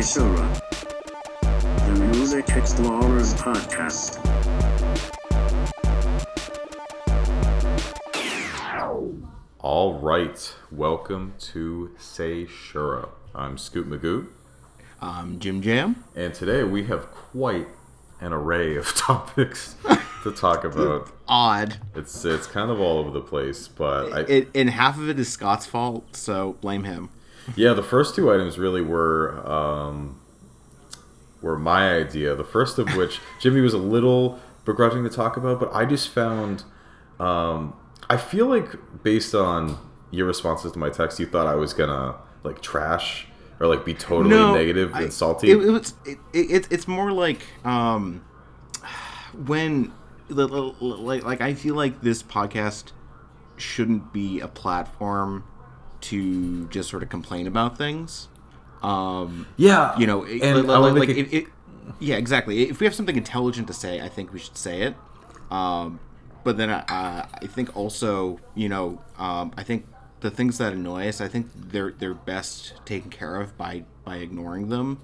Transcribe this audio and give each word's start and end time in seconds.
Shura, 0.00 0.60
the 1.86 1.92
Music 2.16 2.48
Explorers 2.50 3.34
podcast. 3.34 4.22
All 9.60 9.94
right, 10.00 10.54
welcome 10.70 11.34
to 11.52 11.90
Say 11.98 12.44
Shura. 12.46 13.08
I'm 13.34 13.58
Scoot 13.58 13.88
Magoo, 13.88 14.28
Um, 15.00 15.38
Jim 15.38 15.60
Jam. 15.62 16.04
and 16.14 16.32
today 16.32 16.62
we 16.64 16.84
have 16.84 17.10
quite 17.10 17.68
an 18.20 18.32
array 18.32 18.76
of 18.76 18.86
topics 18.96 19.76
to 20.22 20.32
talk 20.32 20.64
about. 20.64 21.10
Odd. 21.28 21.76
It's 21.94 22.24
it's 22.24 22.46
kind 22.46 22.70
of 22.70 22.80
all 22.80 22.98
over 22.98 23.10
the 23.10 23.20
place, 23.20 23.68
but 23.68 24.12
I, 24.12 24.20
It, 24.20 24.48
and 24.54 24.70
half 24.70 24.98
of 24.98 25.08
it 25.08 25.18
is 25.18 25.28
Scott's 25.28 25.66
fault, 25.66 26.16
so 26.16 26.54
blame 26.60 26.84
him. 26.84 27.10
Yeah, 27.54 27.72
the 27.72 27.82
first 27.82 28.14
two 28.14 28.32
items 28.32 28.58
really 28.58 28.80
were 28.80 29.46
um, 29.48 30.20
were 31.42 31.58
my 31.58 31.94
idea. 31.94 32.34
The 32.34 32.44
first 32.44 32.78
of 32.78 32.96
which 32.96 33.20
Jimmy 33.40 33.60
was 33.60 33.74
a 33.74 33.78
little 33.78 34.40
begrudging 34.64 35.04
to 35.04 35.10
talk 35.10 35.36
about, 35.36 35.60
but 35.60 35.72
I 35.72 35.84
just 35.84 36.08
found 36.08 36.64
um, 37.20 37.74
I 38.10 38.16
feel 38.16 38.46
like 38.46 39.02
based 39.02 39.34
on 39.34 39.78
your 40.10 40.26
responses 40.26 40.72
to 40.72 40.78
my 40.78 40.90
text, 40.90 41.20
you 41.20 41.26
thought 41.26 41.46
I 41.46 41.54
was 41.54 41.72
gonna 41.72 42.16
like 42.42 42.60
trash 42.60 43.26
or 43.60 43.66
like 43.66 43.84
be 43.84 43.94
totally 43.94 44.36
negative 44.36 44.94
I- 44.94 45.02
and 45.02 45.12
salty. 45.12 45.50
It, 45.50 45.58
it 45.58 45.70
was. 45.70 45.94
It, 46.04 46.18
it, 46.32 46.68
it's 46.70 46.88
more 46.88 47.12
like 47.12 47.40
um, 47.64 48.24
when 49.46 49.92
like 50.28 51.24
like 51.24 51.40
I 51.40 51.54
feel 51.54 51.74
like 51.74 52.00
this 52.00 52.22
podcast 52.22 52.92
shouldn't 53.56 54.12
be 54.12 54.40
a 54.40 54.48
platform 54.48 55.44
to 56.10 56.66
just 56.68 56.88
sort 56.90 57.02
of 57.02 57.08
complain 57.08 57.46
about 57.46 57.76
things. 57.78 58.28
Um, 58.82 59.46
yeah, 59.56 59.98
you 59.98 60.06
know, 60.06 60.24
it, 60.24 60.42
like, 60.42 60.68
I 60.68 60.78
like, 61.00 61.08
it, 61.10 61.32
it- 61.34 61.46
yeah, 62.00 62.16
exactly. 62.16 62.68
If 62.68 62.80
we 62.80 62.86
have 62.86 62.94
something 62.94 63.16
intelligent 63.16 63.68
to 63.68 63.72
say, 63.72 64.00
I 64.00 64.08
think 64.08 64.32
we 64.32 64.38
should 64.40 64.56
say 64.56 64.82
it. 64.82 64.94
Um, 65.50 66.00
but 66.44 66.56
then 66.56 66.68
uh, 66.70 66.84
I 67.32 67.46
think 67.46 67.74
also, 67.76 68.40
you 68.54 68.68
know, 68.68 69.00
um, 69.18 69.52
I 69.56 69.62
think 69.62 69.86
the 70.20 70.30
things 70.30 70.58
that 70.58 70.72
annoy 70.72 71.08
us, 71.08 71.20
I 71.20 71.28
think 71.28 71.48
they're 71.54 71.92
they're 71.92 72.14
best 72.14 72.74
taken 72.84 73.10
care 73.10 73.40
of 73.40 73.56
by 73.56 73.84
by 74.04 74.16
ignoring 74.16 74.68
them. 74.68 75.00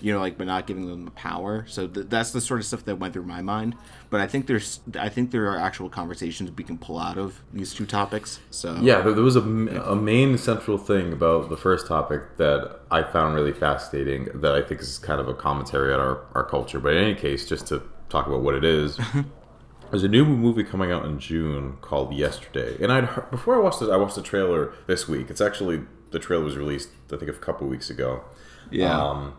You 0.00 0.12
know, 0.12 0.20
like 0.20 0.38
by 0.38 0.44
not 0.44 0.66
giving 0.66 0.86
them 0.86 1.04
the 1.04 1.10
power. 1.10 1.64
So 1.66 1.86
th- 1.88 2.06
that's 2.08 2.30
the 2.30 2.40
sort 2.40 2.60
of 2.60 2.66
stuff 2.66 2.84
that 2.84 2.96
went 2.96 3.12
through 3.14 3.24
my 3.24 3.42
mind. 3.42 3.74
But 4.10 4.20
I 4.20 4.26
think 4.26 4.46
there's, 4.46 4.80
I 4.98 5.08
think 5.08 5.30
there 5.32 5.50
are 5.50 5.58
actual 5.58 5.88
conversations 5.88 6.50
we 6.52 6.64
can 6.64 6.78
pull 6.78 6.98
out 6.98 7.18
of 7.18 7.40
these 7.52 7.74
two 7.74 7.84
topics. 7.86 8.40
So 8.50 8.76
Yeah, 8.80 9.00
there 9.00 9.12
there 9.12 9.24
was 9.24 9.36
a 9.36 9.42
main 9.42 10.38
central 10.38 10.78
thing 10.78 11.12
about 11.12 11.50
the 11.50 11.56
first 11.56 11.86
topic 11.86 12.36
that 12.36 12.80
I 12.90 13.02
found 13.02 13.34
really 13.34 13.52
fascinating 13.52 14.28
that 14.34 14.54
I 14.54 14.62
think 14.62 14.80
is 14.80 14.98
kind 14.98 15.20
of 15.20 15.28
a 15.28 15.34
commentary 15.34 15.92
on 15.92 16.00
our, 16.00 16.24
our 16.34 16.44
culture. 16.44 16.78
But 16.80 16.94
in 16.94 17.02
any 17.02 17.14
case, 17.14 17.48
just 17.48 17.66
to 17.68 17.82
talk 18.08 18.26
about 18.26 18.40
what 18.42 18.54
it 18.54 18.64
is, 18.64 18.98
there's 19.90 20.04
a 20.04 20.08
new 20.08 20.24
movie 20.24 20.64
coming 20.64 20.92
out 20.92 21.04
in 21.04 21.18
June 21.18 21.76
called 21.80 22.12
Yesterday. 22.14 22.76
And 22.82 22.92
I'd 22.92 23.30
before 23.30 23.56
I 23.56 23.58
watched 23.58 23.82
it, 23.82 23.90
I 23.90 23.96
watched 23.96 24.14
the 24.16 24.22
trailer 24.22 24.72
this 24.86 25.08
week. 25.08 25.28
It's 25.30 25.40
actually, 25.40 25.82
the 26.10 26.18
trailer 26.18 26.44
was 26.44 26.56
released, 26.56 26.90
I 27.12 27.16
think, 27.16 27.30
a 27.30 27.34
couple 27.34 27.66
weeks 27.66 27.90
ago. 27.90 28.22
yeah, 28.70 28.96
Um, 28.98 29.34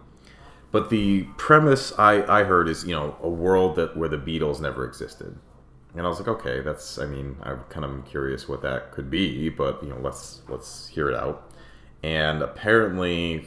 but 0.72 0.90
the 0.90 1.24
premise 1.38 1.94
I, 1.98 2.24
I 2.42 2.44
heard 2.44 2.68
is 2.68 2.86
you 2.86 2.96
know 2.96 3.16
a 3.22 3.30
world 3.30 3.76
that 3.78 3.98
where 3.98 4.10
the 4.10 4.18
Beatles 4.18 4.60
never 4.60 4.86
existed, 4.86 5.38
and 5.96 6.06
I 6.06 6.10
was 6.10 6.20
like, 6.20 6.28
okay, 6.28 6.62
that's 6.62 6.98
I 7.00 7.06
mean 7.06 7.38
I'm 7.44 7.62
kind 7.70 7.86
of 7.86 8.06
curious 8.06 8.48
what 8.48 8.62
that 8.62 8.92
could 8.92 9.10
be, 9.10 9.50
but 9.50 9.82
you 9.84 9.90
know 9.90 10.00
let's 10.02 10.42
let's 10.48 10.88
hear 10.88 11.10
it 11.10 11.16
out. 11.16 11.52
And 12.02 12.42
apparently, 12.42 13.46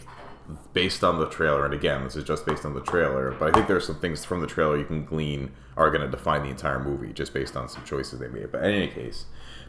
based 0.75 1.03
on 1.03 1.19
the 1.19 1.29
trailer, 1.29 1.65
and 1.65 1.73
again 1.75 2.05
this 2.05 2.17
is 2.17 2.25
just 2.25 2.45
based 2.45 2.65
on 2.65 2.75
the 2.75 2.83
trailer, 2.83 3.31
but 3.39 3.49
I 3.49 3.53
think 3.53 3.69
there's 3.69 3.87
some 3.87 3.99
things 4.01 4.25
from 4.25 4.41
the 4.41 4.47
trailer 4.47 4.77
you 4.77 4.85
can 4.85 5.05
glean 5.05 5.53
are 5.77 5.91
going 5.91 6.03
to 6.03 6.09
define 6.11 6.43
the 6.43 6.51
entire 6.51 6.79
movie 6.79 7.13
just 7.13 7.33
based 7.33 7.57
on 7.57 7.69
some 7.69 7.83
choices 7.85 8.19
they 8.19 8.29
made. 8.29 8.53
But 8.53 8.65
in 8.65 8.73
any 8.73 8.89
case, 8.89 9.25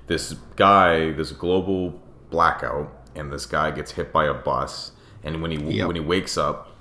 this 0.08 0.34
guy, 0.58 1.12
this 1.12 1.32
global 1.32 2.02
blackout, 2.30 2.92
and 3.16 3.32
this 3.32 3.46
guy 3.46 3.72
gets 3.72 3.92
hit 3.92 4.12
by 4.12 4.26
a 4.26 4.34
bus, 4.34 4.92
and 5.24 5.42
when 5.42 5.52
he 5.52 5.58
Yep. 5.58 5.88
when 5.88 5.96
he 5.96 6.02
wakes 6.02 6.38
up, 6.38 6.73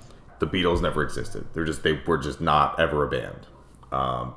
the 0.43 0.57
Beatles 0.57 0.81
never 0.81 1.03
existed. 1.03 1.45
They're 1.53 1.65
just 1.65 1.83
they 1.83 2.01
were 2.05 2.17
just 2.17 2.41
not 2.41 2.79
ever 2.79 3.05
a 3.05 3.09
band. 3.09 3.47
Um, 3.91 4.35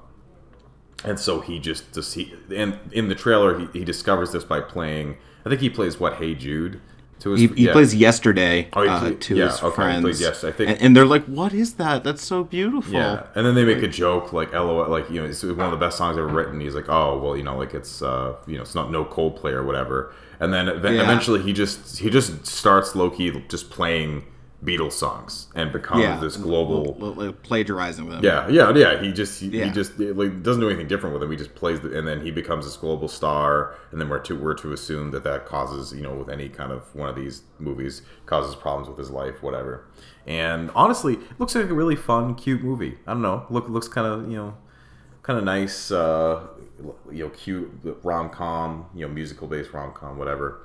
and 1.04 1.18
so 1.20 1.40
he 1.40 1.58
just 1.58 1.92
just 1.92 2.14
he 2.14 2.34
and 2.54 2.78
in 2.92 3.08
the 3.08 3.14
trailer 3.14 3.58
he, 3.58 3.66
he 3.80 3.84
discovers 3.84 4.32
this 4.32 4.44
by 4.44 4.60
playing. 4.60 5.16
I 5.44 5.48
think 5.48 5.60
he 5.60 5.70
plays 5.70 6.00
what 6.00 6.14
Hey 6.14 6.34
Jude 6.34 6.80
to 7.20 7.30
his. 7.30 7.40
He, 7.40 7.46
he 7.48 7.66
yeah. 7.66 7.72
plays 7.72 7.94
yesterday 7.94 8.68
Oh, 8.72 8.82
he 8.82 8.88
uh, 8.88 9.14
to 9.20 9.36
yeah, 9.36 9.46
his 9.46 9.62
okay, 9.62 9.74
friends. 9.74 10.20
Yes- 10.20 10.42
I 10.44 10.50
think- 10.52 10.70
and, 10.70 10.80
and 10.82 10.96
they're 10.96 11.06
like, 11.06 11.24
"What 11.26 11.52
is 11.54 11.74
that? 11.74 12.02
That's 12.04 12.22
so 12.24 12.44
beautiful." 12.44 12.92
Yeah, 12.94 13.26
and 13.34 13.46
then 13.46 13.54
they 13.54 13.64
make 13.64 13.82
a 13.82 13.88
joke 13.88 14.32
like 14.32 14.52
"LOL," 14.52 14.88
like 14.88 15.08
you 15.10 15.20
know, 15.20 15.26
it's 15.26 15.42
one 15.42 15.60
of 15.60 15.70
the 15.70 15.76
best 15.76 15.96
songs 15.98 16.16
ever 16.18 16.26
written. 16.28 16.60
He's 16.60 16.74
like, 16.74 16.88
"Oh, 16.88 17.18
well, 17.18 17.36
you 17.36 17.42
know, 17.44 17.56
like 17.56 17.74
it's 17.74 18.02
uh, 18.02 18.34
you 18.46 18.56
know, 18.56 18.62
it's 18.62 18.74
not 18.74 18.90
no 18.90 19.04
Coldplay 19.04 19.52
or 19.52 19.64
whatever." 19.64 20.12
And 20.40 20.52
then 20.52 20.66
Yeah. 20.66 21.02
eventually 21.02 21.40
he 21.42 21.52
just 21.52 21.98
he 21.98 22.10
just 22.10 22.46
starts 22.46 22.94
low 22.96 23.08
key 23.10 23.42
just 23.48 23.70
playing 23.70 24.24
Beatles 24.64 24.92
songs 24.92 25.48
and 25.54 25.70
becomes 25.70 26.02
yeah, 26.02 26.18
this 26.18 26.36
global. 26.36 26.96
L- 27.00 27.22
l- 27.22 27.32
plagiarizing 27.32 28.08
them. 28.08 28.24
Yeah, 28.24 28.48
yeah, 28.48 28.74
yeah. 28.74 29.00
He 29.00 29.12
just 29.12 29.40
he, 29.40 29.50
he 29.50 29.70
just 29.70 29.98
like 29.98 30.42
doesn't 30.42 30.60
do 30.60 30.68
anything 30.68 30.88
different 30.88 31.12
with 31.12 31.22
him. 31.22 31.30
He 31.30 31.36
just 31.36 31.54
plays, 31.54 31.80
the, 31.80 31.96
and 31.96 32.08
then 32.08 32.22
he 32.24 32.30
becomes 32.30 32.64
this 32.64 32.76
global 32.76 33.06
star. 33.06 33.76
And 33.92 34.00
then 34.00 34.08
we're 34.08 34.18
to 34.20 34.36
we're 34.36 34.54
to 34.54 34.72
assume 34.72 35.10
that 35.10 35.24
that 35.24 35.46
causes 35.46 35.92
you 35.92 36.02
know 36.02 36.14
with 36.14 36.30
any 36.30 36.48
kind 36.48 36.72
of 36.72 36.94
one 36.94 37.08
of 37.08 37.16
these 37.16 37.42
movies 37.58 38.02
causes 38.24 38.54
problems 38.54 38.88
with 38.88 38.98
his 38.98 39.10
life, 39.10 39.42
whatever. 39.42 39.86
And 40.26 40.70
honestly, 40.74 41.14
it 41.14 41.38
looks 41.38 41.54
like 41.54 41.68
a 41.68 41.74
really 41.74 41.96
fun, 41.96 42.34
cute 42.34 42.62
movie. 42.62 42.98
I 43.06 43.12
don't 43.12 43.22
know, 43.22 43.46
look 43.50 43.68
looks 43.68 43.88
kind 43.88 44.06
of 44.06 44.30
you 44.30 44.36
know 44.36 44.54
kind 45.26 45.40
of 45.40 45.44
nice, 45.44 45.90
uh, 45.90 46.46
you 47.10 47.24
know, 47.24 47.30
cute 47.30 47.68
rom 48.04 48.30
com, 48.30 48.86
you 48.94 49.06
know, 49.06 49.12
musical 49.12 49.48
based 49.48 49.72
rom 49.72 49.92
com, 49.92 50.18
whatever. 50.18 50.60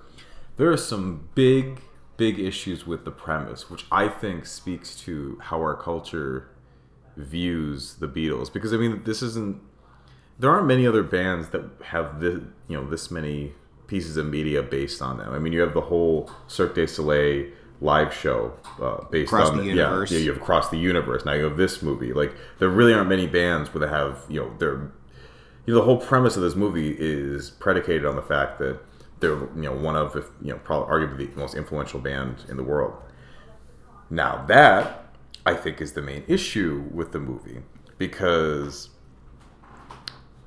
There 0.58 0.72
are 0.72 0.78
some 0.78 1.30
big, 1.34 1.82
big 2.22 2.38
issues 2.38 2.86
with 2.86 3.04
the 3.04 3.10
premise, 3.10 3.68
which 3.68 3.84
I 3.92 4.08
think 4.08 4.46
speaks 4.46 4.96
to 4.98 5.40
how 5.42 5.58
our 5.58 5.74
culture 5.74 6.52
views 7.18 7.96
the 7.96 8.08
Beatles. 8.08 8.54
Because 8.54 8.74
I 8.74 8.78
mean, 8.78 9.02
this 9.06 9.24
isn't. 9.24 9.60
There 10.38 10.52
aren't 10.52 10.68
many 10.68 10.86
other 10.86 11.02
bands 11.02 11.50
that 11.50 11.64
have 11.86 12.20
this, 12.20 12.40
you 12.68 12.78
know, 12.78 12.88
this 12.88 13.10
many 13.10 13.54
pieces 13.88 14.18
of 14.18 14.28
media 14.28 14.62
based 14.62 15.02
on 15.02 15.18
them. 15.18 15.34
I 15.34 15.40
mean, 15.40 15.52
you 15.52 15.62
have 15.62 15.74
the 15.74 15.82
whole 15.82 16.30
Cirque 16.48 16.76
du 16.76 16.86
Soleil 16.86 17.48
live 17.82 18.14
show 18.14 18.54
uh, 18.80 19.04
based 19.10 19.34
Across 19.34 19.50
on 19.50 19.58
the 19.58 19.64
yeah, 19.64 19.74
universe. 19.74 20.12
yeah, 20.12 20.20
you 20.20 20.32
have 20.32 20.40
across 20.40 20.70
the 20.70 20.78
universe. 20.78 21.26
Now 21.26 21.34
you 21.34 21.46
have 21.46 21.58
this 21.58 21.82
movie. 21.82 22.14
Like 22.14 22.36
there 22.60 22.70
really 22.70 22.94
aren't 22.94 23.10
many 23.10 23.26
bands 23.26 23.74
where 23.74 23.84
they 23.84 23.92
have 23.92 24.20
you 24.30 24.42
know 24.42 24.54
they're 24.60 24.92
you 25.66 25.74
know, 25.74 25.80
the 25.80 25.86
whole 25.86 25.98
premise 25.98 26.36
of 26.36 26.44
this 26.44 26.56
movie 26.56 26.96
is 27.00 27.50
predicated 27.50 28.06
on 28.06 28.16
the 28.16 28.22
fact 28.22 28.60
that 28.60 28.80
they're 29.22 29.38
you 29.56 29.62
know 29.62 29.72
one 29.74 29.96
of 29.96 30.16
if 30.16 30.26
you 30.42 30.52
know 30.52 30.60
probably 30.64 30.94
arguably 30.94 31.34
the 31.34 31.40
most 31.40 31.56
influential 31.56 32.00
band 32.00 32.44
in 32.50 32.58
the 32.58 32.64
world. 32.64 32.94
Now 34.10 34.44
that 34.48 35.06
I 35.46 35.54
think 35.54 35.80
is 35.80 35.94
the 35.94 36.02
main 36.02 36.24
issue 36.28 36.84
with 36.92 37.14
the 37.14 37.20
movie 37.20 37.62
because 37.98 38.90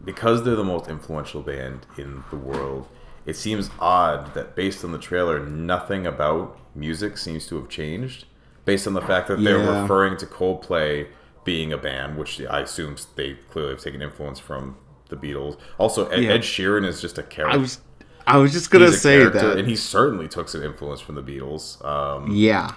because 0.05 0.45
they're 0.45 0.57
the 0.57 0.65
most 0.65 0.89
influential 0.91 1.41
band 1.43 1.87
in 1.97 2.23
the 2.31 2.37
world. 2.37 2.89
It 3.25 3.37
seems 3.37 3.71
odd 3.81 4.35
that 4.35 4.55
based 4.55 4.85
on 4.85 4.93
the 4.93 4.99
trailer, 4.99 5.41
nothing 5.41 6.07
about 6.07 6.59
music 6.75 7.17
seems 7.17 7.47
to 7.47 7.57
have 7.57 7.71
changed. 7.71 8.27
Based 8.67 8.87
on 8.87 8.93
the 8.93 9.01
fact 9.01 9.29
that 9.29 9.43
they're 9.43 9.59
Yeah. 9.63 9.83
referring 9.83 10.17
to 10.19 10.27
Coldplay 10.27 11.09
being 11.45 11.73
a 11.73 11.79
band, 11.79 12.19
which 12.19 12.41
I 12.43 12.61
assume 12.61 12.97
they 13.17 13.35
clearly 13.51 13.71
have 13.73 13.81
taken 13.83 14.03
influence 14.03 14.39
from 14.39 14.77
the 15.09 15.17
Beatles. 15.17 15.57
Also, 15.79 16.07
Ed, 16.09 16.23
Yeah. 16.23 16.31
Ed 16.33 16.41
Sheeran 16.43 16.85
is 16.87 17.01
just 17.01 17.17
a 17.19 17.23
character. 17.23 17.57
I 17.57 17.61
was, 17.61 17.81
I 18.27 18.39
was 18.39 18.53
just 18.53 18.71
gonna 18.71 18.93
say 18.93 19.19
character, 19.19 19.49
that. 19.49 19.59
and 19.59 19.69
he 19.69 19.77
certainly 19.77 20.29
took 20.29 20.49
some 20.49 20.63
influence 20.63 21.01
from 21.01 21.15
the 21.15 21.23
Beatles. 21.23 21.85
Um, 21.85 22.31
yeah, 22.33 22.75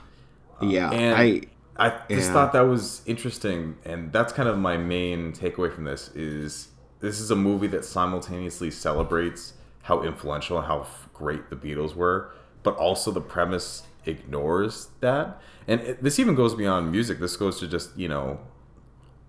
yeah. 0.61 0.91
and 0.91 1.15
I 1.15 1.41
I 1.77 1.89
just 2.09 2.27
yeah. 2.27 2.33
thought 2.33 2.53
that 2.53 2.61
was 2.61 3.01
interesting, 3.05 3.77
and 3.85 4.11
that's 4.11 4.33
kind 4.33 4.49
of 4.49 4.57
my 4.57 4.77
main 4.77 5.31
takeaway 5.31 5.73
from 5.73 5.85
this 5.85 6.09
is 6.15 6.69
this 6.99 7.19
is 7.19 7.29
a 7.29 7.35
movie 7.35 7.67
that 7.67 7.85
simultaneously 7.85 8.71
celebrates 8.71 9.53
how 9.83 10.01
influential 10.03 10.57
and 10.57 10.67
how 10.67 10.87
great 11.13 11.49
the 11.49 11.55
Beatles 11.55 11.95
were, 11.95 12.33
but 12.63 12.75
also 12.77 13.11
the 13.11 13.21
premise 13.21 13.83
ignores 14.05 14.89
that. 15.01 15.39
And 15.67 15.81
it, 15.81 16.03
this 16.03 16.19
even 16.19 16.33
goes 16.33 16.55
beyond 16.55 16.91
music. 16.91 17.19
This 17.19 17.37
goes 17.37 17.59
to 17.59 17.67
just 17.67 17.95
you 17.97 18.07
know, 18.07 18.39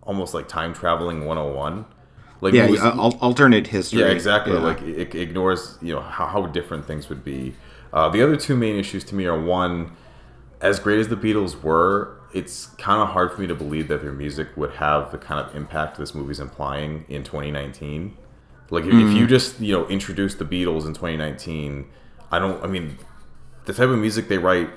almost 0.03 0.33
like 0.33 0.49
time 0.49 0.73
traveling 0.73 1.27
101. 1.27 1.85
Like 2.41 2.55
yeah, 2.55 2.67
movies- 2.67 2.81
al- 2.81 3.19
alternate 3.21 3.67
history. 3.67 4.01
yeah, 4.01 4.07
exactly. 4.07 4.53
Yeah. 4.55 4.61
Like 4.61 4.81
it 4.83 5.15
ignores 5.15 5.77
you 5.83 5.95
know 5.95 6.01
how, 6.01 6.27
how 6.27 6.47
different 6.47 6.87
things 6.87 7.09
would 7.09 7.25
be. 7.25 7.55
Uh, 7.93 8.09
the 8.09 8.23
other 8.23 8.37
two 8.37 8.57
main 8.57 8.77
issues 8.77 9.03
to 9.05 9.15
me 9.15 9.25
are 9.27 9.41
one, 9.41 9.93
as 10.61 10.79
great 10.79 10.99
as 11.01 11.09
the 11.09 11.17
Beatles 11.17 11.63
were, 11.63 12.17
it's 12.35 12.67
kind 12.77 13.01
of 13.01 13.09
hard 13.09 13.33
for 13.33 13.41
me 13.41 13.47
to 13.47 13.55
believe 13.55 13.89
that 13.89 14.03
their 14.03 14.13
music 14.13 14.49
would 14.57 14.73
have 14.73 15.11
the 15.11 15.19
kind 15.19 15.45
of 15.45 15.55
impact 15.57 15.97
this 15.97 16.15
movie's 16.15 16.39
implying 16.41 17.05
in 17.09 17.25
2019. 17.25 18.17
Like 18.71 18.85
if, 18.85 18.93
if 18.93 19.15
you 19.17 19.27
just 19.27 19.59
you 19.61 19.73
know 19.75 19.89
introduce 19.89 20.35
the 20.35 20.45
Beatles 20.45 20.87
in 20.87 20.93
2019, 20.95 21.87
I 22.31 22.39
don't. 22.39 22.63
I 22.63 22.67
mean, 22.67 22.99
the 23.65 23.73
type 23.73 23.89
of 23.89 23.99
music 23.99 24.29
they 24.29 24.39
write, 24.39 24.69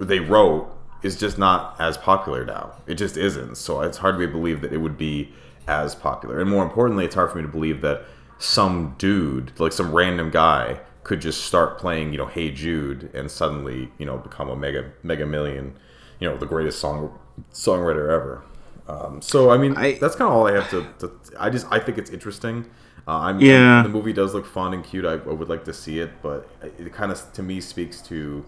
they 0.00 0.20
wrote 0.20 0.68
is 1.02 1.18
just 1.18 1.36
not 1.36 1.74
as 1.80 1.96
popular 1.98 2.44
now. 2.44 2.72
It 2.86 2.94
just 2.94 3.16
isn't. 3.16 3.56
So 3.56 3.80
it's 3.82 3.98
hard 3.98 4.18
to 4.20 4.28
believe 4.28 4.60
that 4.60 4.72
it 4.72 4.78
would 4.78 4.96
be 4.96 5.32
as 5.68 5.94
popular. 5.94 6.40
And 6.40 6.50
more 6.50 6.62
importantly, 6.62 7.04
it's 7.04 7.14
hard 7.14 7.30
for 7.30 7.36
me 7.38 7.42
to 7.42 7.48
believe 7.48 7.80
that 7.82 8.02
some 8.38 8.94
dude, 8.98 9.52
like 9.60 9.72
some 9.72 9.92
random 9.94 10.30
guy, 10.30 10.80
could 11.04 11.20
just 11.20 11.44
start 11.44 11.78
playing, 11.78 12.12
you 12.12 12.18
know, 12.18 12.26
Hey 12.26 12.50
Jude 12.50 13.10
and 13.14 13.30
suddenly, 13.30 13.90
you 13.98 14.06
know, 14.06 14.18
become 14.18 14.48
a 14.48 14.56
mega 14.56 14.92
mega 15.02 15.26
million, 15.26 15.76
you 16.20 16.28
know, 16.28 16.36
the 16.36 16.46
greatest 16.46 16.78
song 16.80 17.18
songwriter 17.52 18.10
ever. 18.10 18.44
Um, 18.88 19.22
so 19.22 19.50
I 19.50 19.58
mean, 19.58 19.76
I- 19.76 19.98
that's 20.00 20.14
kind 20.16 20.28
of 20.30 20.36
all 20.36 20.46
I 20.46 20.52
have 20.52 20.68
to, 20.70 20.86
to. 21.00 21.12
I 21.38 21.50
just 21.50 21.66
I 21.70 21.78
think 21.78 21.98
it's 21.98 22.10
interesting. 22.10 22.66
Uh, 23.06 23.18
I'm 23.18 23.40
Yeah. 23.40 23.82
The 23.82 23.88
movie 23.88 24.12
does 24.12 24.32
look 24.34 24.46
fun 24.46 24.72
and 24.74 24.84
cute. 24.84 25.04
I, 25.04 25.14
I 25.14 25.16
would 25.16 25.48
like 25.48 25.64
to 25.64 25.72
see 25.72 25.98
it, 25.98 26.10
but 26.22 26.48
it 26.78 26.92
kind 26.92 27.10
of 27.10 27.32
to 27.32 27.42
me 27.42 27.60
speaks 27.60 28.00
to 28.02 28.44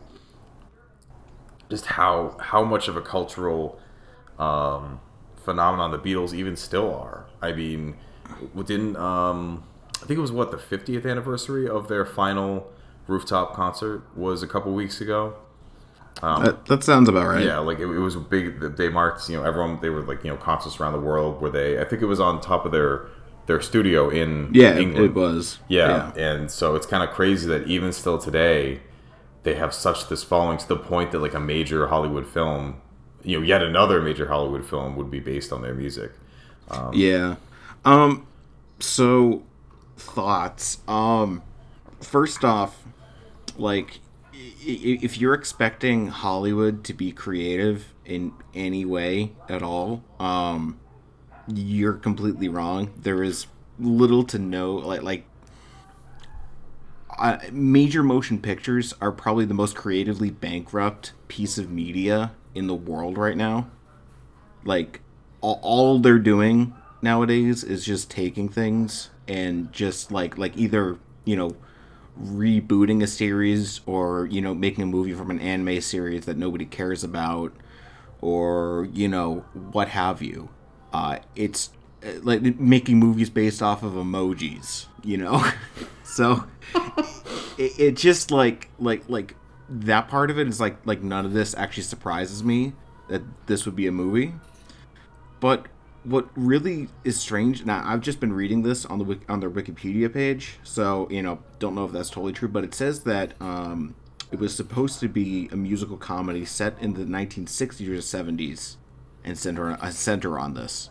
just 1.71 1.87
how 1.87 2.37
how 2.41 2.63
much 2.65 2.89
of 2.89 2.97
a 2.97 3.01
cultural 3.03 3.79
um, 4.39 5.01
phenomenon 5.45 5.91
the 5.91 5.99
Beatles 5.99 6.33
even 6.35 6.57
still 6.57 6.95
are. 6.95 7.27
I 7.43 7.53
mean, 7.53 7.97
within 8.55 8.97
um, 8.97 9.65
I 10.03 10.07
think 10.07 10.19
it 10.19 10.23
was 10.23 10.33
what 10.33 10.51
the 10.51 10.57
50th 10.59 11.07
anniversary 11.09 11.69
of 11.69 11.89
their 11.89 12.05
final 12.05 12.71
rooftop 13.07 13.55
concert 13.55 14.03
was 14.17 14.43
a 14.43 14.47
couple 14.47 14.73
weeks 14.73 15.01
ago. 15.01 15.35
that, 16.21 16.67
that 16.67 16.85
sounds 16.85 17.09
about 17.09 17.27
right. 17.27 17.45
Yeah, 17.45 17.59
like 17.59 17.79
it, 17.79 17.85
it 17.87 17.99
was 17.99 18.17
a 18.17 18.21
big. 18.21 18.77
They 18.77 18.89
marked, 18.89 19.29
you 19.29 19.37
know, 19.37 19.45
everyone. 19.45 19.81
They 19.81 19.91
were 19.91 20.03
like, 20.03 20.25
you 20.25 20.31
know, 20.31 20.37
concerts 20.37 20.81
around 20.81 20.93
the 20.93 21.01
world 21.01 21.41
where 21.41 21.51
they. 21.51 21.81
I 21.81 21.85
think 21.85 22.03
it 22.03 22.07
was 22.07 22.21
on 22.21 22.41
top 22.41 22.65
of 22.65 22.73
their 22.73 23.07
their 23.47 23.61
studio 23.61 24.09
in 24.09 24.51
Yeah, 24.55 24.77
England. 24.79 25.05
it 25.07 25.15
was. 25.15 25.59
Yeah, 25.69 26.13
and 26.15 26.51
so 26.51 26.75
it's 26.77 26.87
kind 26.87 27.03
of 27.03 27.11
crazy 27.15 27.47
that 27.49 27.67
even 27.67 27.93
still 27.93 28.19
today, 28.19 28.81
they 29.43 29.55
have 29.55 29.75
such 29.75 30.09
this 30.09 30.23
following 30.25 30.57
to 30.59 30.69
the 30.69 30.77
point 30.77 31.13
that 31.13 31.19
like 31.19 31.35
a 31.35 31.41
major 31.41 31.89
Hollywood 31.89 32.27
film, 32.27 32.81
you 33.25 33.39
know, 33.39 33.45
yet 33.45 33.63
another 33.63 34.01
major 34.03 34.29
Hollywood 34.29 34.65
film 34.65 34.97
would 34.97 35.11
be 35.11 35.21
based 35.21 35.53
on 35.53 35.63
their 35.63 35.75
music. 35.75 36.13
Yeah. 36.93 37.37
Um 37.85 38.27
so 38.79 39.43
thoughts. 39.97 40.79
Um 40.87 41.43
first 42.01 42.45
off, 42.45 42.85
like 43.57 44.01
if 44.33 45.19
you're 45.19 45.35
expecting 45.35 46.09
Hollywood 46.09 46.85
to 46.85 46.93
be 46.93 47.13
creative 47.13 47.93
in 48.05 48.33
any 48.55 48.85
way 48.85 49.33
at 49.49 49.63
all, 49.63 50.03
um 50.21 50.79
you're 51.47 51.95
completely 51.95 52.49
wrong. 52.49 52.93
There 52.97 53.23
is 53.23 53.47
little 53.79 54.23
to 54.25 54.39
no 54.39 54.75
like 54.75 55.03
like 55.03 55.25
uh, 57.19 57.39
major 57.53 58.03
motion 58.03 58.41
pictures 58.41 58.93
are 59.01 59.13
probably 59.13 59.45
the 59.45 59.55
most 59.55 59.77
creatively 59.77 60.31
bankrupt 60.31 61.13
piece 61.29 61.59
of 61.59 61.71
media 61.71 62.33
in 62.55 62.67
the 62.67 62.75
world 62.75 63.19
right 63.19 63.37
now 63.37 63.69
like 64.65 65.01
all, 65.41 65.61
all 65.63 65.99
they're 65.99 66.19
doing 66.19 66.75
nowadays 67.03 67.63
is 67.63 67.85
just 67.85 68.11
taking 68.11 68.49
things 68.49 69.11
and 69.29 69.73
just 69.73 70.11
like 70.11 70.39
like 70.39 70.57
either 70.57 70.99
you 71.25 71.37
know 71.37 71.55
rebooting 72.21 73.03
a 73.03 73.07
series 73.07 73.81
or 73.87 74.27
you 74.27 74.41
know 74.41 74.55
making 74.55 74.85
a 74.85 74.87
movie 74.87 75.13
from 75.13 75.31
an 75.31 75.41
anime 75.41 75.81
series 75.81 76.25
that 76.27 76.37
nobody 76.37 76.65
cares 76.65 77.05
about 77.05 77.53
or 78.21 78.89
you 78.93 79.09
know 79.09 79.45
what 79.73 79.89
have 79.89 80.23
you. 80.23 80.49
Uh 80.93 81.19
it's 81.35 81.71
uh, 82.05 82.13
like 82.23 82.43
making 82.59 82.99
movies 82.99 83.29
based 83.31 83.63
off 83.63 83.83
of 83.83 83.93
emojis 83.93 84.87
you 85.03 85.17
know? 85.17 85.45
So 86.07 86.45
it, 87.59 87.73
it 87.81 87.97
just 87.97 88.31
like 88.31 88.69
like 88.79 89.03
like 89.09 89.35
that 89.69 90.09
part 90.09 90.31
of 90.31 90.39
it 90.39 90.49
is 90.49 90.61
like 90.61 90.77
like 90.85 91.03
none 91.03 91.25
of 91.25 91.33
this 91.33 91.55
actually 91.55 91.83
surprises 91.83 92.43
me 92.43 92.73
that 93.09 93.23
this 93.47 93.65
would 93.65 93.77
be 93.77 93.87
a 93.87 93.93
movie 93.93 94.35
but 95.41 95.67
what 96.05 96.29
really 96.37 96.89
is 97.03 97.19
strange 97.19 97.65
now 97.65 97.83
I've 97.85 98.01
just 98.01 98.21
been 98.21 98.33
reading 98.33 98.63
this 98.63 98.85
on 98.85 98.99
the 98.99 99.19
on 99.29 99.41
their 99.41 99.51
Wikipedia 99.51 100.13
page, 100.13 100.59
so 100.63 101.09
you 101.11 101.23
know 101.23 101.41
don't 101.59 101.75
know 101.75 101.85
if 101.85 101.93
that's 101.93 102.11
totally 102.11 102.33
true, 102.33 102.49
but 102.49 102.65
it 102.65 102.75
says 102.75 103.01
that 103.01 103.33
um, 103.41 103.95
it 104.31 104.39
was 104.39 104.55
supposed 104.55 105.01
to 105.01 105.09
be 105.09 105.49
a 105.51 105.57
musical 105.57 105.97
comedy 105.97 106.45
set 106.45 106.79
in 106.81 106.95
the 106.95 107.05
1960s 107.05 107.89
or 107.89 107.99
70s, 107.99 108.77
and 109.25 109.39
center 109.39 109.79
a 109.81 109.91
center 109.91 110.39
on 110.39 110.55
this. 110.55 110.91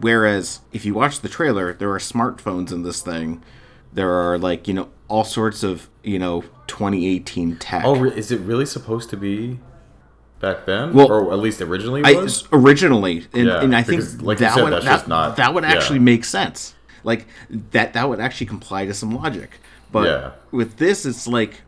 Whereas 0.00 0.60
if 0.72 0.84
you 0.84 0.94
watch 0.94 1.20
the 1.20 1.28
trailer, 1.28 1.72
there 1.72 1.90
are 1.90 1.98
smartphones 1.98 2.72
in 2.72 2.82
this 2.82 3.02
thing. 3.02 3.42
There 3.92 4.10
are 4.10 4.38
like 4.38 4.68
you 4.68 4.74
know 4.74 4.88
all 5.08 5.24
sorts 5.24 5.62
of 5.62 5.88
you 6.02 6.18
know 6.18 6.42
2018 6.68 7.56
tech. 7.56 7.84
Oh, 7.84 8.04
is 8.04 8.30
it 8.30 8.40
really 8.40 8.66
supposed 8.66 9.10
to 9.10 9.16
be 9.16 9.58
back 10.40 10.64
then? 10.66 10.92
Well, 10.94 11.10
or 11.10 11.32
at 11.32 11.38
least 11.40 11.60
originally 11.60 12.02
I, 12.04 12.12
was? 12.12 12.46
originally, 12.52 13.26
and, 13.32 13.46
Yeah, 13.48 13.60
and 13.62 13.74
I 13.74 13.82
think 13.82 14.00
because, 14.00 14.22
like 14.22 14.38
that 14.38 14.54
said, 14.54 14.70
that, 14.72 14.82
just 14.82 15.08
not- 15.08 15.36
that 15.36 15.52
would 15.54 15.64
yeah. 15.64 15.70
actually 15.72 15.98
make 15.98 16.24
sense. 16.24 16.74
Like 17.02 17.26
that 17.72 17.94
that 17.94 18.08
would 18.08 18.20
actually 18.20 18.46
comply 18.46 18.84
to 18.86 18.94
some 18.94 19.10
logic. 19.14 19.50
But 19.90 20.06
Yeah. 20.08 20.30
with 20.52 20.76
this, 20.76 21.04
it's 21.04 21.26
like, 21.26 21.62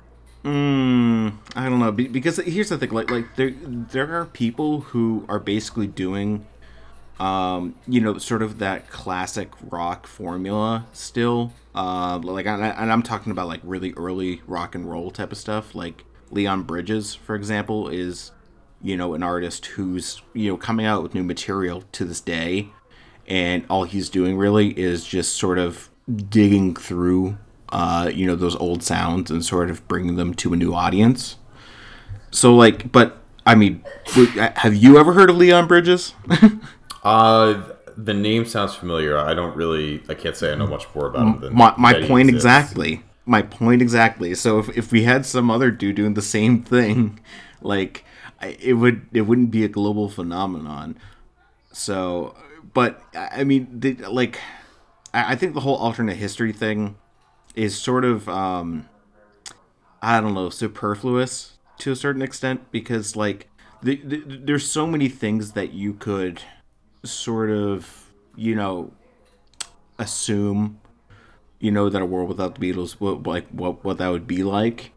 mm, 0.45 1.33
I 1.57 1.69
don't 1.69 1.81
know. 1.81 1.91
Because 1.91 2.37
here's 2.37 2.69
the 2.69 2.79
thing: 2.79 2.91
like 2.91 3.11
like 3.11 3.35
there 3.37 3.51
there 3.67 4.15
are 4.21 4.27
people 4.27 4.81
who 4.83 5.25
are 5.29 5.39
basically 5.41 5.87
doing, 5.89 6.47
um, 7.21 7.75
you 7.87 8.01
know, 8.01 8.19
sort 8.19 8.43
of 8.43 8.59
that 8.59 8.91
classic 8.91 9.51
rock 9.71 10.07
formula 10.07 10.87
still. 10.93 11.53
Uh, 11.75 12.19
like, 12.23 12.47
and, 12.47 12.63
I'm 12.63 13.03
talking 13.03 13.33
about 13.33 13.49
like 13.49 13.61
really 13.63 13.93
early 13.97 14.43
rock 14.47 14.75
and 14.75 14.91
roll 14.91 15.11
type 15.11 15.33
of 15.33 15.39
stuff. 15.39 15.75
Like 15.75 16.05
Leon 16.31 16.65
Bridges, 16.65 17.15
for 17.15 17.35
example, 17.35 17.89
is 17.89 18.33
you 18.83 18.97
know, 18.97 19.15
an 19.15 19.23
artist 19.23 19.67
who's, 19.67 20.21
you 20.35 20.51
know, 20.51 20.57
coming 20.57 20.85
out 20.85 21.03
with 21.03 21.15
new 21.15 21.23
material 21.23 21.85
to 21.93 22.05
this 22.05 22.21
day. 22.21 22.69
And 23.29 23.65
all 23.71 23.85
he's 23.85 24.11
doing 24.11 24.37
really 24.37 24.79
is 24.79 25.05
just 25.05 25.37
sort 25.37 25.59
of 25.59 25.89
digging 26.29 26.75
through, 26.75 27.39
uh, 27.69 28.11
you 28.13 28.27
know, 28.27 28.35
those 28.35 28.57
old 28.57 28.83
sounds 28.83 29.31
and 29.31 29.45
sort 29.45 29.71
of 29.71 29.87
bringing 29.87 30.17
them 30.17 30.35
to 30.35 30.53
a 30.53 30.57
new 30.57 30.75
audience. 30.75 31.37
So, 32.33 32.55
like, 32.55 32.91
but 32.91 33.19
I 33.47 33.55
mean, 33.55 33.85
have 34.37 34.75
you 34.75 34.99
ever 34.99 35.13
heard 35.13 35.31
of 35.31 35.37
Leon 35.37 35.69
Bridges? 35.69 36.15
Uh, 37.03 37.63
the 37.97 38.15
name 38.15 38.47
sounds 38.47 38.75
familiar. 38.75 39.19
I 39.19 39.35
don't 39.35 39.57
really. 39.57 40.03
I 40.09 40.15
can't 40.15 40.37
say 40.37 40.53
I 40.53 40.55
know 40.55 40.67
much 40.67 40.87
more 40.95 41.07
about 41.07 41.27
him 41.27 41.41
than 41.41 41.55
my 41.55 41.75
my 41.77 41.93
point 41.95 42.29
exists. 42.31 42.45
exactly. 42.47 43.03
My 43.25 43.43
point 43.43 43.83
exactly. 43.83 44.35
So 44.35 44.59
if, 44.59 44.69
if 44.77 44.93
we 44.93 45.05
had 45.05 45.25
some 45.27 45.51
other 45.51 45.71
dude 45.71 45.97
doing 45.97 46.15
the 46.15 46.23
same 46.23 46.63
thing, 46.63 47.21
like 47.61 48.05
I- 48.41 48.57
it 48.61 48.75
would 48.75 49.07
it 49.13 49.23
wouldn't 49.23 49.51
be 49.51 49.65
a 49.65 49.69
global 49.69 50.09
phenomenon. 50.09 50.97
So, 51.73 52.35
but 52.75 53.03
I 53.15 53.41
I 53.41 53.45
mean, 53.45 53.69
the, 53.81 53.95
like 54.09 54.39
I, 55.13 55.33
I 55.33 55.37
think 55.37 55.55
the 55.55 55.61
whole 55.61 55.77
alternate 55.77 56.17
history 56.17 56.53
thing 56.53 56.97
is 57.55 57.77
sort 57.79 58.05
of 58.05 58.29
um 58.29 58.89
I 60.01 60.21
don't 60.21 60.35
know 60.35 60.51
superfluous 60.51 61.59
to 61.79 61.93
a 61.93 61.97
certain 61.97 62.23
extent 62.23 62.71
because 62.71 63.17
like 63.17 63.49
the, 63.83 63.97
the, 64.05 64.23
there's 64.27 64.71
so 64.71 64.87
many 64.87 65.09
things 65.09 65.53
that 65.53 65.73
you 65.73 65.95
could 65.95 66.43
sort 67.05 67.51
of 67.51 68.07
you 68.37 68.55
know 68.55 68.93
assume 69.99 70.81
you 71.61 71.71
know 71.71 71.89
that 71.89 72.03
a 72.03 72.07
world 72.07 72.29
without 72.29 72.55
the 72.57 72.73
Beatles 72.73 72.93
what 72.95 73.23
like 73.25 73.49
what 73.51 73.85
what 73.85 73.99
that 73.99 74.09
would 74.09 74.27
be 74.27 74.43
like. 74.43 74.93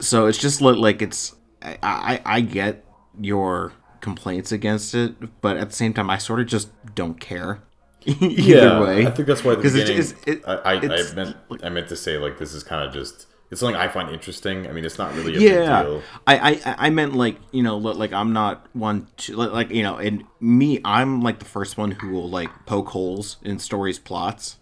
So 0.00 0.26
it's 0.26 0.38
just 0.38 0.60
li- 0.62 0.76
like 0.78 1.02
it's 1.02 1.34
I 1.62 1.78
I, 1.82 2.20
I 2.36 2.40
get 2.40 2.84
your 3.20 3.72
complaints 4.00 4.50
against 4.50 4.94
it, 4.94 5.40
but 5.42 5.56
at 5.58 5.70
the 5.70 5.76
same 5.76 5.92
time 5.92 6.08
I 6.08 6.16
sort 6.18 6.40
of 6.40 6.46
just 6.46 6.70
don't 6.94 7.20
care. 7.20 7.60
Either 8.06 8.26
yeah, 8.30 8.80
way, 8.80 9.06
I 9.06 9.10
think 9.10 9.28
that's 9.28 9.44
why 9.44 9.52
at 9.52 9.58
the 9.58 9.62
'Cause 9.62 9.74
it- 9.74 9.86
beginning. 9.88 9.98
it's- 9.98 10.14
it- 10.26 10.42
I, 10.48 10.54
I, 10.54 10.74
it's- 10.76 11.12
I 11.12 11.14
meant 11.16 11.36
I 11.64 11.68
meant 11.68 11.88
to 11.88 11.96
say 11.96 12.16
like 12.16 12.38
this 12.38 12.54
is 12.54 12.62
kind 12.62 12.82
of 12.86 12.94
just 12.94 13.26
it's 13.50 13.60
something 13.60 13.76
I 13.76 13.88
find 13.88 14.10
interesting. 14.10 14.68
I 14.68 14.72
mean, 14.72 14.84
it's 14.84 14.98
not 14.98 15.14
really 15.14 15.36
a 15.36 15.40
yeah 15.40 15.82
big 15.82 15.88
deal. 15.88 16.02
I, 16.26 16.60
I 16.64 16.86
I 16.86 16.90
meant 16.90 17.14
like 17.14 17.36
you 17.52 17.62
know 17.62 17.76
li- 17.78 17.94
like 17.94 18.12
i'm 18.12 18.32
not 18.32 18.66
one 18.74 19.08
to 19.18 19.36
like 19.36 19.70
you 19.70 19.82
know 19.82 19.96
and 19.96 20.24
me 20.40 20.80
i'm 20.84 21.20
like 21.22 21.38
the 21.38 21.44
first 21.44 21.76
one 21.76 21.90
who 21.92 22.10
will 22.10 22.28
like 22.28 22.50
poke 22.66 22.88
holes 22.90 23.36
in 23.42 23.58
stories 23.58 23.98
plots 23.98 24.58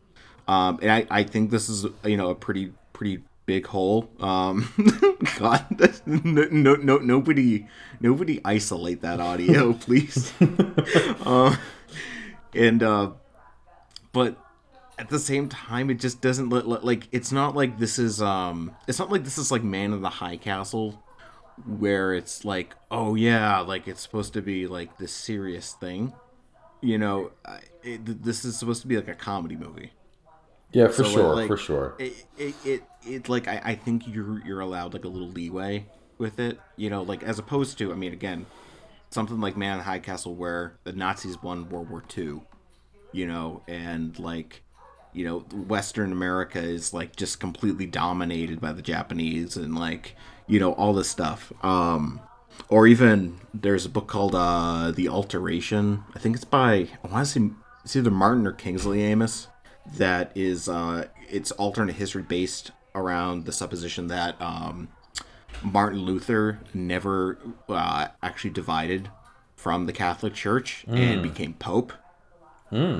um 0.46 0.78
and 0.82 0.90
i 0.90 1.06
i 1.10 1.22
think 1.22 1.50
this 1.50 1.68
is 1.68 1.86
you 2.04 2.16
know 2.16 2.30
a 2.30 2.34
pretty 2.34 2.72
pretty 2.92 3.22
big 3.46 3.66
hole 3.66 4.10
um 4.20 4.72
god 5.38 5.64
no, 6.06 6.44
no 6.50 6.74
no 6.74 6.98
nobody 6.98 7.66
nobody 8.00 8.40
isolate 8.44 9.00
that 9.02 9.20
audio 9.20 9.72
please 9.84 10.32
uh, 11.24 11.56
and 12.54 12.82
uh 12.82 13.10
but 14.12 14.36
at 14.98 15.08
the 15.08 15.18
same 15.18 15.48
time 15.48 15.90
it 15.90 15.98
just 16.00 16.20
doesn't 16.20 16.48
li- 16.50 16.62
like 16.62 17.08
it's 17.12 17.30
not 17.32 17.54
like 17.54 17.78
this 17.78 17.98
is 17.98 18.20
um 18.20 18.74
it's 18.86 18.98
not 18.98 19.10
like 19.10 19.24
this 19.24 19.38
is 19.38 19.50
like 19.52 19.62
man 19.62 19.92
of 19.92 20.00
the 20.00 20.08
high 20.10 20.36
castle 20.36 21.02
where 21.66 22.14
it's 22.14 22.44
like 22.44 22.74
oh 22.90 23.14
yeah 23.14 23.60
like 23.60 23.88
it's 23.88 24.00
supposed 24.00 24.32
to 24.32 24.42
be 24.42 24.66
like 24.66 24.96
this 24.98 25.12
serious 25.12 25.72
thing 25.74 26.12
you 26.80 26.98
know 26.98 27.30
it, 27.82 28.22
this 28.24 28.44
is 28.44 28.56
supposed 28.56 28.82
to 28.82 28.88
be 28.88 28.96
like 28.96 29.08
a 29.08 29.14
comedy 29.14 29.56
movie 29.56 29.92
Yeah, 30.72 30.88
for 30.88 31.04
So, 31.04 31.10
sure, 31.10 31.34
like- 31.34 31.48
for 31.48 31.56
sure. 31.56 31.94
it 31.98 32.26
it, 32.36 32.54
it, 32.64 32.82
it 33.06 33.28
like 33.28 33.48
I, 33.48 33.60
I 33.64 33.74
think 33.74 34.06
you're 34.06 34.44
you're 34.44 34.60
allowed 34.60 34.92
like 34.94 35.04
a 35.04 35.08
little 35.08 35.28
leeway 35.28 35.86
with 36.18 36.38
it 36.40 36.60
you 36.76 36.90
know 36.90 37.02
like 37.02 37.22
as 37.22 37.38
opposed 37.38 37.78
to 37.78 37.92
i 37.92 37.94
mean 37.94 38.12
again 38.12 38.46
something 39.10 39.40
like 39.40 39.56
Man 39.56 39.78
in 39.78 39.84
High 39.84 40.00
Castle 40.00 40.34
where 40.34 40.76
the 40.84 40.92
Nazis 40.92 41.42
won 41.42 41.70
World 41.70 41.88
War 41.88 42.04
II, 42.14 42.42
you 43.12 43.26
know, 43.26 43.62
and 43.66 44.18
like 44.18 44.62
you 45.18 45.24
know 45.24 45.40
Western 45.66 46.12
America 46.12 46.60
is 46.60 46.94
like 46.94 47.16
just 47.16 47.40
completely 47.40 47.86
dominated 47.86 48.60
by 48.60 48.72
the 48.72 48.82
Japanese 48.82 49.56
and 49.56 49.76
like 49.76 50.14
you 50.46 50.60
know 50.60 50.72
all 50.74 50.92
this 50.92 51.08
stuff. 51.08 51.52
Um, 51.64 52.20
or 52.68 52.86
even 52.86 53.40
there's 53.52 53.84
a 53.84 53.88
book 53.88 54.06
called 54.06 54.36
uh, 54.36 54.92
The 54.92 55.08
Alteration. 55.08 56.04
I 56.14 56.20
think 56.20 56.36
it's 56.36 56.44
by 56.44 56.88
I 57.02 57.08
want 57.08 57.26
to 57.26 57.32
say 57.32 57.50
it's 57.84 57.96
either 57.96 58.12
Martin 58.12 58.46
or 58.46 58.52
Kingsley 58.52 59.02
Amis. 59.02 59.48
That 59.96 60.30
is 60.36 60.68
uh, 60.68 61.08
it's 61.28 61.50
alternate 61.52 61.96
history 61.96 62.22
based 62.22 62.70
around 62.94 63.44
the 63.44 63.52
supposition 63.52 64.06
that 64.06 64.40
um, 64.40 64.88
Martin 65.64 65.98
Luther 65.98 66.60
never 66.72 67.38
uh, 67.68 68.08
actually 68.22 68.50
divided 68.50 69.10
from 69.56 69.86
the 69.86 69.92
Catholic 69.92 70.34
Church 70.34 70.84
and 70.86 71.22
became 71.24 71.54
Pope. 71.54 71.92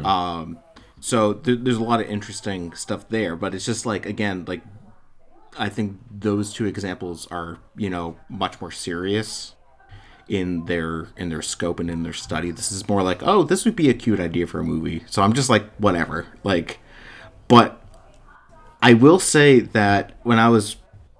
Um, 0.04 0.58
so 1.00 1.34
th- 1.34 1.60
there's 1.62 1.76
a 1.76 1.82
lot 1.82 2.00
of 2.00 2.08
interesting 2.08 2.72
stuff 2.74 3.08
there, 3.08 3.36
but 3.36 3.54
it's 3.54 3.64
just 3.64 3.86
like 3.86 4.06
again, 4.06 4.44
like 4.46 4.62
I 5.58 5.68
think 5.68 5.98
those 6.10 6.52
two 6.52 6.66
examples 6.66 7.26
are 7.30 7.58
you 7.76 7.90
know 7.90 8.16
much 8.28 8.60
more 8.60 8.70
serious 8.70 9.54
in 10.28 10.66
their 10.66 11.08
in 11.16 11.30
their 11.30 11.42
scope 11.42 11.80
and 11.80 11.90
in 11.90 12.02
their 12.02 12.12
study. 12.12 12.50
This 12.50 12.70
is 12.70 12.88
more 12.88 13.02
like, 13.02 13.22
oh, 13.22 13.42
this 13.42 13.64
would 13.64 13.76
be 13.76 13.88
a 13.88 13.94
cute 13.94 14.20
idea 14.20 14.46
for 14.46 14.60
a 14.60 14.64
movie. 14.64 15.04
So 15.06 15.22
I'm 15.22 15.32
just 15.32 15.48
like, 15.48 15.68
whatever. 15.76 16.26
Like, 16.44 16.78
but 17.48 17.82
I 18.82 18.94
will 18.94 19.18
say 19.18 19.60
that 19.60 20.18
when 20.22 20.38
I 20.38 20.48
was 20.48 20.76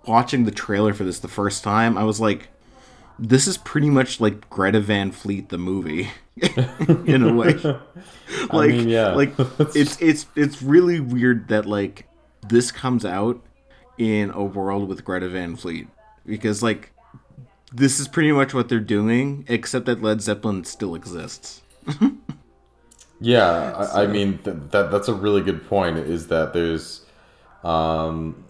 watching 0.06 0.44
the 0.44 0.50
trailer 0.50 0.94
for 0.94 1.04
this 1.04 1.18
the 1.18 1.28
first 1.28 1.64
time, 1.64 1.99
I 1.99 2.04
was 2.04 2.20
like, 2.20 2.49
this 3.18 3.47
is 3.47 3.58
pretty 3.58 3.90
much 3.90 4.20
like 4.20 4.49
Greta 4.49 4.80
Van 4.80 5.11
Fleet 5.11 5.49
the 5.49 5.58
movie 5.58 6.11
in 7.07 7.23
a 7.23 7.33
way. 7.33 7.54
like 8.52 8.71
mean, 8.71 8.88
yeah. 8.88 9.12
like 9.12 9.33
it's 9.75 10.00
it's 10.00 10.26
it's 10.37 10.62
really 10.62 11.00
weird 11.00 11.49
that 11.49 11.66
like 11.66 12.07
this 12.49 12.71
comes 12.71 13.04
out 13.04 13.40
in 13.97 14.30
a 14.30 14.45
world 14.45 14.88
with 14.88 15.04
Greta 15.04 15.28
Van 15.28 15.57
Fleet 15.57 15.88
because 16.25 16.62
like 16.62 16.92
this 17.73 18.00
is 18.00 18.09
pretty 18.09 18.33
much 18.33 18.54
what 18.54 18.68
they're 18.68 18.80
doing 18.80 19.45
except 19.49 19.87
that 19.87 20.02
Led 20.02 20.23
Zeppelin 20.23 20.64
still 20.64 20.95
exists. 20.95 21.62
Yeah, 23.21 23.73
I, 23.92 24.04
I 24.04 24.07
mean 24.07 24.38
th- 24.38 24.57
that 24.71 24.90
that's 24.90 25.09
a 25.09 25.14
really 25.14 25.40
good 25.40 25.66
point. 25.68 25.99
Is 25.99 26.28
that 26.28 26.52
there's, 26.52 27.04
um, 27.64 28.45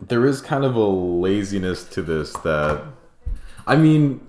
there 0.00 0.24
is 0.26 0.40
kind 0.40 0.64
of 0.64 0.74
a 0.74 0.86
laziness 0.86 1.84
to 1.90 2.02
this 2.02 2.32
that, 2.44 2.82
I 3.66 3.76
mean, 3.76 4.26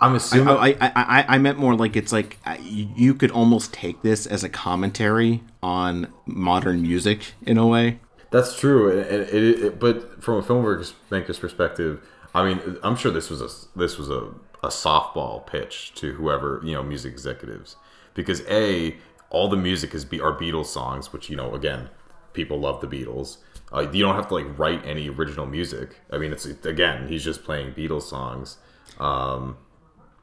I'm 0.00 0.14
assuming. 0.14 0.48
I, 0.48 0.76
I, 0.80 0.92
I, 0.94 1.24
I 1.28 1.38
meant 1.38 1.58
more 1.58 1.74
like 1.74 1.96
it's 1.96 2.12
like 2.12 2.38
uh, 2.46 2.56
you 2.62 2.88
you 2.94 3.14
could 3.14 3.30
almost 3.30 3.72
take 3.72 4.02
this 4.02 4.26
as 4.26 4.44
a 4.44 4.48
commentary 4.48 5.42
on 5.62 6.12
modern 6.26 6.82
music 6.82 7.34
in 7.42 7.58
a 7.58 7.66
way. 7.66 7.98
That's 8.30 8.58
true, 8.58 8.90
and 8.90 9.00
it, 9.00 9.34
it, 9.34 9.62
it, 9.62 9.80
but 9.80 10.22
from 10.22 10.36
a 10.36 10.42
filmmaker's 10.42 11.38
perspective, 11.38 12.06
I 12.34 12.44
mean, 12.44 12.78
I'm 12.82 12.94
sure 12.94 13.10
this 13.10 13.30
was 13.30 13.40
a 13.40 13.78
this 13.78 13.98
was 13.98 14.10
a, 14.10 14.28
a 14.62 14.68
softball 14.68 15.46
pitch 15.46 15.92
to 15.96 16.12
whoever 16.12 16.60
you 16.62 16.74
know 16.74 16.82
music 16.82 17.12
executives, 17.12 17.76
because 18.14 18.42
a 18.48 18.96
all 19.30 19.48
the 19.48 19.56
music 19.56 19.94
is 19.94 20.04
be 20.04 20.20
are 20.20 20.32
Beatles 20.32 20.66
songs, 20.66 21.12
which 21.12 21.28
you 21.30 21.36
know 21.36 21.54
again 21.54 21.88
people 22.34 22.60
love 22.60 22.80
the 22.80 22.86
Beatles. 22.86 23.38
Uh, 23.72 23.88
you 23.92 24.02
don't 24.02 24.14
have 24.14 24.28
to 24.28 24.34
like 24.34 24.58
write 24.58 24.84
any 24.86 25.08
original 25.08 25.46
music. 25.46 26.00
I 26.10 26.18
mean, 26.18 26.32
it's 26.32 26.44
again 26.44 27.08
he's 27.08 27.24
just 27.24 27.42
playing 27.44 27.72
Beatles 27.72 28.02
songs. 28.02 28.58
Um, 28.98 29.56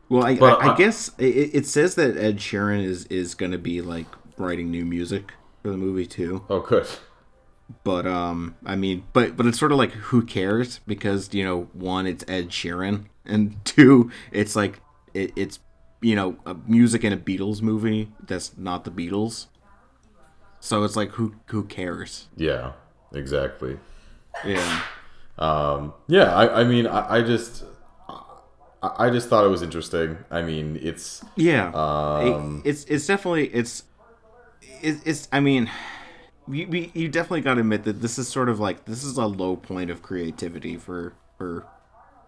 Well, 0.10 0.24
I, 0.24 0.36
But 0.36 0.62
I, 0.62 0.68
I 0.68 0.74
I- 0.74 0.78
guess 0.78 1.10
it, 1.18 1.52
it 1.54 1.66
says 1.66 1.96
that 1.96 2.18
Ed 2.18 2.38
Sheeran 2.38 2.84
is 2.84 3.06
is 3.08 3.36
going 3.36 3.52
to 3.52 3.58
be 3.58 3.82
like 3.82 4.08
writing 4.38 4.70
new 4.72 4.86
music 4.86 5.34
for 5.64 5.70
the 5.72 5.78
movie 5.78 6.06
too. 6.06 6.44
oh, 6.50 6.60
good. 6.60 6.88
But 7.84 8.06
um, 8.06 8.56
I 8.66 8.76
mean, 8.76 9.04
but 9.14 9.36
but 9.36 9.46
it's 9.48 9.58
sort 9.58 9.72
of 9.72 9.78
like 9.80 9.92
who 9.92 10.22
cares 10.24 10.80
because 10.86 11.34
you 11.34 11.44
know 11.44 11.64
one 11.74 12.06
it's 12.06 12.24
Ed 12.28 12.50
Sheeran 12.50 13.06
and 13.26 13.56
two 13.66 14.12
it's 14.32 14.56
like 14.56 14.82
it, 15.16 15.32
it's 15.36 15.60
you 16.02 16.16
know 16.16 16.38
a 16.46 16.54
music 16.68 17.04
in 17.04 17.12
a 17.12 17.18
Beatles 17.18 17.62
movie 17.64 18.12
that's 18.28 18.56
not 18.58 18.84
the 18.84 18.92
Beatles. 18.92 19.48
So 20.60 20.84
it's 20.84 20.96
like 20.96 21.12
who 21.12 21.36
who 21.48 21.64
cares? 21.64 22.28
Yeah, 22.38 22.74
exactly. 23.14 23.80
Yeah. 24.46 24.82
Um, 25.40 25.94
yeah, 26.08 26.34
I, 26.36 26.62
I 26.62 26.64
mean, 26.64 26.88
I, 26.88 27.16
I 27.18 27.22
just, 27.22 27.64
I, 28.98 29.10
just 29.10 29.30
thought 29.30 29.46
it 29.46 29.50
was 29.50 29.62
interesting. 29.62 30.18
I 30.32 30.42
mean, 30.42 30.80
it's 30.82 31.24
Yeah, 31.36 31.70
Um, 31.74 32.62
It- 32.66 32.70
it's 32.70 32.84
it's 32.86 33.08
definitely 33.08 33.48
it's 33.48 33.84
it, 34.82 34.98
it's. 35.06 35.28
I 35.32 35.40
mean, 35.40 35.70
you 36.48 36.90
you- 36.94 37.10
definitely 37.10 37.42
got 37.42 37.56
to 37.56 37.62
admit 37.62 37.84
that 37.86 38.02
this 38.02 38.18
is 38.20 38.28
sort 38.28 38.50
of 38.50 38.60
like 38.60 38.86
this 38.86 39.04
is 39.04 39.18
a 39.18 39.26
low 39.26 39.56
point 39.56 39.90
of 39.90 40.02
creativity 40.02 40.78
for 40.78 41.14
for 41.38 41.66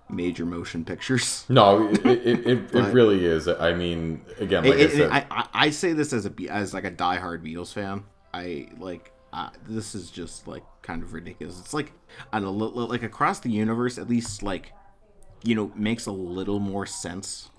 major 0.10 0.46
motion 0.46 0.86
pictures. 0.86 1.46
no, 1.50 1.90
it, 1.90 2.06
it, 2.06 2.48
it, 2.48 2.76
it, 2.76 2.94
really 2.94 3.26
is. 3.26 3.48
I 3.48 3.74
mean, 3.74 4.22
again, 4.40 4.64
like 4.64 4.80
I 4.80 4.88
said, 4.88 5.10
I, 5.12 5.48
I 5.54 5.70
say 5.70 5.94
this 5.94 6.14
as 6.14 6.26
a 6.26 6.32
as 6.50 6.74
like 6.74 6.86
a 6.86 6.92
diehard 6.92 7.44
Beatles 7.44 7.74
fan. 7.74 8.04
I 8.34 8.70
like 8.80 9.12
uh, 9.34 9.50
this 9.68 9.94
is 9.96 10.10
just 10.10 10.48
like 10.48 10.64
kind 10.82 11.04
of 11.04 11.14
ridiculous. 11.14 11.60
It's 11.60 11.74
like 11.74 11.92
li- 12.34 12.40
li- 12.42 12.88
like 12.88 13.04
across 13.04 13.40
the 13.40 13.50
universe, 13.52 13.98
at 13.98 14.08
least 14.10 14.42
like 14.44 14.72
you 15.44 15.56
know 15.56 15.72
makes 15.75 16.06
a 16.06 16.12
little 16.12 16.60
more 16.60 16.86
sense 16.86 17.50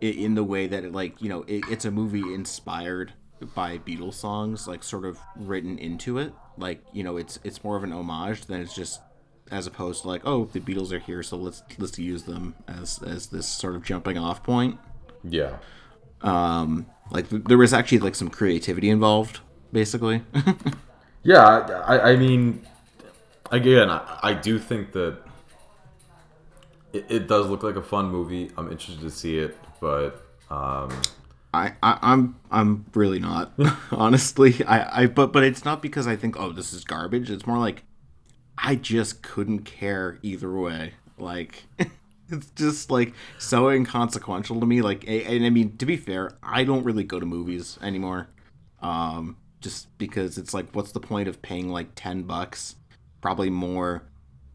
in 0.00 0.34
the 0.34 0.44
way 0.44 0.66
that 0.66 0.84
it 0.84 0.92
like 0.92 1.20
you 1.22 1.28
know 1.28 1.42
it, 1.46 1.62
it's 1.70 1.84
a 1.84 1.90
movie 1.90 2.34
inspired 2.34 3.12
by 3.56 3.76
Beatles 3.78 4.14
songs, 4.14 4.68
like 4.68 4.84
sort 4.84 5.04
of 5.04 5.18
written 5.36 5.76
into 5.78 6.18
it. 6.18 6.32
Like 6.56 6.80
you 6.92 7.02
know, 7.02 7.16
it's 7.16 7.38
it's 7.44 7.64
more 7.64 7.76
of 7.76 7.82
an 7.84 7.92
homage 7.92 8.46
than 8.46 8.60
it's 8.60 8.74
just 8.74 9.00
as 9.50 9.66
opposed 9.66 10.02
to 10.02 10.08
like 10.08 10.22
oh 10.24 10.44
the 10.52 10.60
Beatles 10.60 10.92
are 10.92 10.98
here, 11.00 11.22
so 11.22 11.36
let's 11.36 11.62
let's 11.78 11.98
use 11.98 12.22
them 12.24 12.54
as 12.68 13.02
as 13.02 13.26
this 13.28 13.46
sort 13.48 13.74
of 13.74 13.82
jumping 13.84 14.16
off 14.18 14.42
point 14.42 14.78
yeah, 15.24 15.56
um 16.22 16.86
like 17.10 17.28
th- 17.30 17.42
there 17.44 17.58
was 17.58 17.72
actually 17.72 17.98
like 17.98 18.14
some 18.14 18.28
creativity 18.30 18.88
involved 18.90 19.40
basically 19.72 20.22
yeah. 21.22 21.44
I, 21.86 21.96
I- 21.96 22.10
I 22.12 22.16
mean, 22.16 22.66
again, 23.50 23.90
I, 23.90 24.18
I 24.22 24.34
do 24.34 24.58
think 24.58 24.92
that 24.92 25.18
it, 26.92 27.06
it 27.08 27.28
does 27.28 27.48
look 27.48 27.62
like 27.62 27.76
a 27.76 27.82
fun 27.82 28.10
movie. 28.10 28.50
I'm 28.56 28.70
interested 28.70 29.00
to 29.02 29.10
see 29.10 29.38
it, 29.38 29.56
but 29.80 30.24
um, 30.50 30.90
I, 31.54 31.74
I 31.82 31.98
i'm 32.02 32.36
i'm 32.50 32.86
really 32.94 33.18
not 33.18 33.52
honestly. 33.90 34.62
I 34.64 35.02
i 35.02 35.06
but 35.06 35.32
but 35.32 35.44
it's 35.44 35.64
not 35.64 35.82
because 35.82 36.06
i 36.06 36.16
think 36.16 36.38
oh 36.38 36.52
this 36.52 36.72
is 36.72 36.84
garbage. 36.84 37.30
It's 37.30 37.46
more 37.46 37.58
like 37.58 37.84
i 38.58 38.74
just 38.74 39.22
couldn't 39.22 39.60
care 39.60 40.18
either 40.22 40.52
way. 40.52 40.94
Like 41.18 41.64
it's 42.28 42.50
just 42.54 42.90
like 42.90 43.14
so 43.38 43.68
inconsequential 43.68 44.60
to 44.60 44.66
me. 44.66 44.82
Like 44.82 45.04
and 45.06 45.44
i 45.44 45.50
mean 45.50 45.76
to 45.78 45.86
be 45.86 45.96
fair 45.96 46.32
i 46.42 46.64
don't 46.64 46.84
really 46.84 47.04
go 47.04 47.20
to 47.20 47.26
movies 47.26 47.78
anymore 47.82 48.28
um 48.80 49.36
just 49.60 49.96
because 49.98 50.38
it's 50.38 50.52
like 50.52 50.66
what's 50.72 50.92
the 50.92 51.00
point 51.00 51.28
of 51.28 51.40
paying 51.40 51.68
like 51.68 51.88
10 51.94 52.22
bucks 52.22 52.76
probably 53.20 53.48
more 53.48 54.02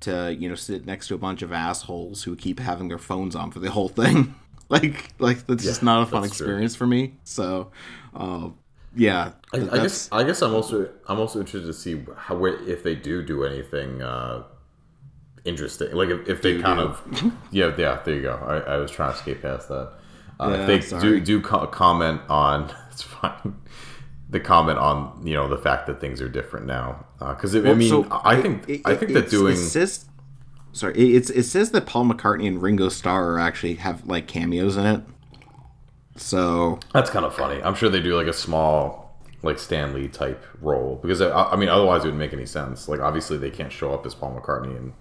to 0.02 0.34
you 0.34 0.48
know 0.50 0.56
sit 0.56 0.86
next 0.86 1.08
to 1.08 1.16
a 1.16 1.18
bunch 1.18 1.42
of 1.42 1.52
assholes 1.52 2.24
who 2.24 2.36
keep 2.36 2.60
having 2.60 2.88
their 2.88 2.98
phones 3.00 3.36
on 3.36 3.52
for 3.52 3.60
the 3.60 3.72
whole 3.72 3.90
thing 3.90 4.36
like 4.70 5.10
like 5.20 5.46
that's 5.48 5.64
just 5.64 5.84
not 5.84 6.04
a 6.04 6.06
fun 6.06 6.22
that's 6.22 6.38
true. 6.38 6.48
experience 6.48 6.76
for 6.76 6.88
me 6.88 7.14
so 7.24 7.72
uh, 8.16 8.50
yeah 8.96 9.32
I, 9.54 9.58
I 9.72 9.78
guess 9.80 10.10
I 10.12 10.24
guess 10.24 10.42
I'm 10.42 10.54
also 10.54 10.90
I'm 11.08 11.20
also 11.20 11.40
interested 11.40 11.68
to 11.68 11.74
see 11.74 12.06
how 12.16 12.44
if 12.46 12.84
they 12.84 12.96
do 12.96 13.24
do 13.24 13.44
anything 13.44 14.02
uh, 14.02 14.44
interesting. 15.46 15.92
Like 15.94 16.10
if, 16.10 16.28
if 16.28 16.42
they 16.42 16.54
Do, 16.54 16.62
kind 16.62 16.80
do. 16.80 16.86
of 16.86 17.34
yeah 17.52 17.74
yeah 17.78 18.02
there 18.04 18.16
you 18.16 18.22
go. 18.24 18.36
I, 18.36 18.74
I 18.74 18.78
was 18.78 18.92
trying 18.92 19.14
to 19.14 19.18
escape 19.18 19.42
past 19.42 19.70
that. 19.70 19.94
Uh, 20.40 20.50
Yeah, 20.50 20.56
if 20.56 20.68
they 20.68 20.82
sorry. 20.82 21.02
do 21.02 21.20
do 21.20 21.42
co- 21.42 21.68
comment 21.68 22.22
on 22.30 22.74
it's 22.92 23.02
fine. 23.02 23.56
The 24.30 24.40
comment 24.40 24.78
on 24.78 25.22
you 25.26 25.34
know 25.34 25.48
the 25.48 25.58
fact 25.58 25.88
that 25.88 26.02
things 26.02 26.22
are 26.22 26.28
different 26.30 26.66
now 26.66 27.06
uh, 27.22 27.34
because 27.34 27.56
I 27.56 27.60
Well, 27.60 27.76
mean 27.76 27.90
so 27.90 28.06
I 28.12 28.42
think 28.42 28.68
it- 28.68 28.82
I 28.86 28.96
think 28.96 29.12
it- 29.12 29.14
that 29.14 29.30
doing 29.30 29.54
it 29.54 29.58
says 29.58 30.06
sorry 30.74 30.96
it, 30.98 31.16
it's 31.16 31.30
it 31.30 31.44
says 31.44 31.72
that 31.72 31.86
Paul 31.86 32.06
McCartney 32.06 32.48
and 32.48 32.62
Ringo 32.62 32.90
Starr 32.90 33.32
are 33.34 33.40
actually 33.40 33.76
have 33.76 34.06
like 34.06 34.28
cameos 34.28 34.76
in 34.76 34.86
it 34.86 35.02
so 36.16 36.80
That's 36.94 37.10
kind 37.10 37.26
of 37.26 37.36
funny. 37.36 37.62
I'm 37.62 37.76
sure 37.76 37.90
they 37.90 38.02
do 38.02 38.16
like 38.16 38.28
a 38.28 38.34
small, 38.34 39.16
like 39.44 39.60
Stan 39.60 39.94
Lee 39.94 40.08
type 40.08 40.44
role 40.62 41.00
because 41.02 41.22
I, 41.22 41.30
I 41.32 41.56
mean, 41.56 41.70
otherwise 41.70 42.02
it 42.02 42.06
wouldn't 42.06 42.20
make 42.20 42.34
any 42.34 42.46
sense. 42.46 42.88
Like 42.90 43.00
obviously 43.00 43.38
they 43.38 43.52
can't 43.52 43.72
show 43.72 43.94
up 43.94 44.06
as 44.06 44.16
Paul 44.16 44.40
McCartney, 44.40 44.76
and 44.76 44.94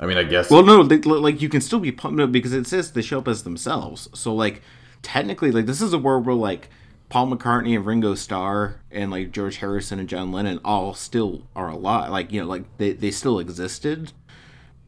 I 0.00 0.06
mean, 0.06 0.16
I 0.16 0.24
guess 0.24 0.50
Well, 0.50 0.62
no, 0.62 0.82
they, 0.82 0.98
like 0.98 1.42
you 1.42 1.48
can 1.48 1.60
still 1.60 1.78
be 1.80 1.92
pumped 1.92 2.32
because 2.32 2.52
it 2.54 2.66
says 2.66 2.92
they 2.92 3.02
show 3.02 3.18
up 3.18 3.28
as 3.28 3.42
themselves. 3.44 4.08
So 4.14 4.34
like 4.34 4.62
technically, 5.02 5.52
like 5.52 5.66
this 5.66 5.82
is 5.82 5.92
a 5.92 5.98
world 5.98 6.24
where 6.26 6.34
like 6.34 6.70
Paul 7.12 7.28
McCartney 7.28 7.76
and 7.76 7.84
Ringo 7.84 8.14
Starr 8.14 8.80
and 8.90 9.10
like 9.10 9.32
George 9.32 9.58
Harrison 9.58 9.98
and 9.98 10.08
John 10.08 10.32
Lennon 10.32 10.58
all 10.64 10.94
still 10.94 11.42
are 11.54 11.68
alive. 11.68 12.10
Like 12.10 12.32
you 12.32 12.40
know, 12.40 12.46
like 12.48 12.64
they 12.78 12.92
they 12.94 13.10
still 13.10 13.38
existed, 13.38 14.12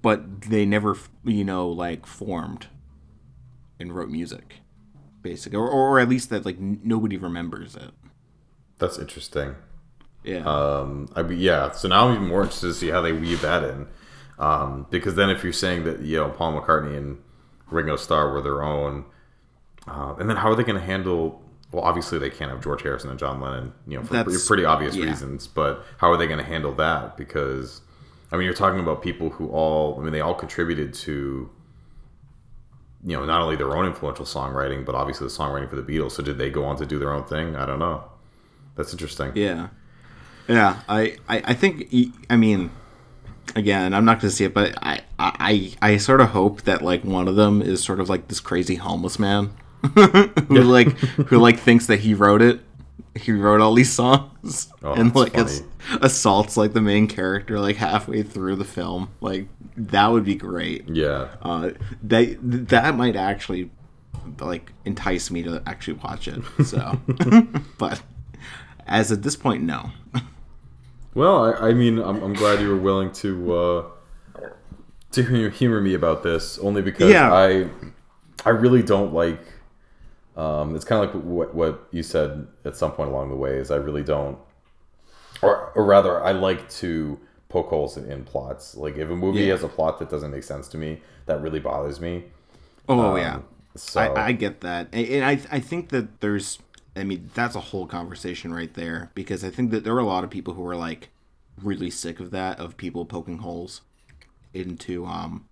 but 0.00 0.40
they 0.43 0.64
never 0.64 0.97
you 1.23 1.45
know 1.45 1.69
like 1.69 2.07
formed. 2.07 2.69
and 3.78 3.95
wrote 3.95 4.09
music, 4.09 4.61
basically, 5.23 5.59
or, 5.59 5.69
or 5.69 6.00
at 6.00 6.09
least 6.09 6.31
that 6.31 6.47
like 6.47 6.57
n- 6.59 6.81
nobody 6.85 7.16
remembers 7.19 7.76
it. 7.76 7.90
That's 8.78 8.99
interesting. 8.99 9.57
Yeah. 10.23 10.45
Um, 10.47 11.09
I 11.14 11.23
mean, 11.23 11.38
yeah. 11.38 11.73
So 11.73 11.88
now 11.88 12.09
I'm 12.09 12.14
even 12.14 12.28
more 12.28 12.43
interested 12.43 12.69
to 12.69 12.75
see 12.75 12.88
how 12.88 13.02
they 13.02 13.12
weave 13.12 13.43
that 13.43 13.62
in, 13.64 13.87
um, 14.38 14.87
because 14.90 15.14
then 15.16 15.28
if 15.28 15.45
you're 15.45 15.52
saying 15.52 15.85
that 15.85 16.00
you 16.00 16.16
know 16.16 16.31
Paul 16.31 16.59
McCartney 16.59 16.97
and 16.97 17.19
Ringo 17.71 17.97
Starr 17.97 18.33
were 18.33 18.40
their 18.40 18.62
own, 18.62 19.04
uh, 19.87 20.14
and 20.19 20.31
then 20.31 20.38
how 20.38 20.50
are 20.50 20.54
they 20.57 20.64
going 20.64 20.81
to 20.81 20.87
handle? 20.87 21.43
Well, 21.75 21.83
obviously 21.83 22.21
they 22.21 22.31
can't 22.31 22.52
have 22.52 22.62
George 22.62 22.83
Harrison 22.83 23.11
and 23.11 23.19
John 23.19 23.40
Lennon, 23.40 23.73
you 23.88 23.99
know, 23.99 24.04
for 24.04 24.23
pretty, 24.23 24.38
pretty 24.47 24.64
obvious 24.64 24.95
yeah. 24.95 25.07
reasons. 25.07 25.49
But 25.49 25.85
how 25.99 26.09
are 26.12 26.16
they 26.16 26.28
going 26.28 26.38
to 26.38 26.45
handle 26.45 26.73
that? 26.76 27.16
Because 27.16 27.81
I 28.31 28.37
mean, 28.37 28.45
you're 28.45 28.54
talking 28.54 28.78
about 28.78 29.02
people 29.02 29.31
who 29.31 29.49
all, 29.49 29.99
I 29.99 30.04
mean, 30.04 30.12
they 30.12 30.21
all 30.21 30.37
contributed 30.37 30.95
to, 30.95 31.50
you 33.04 33.16
know, 33.16 33.25
not 33.25 33.40
only 33.40 33.57
their 33.57 33.76
own 33.76 33.87
influential 33.87 34.25
songwriting, 34.25 34.87
but 34.87 34.95
obviously 34.95 35.26
the 35.26 35.33
songwriting 35.33 35.69
for 35.69 35.75
the 35.75 35.83
Beatles. 35.83 36.12
So 36.12 36.23
did 36.23 36.38
they 36.38 36.49
go 36.49 36.64
on 36.64 36.76
to 36.76 36.87
do 36.87 37.00
their 37.00 37.12
own 37.12 37.25
thing? 37.25 37.57
I 37.57 37.66
don't 37.66 37.81
know. 37.81 38.04
That's 38.76 38.93
interesting. 38.93 39.33
Yeah, 39.35 39.69
yeah. 40.47 40.81
I, 40.88 41.16
I, 41.28 41.43
I 41.47 41.54
think. 41.54 41.93
I 42.31 42.37
mean, 42.37 42.71
again, 43.57 43.95
I'm 43.95 44.04
not 44.04 44.21
going 44.21 44.31
to 44.31 44.37
see 44.37 44.45
it, 44.45 44.54
but 44.54 44.78
I, 44.81 45.00
I, 45.19 45.73
I 45.83 45.97
sort 45.97 46.21
of 46.21 46.28
hope 46.28 46.62
that 46.62 46.83
like 46.83 47.04
one 47.04 47.26
of 47.26 47.35
them 47.35 47.61
is 47.61 47.83
sort 47.83 47.99
of 47.99 48.09
like 48.09 48.28
this 48.28 48.38
crazy 48.38 48.76
homeless 48.76 49.19
man 49.19 49.57
who 50.49 50.62
like 50.62 50.88
who 51.29 51.38
like 51.38 51.59
thinks 51.59 51.87
that 51.87 52.00
he 52.00 52.14
wrote 52.14 52.43
it. 52.43 52.61
He 53.17 53.31
wrote 53.33 53.61
all 53.61 53.75
these 53.75 53.93
songs 53.93 54.73
Oh, 54.83 54.93
and 54.95 55.14
like 55.14 55.37
ass- 55.37 55.62
assaults 56.00 56.57
like 56.57 56.73
the 56.73 56.81
main 56.81 57.07
character 57.07 57.61
like 57.61 57.76
halfway 57.76 58.23
through 58.25 58.57
the 58.57 58.64
film. 58.64 59.11
Like 59.21 59.47
that 59.76 60.09
would 60.09 60.25
be 60.25 60.35
great. 60.35 60.88
Yeah. 60.88 61.29
Uh, 61.43 61.71
that 62.03 62.37
that 62.41 62.97
might 62.97 63.14
actually 63.17 63.71
like 64.41 64.73
entice 64.85 65.31
me 65.31 65.43
to 65.45 65.62
actually 65.67 65.95
watch 65.95 66.26
it. 66.29 66.43
So, 66.64 66.99
but 67.79 68.03
as 68.87 69.12
at 69.12 69.23
this 69.23 69.37
point, 69.37 69.62
no. 69.62 69.91
Well, 71.14 71.45
I, 71.45 71.69
I 71.69 71.75
mean, 71.75 71.99
I'm, 72.00 72.21
I'm 72.23 72.33
glad 72.33 72.61
you 72.61 72.69
were 72.69 72.76
willing 72.76 73.12
to 73.12 73.55
uh, 73.55 73.85
to 75.12 75.50
humor 75.50 75.81
me 75.81 75.95
about 75.95 76.23
this, 76.25 76.59
only 76.59 76.83
because 76.83 77.11
Yeah. 77.12 77.33
I 77.33 77.69
I 78.45 78.50
really 78.50 78.83
don't 78.83 79.12
like. 79.14 79.38
Um, 80.37 80.75
it's 80.76 80.85
kind 80.85 81.05
of 81.05 81.14
like 81.14 81.25
what, 81.25 81.55
what 81.55 81.88
you 81.93 82.03
said 82.03 82.47
at 82.64 82.76
some 82.76 82.93
point 82.93 83.11
along 83.11 83.31
the 83.31 83.37
way. 83.37 83.57
Is 83.59 83.71
I 83.71 83.76
really 83.76 84.03
don't, 84.03 84.38
or, 85.43 85.73
or 85.75 85.85
rather, 85.85 86.23
I 86.23 86.33
like 86.33 86.69
to 86.71 87.19
poke 87.49 87.69
holes 87.69 87.97
in, 87.97 88.11
in 88.11 88.25
plots. 88.25 88.75
Like 88.76 88.97
if 88.97 89.11
a 89.11 89.17
movie 89.17 89.49
Yeah. 89.49 89.50
has 89.50 89.62
a 89.62 89.69
plot 89.69 89.99
that 89.99 90.11
doesn't 90.11 90.31
make 90.31 90.45
sense 90.45 90.69
to 90.69 90.79
me, 90.79 91.00
that 91.26 91.41
really 91.43 91.61
bothers 91.61 92.00
me. 92.00 92.25
Oh 92.88 93.17
Um, 93.17 93.17
yeah, 93.17 93.43
So 93.76 94.03
I, 94.14 94.29
I 94.29 94.33
get 94.33 94.61
that, 94.61 94.88
and, 94.93 95.07
and 95.09 95.25
I 95.25 95.57
I 95.57 95.61
think 95.61 95.91
that 95.91 96.21
there's. 96.21 96.59
I 96.97 97.03
mean, 97.03 97.29
that's 97.35 97.57
a 97.57 97.61
whole 97.61 97.87
conversation 97.88 98.55
right 98.55 98.73
there 98.73 99.11
because 99.14 99.43
I 99.43 99.50
think 99.50 99.73
that 99.73 99.83
there 99.83 99.95
are 99.95 99.99
a 99.99 100.05
lot 100.07 100.23
of 100.23 100.31
people 100.31 100.55
who 100.55 100.64
are 100.67 100.76
like 100.76 101.11
really 101.61 101.91
sick 101.91 102.21
of 102.21 102.31
that 102.31 102.61
of 102.61 102.76
people 102.76 103.05
poking 103.05 103.38
holes 103.38 103.81
into 104.55 105.07
um 105.07 105.47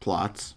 plots, 0.00 0.56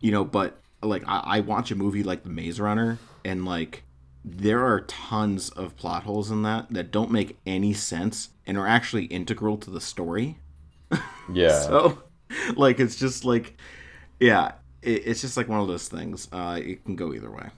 you 0.00 0.12
know. 0.12 0.24
But 0.24 0.61
like, 0.82 1.02
I, 1.06 1.18
I 1.38 1.40
watch 1.40 1.70
a 1.70 1.76
movie 1.76 2.02
like 2.02 2.22
The 2.24 2.30
Maze 2.30 2.60
Runner, 2.60 2.98
and 3.24 3.44
like 3.44 3.84
there 4.24 4.64
are 4.64 4.80
tons 4.82 5.50
of 5.50 5.76
plot 5.76 6.04
holes 6.04 6.30
in 6.30 6.42
that 6.42 6.72
that 6.72 6.90
don't 6.92 7.10
make 7.10 7.38
any 7.46 7.72
sense 7.72 8.30
and 8.46 8.56
are 8.58 8.66
actually 8.68 9.06
integral 9.06 9.56
to 9.58 9.70
the 9.70 9.80
story. 9.80 10.38
yeah, 11.26 11.78
So, 11.88 12.02
like, 12.56 12.80
it's 12.80 12.96
just 12.96 13.24
like, 13.24 13.56
yeah, 14.20 14.52
it, 14.82 15.02
it's 15.06 15.20
just 15.20 15.36
like 15.36 15.48
one 15.48 15.60
of 15.60 15.68
those 15.68 15.88
things. 15.88 16.28
Uh, 16.32 16.60
it 16.62 16.84
can 16.84 16.96
go 16.96 17.12
either 17.14 17.30
way. 17.30 17.50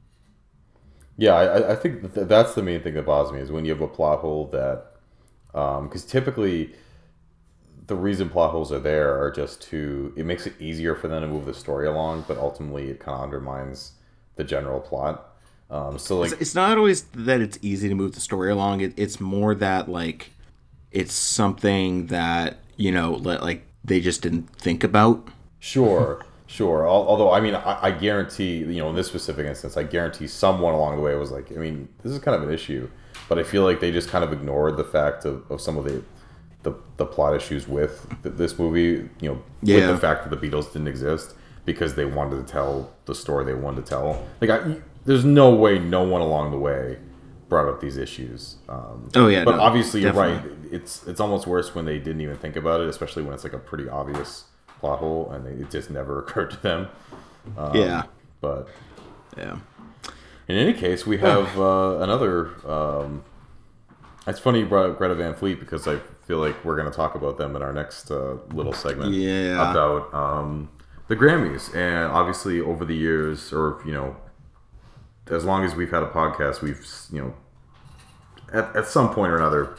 Yeah, 1.16 1.34
I, 1.34 1.72
I- 1.72 1.76
think 1.76 2.12
that's 2.14 2.54
the 2.54 2.62
main 2.62 2.82
thing 2.82 2.94
that 2.94 3.06
bothers 3.06 3.32
me 3.32 3.40
is 3.40 3.52
when 3.52 3.64
you 3.64 3.72
have 3.72 3.80
a 3.80 3.88
plot 3.88 4.20
hole 4.20 4.46
that, 4.48 4.87
because 5.52 6.04
typically, 6.04 6.74
the 7.86 7.94
reason 7.94 8.30
plot 8.30 8.50
holes 8.50 8.72
are 8.72 8.78
there 8.78 9.20
are 9.22 9.30
just 9.30 9.62
to 9.62 10.12
it 10.16 10.24
makes 10.24 10.46
it 10.46 10.54
easier 10.58 10.94
for 10.94 11.08
them 11.08 11.22
to 11.22 11.28
move 11.28 11.46
the 11.46 11.54
story 11.54 11.86
along, 11.86 12.24
but 12.26 12.38
ultimately 12.38 12.90
it 12.90 13.00
kind 13.00 13.16
of 13.16 13.24
undermines 13.24 13.92
the 14.36 14.44
general 14.44 14.80
plot. 14.80 15.30
Um, 15.70 15.98
so 15.98 16.18
like, 16.18 16.32
It's, 16.32 16.40
it's 16.40 16.54
not 16.54 16.76
always 16.78 17.02
that 17.02 17.40
it's 17.40 17.58
easy 17.62 17.88
to 17.88 17.94
move 17.94 18.14
the 18.14 18.20
story 18.20 18.50
along. 18.50 18.80
It, 18.80 18.94
it's 18.96 19.20
more 19.20 19.54
that 19.56 19.88
like 19.88 20.30
it's 20.90 21.14
something 21.14 22.06
that 22.06 22.58
you 22.76 22.92
know, 22.92 23.12
like 23.12 23.62
they 23.84 24.00
just 24.00 24.22
didn't 24.22 24.50
think 24.56 24.84
about. 24.84 25.28
Sure, 25.58 26.24
sure. 26.46 26.88
Although, 26.88 27.32
I 27.32 27.40
mean, 27.40 27.54
I, 27.54 27.86
I 27.86 27.90
guarantee, 27.90 28.58
you 28.58 28.78
know, 28.78 28.90
in 28.90 28.96
this 28.96 29.06
specific 29.06 29.46
instance, 29.46 29.76
I 29.76 29.84
guarantee 29.84 30.26
someone 30.26 30.74
along 30.74 30.96
the 30.96 31.02
way 31.02 31.14
was 31.14 31.30
like, 31.30 31.52
I 31.52 31.56
mean, 31.56 31.88
this 32.02 32.12
is 32.12 32.18
kind 32.18 32.34
of 32.34 32.46
an 32.46 32.52
issue, 32.52 32.88
but 33.28 33.38
I 33.38 33.42
feel 33.42 33.62
like 33.62 33.80
they 33.80 33.92
just 33.92 34.08
kind 34.08 34.24
of 34.24 34.32
ignored 34.32 34.76
the 34.76 34.84
fact 34.84 35.24
of, 35.24 35.50
of 35.50 35.60
some 35.60 35.76
of 35.76 35.84
the, 35.84 36.02
the 36.64 36.72
the 36.96 37.07
plot 37.07 37.37
issues 37.37 37.68
with 37.68 38.07
this 38.22 38.59
movie. 38.59 39.09
You 39.20 39.29
know, 39.31 39.42
with 39.62 39.88
the 39.88 39.98
fact 39.98 40.29
that 40.29 40.38
the 40.38 40.48
Beatles 40.48 40.72
didn't 40.72 40.88
exist 40.88 41.35
because 41.64 41.94
they 41.94 42.05
wanted 42.05 42.46
to 42.46 42.53
tell 42.53 42.92
the 43.07 43.14
story 43.14 43.44
they 43.44 43.55
wanted 43.55 43.87
to 43.87 43.88
tell. 43.88 44.27
Like, 44.40 44.50
I, 44.50 44.77
there's 45.07 45.24
no 45.24 45.55
way 45.55 45.79
no 45.79 46.03
one 46.03 46.20
along 46.20 46.50
the 46.50 46.59
way 46.59 46.98
brought 47.48 47.68
up 47.68 47.81
these 47.81 47.96
issues. 47.96 48.57
Um, 48.68 49.09
Oh, 49.14 49.29
yeah, 49.29 49.44
but 49.44 49.57
no, 49.57 49.62
obviously 49.62 50.03
you're 50.03 50.12
right. 50.12 50.42
It's 50.70 51.07
it's 51.07 51.20
almost 51.20 51.46
worse 51.46 51.74
when 51.74 51.85
they 51.85 51.98
didn't 51.98 52.20
even 52.20 52.37
think 52.37 52.57
about 52.57 52.81
it, 52.81 52.88
especially 52.88 53.22
when 53.22 53.33
it's 53.35 53.44
like 53.44 53.53
a 53.53 53.59
pretty 53.59 53.88
obvious 53.88 54.44
plot 54.81 54.98
hole 54.98 55.31
and 55.31 55.46
they, 55.46 55.62
it 55.62 55.70
just 55.70 55.90
never 55.90 56.18
occurred 56.22 56.50
to 56.50 56.62
them. 56.62 56.88
Um, 57.57 57.77
yeah, 57.77 58.05
But 58.40 58.68
yeah. 59.37 59.59
in 60.48 60.57
any 60.57 60.72
case, 60.72 61.07
we 61.07 61.18
have 61.18 61.59
uh, 61.61 61.98
another. 62.00 62.50
Um, 62.68 63.22
it's 64.26 64.40
funny 64.40 64.60
you 64.60 64.66
brought 64.66 64.90
up 64.90 64.98
Greta 64.98 65.14
Van 65.14 65.34
Fleet 65.34 65.60
because 65.60 65.87
I 65.87 65.98
feel 66.26 66.38
like 66.38 66.64
we're 66.64 66.76
going 66.76 66.90
to 66.90 66.96
talk 66.96 67.14
about 67.14 67.38
them 67.38 67.56
in 67.56 67.62
our 67.62 67.72
next 67.72 68.10
uh, 68.10 68.37
little 68.52 68.72
segment. 68.72 69.12
Yeah. 69.12 69.70
About 69.70 70.12
um, 70.14 70.70
the 71.08 71.16
Grammys, 71.16 71.74
and 71.74 72.10
obviously 72.10 72.60
over 72.60 72.84
the 72.84 72.94
years, 72.94 73.52
or 73.52 73.82
you 73.84 73.92
know, 73.92 74.16
as 75.28 75.44
long 75.44 75.64
as 75.64 75.74
we've 75.74 75.90
had 75.90 76.02
a 76.02 76.08
podcast, 76.08 76.62
we've 76.62 76.87
you 77.12 77.20
know, 77.20 77.34
at, 78.52 78.74
at 78.74 78.87
some 78.87 79.12
point 79.12 79.32
or 79.32 79.37
another, 79.37 79.76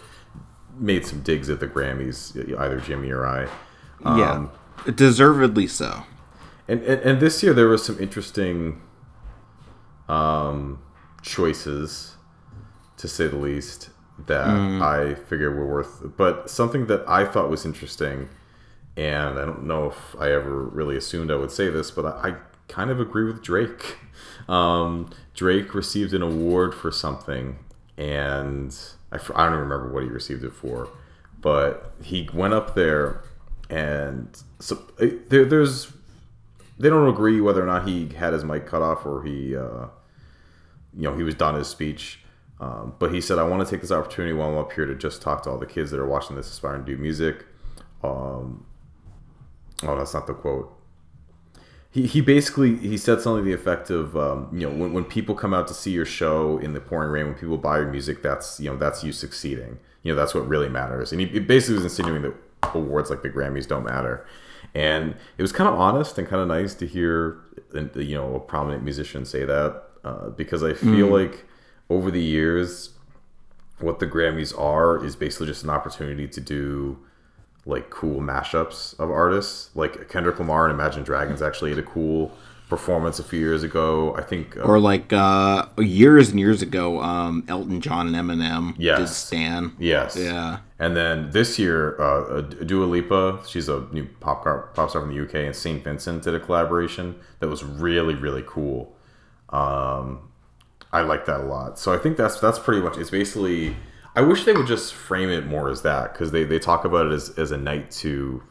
made 0.78 1.06
some 1.06 1.22
digs 1.22 1.50
at 1.50 1.60
the 1.60 1.68
Grammys, 1.68 2.36
either 2.60 2.80
Jimmy 2.80 3.10
or 3.10 3.26
I. 3.26 3.48
Um, 4.04 4.52
yeah, 4.86 4.92
deservedly 4.92 5.68
so. 5.68 6.04
And, 6.68 6.82
and 6.84 7.02
and 7.02 7.20
this 7.20 7.42
year 7.42 7.54
there 7.54 7.68
was 7.68 7.84
some 7.84 8.00
interesting 8.00 8.82
um, 10.08 10.82
choices, 11.22 12.16
to 12.98 13.08
say 13.08 13.28
the 13.28 13.38
least, 13.38 13.90
that 14.28 14.48
I 14.82 15.16
figure 15.16 15.52
were 15.52 15.66
worth. 15.66 16.18
But 16.18 16.50
something 16.50 16.88
that 16.88 17.04
I 17.08 17.26
thought 17.26 17.50
was 17.50 17.66
interesting, 17.66 18.30
and 18.96 19.38
I 19.40 19.46
don't 19.46 19.66
know 19.66 19.88
if 19.88 20.16
I 20.20 20.32
ever 20.32 20.64
really 20.64 20.98
assumed 20.98 21.32
I 21.32 21.36
would 21.36 21.52
say 21.52 21.70
this, 21.70 21.92
but 21.92 22.06
I, 22.06 22.30
I 22.30 22.36
kind 22.68 22.90
of 22.90 23.00
agree 23.00 23.26
with 23.26 23.44
Drake. 23.44 23.98
Um, 24.48 25.10
Drake 25.34 25.74
received 25.74 26.14
an 26.14 26.22
award 26.22 26.76
for 26.76 26.92
something, 26.92 27.58
and 27.98 28.78
I 29.12 29.18
don't 29.18 29.54
even 29.54 29.60
remember 29.60 29.92
what 29.92 30.04
he 30.04 30.10
received 30.10 30.44
it 30.44 30.54
for, 30.54 30.88
but 31.42 31.94
he 32.04 32.30
went 32.32 32.54
up 32.54 32.76
there, 32.76 33.24
and 33.72 34.28
so 34.60 34.84
uh, 35.02 35.08
there, 35.30 35.46
there's 35.46 35.92
they 36.78 36.90
don't 36.90 37.08
agree 37.08 37.40
whether 37.42 37.64
or 37.64 37.66
not 37.66 37.88
he 37.88 38.10
had 38.10 38.34
his 38.34 38.44
mic 38.44 38.68
cut 38.68 38.82
off 38.82 39.06
or 39.06 39.24
he, 39.24 39.56
uh, 39.56 39.88
you 40.94 41.04
know, 41.04 41.16
he 41.16 41.24
was 41.24 41.36
done 41.36 41.56
his 41.56 41.68
speech. 41.68 42.20
Um, 42.60 42.94
but 43.00 43.14
he 43.14 43.20
said, 43.22 43.38
"I 43.38 43.44
want 43.44 43.66
to 43.66 43.70
take 43.70 43.82
this 43.82 43.92
opportunity 43.92 44.34
while 44.34 44.50
I'm 44.50 44.58
up 44.58 44.72
here 44.72 44.86
to 44.86 44.96
just 44.96 45.22
talk 45.22 45.44
to 45.44 45.50
all 45.50 45.58
the 45.58 45.66
kids 45.66 45.92
that 45.92 46.00
are 46.00 46.08
watching 46.08 46.36
this 46.36 46.50
aspiring 46.50 46.86
to 46.86 46.96
do 46.96 46.98
music." 47.02 47.46
Um, 48.04 48.66
oh, 49.84 49.98
that's 49.98 50.14
not 50.14 50.28
the 50.28 50.34
quote. 50.34 50.72
He, 51.90 52.08
he 52.08 52.20
basically 52.20 52.76
he 52.76 52.98
said 52.98 53.22
something 53.22 53.44
to 53.44 53.50
the 53.50 53.56
effect 53.56 53.90
of 53.90 54.18
um, 54.18 54.50
you 54.52 54.68
know 54.70 54.76
when, 54.76 54.94
when 54.94 55.06
people 55.06 55.34
come 55.34 55.54
out 55.54 55.68
to 55.70 55.74
see 55.74 55.92
your 55.92 56.06
show 56.06 56.58
in 56.58 56.74
the 56.74 56.82
pouring 56.82 57.10
rain 57.10 57.26
when 57.26 57.36
people 57.36 57.58
buy 57.58 57.78
your 57.78 57.88
music 57.88 58.22
that's 58.22 58.60
you 58.60 58.70
know 58.70 58.76
that's 58.76 59.02
you 59.02 59.14
succeeding 59.14 59.80
you 60.04 60.12
know 60.12 60.20
that's 60.20 60.36
what 60.36 60.46
really 60.46 60.68
matters 60.68 61.14
and 61.14 61.22
he, 61.22 61.28
he 61.28 61.40
basically 61.40 61.76
was 61.76 61.86
insinuating 61.86 62.24
that 62.24 62.34
awards 62.76 63.10
like 63.10 63.22
the 63.22 63.30
Grammys 63.30 63.66
don't 63.66 63.86
matter 63.86 64.26
and 64.74 65.16
it 65.38 65.42
was 65.42 65.54
kind 65.54 65.70
of 65.70 65.80
honest 65.80 66.18
and 66.18 66.28
kind 66.28 66.42
of 66.42 66.50
nice 66.50 66.74
to 66.76 66.86
hear 66.86 67.40
you 67.74 68.16
know 68.16 68.36
a 68.36 68.40
prominent 68.42 68.84
musician 68.84 69.24
say 69.24 69.46
that 69.46 69.84
uh, 70.04 70.30
because 70.32 70.64
I 70.64 70.74
feel 70.74 71.08
like 71.08 71.46
over 71.90 72.10
the 72.12 72.22
years 72.22 72.92
what 73.80 74.00
the 74.00 74.08
Grammys 74.08 74.58
are 74.58 75.04
is 75.04 75.16
basically 75.16 75.48
just 75.48 75.64
an 75.64 75.70
opportunity 75.70 76.28
to 76.28 76.42
do 76.42 76.98
like 77.66 77.90
cool 77.90 78.22
mashups 78.22 78.98
of 79.00 79.10
artists. 79.12 79.70
Like 79.76 80.08
Kendrick 80.10 80.40
Lamar 80.40 80.66
and 80.70 80.74
Imagine 80.74 81.04
Dragons 81.04 81.42
actually 81.42 81.72
had 81.72 81.80
a 81.80 81.84
cool 81.84 82.32
performance 82.70 83.20
a 83.20 83.24
few 83.24 83.40
years 83.40 83.64
ago. 83.64 84.16
I 84.16 84.22
think 84.22 84.56
uh, 84.58 84.62
Or 84.62 84.80
like 84.80 85.12
uh, 85.12 85.66
years 85.78 86.30
and 86.30 86.40
years 86.40 86.62
ago, 86.62 87.02
um, 87.02 87.44
Elton 87.48 87.82
John 87.82 88.14
and 88.14 88.16
Eminem 88.16 88.76
Yes. 88.78 89.00
did 89.00 89.08
Stan. 89.10 89.76
yes, 89.78 90.16
Yeah. 90.16 90.60
And 90.80 90.96
then 90.96 91.32
this 91.32 91.58
year, 91.60 92.00
uh, 92.02 92.42
Dua 92.42 92.86
Lipa, 92.86 93.40
she's 93.48 93.68
a 93.70 93.82
new 93.92 94.06
pop 94.20 94.44
car, 94.44 94.70
pop 94.74 94.90
star 94.90 95.02
from 95.02 95.16
the 95.16 95.24
UK, 95.24 95.36
and 95.46 95.56
Saint 95.56 95.84
Vincent 95.84 96.24
did 96.24 96.34
a 96.36 96.40
collaboration 96.40 97.16
that 97.40 97.48
was 97.50 97.64
really 97.64 98.16
really 98.16 98.44
cool. 98.48 98.96
Um, 99.50 100.30
I 100.96 101.02
like 101.02 101.26
that 101.26 101.42
a 101.42 101.44
lot. 101.44 101.78
So 101.78 101.94
I 101.94 101.98
think 101.98 102.18
that's 102.18 102.40
that's 102.40 102.60
pretty 102.60 102.82
much. 102.82 102.98
It's 102.98 103.10
basically. 103.10 103.76
I 104.18 104.22
wish 104.22 104.46
they 104.46 104.54
would 104.54 104.68
just 104.68 104.94
frame 104.94 105.30
it 105.30 105.46
more 105.46 105.70
as 105.70 105.82
that 105.82 106.14
because 106.14 106.32
they, 106.32 106.46
they 106.46 106.58
talk 106.58 106.86
about 106.86 107.08
it 107.08 107.12
as, 107.12 107.32
as 107.38 107.52
a 107.52 107.58
night 107.58 107.92
to 107.92 108.42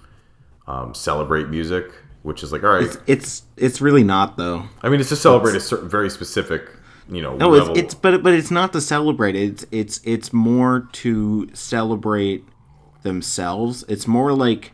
um, 0.67 0.93
celebrate 0.95 1.49
music, 1.49 1.87
which 2.23 2.43
is 2.43 2.53
like 2.53 2.63
all 2.63 2.71
right. 2.75 2.85
It's 2.85 2.99
it's 3.07 3.43
it's 3.57 3.81
really 3.81 4.05
not 4.05 4.37
though. 4.37 4.65
I 4.83 4.91
mean, 4.91 5.01
it's 5.01 5.09
to 5.09 5.17
celebrate 5.17 5.57
a 5.57 5.61
certain 5.61 5.89
very 5.89 6.11
specific, 6.11 6.69
you 7.09 7.23
know, 7.23 7.35
No, 7.37 7.49
level. 7.49 7.71
it's, 7.71 7.79
it's 7.87 7.95
but 7.95 8.23
but 8.23 8.35
it's 8.35 8.51
not 8.51 8.73
to 8.75 8.81
celebrate. 8.83 9.37
It's 9.37 9.65
it's 9.71 10.01
it's 10.05 10.33
more 10.35 10.87
to 10.93 11.49
celebrate 11.55 12.45
themselves. 13.03 13.85
It's 13.89 14.07
more 14.07 14.33
like 14.33 14.73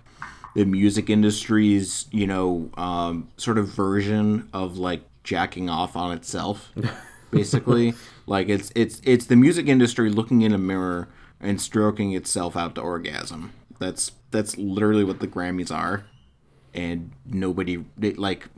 the 0.57 0.65
music 0.65 1.09
industry's 1.09 2.07
you 2.11 2.27
know 2.27 2.69
um, 2.77 3.29
sort 3.37 3.59
of 3.59 3.69
version 3.69 4.49
of 4.53 4.77
like 4.79 5.03
jacking 5.23 5.69
off 5.71 5.95
on 5.97 6.13
itself, 6.17 6.73
basically. 7.31 7.95
like 8.27 8.49
it's 8.49 8.73
it's 8.75 9.01
it's 9.05 9.27
the 9.27 9.37
music 9.37 9.69
industry 9.69 10.11
looking 10.11 10.43
in 10.43 10.53
a 10.53 10.59
mirror 10.59 11.09
and 11.41 11.61
stroking 11.61 12.13
itself 12.13 12.57
out 12.57 12.75
to 12.75 12.81
orgasm. 12.81 13.53
That's 13.79 14.13
that's 14.31 14.57
literally 14.57 15.05
what 15.05 15.21
the 15.21 15.27
Grammys 15.27 15.75
are, 15.75 16.05
and 16.75 17.13
nobody 17.25 17.85
they, 17.97 18.13
like. 18.15 18.49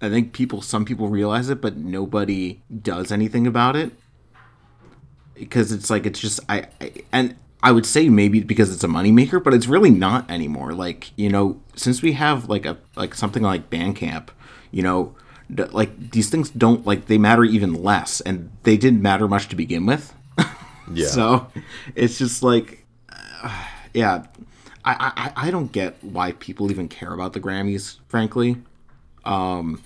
I 0.00 0.10
think 0.10 0.32
people, 0.32 0.62
some 0.62 0.84
people 0.84 1.06
realize 1.06 1.48
it, 1.48 1.60
but 1.60 1.76
nobody 1.76 2.60
does 2.82 3.12
anything 3.12 3.46
about 3.46 3.76
it 3.76 3.92
because 5.34 5.72
it's 5.72 5.90
like 5.90 6.06
it's 6.06 6.20
just 6.20 6.40
I, 6.48 6.66
I 6.80 6.92
and 7.12 7.36
I 7.62 7.72
would 7.72 7.86
say 7.86 8.08
maybe 8.08 8.40
because 8.40 8.72
it's 8.72 8.84
a 8.84 8.88
moneymaker, 8.88 9.42
but 9.42 9.54
it's 9.54 9.66
really 9.66 9.90
not 9.90 10.30
anymore. 10.30 10.72
Like 10.72 11.12
you 11.16 11.28
know, 11.28 11.60
since 11.76 12.02
we 12.02 12.12
have 12.12 12.48
like 12.48 12.66
a 12.66 12.78
like 12.96 13.14
something 13.14 13.42
like 13.42 13.70
Bandcamp, 13.70 14.28
you 14.70 14.82
know, 14.82 15.14
like 15.56 16.10
these 16.10 16.30
things 16.30 16.50
don't 16.50 16.86
like 16.86 17.06
they 17.06 17.18
matter 17.18 17.44
even 17.44 17.82
less, 17.82 18.20
and 18.20 18.50
they 18.62 18.76
didn't 18.76 19.02
matter 19.02 19.28
much 19.28 19.48
to 19.48 19.56
begin 19.56 19.86
with. 19.86 20.14
yeah. 20.92 21.06
So 21.06 21.46
it's 21.94 22.18
just 22.18 22.42
like, 22.42 22.84
uh, 23.10 23.64
yeah, 23.92 24.24
I, 24.84 25.32
I 25.34 25.48
I 25.48 25.50
don't 25.50 25.70
get 25.70 26.02
why 26.02 26.32
people 26.32 26.70
even 26.70 26.88
care 26.88 27.12
about 27.12 27.32
the 27.32 27.40
Grammys. 27.40 27.98
Frankly, 28.08 28.56
um, 29.24 29.82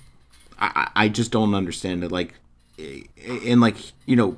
I 0.59 0.91
I 0.95 1.09
just 1.09 1.31
don't 1.31 1.55
understand 1.55 2.05
it. 2.05 2.13
Like, 2.13 2.35
and 2.79 3.61
like 3.61 3.77
you 4.07 4.17
know, 4.17 4.37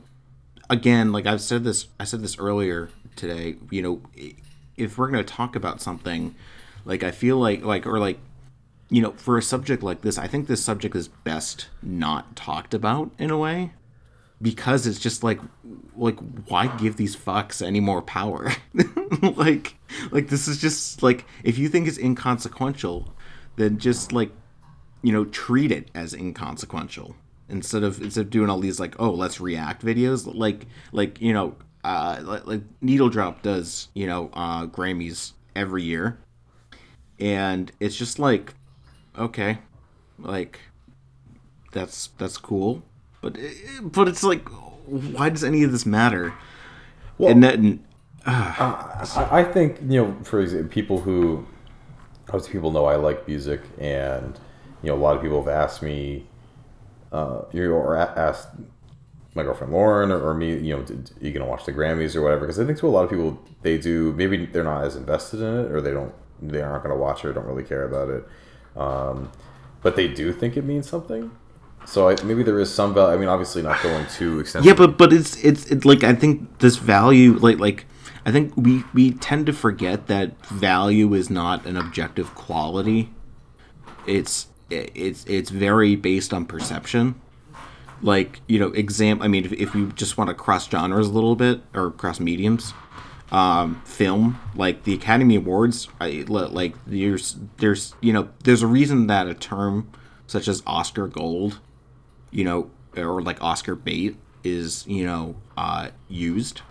again, 0.70 1.12
like 1.12 1.26
I've 1.26 1.42
said 1.42 1.64
this, 1.64 1.86
I 2.00 2.04
said 2.04 2.22
this 2.22 2.38
earlier 2.38 2.90
today. 3.16 3.56
You 3.70 3.82
know, 3.82 4.02
if 4.76 4.96
we're 4.98 5.10
gonna 5.10 5.24
talk 5.24 5.56
about 5.56 5.80
something, 5.80 6.34
like 6.84 7.02
I 7.02 7.10
feel 7.10 7.38
like 7.38 7.62
like 7.62 7.86
or 7.86 7.98
like 7.98 8.18
you 8.90 9.02
know, 9.02 9.12
for 9.12 9.36
a 9.36 9.42
subject 9.42 9.82
like 9.82 10.00
this, 10.00 10.18
I 10.18 10.26
think 10.26 10.46
this 10.46 10.62
subject 10.62 10.96
is 10.96 11.08
best 11.08 11.68
not 11.82 12.36
talked 12.36 12.72
about 12.74 13.10
in 13.18 13.30
a 13.30 13.36
way 13.36 13.72
because 14.40 14.86
it's 14.86 14.98
just 14.98 15.22
like 15.22 15.40
like 15.96 16.18
why 16.46 16.68
give 16.76 16.96
these 16.96 17.16
fucks 17.16 17.64
any 17.64 17.80
more 17.80 18.02
power? 18.02 18.52
Like 19.22 19.74
like 20.10 20.28
this 20.28 20.46
is 20.46 20.58
just 20.58 21.02
like 21.02 21.24
if 21.42 21.56
you 21.56 21.68
think 21.68 21.88
it's 21.88 21.96
inconsequential 21.96 23.14
then 23.56 23.78
just 23.78 24.12
like 24.12 24.30
you 25.02 25.12
know 25.12 25.24
treat 25.24 25.72
it 25.72 25.90
as 25.94 26.12
inconsequential 26.12 27.16
instead 27.48 27.82
of 27.82 28.00
instead 28.02 28.26
of 28.26 28.30
doing 28.30 28.50
all 28.50 28.60
these 28.60 28.78
like 28.78 28.94
oh 28.98 29.10
let's 29.10 29.40
react 29.40 29.84
videos. 29.84 30.32
Like 30.32 30.66
like 30.92 31.20
you 31.20 31.32
know 31.32 31.56
uh 31.84 32.20
like, 32.22 32.46
like 32.46 32.62
needle 32.82 33.08
drop 33.08 33.42
does 33.42 33.88
you 33.94 34.06
know 34.06 34.30
uh 34.34 34.66
grammys 34.66 35.32
every 35.56 35.82
year. 35.82 36.18
And 37.18 37.72
it's 37.80 37.96
just 37.96 38.18
like 38.18 38.54
okay 39.18 39.58
like 40.18 40.60
that's 41.72 42.08
that's 42.18 42.38
cool 42.38 42.82
but 43.20 43.36
eh, 43.36 43.42
eh, 43.42 43.80
but 43.82 44.08
it's 44.08 44.22
like 44.22 44.48
why 44.86 45.28
does 45.28 45.44
any 45.44 45.62
of 45.62 45.72
this 45.72 45.84
matter 45.84 46.32
Well, 47.18 47.32
and 47.32 47.42
then 47.42 47.84
ah. 48.26 49.18
uh, 49.18 49.28
I, 49.30 49.40
I 49.40 49.44
think 49.44 49.78
you 49.82 50.02
know, 50.02 50.16
for 50.22 50.40
example, 50.40 50.68
people 50.70 51.00
who 51.00 51.44
obviously 52.28 52.52
people 52.52 52.70
know 52.70 52.86
I 52.86 52.96
like 52.96 53.26
music, 53.26 53.60
and 53.78 54.38
you 54.82 54.88
know, 54.90 54.94
a 54.94 55.02
lot 55.02 55.16
of 55.16 55.22
people 55.22 55.42
have 55.42 55.48
asked 55.52 55.82
me, 55.82 56.26
uh, 57.12 57.42
you 57.52 57.64
know, 57.68 57.74
or 57.74 57.96
asked 57.96 58.48
my 59.34 59.42
girlfriend 59.42 59.72
Lauren 59.72 60.10
or, 60.10 60.20
or 60.20 60.34
me, 60.34 60.56
you 60.56 60.76
know, 60.76 60.82
did, 60.82 61.10
are 61.20 61.26
you 61.26 61.32
gonna 61.32 61.46
watch 61.50 61.64
the 61.64 61.72
Grammys 61.72 62.14
or 62.14 62.22
whatever? 62.22 62.42
Because 62.42 62.60
I 62.60 62.64
think 62.64 62.78
to 62.78 62.86
a 62.86 62.88
lot 62.88 63.04
of 63.04 63.10
people, 63.10 63.38
they 63.62 63.78
do. 63.78 64.12
Maybe 64.12 64.46
they're 64.46 64.64
not 64.64 64.84
as 64.84 64.96
invested 64.96 65.40
in 65.40 65.66
it, 65.66 65.72
or 65.72 65.80
they 65.80 65.90
don't, 65.92 66.14
they 66.40 66.62
aren't 66.62 66.82
gonna 66.84 66.96
watch 66.96 67.24
it, 67.24 67.28
or 67.28 67.32
don't 67.32 67.46
really 67.46 67.64
care 67.64 67.84
about 67.84 68.08
it. 68.10 68.24
Um, 68.78 69.30
but 69.82 69.96
they 69.96 70.08
do 70.08 70.32
think 70.32 70.56
it 70.56 70.64
means 70.64 70.88
something. 70.88 71.30
So 71.84 72.08
I, 72.08 72.22
maybe 72.22 72.42
there 72.42 72.58
is 72.60 72.72
some 72.72 72.94
value. 72.94 73.14
I 73.14 73.18
mean, 73.18 73.28
obviously 73.28 73.62
not 73.62 73.82
going 73.82 74.06
too 74.06 74.40
extensive. 74.40 74.66
yeah 74.66 74.74
but 74.74 74.98
but 74.98 75.12
it's 75.12 75.42
it's 75.42 75.64
it's 75.66 75.84
like 75.84 76.04
i 76.04 76.14
think 76.14 76.58
this 76.58 76.76
value 76.76 77.32
like 77.38 77.58
like 77.58 77.86
i 78.26 78.30
think 78.32 78.54
we 78.56 78.84
we 78.92 79.12
tend 79.12 79.46
to 79.46 79.52
forget 79.52 80.06
that 80.06 80.44
value 80.46 81.14
is 81.14 81.30
not 81.30 81.64
an 81.64 81.76
objective 81.76 82.34
quality 82.34 83.10
it's 84.06 84.48
it's 84.70 85.24
it's 85.26 85.48
very 85.50 85.96
based 85.96 86.34
on 86.34 86.44
perception 86.44 87.14
like 88.02 88.40
you 88.48 88.58
know 88.58 88.68
exam 88.68 89.22
i 89.22 89.28
mean 89.28 89.44
if, 89.44 89.52
if 89.52 89.74
you 89.74 89.90
just 89.92 90.18
want 90.18 90.28
to 90.28 90.34
cross 90.34 90.68
genres 90.68 91.08
a 91.08 91.12
little 91.12 91.36
bit 91.36 91.62
or 91.74 91.90
cross 91.90 92.20
mediums 92.20 92.74
um 93.30 93.82
film 93.84 94.40
like 94.54 94.84
the 94.84 94.94
academy 94.94 95.36
awards 95.36 95.88
I, 96.00 96.24
like 96.26 96.74
there's 96.86 97.36
there's 97.58 97.94
you 98.00 98.12
know 98.12 98.30
there's 98.44 98.62
a 98.62 98.66
reason 98.66 99.06
that 99.08 99.26
a 99.26 99.34
term 99.34 99.90
such 100.26 100.48
as 100.48 100.62
oscar 100.66 101.06
gold 101.06 101.60
you 102.30 102.44
know 102.44 102.70
or 102.96 103.20
like 103.20 103.42
oscar 103.42 103.74
bait 103.74 104.16
is 104.44 104.86
you 104.86 105.04
know 105.04 105.36
uh 105.58 105.90
used 106.08 106.62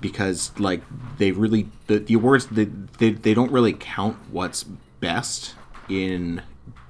because 0.00 0.52
like 0.58 0.82
they 1.18 1.30
really 1.32 1.68
the, 1.86 1.98
the 2.00 2.14
awards 2.14 2.46
they, 2.46 2.64
they 2.64 3.10
they 3.10 3.34
don't 3.34 3.52
really 3.52 3.72
count 3.72 4.16
what's 4.30 4.64
best 5.00 5.54
in 5.88 6.42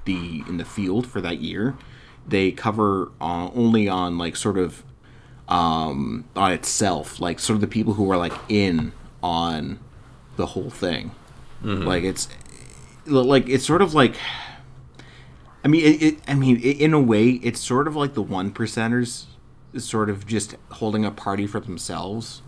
the 0.05 0.43
in 0.49 0.57
the 0.57 0.65
field 0.65 1.07
for 1.07 1.21
that 1.21 1.41
year. 1.41 1.77
They 2.27 2.51
cover 2.51 3.13
uh, 3.21 3.51
only 3.55 3.89
on 3.89 4.19
like 4.19 4.37
sort 4.37 4.59
of 4.59 4.83
um 5.49 6.25
on 6.35 6.53
itself 6.53 7.21
like 7.21 7.39
sort 7.39 7.55
of 7.55 7.61
the 7.61 7.67
people 7.67 7.95
who 7.95 8.11
are 8.11 8.17
like 8.17 8.33
in 8.49 8.93
on 9.23 9.79
the 10.37 10.47
whole 10.47 10.71
thing 10.71 11.13
like 11.87 12.03
it's 12.05 12.29
like 13.07 13.49
it's 13.49 13.65
sort 13.65 13.81
of 13.83 13.95
like 13.95 14.17
I 15.67 15.69
mean, 15.69 15.85
it, 15.85 16.01
it, 16.01 16.19
I 16.29 16.35
mean, 16.35 16.59
it, 16.59 16.81
in 16.81 16.95
a 16.95 17.01
way, 17.01 17.31
it's 17.31 17.59
sort 17.59 17.89
of 17.89 17.97
like 17.97 18.15
the 18.15 18.23
one 18.23 18.53
percenters, 18.53 19.25
sort 19.77 20.09
of 20.09 20.25
just 20.25 20.55
holding 20.71 21.05
a 21.05 21.11
party 21.11 21.45
for 21.45 21.59
themselves, 21.59 22.43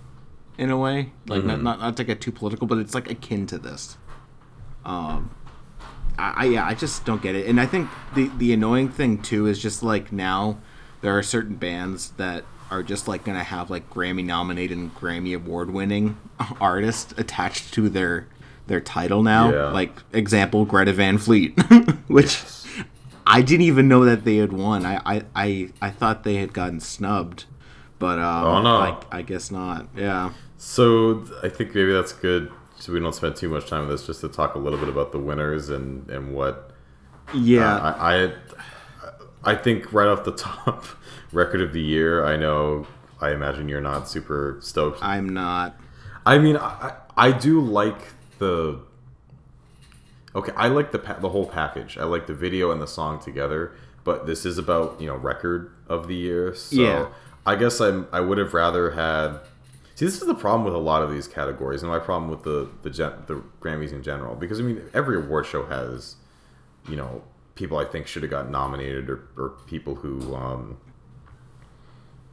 in 0.57 0.71
a 0.71 0.79
way. 0.79 1.11
Like 1.27 1.43
not, 1.43 1.61
not 1.61 1.81
not 1.81 1.97
to 1.97 2.05
get 2.05 2.21
too 2.21 2.31
political, 2.31 2.69
but 2.69 2.79
it's 2.79 2.95
like 2.95 3.11
akin 3.11 3.45
to 3.47 3.59
this. 3.59 3.99
Um, 4.85 5.35
I, 6.17 6.35
I 6.37 6.45
yeah, 6.45 6.65
I 6.65 6.75
just 6.75 7.05
don't 7.05 7.21
get 7.21 7.35
it, 7.35 7.49
and 7.49 7.61
I 7.61 7.67
think 7.67 7.91
the 8.15 8.31
the 8.39 8.53
annoying 8.53 8.89
thing 8.89 9.21
too 9.21 9.47
is 9.47 9.59
just 9.59 9.83
like 9.83 10.13
now 10.13 10.61
there 11.01 11.19
are 11.19 11.23
certain 11.25 11.57
bands 11.57 12.13
that 12.19 12.45
are 12.70 12.83
just 12.83 13.09
like 13.09 13.24
gonna 13.24 13.44
have 13.44 13.70
like 13.70 13.88
Grammy 13.90 14.24
nominated 14.24 14.76
and 14.76 14.94
Grammy 14.94 15.35
award 15.35 15.70
winning 15.70 16.16
artists 16.61 17.14
attached 17.16 17.72
to 17.74 17.88
their 17.88 18.26
their 18.66 18.81
title 18.81 19.22
now. 19.22 19.50
Yeah. 19.52 19.70
Like 19.70 19.92
example, 20.12 20.64
Greta 20.64 20.92
Van 20.92 21.18
Fleet, 21.18 21.59
which 22.09 22.42
I 23.26 23.42
didn't 23.42 23.62
even 23.62 23.88
know 23.88 24.04
that 24.04 24.24
they 24.24 24.37
had 24.37 24.52
won. 24.52 24.85
I 24.87 25.00
I, 25.04 25.22
I, 25.35 25.70
I 25.81 25.90
thought 25.90 26.24
they 26.24 26.37
had 26.37 26.52
gotten 26.52 26.81
snubbed, 26.81 27.44
but 27.98 28.18
um, 28.18 28.44
Oh, 28.44 28.62
no. 28.62 28.76
I, 28.76 28.96
I 29.11 29.22
guess 29.22 29.50
not. 29.50 29.88
Yeah. 29.96 30.33
So 30.57 31.24
I 31.42 31.48
think 31.48 31.74
maybe 31.74 31.92
that's 31.92 32.12
good. 32.12 32.50
So 32.78 32.92
we 32.92 33.00
don't 33.00 33.14
spend 33.14 33.37
too 33.37 33.48
much 33.48 33.66
time 33.68 33.83
on 33.83 33.88
this, 33.88 34.07
just 34.07 34.20
to 34.20 34.28
talk 34.28 34.54
a 34.54 34.59
little 34.59 34.78
bit 34.78 34.88
about 34.88 35.12
the 35.12 35.18
winners 35.18 35.68
and 35.70 36.09
and 36.11 36.35
what. 36.35 36.70
Yeah. 37.35 37.74
Uh, 37.76 37.94
I, 37.98 38.24
I 38.24 39.52
I 39.52 39.54
think 39.54 39.92
right 39.92 40.09
off 40.09 40.24
the 40.24 40.33
top, 40.37 40.85
record 41.33 41.61
of 41.61 41.73
the 41.73 41.81
year. 41.81 42.25
I 42.25 42.37
know. 42.37 42.87
I 43.21 43.33
imagine 43.33 43.69
you're 43.69 43.81
not 43.81 44.09
super 44.09 44.59
stoked. 44.61 45.03
I'm 45.03 45.29
not. 45.29 45.77
I 46.25 46.38
mean, 46.38 46.57
I 46.57 46.95
I 47.17 47.33
do 47.33 47.61
like 47.61 47.99
the. 48.38 48.81
Okay, 50.35 50.53
I 50.57 50.69
like 50.69 50.93
the 50.93 50.99
pa- 50.99 51.19
the 51.19 51.31
whole 51.31 51.47
package. 51.47 51.99
I 51.99 52.05
like 52.05 52.27
the 52.27 52.35
video 52.35 52.71
and 52.71 52.81
the 52.81 52.87
song 52.87 53.19
together. 53.21 53.73
But 54.05 54.27
this 54.27 54.47
is 54.47 54.59
about 54.59 55.01
you 55.01 55.07
know 55.07 55.17
record 55.17 55.73
of 55.88 56.07
the 56.09 56.14
year. 56.14 56.55
So 56.55 56.77
Yeah. 56.77 57.07
I 57.47 57.57
guess 57.57 57.81
I'm 57.81 58.07
I 58.12 58.21
would 58.21 58.38
have 58.38 58.55
rather 58.55 58.91
had. 58.93 59.41
See, 59.95 60.05
this 60.05 60.21
is 60.21 60.29
the 60.29 60.35
problem 60.35 60.64
with 60.64 60.75
a 60.75 60.79
lot 60.79 61.03
of 61.03 61.11
these 61.11 61.27
categories, 61.27 61.83
and 61.83 61.91
my 61.91 61.99
problem 61.99 62.31
with 62.31 62.45
the 62.45 62.69
the 62.83 62.91
gen- 62.91 63.25
the 63.27 63.43
Grammys 63.61 63.93
in 63.93 64.03
general. 64.03 64.37
Because 64.37 64.61
I 64.61 64.62
mean, 64.62 64.81
every 64.95 65.17
award 65.17 65.45
show 65.47 65.64
has, 65.67 66.14
you 66.88 66.95
know, 66.95 67.23
people 67.57 67.79
I 67.79 67.85
think 67.85 68.07
should 68.07 68.23
have 68.23 68.31
got 68.31 68.49
nominated, 68.49 69.11
or, 69.11 69.25
or 69.37 69.49
people 69.67 69.97
who, 69.97 70.35
um, 70.37 70.77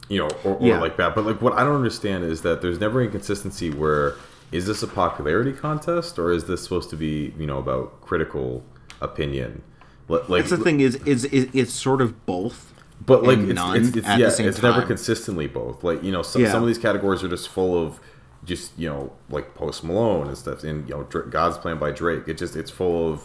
you 0.08 0.18
know, 0.18 0.28
or, 0.44 0.54
or 0.56 0.66
Yeah. 0.66 0.80
like 0.80 0.96
that. 0.98 1.14
But 1.14 1.24
like, 1.26 1.40
what 1.42 1.54
I 1.54 1.64
don't 1.64 1.74
understand 1.76 2.24
is 2.24 2.42
that 2.42 2.62
there's 2.62 2.78
never 2.80 3.02
inconsistency 3.02 3.70
where 3.70 4.14
is 4.52 4.66
this 4.66 4.82
a 4.82 4.86
popularity 4.86 5.52
contest 5.52 6.18
or 6.18 6.30
is 6.32 6.44
this 6.44 6.62
supposed 6.62 6.90
to 6.90 6.96
be, 6.96 7.34
you 7.38 7.46
know, 7.46 7.58
about 7.58 8.00
critical 8.02 8.62
opinion? 9.00 9.62
Li- 10.08 10.20
Like, 10.28 10.44
That's 10.44 10.50
the 10.56 10.64
thing 10.64 10.80
is, 10.80 10.94
is 11.06 11.24
is 11.26 11.48
it's 11.52 11.72
sort 11.72 12.00
of 12.00 12.24
both. 12.26 12.72
but 13.04 13.24
like 13.24 13.38
it's, 13.40 13.60
it's, 13.60 13.96
it's 13.96 14.06
at 14.06 14.18
yeah, 14.20 14.26
the 14.26 14.30
same 14.30 14.48
it's 14.48 14.62
never 14.62 14.82
consistently 14.82 15.46
both. 15.48 15.82
Like 15.84 16.02
you 16.02 16.12
know, 16.12 16.22
some, 16.22 16.42
Yeah. 16.42 16.52
some 16.52 16.62
of 16.62 16.68
these 16.68 16.78
categories 16.78 17.22
are 17.24 17.28
just 17.28 17.48
full 17.48 17.82
of 17.84 17.98
just 18.44 18.78
you 18.78 18.88
know 18.88 19.12
like 19.28 19.54
Post 19.56 19.82
Malone 19.82 20.28
and 20.28 20.38
stuff, 20.38 20.62
and 20.62 20.88
you 20.88 20.94
know 20.94 21.02
God's 21.02 21.58
Plan 21.58 21.78
by 21.78 21.90
Drake. 21.90 22.28
It 22.28 22.38
just 22.38 22.54
it's 22.54 22.70
full 22.70 23.12
of 23.12 23.22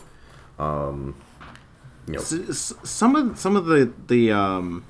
um, 0.58 1.16
you 2.08 2.14
know 2.14 2.20
s- 2.22 2.74
some 2.84 3.16
of 3.16 3.38
some 3.38 3.56
of 3.56 3.66
the 3.68 3.94
the 4.08 4.32
um 4.32 4.84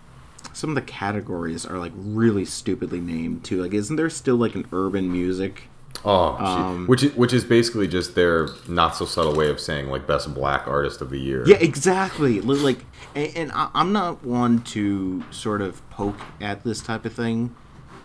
some 0.54 0.70
of 0.70 0.76
the 0.76 0.82
categories 0.82 1.66
are 1.66 1.78
like 1.78 1.92
really 1.96 2.46
stupidly 2.46 3.00
named 3.00 3.44
too. 3.44 3.62
Like, 3.62 3.74
isn't 3.74 3.96
there 3.96 4.10
still 4.10 4.36
like 4.38 4.56
an 4.56 4.68
urban 4.72 5.12
music? 5.12 5.64
oh 6.06 6.36
um, 6.44 6.88
which 6.88 7.04
is 7.04 7.14
which 7.16 7.34
is 7.34 7.44
basically 7.44 7.88
just 7.88 8.16
their 8.16 8.48
not 8.68 8.96
so 8.96 9.06
subtle 9.06 9.36
way 9.36 9.50
of 9.50 9.60
saying 9.60 9.88
like 9.90 10.08
best 10.08 10.34
black 10.34 10.66
artist 10.68 11.02
of 11.02 11.10
the 11.10 11.20
year. 11.20 11.44
Yeah, 11.46 11.58
exactly. 11.58 12.40
Like, 12.42 12.80
and, 13.14 13.36
and 13.36 13.52
I, 13.52 13.70
I'm 13.74 13.92
not 13.92 14.24
one 14.26 14.62
to 14.64 15.24
sort 15.32 15.62
of 15.62 15.88
poke 15.92 16.20
at 16.40 16.64
this 16.64 16.82
type 16.82 17.06
of 17.06 17.14
thing, 17.14 17.54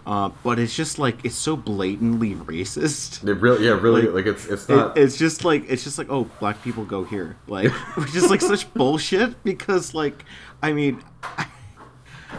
uh, 0.05 0.31
but 0.43 0.59
it's 0.59 0.75
just 0.75 0.99
like 0.99 1.25
it's 1.25 1.37
so 1.37 1.57
blatantly 1.57 2.35
racist. 2.35 3.27
It 3.27 3.35
really, 3.35 3.65
yeah, 3.65 3.73
really, 3.81 4.03
Like, 4.03 4.15
like, 4.15 4.27
it's 4.27 4.47
it's 4.47 4.69
It, 4.69 4.77
not. 4.77 4.99
it's 4.99 5.17
just 5.17 5.45
like 5.45 5.65
it's 5.71 5.85
just 5.85 5.97
like 5.97 6.11
oh, 6.11 6.25
black 6.41 6.63
people 6.63 6.85
go 6.85 7.05
here, 7.05 7.37
like 7.47 7.71
which 7.97 8.15
is 8.15 8.29
like 8.29 8.41
such 8.43 8.73
bullshit 8.75 9.43
because 9.45 9.95
like 9.95 10.25
I 10.63 10.73
mean, 10.73 11.03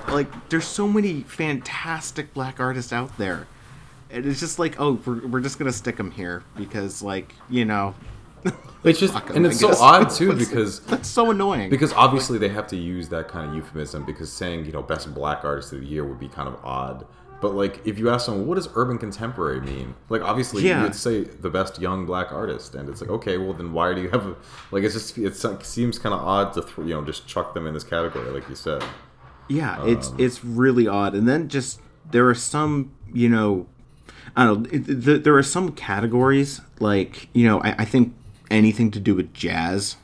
like 0.09 0.49
there's 0.49 0.65
so 0.65 0.87
many 0.87 1.21
fantastic 1.23 2.33
black 2.33 2.59
artists 2.59 2.93
out 2.93 3.17
there, 3.17 3.47
and 4.09 4.25
it's 4.25 4.39
just 4.39 4.59
like 4.59 4.79
oh, 4.79 4.93
we're, 5.05 5.25
we're 5.27 5.41
just 5.41 5.59
gonna 5.59 5.71
stick 5.71 5.97
them 5.97 6.11
here 6.11 6.43
because 6.55 7.01
like 7.01 7.33
you 7.49 7.65
know. 7.65 7.95
it's 8.83 8.99
just, 8.99 9.13
fuck 9.13 9.29
'em, 9.31 9.37
and 9.37 9.45
it's 9.47 9.59
so 9.59 9.73
odd 9.79 10.09
too 10.09 10.31
because 10.33 10.79
That's 10.85 11.09
so 11.09 11.31
annoying. 11.31 11.69
because 11.69 11.91
obviously 11.93 12.37
they 12.37 12.49
have 12.49 12.67
to 12.67 12.75
use 12.77 13.09
that 13.09 13.27
kind 13.27 13.49
of 13.49 13.55
euphemism 13.55 14.05
because 14.05 14.31
saying 14.31 14.65
you 14.65 14.71
know 14.71 14.81
best 14.83 15.13
black 15.13 15.43
artist 15.43 15.73
of 15.73 15.81
the 15.81 15.85
year 15.87 16.05
would 16.05 16.19
be 16.19 16.27
kind 16.29 16.47
of 16.47 16.57
odd 16.63 17.05
but 17.41 17.55
like 17.55 17.85
if 17.85 17.97
you 17.99 18.09
ask 18.09 18.25
someone 18.27 18.47
what 18.47 18.55
does 18.55 18.69
urban 18.75 18.97
contemporary 18.99 19.59
mean 19.59 19.95
like 20.09 20.21
obviously 20.21 20.65
Yeah. 20.65 20.83
you'd 20.83 20.95
say 20.95 21.23
the 21.23 21.49
best 21.49 21.81
young 21.81 22.05
black 22.05 22.31
artist 22.31 22.75
and 22.75 22.87
it's 22.89 23.01
like 23.01 23.09
okay 23.09 23.37
well 23.37 23.53
then 23.53 23.73
why 23.73 23.93
do 23.93 24.01
you 24.01 24.09
have 24.09 24.25
a 24.27 24.35
like 24.71 24.83
it's 24.83 24.93
just 24.93 25.17
it 25.17 25.35
seems 25.65 25.97
kind 25.99 26.13
of 26.15 26.21
odd 26.21 26.53
to 26.53 26.61
th- 26.61 26.77
you 26.77 26.93
know 26.93 27.03
just 27.03 27.27
chuck 27.27 27.53
them 27.55 27.65
in 27.67 27.73
this 27.73 27.83
category 27.83 28.29
like 28.29 28.47
you 28.47 28.55
said 28.55 28.83
Yeah, 29.47 29.85
it's 29.85 30.09
Um, 30.09 30.15
it's 30.19 30.43
really 30.43 30.87
odd. 30.87 31.15
And 31.15 31.27
then 31.27 31.47
just 31.47 31.79
there 32.11 32.27
are 32.27 32.35
some, 32.35 32.91
you 33.13 33.29
know, 33.29 33.67
I 34.35 34.45
don't 34.45 34.71
know. 34.71 34.79
Th 34.79 35.23
there 35.23 35.37
are 35.37 35.43
some 35.43 35.71
categories 35.71 36.61
like 36.79 37.29
you 37.33 37.45
know 37.47 37.59
I, 37.61 37.75
I 37.79 37.85
think 37.85 38.13
anything 38.51 38.91
to 38.91 38.99
do 38.99 39.15
with 39.15 39.33
jazz, 39.33 39.97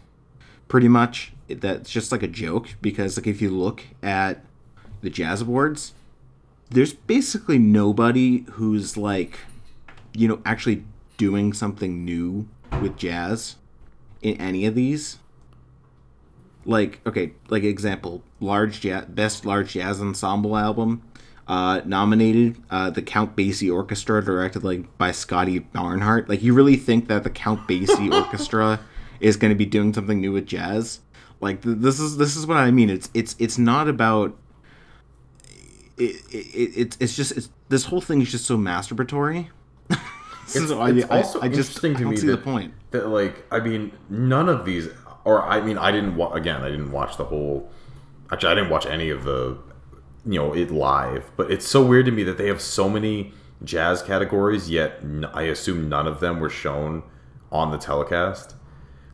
pretty 0.67 0.87
much 0.87 1.33
that's 1.47 1.89
just 1.89 2.11
like 2.11 2.23
a 2.23 2.27
joke 2.27 2.75
because 2.81 3.17
like 3.17 3.27
if 3.27 3.41
you 3.41 3.49
look 3.49 3.83
at 4.01 4.43
the 5.01 5.09
jazz 5.09 5.41
awards, 5.41 5.93
there's 6.69 6.93
basically 6.93 7.59
nobody 7.59 8.45
who's 8.53 8.97
like, 8.97 9.39
you 10.13 10.27
know, 10.27 10.41
actually 10.45 10.83
doing 11.17 11.53
something 11.53 12.03
new 12.03 12.47
with 12.81 12.97
jazz 12.97 13.57
in 14.21 14.35
any 14.41 14.65
of 14.65 14.73
these 14.73 15.19
like 16.65 17.01
okay 17.05 17.33
like 17.49 17.63
example 17.63 18.21
large 18.39 18.81
jazz 18.81 19.05
best 19.05 19.45
large 19.45 19.73
jazz 19.73 19.99
ensemble 20.01 20.55
album 20.55 21.01
uh 21.47 21.81
nominated 21.85 22.55
uh 22.69 22.89
the 22.89 23.01
count 23.01 23.35
basie 23.35 23.73
orchestra 23.73 24.23
directed 24.23 24.63
like 24.63 24.97
by 24.97 25.11
scotty 25.11 25.59
barnhart. 25.59 26.29
Like 26.29 26.41
you 26.41 26.53
really 26.53 26.77
think 26.77 27.07
that 27.09 27.23
the 27.23 27.29
count 27.29 27.67
basie 27.67 28.13
orchestra 28.23 28.79
is 29.19 29.35
going 29.37 29.51
to 29.51 29.55
be 29.57 29.65
doing 29.65 29.93
something 29.93 30.21
new 30.21 30.31
with 30.31 30.45
jazz? 30.45 31.01
Like 31.41 31.61
th- 31.61 31.77
this 31.79 31.99
is 31.99 32.15
this 32.17 32.37
is 32.37 32.47
what 32.47 32.55
i 32.57 32.71
mean. 32.71 32.89
It's 32.89 33.09
it's 33.13 33.35
it's 33.39 33.57
not 33.57 33.89
about 33.89 34.37
it, 35.97 36.15
it, 36.31 36.35
it 36.55 36.71
it's 36.77 36.97
it's 36.99 37.15
just 37.15 37.33
it's 37.33 37.49
this 37.69 37.85
whole 37.85 38.01
thing 38.01 38.21
is 38.21 38.31
just 38.31 38.45
so 38.45 38.57
masturbatory. 38.57 39.47
It's, 40.45 40.67
So 40.67 40.81
I- 40.81 40.89
it's 40.91 41.09
I- 41.09 41.17
also 41.21 41.39
I 41.41 41.47
just- 41.47 41.69
interesting 41.83 41.95
I 41.95 41.99
to 41.99 42.05
me 42.05 42.15
that, 42.17 42.25
the 42.25 42.37
point. 42.37 42.73
that 42.91 43.07
like 43.07 43.43
i 43.51 43.59
mean 43.59 43.91
none 44.09 44.49
of 44.49 44.65
these 44.65 44.87
or 45.25 45.41
i 45.43 45.61
mean 45.61 45.77
i 45.77 45.91
didn't 45.91 46.15
wa- 46.15 46.31
again 46.33 46.61
i 46.61 46.69
didn't 46.69 46.91
watch 46.91 47.17
the 47.17 47.25
whole 47.25 47.69
actually 48.31 48.51
i 48.51 48.55
didn't 48.55 48.69
watch 48.69 48.85
any 48.85 49.09
of 49.09 49.23
the 49.23 49.57
you 50.25 50.39
know 50.39 50.53
it 50.53 50.71
live 50.71 51.31
but 51.37 51.51
it's 51.51 51.67
so 51.67 51.85
weird 51.85 52.05
to 52.05 52.11
me 52.11 52.23
that 52.23 52.37
they 52.37 52.47
have 52.47 52.61
so 52.61 52.89
many 52.89 53.33
jazz 53.63 54.01
categories 54.01 54.69
yet 54.69 54.99
n- 55.01 55.25
i 55.33 55.43
assume 55.43 55.87
none 55.89 56.07
of 56.07 56.19
them 56.19 56.39
were 56.39 56.49
shown 56.49 57.03
on 57.51 57.71
the 57.71 57.77
telecast 57.77 58.55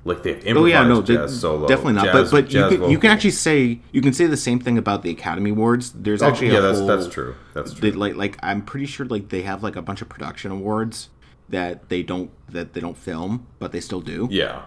like 0.06 0.24
they 0.24 0.30
have 0.34 0.46
improvised 0.46 0.64
Oh 0.64 0.66
yeah, 0.66 0.88
no, 0.88 1.02
they, 1.02 1.16
jazz 1.16 1.40
solo 1.42 1.68
definitely 1.68 1.94
not. 1.94 2.06
jazz- 2.06 2.32
but 2.32 2.44
but 2.46 2.52
you 2.54 2.70
can, 2.70 2.90
you 2.90 2.98
can 2.98 3.12
actually 3.12 3.32
say 3.32 3.82
you 3.92 4.02
can 4.02 4.14
say 4.14 4.28
the 4.28 4.38
same 4.38 4.58
thing 4.60 4.78
about 4.78 5.04
the 5.04 5.10
Academy 5.10 5.50
Awards. 5.50 5.92
There's 5.92 6.22
Oh, 6.22 6.28
actually 6.30 6.48
yeah 6.52 6.60
a 6.60 6.62
that's 6.62 6.78
whole, 6.78 6.88
that's 6.88 7.08
true 7.08 7.36
that's 7.54 7.74
They, 7.74 7.92
true 7.92 8.00
like 8.00 8.16
like 8.16 8.38
I'm 8.42 8.62
pretty 8.62 8.86
sure 8.86 9.06
like 9.06 9.28
they 9.28 9.42
have 9.42 9.62
like 9.62 9.76
a 9.76 9.82
bunch 9.82 10.02
of 10.02 10.08
production 10.08 10.52
awards 10.52 11.10
that 11.50 11.90
they 11.90 12.02
don't 12.02 12.32
that 12.50 12.72
they 12.74 12.80
don't 12.80 12.96
film, 12.98 13.46
but 13.60 13.74
they 13.74 13.82
still 13.82 14.00
do. 14.00 14.30
yeah 14.32 14.62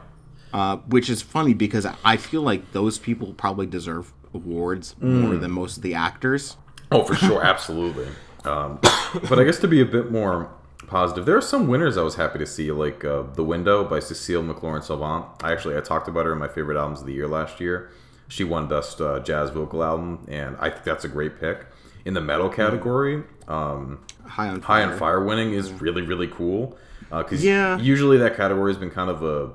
Uh, 0.52 0.76
which 0.88 1.08
is 1.08 1.22
funny 1.22 1.54
because 1.54 1.86
I 2.04 2.16
feel 2.18 2.42
like 2.42 2.72
those 2.72 2.98
people 2.98 3.32
probably 3.32 3.66
deserve 3.66 4.12
awards 4.34 4.94
Mm. 5.02 5.20
more 5.22 5.36
than 5.36 5.50
most 5.50 5.78
of 5.78 5.82
the 5.82 5.94
actors. 5.94 6.56
Oh, 6.90 7.02
for 7.04 7.14
sure, 7.14 7.42
absolutely. 7.52 8.08
Um, 8.44 8.78
but 9.28 9.38
I 9.38 9.44
guess 9.44 9.58
to 9.60 9.68
be 9.68 9.80
a 9.80 9.86
bit 9.86 10.10
more 10.12 10.50
positive, 10.88 11.24
there 11.24 11.36
are 11.36 11.40
some 11.40 11.68
winners 11.68 11.96
I 11.96 12.02
was 12.02 12.16
happy 12.16 12.38
to 12.38 12.46
see, 12.46 12.70
like 12.72 13.04
uh, 13.04 13.22
"The 13.34 13.44
Window" 13.44 13.82
by 13.84 14.00
Cecile 14.00 14.42
McLorin 14.42 14.82
Salvant. 14.84 15.24
I 15.42 15.52
actually 15.52 15.76
I 15.76 15.80
talked 15.80 16.08
about 16.08 16.26
her 16.26 16.32
in 16.32 16.38
my 16.38 16.48
favorite 16.48 16.76
albums 16.76 17.00
of 17.00 17.06
the 17.06 17.12
year 17.14 17.28
last 17.28 17.60
year. 17.60 17.90
She 18.28 18.44
won 18.44 18.66
Best 18.68 19.00
uh, 19.00 19.20
Jazz 19.20 19.50
Vocal 19.50 19.82
Album, 19.84 20.24
and 20.28 20.56
I 20.60 20.70
think 20.70 20.84
that's 20.84 21.04
a 21.04 21.08
great 21.08 21.38
pick. 21.40 21.66
In 22.04 22.14
the 22.14 22.20
metal 22.20 22.48
category, 22.48 23.22
um, 23.48 24.00
High 24.26 24.48
on 24.48 24.60
High 24.60 24.82
Fire. 24.82 24.92
on 24.92 24.98
Fire 24.98 25.24
winning 25.24 25.52
is 25.54 25.70
really 25.72 26.02
really 26.02 26.26
cool 26.28 26.76
because 27.10 27.44
Yeah. 27.44 27.78
usually 27.78 28.16
that 28.18 28.36
category 28.36 28.72
has 28.72 28.78
been 28.78 28.90
kind 28.90 29.08
of 29.10 29.22
a 29.22 29.50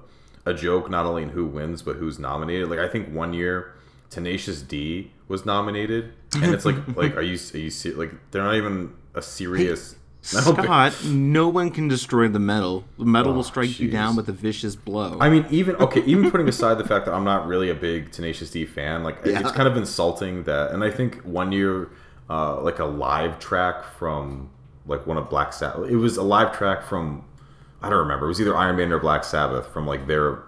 a 0.48 0.54
joke, 0.54 0.90
not 0.90 1.06
only 1.06 1.24
in 1.24 1.30
who 1.30 1.46
wins 1.46 1.82
but 1.82 1.96
who's 1.98 2.18
nominated. 2.20 2.70
Like 2.70 2.80
I 2.80 2.88
think 2.88 3.14
one 3.14 3.34
year 3.34 3.74
Tenacious 4.10 4.62
D 4.62 5.12
was 5.28 5.46
nominated, 5.46 6.14
and 6.42 6.54
it's 6.54 6.66
like 6.66 6.76
like 6.96 7.16
are 7.16 7.22
you 7.22 7.38
are 7.54 7.58
you 7.58 7.70
se- 7.70 7.92
like 7.92 8.12
they're 8.32 8.44
not 8.44 8.56
even 8.56 8.94
a 9.14 9.22
serious. 9.22 9.96
Think- 10.22 10.58
Scott, 10.58 10.94
no 11.06 11.48
one 11.48 11.70
can 11.72 11.88
destroy 11.88 12.28
the 12.28 12.40
metal. 12.40 12.84
The 12.98 13.06
metal 13.06 13.32
Oh, 13.32 13.36
will 13.36 13.44
strike 13.44 13.80
you 13.80 13.90
down 13.90 14.16
with 14.18 14.28
a 14.28 14.34
vicious 14.34 14.76
blow. 14.76 15.18
I 15.22 15.30
mean, 15.30 15.46
even 15.50 15.76
okay, 15.78 16.02
even 16.06 16.30
putting 16.32 16.50
aside 16.50 16.78
the 16.80 16.84
fact 16.86 17.06
that 17.06 17.14
I'm 17.14 17.24
not 17.24 17.48
really 17.48 17.70
a 17.70 17.76
big 17.76 18.12
Tenacious 18.12 18.50
D 18.52 18.66
fan, 18.66 19.04
like 19.04 19.20
Yeah. 19.26 19.40
it's 19.40 19.52
kind 19.54 19.68
of 19.70 19.78
insulting 19.78 20.44
that. 20.44 20.72
And 20.72 20.84
I 20.84 20.92
think 20.92 21.16
one 21.24 21.52
year, 21.54 21.90
uh, 22.30 22.60
like 22.62 22.80
a 22.80 22.86
live 22.86 23.40
track 23.40 23.86
from 23.98 24.50
like 24.86 25.06
one 25.08 25.18
of 25.18 25.30
Black 25.30 25.54
Sabbath, 25.54 25.90
it 25.90 25.96
was 25.98 26.18
a 26.18 26.24
live 26.24 26.52
track 26.58 26.84
from 26.84 27.24
I 27.82 27.90
don't 27.90 28.00
remember. 28.00 28.26
It 28.26 28.30
was 28.30 28.42
either 28.42 28.56
Iron 28.56 28.76
Maiden 28.76 28.92
or 28.92 29.00
Black 29.00 29.24
Sabbath 29.24 29.68
from 29.68 29.86
like 29.86 30.08
their 30.08 30.40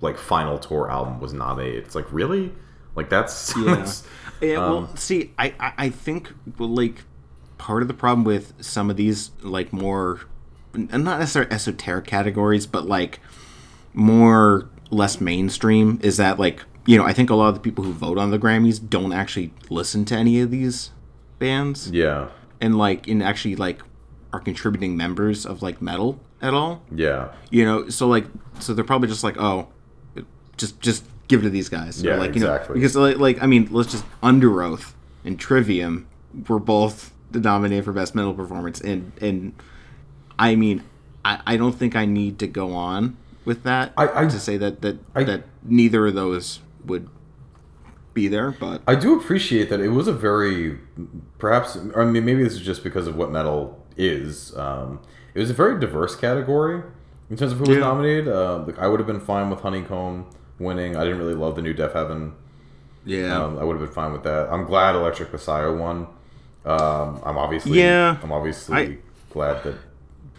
like 0.00 0.18
final 0.18 0.58
tour 0.58 0.90
album 0.90 1.20
was 1.20 1.32
nominated. 1.32 1.84
It's 1.84 1.94
like 1.94 2.10
really, 2.12 2.52
like 2.94 3.08
that's, 3.08 3.54
Yeah. 3.56 3.64
that's- 3.64 4.06
Yeah, 4.40 4.58
well, 4.58 4.78
Um, 4.78 4.88
see, 4.96 5.32
I, 5.38 5.54
I, 5.78 5.88
think 5.88 6.32
well, 6.58 6.68
like 6.68 7.04
part 7.56 7.80
of 7.82 7.88
the 7.88 7.94
problem 7.94 8.24
with 8.24 8.52
some 8.62 8.90
of 8.90 8.96
these 8.96 9.30
like 9.42 9.72
more, 9.72 10.20
not 10.74 11.18
necessarily 11.20 11.50
esoteric 11.50 12.04
categories, 12.06 12.66
but 12.66 12.84
like 12.84 13.20
more 13.94 14.68
less 14.90 15.20
mainstream 15.20 15.98
is 16.02 16.16
that 16.18 16.38
like 16.38 16.62
you 16.86 16.96
know 16.98 17.04
I 17.04 17.12
think 17.12 17.30
a 17.30 17.34
lot 17.34 17.48
of 17.48 17.54
the 17.54 17.60
people 17.60 17.84
who 17.84 17.92
vote 17.92 18.18
on 18.18 18.30
the 18.30 18.38
Grammys 18.38 18.78
don't 18.86 19.12
actually 19.12 19.52
listen 19.70 20.04
to 20.06 20.14
any 20.16 20.40
of 20.40 20.50
these 20.50 20.90
bands 21.38 21.90
yeah, 21.90 22.28
and 22.60 22.76
like 22.76 23.08
and 23.08 23.22
actually 23.22 23.56
like 23.56 23.80
are 24.32 24.40
contributing 24.40 24.96
members 24.96 25.46
of 25.46 25.62
like 25.62 25.80
metal 25.80 26.20
at 26.44 26.54
all 26.54 26.82
yeah, 26.94 27.32
you 27.50 27.64
know 27.64 27.88
so 27.88 28.06
like 28.06 28.26
so 28.60 28.74
they're 28.74 28.84
probably 28.84 29.08
just 29.08 29.24
like 29.24 29.36
oh 29.38 29.68
just 30.56 30.78
just 30.80 31.04
give 31.26 31.40
it 31.40 31.44
to 31.44 31.50
these 31.50 31.68
guys 31.68 32.04
Or, 32.04 32.08
Yeah, 32.08 32.16
like 32.16 32.36
exactly. 32.36 32.74
you 32.76 32.80
know 32.80 32.80
because 32.82 32.96
like, 32.96 33.16
like 33.18 33.42
i 33.42 33.46
mean 33.46 33.68
let's 33.72 33.90
just 33.90 34.04
Underoath 34.22 34.92
and 35.24 35.38
trivium 35.40 36.06
were 36.48 36.58
both 36.60 37.12
the 37.30 37.40
nominated 37.40 37.84
for 37.84 37.92
best 37.92 38.14
metal 38.14 38.34
performance 38.34 38.80
and 38.80 39.10
and 39.20 39.54
i 40.38 40.54
mean 40.54 40.84
i 41.24 41.40
i 41.46 41.56
don't 41.56 41.72
think 41.74 41.96
i 41.96 42.04
need 42.04 42.38
to 42.38 42.46
go 42.46 42.72
on 42.74 43.16
with 43.44 43.62
that 43.64 43.92
I- 43.96 44.22
I- 44.22 44.26
to 44.26 44.38
say 44.38 44.56
that 44.58 44.82
that 44.82 44.98
I- 45.14 45.24
that 45.24 45.44
neither 45.64 46.06
of 46.06 46.14
those 46.14 46.60
would 46.84 47.08
be 48.12 48.28
there 48.28 48.52
but 48.52 48.82
I 48.86 48.94
do 48.94 49.18
appreciate 49.18 49.70
that 49.70 49.80
it 49.80 49.88
was 49.88 50.06
a 50.06 50.12
very, 50.12 50.78
perhaps, 51.38 51.76
I 51.96 52.04
mean, 52.04 52.24
maybe 52.24 52.44
this 52.44 52.52
is 52.52 52.60
just 52.60 52.84
because 52.84 53.08
of 53.08 53.16
what 53.16 53.32
metal 53.32 53.82
is. 53.96 54.56
Um, 54.56 55.00
it 55.34 55.38
was 55.40 55.50
a 55.50 55.54
very 55.54 55.78
diverse 55.80 56.14
category 56.16 56.82
in 57.30 57.36
terms 57.36 57.52
of 57.52 57.58
who 57.58 57.64
was 57.70 57.78
nominated. 57.78 58.28
Uh, 58.28 58.58
like 58.66 58.78
I 58.78 58.86
would 58.86 59.00
have 59.00 59.06
been 59.06 59.20
fine 59.20 59.50
with 59.50 59.60
Honeycomb 59.60 60.26
winning. 60.58 60.96
I 60.96 61.04
didn't 61.04 61.18
really 61.18 61.34
love 61.34 61.56
the 61.56 61.62
new 61.62 61.74
Deafheaven. 61.74 62.32
yeah 63.04 63.42
Um, 63.44 63.58
I 63.58 63.64
would 63.64 63.76
have 63.76 63.84
been 63.86 63.94
fine 63.94 64.12
with 64.12 64.22
that. 64.24 64.48
I'm 64.50 64.64
glad 64.64 64.94
Electric 64.94 65.32
Messiah 65.32 65.72
won. 65.72 66.06
Um, 66.64 67.20
I'm 67.24 67.36
obviously, 67.36 67.80
Yeah. 67.80 68.16
I'm 68.22 68.32
obviously 68.32 68.76
I- 68.76 68.98
glad 69.30 69.62
that 69.64 69.74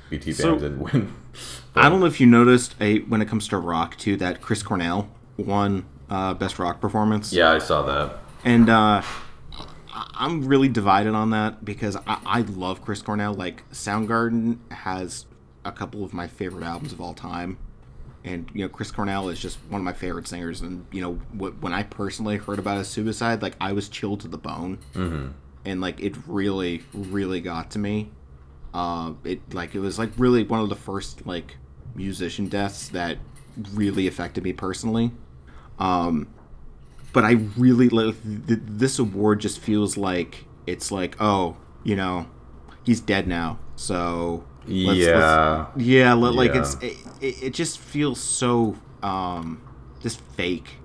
BTBAM 0.09 0.33
So- 0.35 0.55
didn't 0.59 0.79
win. 0.79 1.13
I 1.75 1.89
don't 1.89 1.99
know 1.99 2.05
if 2.05 2.21
you 2.21 2.25
noticed 2.27 2.73
a, 2.79 2.99
when 2.99 3.21
it 3.21 3.27
comes 3.27 3.49
to 3.49 3.57
rock 3.57 3.97
too 3.97 4.15
that 4.17 4.39
Chris 4.41 4.63
Cornell 4.63 5.09
won 5.37 5.85
uh, 6.09 6.33
best 6.33 6.57
rock 6.57 6.79
performance. 6.79 7.33
yeah, 7.33 7.51
I 7.51 7.57
saw 7.59 7.81
that. 7.83 8.19
And 8.45 8.69
uh, 8.69 9.01
I'm 10.17 10.45
really 10.47 10.69
divided 10.69 11.13
on 11.13 11.31
that 11.31 11.63
because 11.65 11.95
I, 11.95 12.19
I 12.25 12.41
love 12.41 12.81
Chris 12.81 13.01
Cornell. 13.01 13.33
Like 13.33 13.69
Soundgarden 13.71 14.57
has 14.71 15.25
a 15.63 15.71
couple 15.71 16.03
of 16.03 16.13
my 16.13 16.27
favorite 16.27 16.63
albums 16.63 16.93
of 16.93 17.01
all 17.01 17.13
time, 17.13 17.57
and 18.23 18.49
you 18.53 18.63
know 18.63 18.69
Chris 18.69 18.91
Cornell 18.91 19.29
is 19.29 19.39
just 19.39 19.57
one 19.69 19.81
of 19.81 19.85
my 19.85 19.93
favorite 19.93 20.27
singers. 20.27 20.61
And 20.61 20.85
you 20.91 21.01
know 21.01 21.13
wh- 21.37 21.61
when 21.61 21.73
I 21.73 21.83
personally 21.83 22.37
heard 22.37 22.59
about 22.59 22.77
his 22.77 22.87
suicide, 22.87 23.41
like 23.41 23.55
I 23.59 23.73
was 23.73 23.89
chilled 23.89 24.21
to 24.21 24.27
the 24.27 24.37
bone, 24.37 24.79
mm-hmm. 24.93 25.27
and 25.65 25.81
like 25.81 26.01
it 26.01 26.15
really, 26.27 26.83
really 26.93 27.41
got 27.41 27.71
to 27.71 27.79
me. 27.79 28.11
Uh, 28.73 29.13
it 29.23 29.53
like 29.53 29.75
it 29.75 29.79
was 29.79 29.99
like 29.99 30.11
really 30.17 30.43
one 30.43 30.61
of 30.61 30.69
the 30.69 30.75
first 30.75 31.25
like 31.25 31.57
musician 31.95 32.47
deaths 32.47 32.89
that 32.89 33.17
really 33.73 34.07
affected 34.07 34.43
me 34.43 34.53
personally. 34.53 35.11
Um, 35.79 36.27
but 37.15 37.23
I 37.23 37.31
really 37.57 37.89
like 37.89 38.15
this 38.23 38.99
award. 38.99 39.39
Just 39.39 39.59
feels 39.59 39.95
like 39.97 40.45
it's 40.67 40.91
like, 40.91 41.15
oh, 41.19 41.57
you 41.83 41.95
know, 41.95 42.27
he's 42.83 42.99
dead 42.99 43.27
now. 43.27 43.57
So 43.75 44.43
let's- 44.67 44.99
Yeah. 44.99 45.65
let's- 45.75 45.85
yeah, 45.85 46.13
like 46.13 46.53
Yeah. 46.53 46.59
it's 46.59 46.75
it, 47.21 47.43
it, 47.43 47.53
just 47.53 47.79
feels 47.79 48.19
so 48.19 48.75
um 49.01 49.61
just 50.01 50.19
fake, 50.37 50.79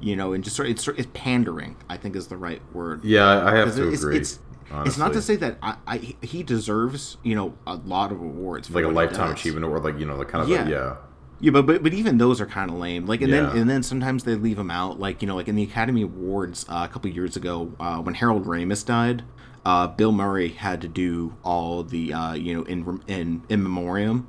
you 0.00 0.16
know, 0.16 0.32
and 0.32 0.42
just 0.42 0.56
sort 0.56 0.68
it's 0.68 0.88
it's 0.88 1.08
pandering. 1.14 1.76
I 1.88 1.96
think 1.98 2.16
is 2.16 2.26
the 2.28 2.36
right 2.36 2.62
word. 2.72 3.04
Yeah, 3.04 3.44
I 3.46 3.54
have 3.56 3.74
to 3.76 3.88
it's, 3.88 4.02
agree. 4.02 4.16
It's, 4.16 4.38
it's 4.86 4.96
not 4.96 5.12
to 5.12 5.20
say 5.20 5.36
that 5.36 5.58
I, 5.62 5.76
I 5.86 5.96
he 6.22 6.42
deserves 6.42 7.18
you 7.22 7.34
know 7.34 7.52
a 7.66 7.74
lot 7.74 8.10
of 8.10 8.20
awards 8.22 8.70
like 8.70 8.84
a 8.84 8.88
lifetime 8.88 9.30
achievement 9.30 9.66
award, 9.66 9.84
like 9.84 9.98
you 9.98 10.06
know, 10.06 10.16
the 10.16 10.24
kind 10.24 10.42
of 10.44 10.48
Yeah. 10.48 10.64
yeah, 10.66 10.70
yeah, 10.70 10.96
Yeah, 11.42 11.50
but, 11.50 11.66
but 11.66 11.82
but 11.82 11.92
even 11.92 12.18
those 12.18 12.40
are 12.40 12.46
kind 12.46 12.70
of 12.70 12.76
lame. 12.78 13.04
Like, 13.04 13.20
and 13.20 13.30
Yeah. 13.30 13.48
then 13.48 13.56
and 13.58 13.68
then 13.70 13.82
sometimes 13.82 14.22
they 14.24 14.36
leave 14.36 14.56
them 14.56 14.70
out. 14.70 14.98
Like 15.00 15.20
you 15.20 15.26
know, 15.28 15.34
like 15.34 15.48
in 15.48 15.56
the 15.56 15.64
Academy 15.64 16.02
Awards 16.02 16.64
uh, 16.68 16.86
a 16.88 16.92
couple 16.92 17.10
years 17.10 17.36
ago, 17.36 17.72
uh, 17.80 17.98
when 17.98 18.14
Harold 18.14 18.44
Ramis 18.46 18.86
died, 18.86 19.24
uh, 19.66 19.88
Bill 19.88 20.12
Murray 20.12 20.48
had 20.50 20.80
to 20.82 20.88
do 20.88 21.34
all 21.42 21.82
the 21.82 22.12
uh, 22.14 22.32
you 22.34 22.54
know 22.54 22.62
in 22.62 23.00
in 23.08 23.42
in 23.48 23.62
memoriam, 23.62 24.28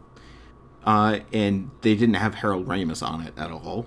uh, 0.86 1.19
and 1.32 1.69
they 1.82 1.93
didn't 1.95 2.15
have 2.15 2.34
Harold 2.36 2.67
Ramis 2.67 3.08
on 3.08 3.21
it 3.21 3.34
at 3.38 3.52
all. 3.52 3.86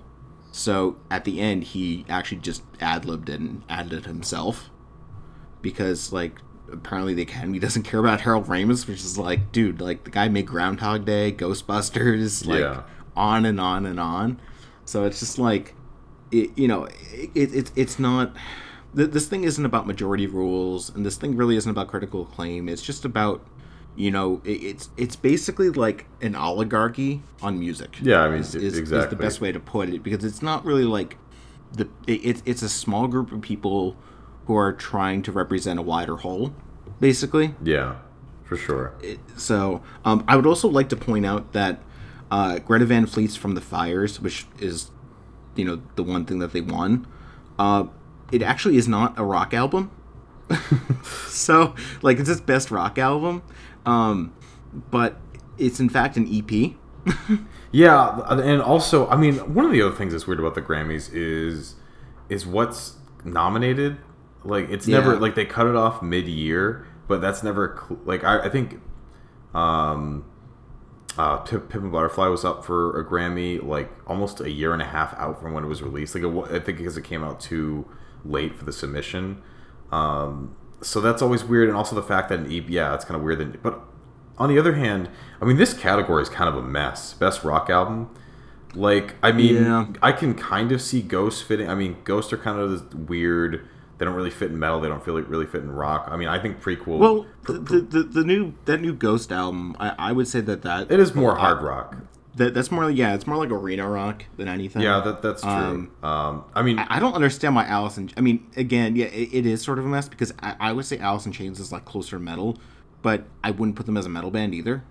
So 0.53 0.95
at 1.11 1.25
the 1.25 1.41
end, 1.41 1.65
he 1.65 2.05
actually 2.09 2.39
just 2.39 2.63
ad 2.79 3.03
libbed 3.05 3.29
and 3.29 3.61
added 3.69 3.91
it 3.93 4.05
himself, 4.05 4.69
because 5.61 6.11
like 6.13 6.39
apparently 6.71 7.13
the 7.13 7.21
Academy 7.23 7.59
doesn't 7.65 7.83
care 7.83 7.99
about 7.99 8.21
Harold 8.21 8.47
Ramis, 8.47 8.87
which 8.87 9.01
is 9.01 9.17
like, 9.17 9.51
dude, 9.51 9.81
like 9.81 10.03
the 10.05 10.11
guy 10.11 10.29
made 10.29 10.45
Groundhog 10.47 11.05
Day, 11.05 11.31
Ghostbusters, 11.31 12.45
like 12.47 12.61
Yeah. 12.61 12.83
On 13.17 13.45
and 13.45 13.59
on 13.59 13.85
and 13.85 13.99
on. 13.99 14.39
So 14.85 15.03
it's 15.03 15.19
just 15.19 15.37
like, 15.37 15.75
it, 16.31 16.57
you 16.57 16.67
know, 16.67 16.85
it, 16.85 17.53
it, 17.53 17.71
it's 17.75 17.99
not. 17.99 18.35
This 18.93 19.27
thing 19.27 19.43
isn't 19.43 19.65
about 19.65 19.85
majority 19.85 20.27
rules, 20.27 20.89
and 20.89 21.05
this 21.05 21.17
thing 21.17 21.35
really 21.35 21.57
isn't 21.57 21.69
about 21.69 21.87
critical 21.87 22.23
acclaim. 22.23 22.69
It's 22.69 22.81
just 22.81 23.05
about, 23.05 23.45
you 23.95 24.09
know, 24.09 24.41
it, 24.43 24.63
it's 24.63 24.89
it's 24.97 25.15
basically 25.15 25.69
like 25.69 26.05
an 26.21 26.35
oligarchy 26.35 27.21
on 27.41 27.59
music. 27.59 27.97
Yeah, 28.01 28.21
I 28.21 28.29
mean, 28.29 28.39
is, 28.39 28.55
is, 28.55 28.77
is 28.79 28.89
the 28.89 29.15
best 29.15 29.41
way 29.41 29.51
to 29.51 29.59
put 29.59 29.89
it 29.89 30.01
because 30.01 30.23
it's 30.23 30.41
not 30.41 30.65
really 30.65 30.85
like 30.85 31.17
the 31.73 31.87
it's 32.07 32.41
it's 32.45 32.61
a 32.61 32.69
small 32.69 33.07
group 33.07 33.31
of 33.31 33.41
people 33.41 33.95
who 34.45 34.55
are 34.55 34.71
trying 34.73 35.21
to 35.23 35.31
represent 35.31 35.77
a 35.77 35.81
wider 35.81 36.17
whole, 36.17 36.53
basically. 36.99 37.53
yeah, 37.63 37.97
for 38.45 38.55
sure. 38.55 38.93
So 39.35 39.83
um, 40.05 40.23
I 40.27 40.37
would 40.37 40.47
also 40.47 40.69
like 40.69 40.87
to 40.89 40.95
point 40.95 41.25
out 41.25 41.51
that 41.51 41.81
uh, 42.31 42.59
Greta 42.59 42.85
Van 42.85 43.05
Fleet's 43.05 43.35
"From 43.35 43.55
the 43.55 43.61
Fires," 43.61 44.19
which 44.19 44.45
is 44.59 44.91
you 45.55 45.65
know 45.65 45.81
the 45.95 46.03
one 46.03 46.25
thing 46.25 46.39
that 46.39 46.53
they 46.53 46.61
won, 46.61 47.07
uh, 47.57 47.85
it 48.31 48.41
actually 48.41 48.77
is 48.77 48.87
not 48.87 49.17
a 49.17 49.23
rock 49.23 49.53
album. 49.53 49.91
so 51.27 51.75
like 52.01 52.19
it's 52.19 52.29
its 52.29 52.41
best 52.41 52.71
rock 52.71 52.97
album, 52.97 53.43
um, 53.85 54.33
but 54.91 55.19
it's 55.57 55.79
in 55.79 55.89
fact 55.89 56.17
an 56.17 56.27
EP. 56.31 56.73
Yeah, 57.71 58.21
and 58.29 58.61
also, 58.61 59.07
I 59.09 59.17
mean, 59.17 59.35
one 59.53 59.65
of 59.65 59.71
the 59.71 59.81
other 59.81 59.95
things 59.95 60.13
that's 60.13 60.25
weird 60.25 60.39
about 60.39 60.55
the 60.55 60.61
Grammys 60.61 61.09
is 61.13 61.75
is 62.29 62.45
what's 62.45 62.95
nominated. 63.23 63.97
Like, 64.43 64.69
it's 64.69 64.87
never 64.87 65.17
like 65.17 65.35
they 65.35 65.45
cut 65.45 65.67
it 65.67 65.75
off 65.75 66.01
mid 66.01 66.27
year, 66.27 66.87
but 67.07 67.19
that's 67.21 67.43
never 67.43 67.83
like 68.05 68.23
I, 68.23 68.45
I 68.45 68.49
think. 68.49 68.79
Um, 69.53 70.25
uh, 71.17 71.37
Pip, 71.37 71.69
Pip 71.69 71.81
and 71.81 71.91
Butterfly 71.91 72.27
was 72.27 72.45
up 72.45 72.63
for 72.63 72.99
a 72.99 73.05
Grammy 73.05 73.63
like 73.63 73.91
almost 74.05 74.39
a 74.39 74.51
year 74.51 74.73
and 74.73 74.81
a 74.81 74.85
half 74.85 75.13
out 75.17 75.41
from 75.41 75.53
when 75.53 75.63
it 75.63 75.67
was 75.67 75.81
released. 75.81 76.15
Like, 76.15 76.23
it, 76.23 76.55
I 76.55 76.59
think 76.59 76.77
because 76.77 76.97
it 76.97 77.03
came 77.03 77.23
out 77.23 77.39
too 77.39 77.87
late 78.23 78.55
for 78.55 78.65
the 78.65 78.73
submission. 78.73 79.41
Um, 79.91 80.55
so 80.81 81.01
that's 81.01 81.21
always 81.21 81.43
weird, 81.43 81.69
and 81.69 81.77
also 81.77 81.95
the 81.95 82.03
fact 82.03 82.29
that 82.29 82.39
an 82.39 82.51
EP, 82.51 82.69
yeah, 82.69 82.93
it's 82.93 83.03
kind 83.05 83.17
of 83.17 83.23
weird. 83.23 83.39
That, 83.39 83.63
but 83.63 83.81
on 84.37 84.49
the 84.49 84.59
other 84.59 84.75
hand, 84.75 85.09
I 85.41 85.45
mean, 85.45 85.57
this 85.57 85.73
category 85.73 86.21
is 86.21 86.29
kind 86.29 86.47
of 86.49 86.55
a 86.55 86.61
mess. 86.61 87.13
Best 87.13 87.43
rock 87.43 87.69
album. 87.69 88.13
Like, 88.75 89.15
I 89.23 89.31
mean, 89.31 89.55
Yeah. 89.63 89.87
I 90.03 90.11
can 90.11 90.35
kind 90.35 90.71
of 90.71 90.81
see 90.81 91.01
Ghost 91.01 91.43
fitting. 91.45 91.67
I 91.69 91.73
mean, 91.73 91.97
Ghost 92.03 92.31
are 92.31 92.37
kind 92.37 92.59
of 92.59 92.69
this 92.69 92.93
weird. 92.93 93.67
They 93.97 94.05
don't 94.05 94.15
really 94.15 94.29
fit 94.29 94.51
in 94.51 94.59
metal. 94.59 94.79
They 94.79 94.87
don't 94.89 95.03
feel 95.03 95.15
like 95.15 95.27
really 95.29 95.45
fit 95.47 95.61
in 95.63 95.71
rock. 95.71 96.07
I 96.11 96.17
mean, 96.17 96.27
I 96.27 96.39
think 96.39 96.61
prequel. 96.61 96.97
Well, 96.99 97.25
the, 97.45 97.53
the, 97.53 97.79
the, 97.81 98.03
the 98.03 98.23
new 98.23 98.53
that 98.65 98.79
new 98.79 98.93
Ghost 98.93 99.31
album, 99.31 99.75
I, 99.79 99.95
I 99.97 100.11
would 100.11 100.27
say 100.27 100.39
that 100.41 100.61
that 100.61 100.91
it 100.91 100.99
is 100.99 101.15
more 101.15 101.35
hard 101.35 101.61
rock. 101.63 101.97
that 102.35 102.53
that's 102.53 102.69
more 102.71 102.91
yeah, 102.91 103.15
it's 103.15 103.25
more 103.25 103.37
like 103.37 103.49
arena 103.49 103.89
rock 103.89 104.25
than 104.37 104.47
anything. 104.47 104.83
Yeah, 104.83 104.99
that 105.01 105.23
that's 105.23 105.41
true. 105.41 105.51
Um, 105.51 105.91
Um, 106.03 106.43
I 106.53 106.61
mean, 106.61 106.77
I 106.77 106.99
don't 106.99 107.13
understand 107.15 107.55
why 107.55 107.65
Allison. 107.65 108.11
I 108.15 108.21
mean, 108.21 108.45
again, 108.55 108.95
yeah, 108.95 109.05
it, 109.07 109.29
it 109.33 109.45
is 109.47 109.61
sort 109.63 109.79
of 109.79 109.85
a 109.85 109.89
mess 109.89 110.07
because 110.07 110.31
I, 110.41 110.55
I 110.59 110.71
would 110.73 110.85
say 110.85 110.99
Alice 110.99 111.25
in 111.25 111.31
Chains 111.31 111.59
is 111.59 111.71
like 111.71 111.85
closer 111.85 112.19
metal, 112.19 112.57
but 113.01 113.25
I 113.43 113.49
wouldn't 113.49 113.75
put 113.75 113.87
them 113.87 113.97
as 113.97 114.05
a 114.05 114.09
metal 114.09 114.29
band 114.29 114.53
either. 114.53 114.83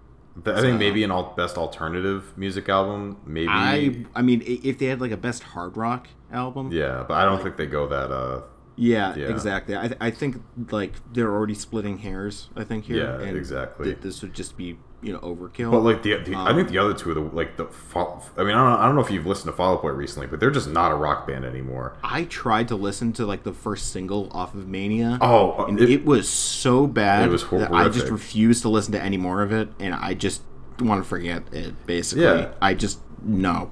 th- 0.44 0.56
I 0.56 0.60
think 0.60 0.80
maybe 0.80 1.04
an 1.04 1.12
all, 1.12 1.32
best 1.36 1.56
alternative 1.56 2.32
music 2.36 2.68
album. 2.68 3.18
Maybe. 3.24 3.46
I 3.48 4.04
I 4.16 4.22
mean, 4.22 4.42
if 4.44 4.78
they 4.78 4.86
had 4.86 5.00
like 5.00 5.12
a 5.12 5.16
best 5.16 5.44
hard 5.44 5.76
rock 5.76 6.08
album, 6.32 6.72
yeah, 6.72 7.04
but 7.06 7.14
I 7.14 7.24
don't 7.24 7.40
think 7.40 7.56
they 7.56 7.66
go 7.66 7.86
that. 7.86 8.10
uh 8.10 8.40
yeah, 8.76 9.14
Yeah. 9.16 9.28
exactly. 9.28 9.74
I, 9.74 9.90
I 10.00 10.10
think 10.10 10.36
like 10.70 10.92
they're 11.12 11.30
already 11.32 11.54
splitting 11.54 11.98
hairs. 11.98 12.48
I 12.56 12.64
think 12.64 12.84
here, 12.84 12.98
Yeah, 13.20 13.26
exactly. 13.28 13.86
th- 13.86 13.98
this 14.02 14.22
would 14.22 14.34
just 14.34 14.56
be 14.56 14.78
you 15.02 15.12
know 15.12 15.18
overkill. 15.20 15.70
But 15.70 15.80
like 15.80 16.02
the, 16.02 16.16
the 16.18 16.34
I 16.34 16.50
Um, 16.50 16.56
think 16.56 16.68
the 16.70 16.78
other 16.78 16.94
two 16.94 17.10
are 17.10 17.14
the 17.14 17.20
like 17.20 17.56
the. 17.56 17.66
Fall, 17.66 18.24
I 18.36 18.40
mean, 18.44 18.54
I 18.54 18.58
don't, 18.58 18.70
know, 18.70 18.78
I 18.78 18.86
don't 18.86 18.94
know 18.94 19.02
if 19.02 19.10
you've 19.10 19.26
listened 19.26 19.52
to 19.52 19.56
Fall 19.56 19.74
Out 19.74 19.82
Boy 19.82 19.90
recently, 19.90 20.26
but 20.26 20.40
they're 20.40 20.50
just 20.50 20.68
not 20.68 20.90
a 20.90 20.94
rock 20.94 21.26
band 21.26 21.44
anymore. 21.44 21.96
I 22.02 22.24
tried 22.24 22.68
to 22.68 22.76
listen 22.76 23.12
to 23.14 23.26
like 23.26 23.42
the 23.44 23.52
first 23.52 23.92
single 23.92 24.28
off 24.32 24.54
of 24.54 24.66
Mania. 24.68 25.18
Oh, 25.20 25.64
and 25.66 25.80
it- 25.80 25.90
it, 25.90 26.04
was 26.04 26.28
so 26.28 26.86
bad 26.86 27.28
It 27.28 27.30
was 27.30 27.44
I 27.52 27.88
just 27.88 28.08
refused 28.10 28.62
to 28.62 28.68
listen 28.68 28.92
to 28.92 29.02
any 29.02 29.16
more 29.16 29.42
of 29.42 29.52
it, 29.52 29.68
and 29.80 29.94
I 29.94 30.14
just 30.14 30.42
want 30.80 31.02
to 31.02 31.08
forget 31.08 31.42
it. 31.52 31.86
Basically, 31.86 32.24
Yeah. 32.24 32.52
I 32.60 32.74
just 32.74 33.00
no, 33.22 33.70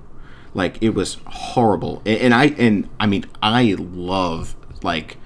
like 0.54 0.78
it 0.82 0.90
was 0.94 1.18
horrible, 1.26 2.00
and, 2.06 2.18
and 2.20 2.34
I 2.34 2.46
and 2.58 2.88
I 3.00 3.06
mean 3.06 3.24
I 3.42 3.74
love 3.78 4.56
like 4.84 5.16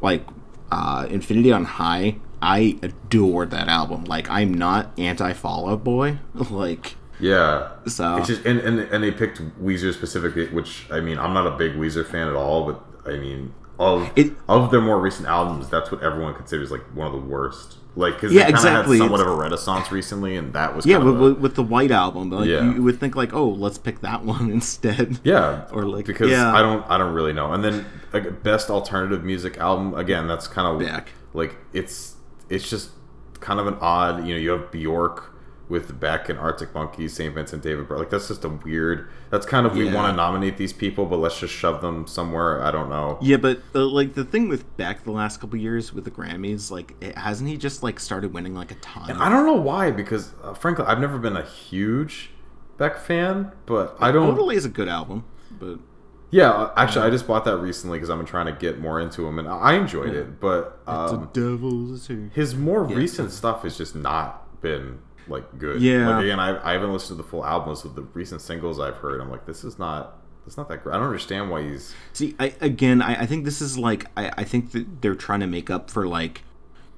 like 0.00 0.26
uh, 0.72 1.06
Infinity 1.08 1.52
on 1.52 1.64
High. 1.64 2.16
I 2.40 2.76
adored 2.82 3.50
that 3.52 3.68
album. 3.68 4.04
Like 4.04 4.28
I'm 4.28 4.52
not 4.52 4.98
anti 4.98 5.32
Fall 5.32 5.68
Out 5.68 5.84
Boy. 5.84 6.18
like 6.50 6.96
Yeah. 7.20 7.70
So- 7.86 8.16
it's 8.16 8.26
just 8.26 8.44
and, 8.44 8.58
and 8.58 8.80
and 8.80 9.04
they 9.04 9.12
picked 9.12 9.40
Weezer 9.62 9.94
specifically, 9.94 10.48
which 10.48 10.86
I 10.90 11.00
mean, 11.00 11.18
I'm 11.18 11.32
not 11.32 11.46
a 11.46 11.56
big 11.56 11.74
Weezer 11.74 12.04
fan 12.04 12.26
at 12.26 12.34
all, 12.34 12.66
but 12.66 13.12
I 13.12 13.16
mean, 13.18 13.54
of 13.78 14.10
It- 14.16 14.32
of 14.48 14.70
their 14.70 14.80
more 14.80 15.00
recent 15.00 15.28
albums, 15.28 15.68
that's 15.68 15.90
what 15.90 16.02
everyone 16.02 16.34
considers 16.34 16.70
like 16.70 16.82
one 16.94 17.06
of 17.06 17.12
the 17.12 17.18
worst. 17.28 17.76
Like, 17.94 18.14
because 18.14 18.32
Yeah, 18.32 18.48
exactly. 18.48 18.96
had 18.96 19.04
somewhat 19.04 19.20
It's- 19.20 19.32
of 19.32 19.38
a 19.38 19.40
renaissance 19.42 19.92
recently, 19.92 20.34
and 20.36 20.54
that 20.54 20.74
was 20.74 20.86
yeah, 20.86 20.96
kind 20.96 21.06
with, 21.06 21.14
of 21.16 21.20
a- 21.20 21.24
with, 21.24 21.38
with 21.38 21.54
the 21.56 21.62
White 21.62 21.90
Album, 21.90 22.30
like 22.30 22.48
Yeah. 22.48 22.62
you 22.72 22.82
would 22.82 22.98
think 22.98 23.14
like, 23.16 23.34
oh, 23.34 23.48
let's 23.48 23.76
pick 23.76 24.00
that 24.00 24.24
one 24.34 24.50
instead. 24.50 25.18
Yeah, 25.24 25.62
Or, 25.72 25.84
like, 25.84 26.06
because 26.06 26.30
yeah. 26.30 26.54
I 26.54 26.62
don't 26.62 26.84
I 26.88 26.96
don't 26.96 27.12
really 27.12 27.32
know. 27.34 27.52
And 27.52 27.62
then 27.62 27.84
like 28.14 28.42
best 28.42 28.70
alternative 28.70 29.24
music 29.24 29.58
album 29.58 29.94
again, 29.94 30.26
that's 30.26 30.46
kind 30.46 30.66
of 30.68 30.86
Back. 30.88 31.10
like 31.34 31.56
it's 31.74 32.14
it's 32.48 32.68
just 32.70 32.90
kind 33.40 33.58
of 33.60 33.66
an 33.66 33.76
odd. 33.80 34.26
You 34.26 34.34
know, 34.34 34.40
you 34.40 34.50
have 34.50 34.70
Bjork 34.70 35.31
with 35.72 35.98
Beck 35.98 36.28
and 36.28 36.38
Arctic 36.38 36.74
Monkeys, 36.74 37.14
St. 37.14 37.34
Vincent, 37.34 37.62
David 37.62 37.88
Byrne. 37.88 37.98
Like 37.98 38.10
that's 38.10 38.28
just 38.28 38.44
a 38.44 38.50
weird. 38.50 39.08
That's 39.30 39.46
kind 39.46 39.66
of 39.66 39.74
we 39.74 39.90
want 39.90 40.12
to 40.12 40.16
nominate 40.16 40.58
these 40.58 40.72
people, 40.74 41.06
but 41.06 41.16
let's 41.16 41.40
just 41.40 41.54
shove 41.54 41.80
them 41.80 42.06
somewhere. 42.06 42.62
I 42.62 42.70
don't 42.70 42.90
know. 42.90 43.18
Yeah, 43.22 43.38
but 43.38 43.62
uh, 43.74 43.86
like 43.86 44.12
the 44.12 44.24
thing 44.24 44.50
with 44.50 44.76
Beck 44.76 45.04
the 45.04 45.12
last 45.12 45.40
couple 45.40 45.58
years 45.58 45.94
with 45.94 46.04
the 46.04 46.10
Grammys, 46.10 46.70
like 46.70 46.94
it, 47.00 47.16
hasn't 47.16 47.48
he 47.48 47.56
just 47.56 47.82
like 47.82 47.98
started 47.98 48.34
winning 48.34 48.54
like 48.54 48.70
a 48.70 48.74
ton? 48.76 49.08
And 49.10 49.18
I 49.22 49.30
don't 49.30 49.46
know 49.46 49.60
why 49.60 49.90
because 49.90 50.34
uh, 50.44 50.52
frankly, 50.52 50.84
I've 50.84 51.00
never 51.00 51.18
been 51.18 51.38
a 51.38 51.44
huge 51.44 52.30
Beck 52.76 52.98
fan, 52.98 53.50
but 53.64 53.96
I 53.98 54.12
don't. 54.12 54.28
Totally 54.28 54.56
is 54.56 54.66
a 54.66 54.68
good 54.68 54.88
album, 54.88 55.24
but 55.58 55.78
Yeah, 56.30 56.70
actually, 56.76 57.06
I 57.06 57.10
just 57.10 57.26
bought 57.26 57.46
that 57.46 57.56
recently 57.56 57.96
because 57.96 58.10
I've 58.10 58.18
been 58.18 58.26
trying 58.26 58.46
to 58.46 58.52
get 58.52 58.78
more 58.78 59.00
into 59.00 59.26
him, 59.26 59.38
and 59.38 59.48
I 59.48 59.72
enjoyed 59.72 60.14
it. 60.14 60.38
But 60.38 60.80
it's 60.86 61.12
um, 61.12 61.22
a 61.22 61.26
devil's 61.32 62.08
here. 62.08 62.30
his 62.34 62.54
more 62.54 62.84
recent 62.84 63.30
stuff 63.30 63.62
has 63.62 63.78
just 63.78 63.94
not 63.94 64.60
been 64.60 65.00
like 65.28 65.58
good. 65.58 65.80
Yeah. 65.80 66.08
Like 66.08 66.24
again, 66.24 66.40
I, 66.40 66.70
I 66.70 66.72
haven't 66.72 66.92
listened 66.92 67.18
to 67.18 67.22
the 67.22 67.28
full 67.28 67.44
albums 67.44 67.84
of 67.84 67.94
the 67.94 68.02
recent 68.02 68.40
singles 68.40 68.80
I've 68.80 68.96
heard. 68.96 69.20
I'm 69.20 69.30
like, 69.30 69.46
this 69.46 69.64
is 69.64 69.78
not 69.78 70.22
it's 70.46 70.56
not 70.56 70.68
that 70.68 70.82
great. 70.82 70.94
I 70.94 70.98
don't 70.98 71.06
understand 71.06 71.50
why 71.50 71.62
he's. 71.62 71.94
See, 72.12 72.34
I, 72.38 72.54
again, 72.60 73.00
I, 73.00 73.22
I 73.22 73.26
think 73.26 73.44
this 73.44 73.60
is 73.60 73.78
like 73.78 74.06
I, 74.16 74.32
I 74.38 74.44
think 74.44 74.72
that 74.72 75.02
they're 75.02 75.14
trying 75.14 75.40
to 75.40 75.46
make 75.46 75.70
up 75.70 75.90
for 75.90 76.06
like, 76.06 76.42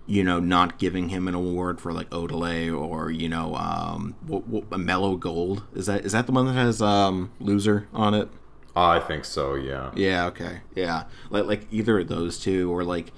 you 0.07 0.25
know, 0.25 0.41
not 0.41 0.79
giving 0.79 1.11
him 1.11 1.29
an 1.29 1.35
award 1.35 1.81
for 1.81 1.93
like 1.93 2.09
Odelay 2.11 2.75
or 2.75 3.11
you 3.11 3.29
know, 3.29 3.55
um, 3.57 4.15
what, 4.27 4.47
what, 4.47 4.65
a 4.73 4.79
Mellow 4.79 5.17
Gold. 5.17 5.65
Is 5.75 5.87
that 5.87 6.05
is 6.05 6.13
that 6.13 6.27
the 6.27 6.33
one 6.33 6.47
that 6.47 6.55
has 6.55 6.81
um 6.81 7.33
loser 7.39 7.89
on 7.93 8.15
it? 8.15 8.29
Oh, 8.77 8.87
I 8.87 9.01
think 9.01 9.25
so. 9.25 9.55
Yeah. 9.55 9.93
Yeah. 9.95 10.27
Okay. 10.27 10.61
Yeah. 10.75 11.05
Like 11.31 11.45
like 11.45 11.67
either 11.71 12.01
of 12.01 12.09
those 12.09 12.39
two 12.39 12.73
or 12.75 12.83
like 12.83 13.13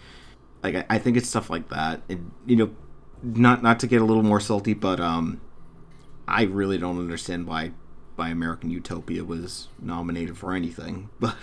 like 0.62 0.74
I, 0.74 0.84
I 0.90 0.98
think 0.98 1.16
it's 1.16 1.28
stuff 1.28 1.50
like 1.50 1.68
that. 1.68 2.02
And 2.08 2.32
you 2.44 2.56
know, 2.56 2.70
not 3.34 3.62
not 3.62 3.80
to 3.80 3.86
get 3.86 4.00
a 4.00 4.04
little 4.04 4.22
more 4.22 4.40
salty, 4.40 4.74
but 4.74 5.00
um, 5.00 5.40
I 6.28 6.42
really 6.42 6.78
don't 6.78 6.98
understand 6.98 7.46
why 7.46 7.72
why 8.14 8.28
American 8.28 8.70
Utopia 8.70 9.24
was 9.24 9.68
nominated 9.80 10.38
for 10.38 10.54
anything. 10.54 11.10
But 11.20 11.36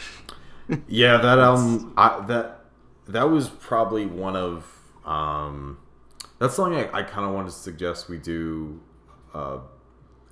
Yeah, 0.88 1.18
that 1.18 1.40
um, 1.40 1.94
I, 1.98 2.24
that 2.28 2.66
that 3.08 3.30
was 3.30 3.50
probably 3.50 4.06
one 4.06 4.36
of. 4.36 4.66
Um, 5.06 5.80
that's 6.40 6.56
something 6.56 6.80
I, 6.80 7.00
I 7.00 7.04
kind 7.04 7.28
of 7.28 7.34
wanted 7.34 7.50
to 7.50 7.58
suggest 7.58 8.10
we 8.10 8.18
do. 8.18 8.82
Uh, 9.34 9.60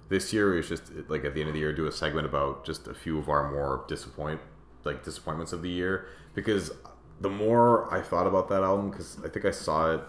this 0.09 0.33
year 0.33 0.57
is 0.57 0.67
just 0.67 0.83
like 1.09 1.25
at 1.25 1.33
the 1.33 1.41
end 1.41 1.49
of 1.49 1.53
the 1.53 1.59
year, 1.59 1.73
do 1.73 1.85
a 1.85 1.91
segment 1.91 2.25
about 2.25 2.65
just 2.65 2.87
a 2.87 2.93
few 2.93 3.17
of 3.17 3.29
our 3.29 3.51
more 3.51 3.85
disappoint, 3.87 4.39
like 4.83 5.03
disappointments 5.03 5.53
of 5.53 5.61
the 5.61 5.69
year. 5.69 6.07
Because 6.33 6.71
the 7.19 7.29
more 7.29 7.93
I 7.93 8.01
thought 8.01 8.27
about 8.27 8.47
that 8.49 8.63
album, 8.63 8.89
because 8.89 9.17
I 9.23 9.29
think 9.29 9.45
I 9.45 9.51
saw 9.51 9.95
it 9.95 10.01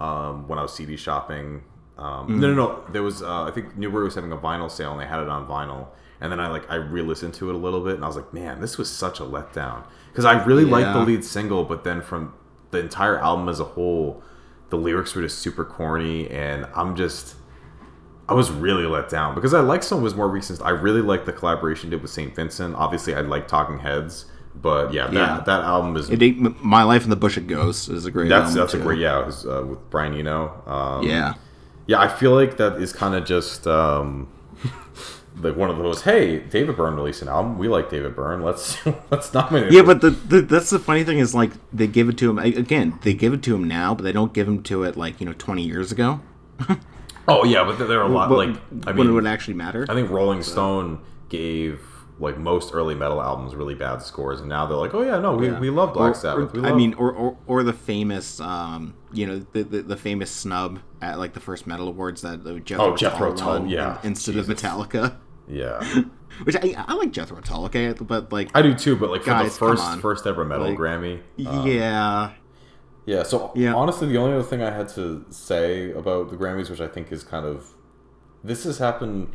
um, 0.00 0.48
when 0.48 0.58
I 0.58 0.62
was 0.62 0.74
CD 0.74 0.96
shopping. 0.96 1.62
Um, 1.98 2.40
No, 2.40 2.52
no, 2.52 2.54
no. 2.54 2.84
There 2.90 3.02
was 3.02 3.22
uh, 3.22 3.44
I 3.44 3.50
think 3.50 3.76
Newbury 3.76 4.04
was 4.04 4.14
having 4.14 4.32
a 4.32 4.36
vinyl 4.36 4.70
sale 4.70 4.92
and 4.92 5.00
they 5.00 5.06
had 5.06 5.20
it 5.20 5.28
on 5.28 5.46
vinyl. 5.46 5.88
And 6.20 6.30
then 6.30 6.38
I 6.40 6.48
like 6.48 6.70
I 6.70 6.76
re-listened 6.76 7.34
to 7.34 7.50
it 7.50 7.54
a 7.54 7.58
little 7.58 7.80
bit 7.80 7.94
and 7.94 8.04
I 8.04 8.06
was 8.06 8.16
like, 8.16 8.32
man, 8.32 8.60
this 8.60 8.78
was 8.78 8.88
such 8.90 9.20
a 9.20 9.24
letdown 9.24 9.84
because 10.10 10.24
I 10.24 10.42
really 10.44 10.64
liked 10.64 10.92
the 10.92 11.00
lead 11.00 11.24
single, 11.24 11.64
but 11.64 11.84
then 11.84 12.00
from 12.02 12.34
the 12.70 12.78
entire 12.78 13.18
album 13.18 13.48
as 13.48 13.60
a 13.60 13.64
whole, 13.64 14.22
the 14.70 14.76
lyrics 14.76 15.14
were 15.14 15.22
just 15.22 15.38
super 15.38 15.64
corny, 15.64 16.28
and 16.30 16.66
I'm 16.74 16.96
just 16.96 17.36
I 18.28 18.34
was 18.34 18.50
really 18.50 18.86
let 18.86 19.08
down 19.08 19.34
because 19.34 19.52
I 19.52 19.60
like 19.60 19.82
some 19.82 19.98
of 19.98 20.04
his 20.04 20.14
more 20.14 20.28
recent. 20.28 20.62
I 20.62 20.70
really 20.70 21.02
like 21.02 21.24
the 21.26 21.32
collaboration 21.32 21.90
did 21.90 22.00
with 22.00 22.10
Saint 22.10 22.34
Vincent. 22.34 22.74
Obviously, 22.76 23.14
I 23.14 23.20
like 23.20 23.46
Talking 23.48 23.78
Heads, 23.80 24.26
but 24.54 24.92
yeah, 24.92 25.06
that, 25.06 25.14
Yeah. 25.14 25.42
that 25.46 25.60
album 25.64 25.96
is 25.96 26.10
it, 26.10 26.62
My 26.62 26.82
Life 26.82 27.04
in 27.04 27.10
the 27.10 27.16
Bush 27.16 27.36
of 27.36 27.46
Ghosts 27.46 27.88
is 27.88 28.04
a 28.06 28.10
great. 28.10 28.28
that's 28.28 28.48
album, 28.50 28.58
that's 28.60 28.74
a 28.74 28.78
great 28.78 28.98
yeah 28.98 29.20
it 29.20 29.26
was, 29.26 29.46
uh, 29.46 29.64
with 29.68 29.90
Brian 29.90 30.14
Eno. 30.14 30.62
Um, 30.66 31.02
Yeah. 31.06 31.34
yeah, 31.86 32.00
I 32.00 32.08
feel 32.08 32.32
like 32.34 32.56
that 32.58 32.80
is 32.80 32.92
kind 32.92 33.14
of 33.14 33.24
just 33.24 33.66
um, 33.66 34.28
like 35.40 35.56
one 35.56 35.70
of 35.70 35.78
those. 35.78 36.02
Hey, 36.02 36.40
David 36.40 36.76
Byrne 36.76 36.94
released 36.94 37.22
an 37.22 37.28
album. 37.28 37.58
We 37.58 37.68
like 37.68 37.90
David 37.90 38.14
Byrne. 38.14 38.42
Let's 38.42 38.78
let's 39.10 39.32
nominate. 39.34 39.72
Yeah, 39.72 39.80
him. 39.80 39.86
but 39.86 40.00
the, 40.00 40.10
the 40.10 40.40
that's 40.42 40.70
the 40.70 40.78
funny 40.78 41.04
thing 41.04 41.18
is 41.18 41.34
like 41.34 41.52
they 41.72 41.86
give 41.86 42.08
it 42.08 42.18
to 42.18 42.30
him 42.30 42.38
again. 42.38 42.98
They 43.02 43.14
give 43.14 43.32
it 43.32 43.42
to 43.44 43.54
him 43.54 43.64
now, 43.64 43.94
but 43.94 44.02
they 44.04 44.12
don't 44.12 44.32
give 44.32 44.46
him 44.46 44.62
to 44.64 44.84
it 44.84 44.96
like 44.96 45.20
you 45.20 45.26
know 45.26 45.32
twenty 45.34 45.62
years 45.62 45.90
ago. 45.92 46.20
oh 47.28 47.44
yeah, 47.44 47.64
but 47.64 47.78
there 47.78 47.98
are 48.00 48.06
a 48.06 48.08
lot 48.08 48.28
But 48.28 48.36
like 48.36 48.56
I 48.86 48.90
when 48.92 48.96
mean 48.98 49.08
it 49.08 49.12
would 49.12 49.26
actually 49.26 49.54
matter. 49.54 49.86
I 49.88 49.94
think 49.94 50.10
Rolling 50.10 50.42
Stone 50.42 51.00
gave 51.28 51.80
like 52.22 52.38
most 52.38 52.72
early 52.72 52.94
metal 52.94 53.20
albums 53.20 53.54
really 53.54 53.74
bad 53.74 54.00
scores, 54.00 54.40
and 54.40 54.48
now 54.48 54.64
they're 54.66 54.76
like, 54.76 54.94
oh 54.94 55.02
yeah, 55.02 55.18
no, 55.18 55.34
we, 55.34 55.48
Yeah. 55.48 55.58
we 55.58 55.70
love 55.70 55.92
Black 55.92 56.12
Or- 56.12 56.14
Sabbath. 56.14 56.54
or- 56.56 56.60
we 56.62 56.68
I 56.68 56.72
mean, 56.72 56.94
or, 56.94 57.12
or 57.12 57.36
or 57.46 57.62
the 57.62 57.72
famous, 57.72 58.40
um, 58.40 58.94
you 59.12 59.26
know, 59.26 59.44
the, 59.52 59.62
the 59.64 59.82
the 59.82 59.96
famous 59.96 60.30
snub 60.30 60.78
at 61.02 61.18
like 61.18 61.34
the 61.34 61.40
first 61.40 61.66
metal 61.66 61.88
awards 61.88 62.22
that 62.22 62.46
uh, 62.46 62.58
Jethro 62.60 62.92
Oh, 62.92 62.96
Jethro 62.96 63.34
Tull 63.34 63.66
yeah. 63.66 63.98
instead 64.04 64.36
of 64.36 64.46
Metallica. 64.46 65.16
yeah, 65.48 65.82
Which 66.44 66.56
I, 66.56 66.74
I 66.88 66.94
like 66.94 67.10
Jethro 67.12 67.40
Tull, 67.40 67.66
okay, 67.66 67.92
but 67.92 68.32
like, 68.32 68.50
I 68.54 68.62
do 68.62 68.72
too. 68.74 68.96
But 68.96 69.10
like 69.10 69.22
for 69.24 69.42
the 69.44 69.50
first 69.50 69.98
first 70.00 70.26
ever 70.26 70.44
metal 70.44 70.68
Like, 70.68 70.78
Grammy, 70.78 71.18
uh, 71.46 71.64
yeah, 71.66 72.30
yeah. 73.04 73.22
So 73.24 73.50
Yeah. 73.56 73.74
honestly, 73.74 74.06
the 74.08 74.16
only 74.18 74.32
other 74.34 74.44
thing 74.44 74.62
I 74.62 74.70
had 74.70 74.88
to 74.90 75.24
say 75.30 75.90
about 75.92 76.30
the 76.30 76.36
Grammys, 76.36 76.70
which 76.70 76.80
I 76.80 76.86
think 76.88 77.10
is 77.12 77.22
kind 77.24 77.44
of 77.46 77.66
this 78.44 78.64
has 78.64 78.78
happened, 78.78 79.28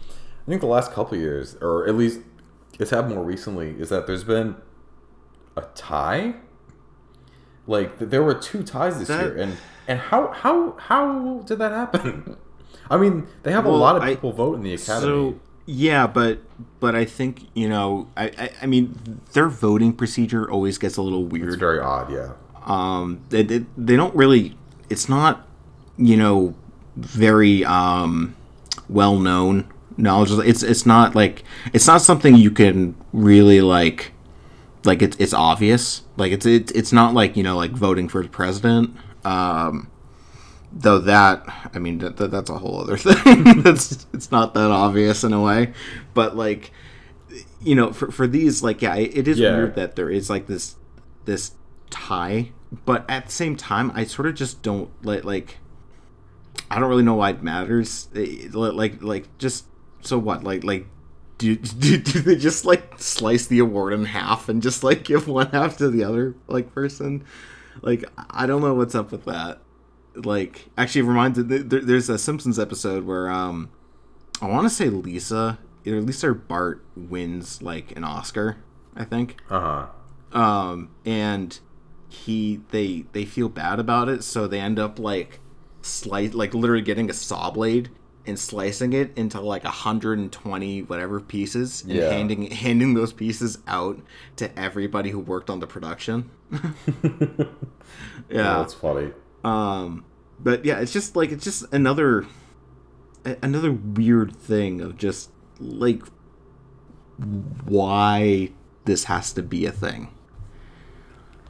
I 0.46 0.50
think 0.50 0.62
the 0.62 0.68
last 0.68 0.92
couple 0.94 1.16
of 1.16 1.20
years, 1.22 1.56
or 1.62 1.88
at 1.88 1.96
least 1.96 2.22
it's 2.80 2.92
happened 2.92 3.16
more 3.16 3.24
recently, 3.24 3.72
is 3.80 3.90
that 3.90 4.08
there's 4.08 4.24
been 4.24 4.56
a 5.56 5.62
tie. 5.76 6.36
Like 7.66 8.00
th- 8.00 8.10
there 8.12 8.24
were 8.24 8.34
two 8.34 8.64
ties 8.64 9.00
this 9.00 9.08
That- 9.10 9.26
year, 9.26 9.38
and 9.38 9.58
and 9.88 10.00
how 10.00 10.28
how 10.32 10.76
how 10.78 11.40
did 11.46 11.60
that 11.60 11.72
happen? 11.72 12.38
I 12.90 12.98
mean, 12.98 13.28
they 13.44 13.52
have 13.52 13.66
a 13.66 13.70
lot 13.70 13.96
of 13.98 14.04
I- 14.04 14.16
people 14.16 14.32
vote 14.32 14.56
in 14.56 14.64
the 14.64 14.74
academy. 14.74 15.06
So 15.06 15.40
yeah, 15.66 16.08
but 16.08 16.40
but 16.80 16.96
I 16.96 17.04
think 17.04 17.50
you 17.54 17.68
know, 17.68 18.08
I, 18.16 18.26
I 18.38 18.50
I 18.62 18.66
mean, 18.68 19.20
their 19.34 19.50
voting 19.50 19.92
procedure 19.94 20.50
always 20.50 20.78
gets 20.78 20.96
a 20.98 21.02
little 21.02 21.26
weird. 21.26 21.50
it's 21.50 21.58
very 21.58 21.80
odd, 21.80 22.12
yeah. 22.12 22.34
um 22.66 23.22
they, 23.30 23.44
they, 23.44 23.66
they 23.78 23.96
don't 23.98 24.16
really 24.16 24.58
it's 24.90 25.10
not 25.10 25.46
you 25.98 26.16
know 26.16 26.56
very 26.96 27.66
um 27.66 28.36
well 28.88 29.18
known 29.18 29.68
knowledge 29.98 30.32
it's 30.48 30.62
it's 30.64 30.86
not 30.86 31.16
like 31.16 31.44
it's 31.74 31.88
not 31.88 32.02
something 32.02 32.36
you 32.36 32.52
can 32.52 32.96
really 33.14 33.62
like 33.62 34.12
like 34.86 35.02
it's 35.02 35.18
it's 35.18 35.34
obvious. 35.34 36.04
Like 36.18 36.32
it's 36.32 36.46
it's 36.46 36.72
it's 36.74 36.94
not 36.94 37.14
like 37.14 37.36
you 37.36 37.44
know 37.44 37.58
like 37.58 37.72
voting 37.72 38.08
for 38.08 38.22
the 38.24 38.30
president. 38.30 38.96
Um 39.26 39.90
though 40.72 41.00
that 41.00 41.44
i 41.74 41.80
mean 41.80 41.98
that, 42.00 42.18
that 42.18 42.30
that's 42.30 42.50
a 42.50 42.58
whole 42.60 42.80
other 42.80 42.98
thing. 42.98 43.62
That's 43.64 44.06
it's 44.14 44.32
not 44.32 44.54
that 44.54 44.70
obvious 44.70 45.24
in 45.24 45.34
a 45.34 45.42
way. 45.42 45.74
But 46.14 46.36
like 46.38 46.72
you 47.62 47.74
know 47.76 47.92
for, 47.92 48.12
for 48.12 48.28
these 48.28 48.62
like 48.64 48.82
yeah 48.82 48.96
it, 48.96 49.18
it 49.18 49.28
is 49.28 49.40
Yeah. 49.40 49.56
weird 49.58 49.76
that 49.76 49.96
there 49.96 50.10
is 50.10 50.30
like 50.30 50.48
this 50.48 50.76
this 51.26 51.52
tie. 51.90 52.52
But 52.86 53.10
at 53.10 53.26
the 53.28 53.32
same 53.32 53.56
time 53.56 53.92
i 53.96 54.04
sort 54.04 54.28
of 54.28 54.36
just 54.36 54.62
don't 54.62 54.90
like 55.04 55.24
like 55.24 55.58
i 56.70 56.80
don't 56.80 56.90
really 56.90 57.04
know 57.04 57.16
why 57.16 57.32
it 57.32 57.42
matters. 57.42 58.10
Eh, 58.16 58.48
like 58.54 59.02
like 59.02 59.36
just 59.38 59.66
so 60.02 60.18
what 60.18 60.44
like 60.44 60.64
like 60.64 60.88
do, 61.38 61.56
do, 61.56 61.98
do 61.98 62.20
they 62.22 62.36
just 62.36 62.66
like 62.66 62.94
slice 62.98 63.46
the 63.48 63.60
award 63.60 63.94
in 63.94 64.06
half 64.06 64.50
and 64.50 64.62
just 64.62 64.84
like 64.84 65.04
give 65.04 65.28
one 65.28 65.48
half 65.52 65.78
to 65.78 65.90
the 65.90 66.04
other 66.04 66.36
like 66.48 66.74
person? 66.74 67.24
Like 67.82 68.06
i 68.30 68.46
don't 68.46 68.62
know 68.62 68.74
what's 68.74 68.96
up 68.96 69.12
with 69.12 69.26
that. 69.26 69.62
Like 70.16 70.68
actually 70.78 71.02
it 71.02 71.06
reminds 71.06 71.44
there, 71.44 71.60
there's 71.64 72.10
a 72.10 72.18
simpsons 72.18 72.58
episode 72.58 73.06
where 73.06 73.30
um 73.30 73.70
i 74.42 74.48
want 74.48 74.66
to 74.66 74.70
say 74.70 74.90
lisa 74.90 75.60
either 75.86 76.02
lisa 76.02 76.30
or 76.30 76.34
bart 76.34 76.84
wins 76.96 77.62
like 77.62 77.92
an 77.96 78.04
oscar 78.04 78.58
i 78.96 79.04
think. 79.04 79.38
Uh 79.50 79.88
huh. 80.34 80.40
um 80.40 80.90
and 81.06 81.60
he 82.10 82.62
they 82.72 83.06
they 83.12 83.26
feel 83.26 83.50
bad 83.50 83.80
about 83.80 84.10
it 84.10 84.24
so 84.24 84.48
they 84.48 84.60
end 84.60 84.80
up 84.80 84.98
like 84.98 85.40
slice 85.84 86.34
like 86.34 86.54
literally 86.54 86.82
getting 86.82 87.10
a 87.10 87.14
saw 87.14 87.52
blade 87.52 87.90
and 88.28 88.38
slicing 88.40 88.94
it 88.94 89.12
into 89.18 89.40
like 89.42 89.64
120 89.64 90.84
whatever 90.84 91.20
pieces 91.20 91.84
and 91.84 91.94
Yeah. 91.94 92.10
handing 92.10 92.52
handing 92.52 92.94
those 92.94 93.14
pieces 93.14 93.60
out 93.68 94.00
to 94.36 94.58
everybody 94.60 95.10
who 95.12 95.20
worked 95.20 95.50
on 95.50 95.60
the 95.60 95.68
production 95.68 96.30
Yeah, 98.30 98.44
yeah 98.44 98.58
that's 98.60 98.74
funny. 98.74 99.12
um 99.44 100.06
but 100.40 100.66
yeah 100.66 100.80
it's 100.80 100.94
just 100.94 101.16
like 101.16 101.32
it's 101.32 101.44
just 101.44 101.72
another 101.74 102.26
another 103.42 103.72
weird 103.72 104.36
thing 104.36 104.82
of 104.82 104.98
just 104.98 105.30
like 105.60 106.04
why 107.66 108.52
this 108.86 109.06
has 109.06 109.34
to 109.34 109.42
be 109.44 109.66
a 109.66 109.72
thing 109.72 110.10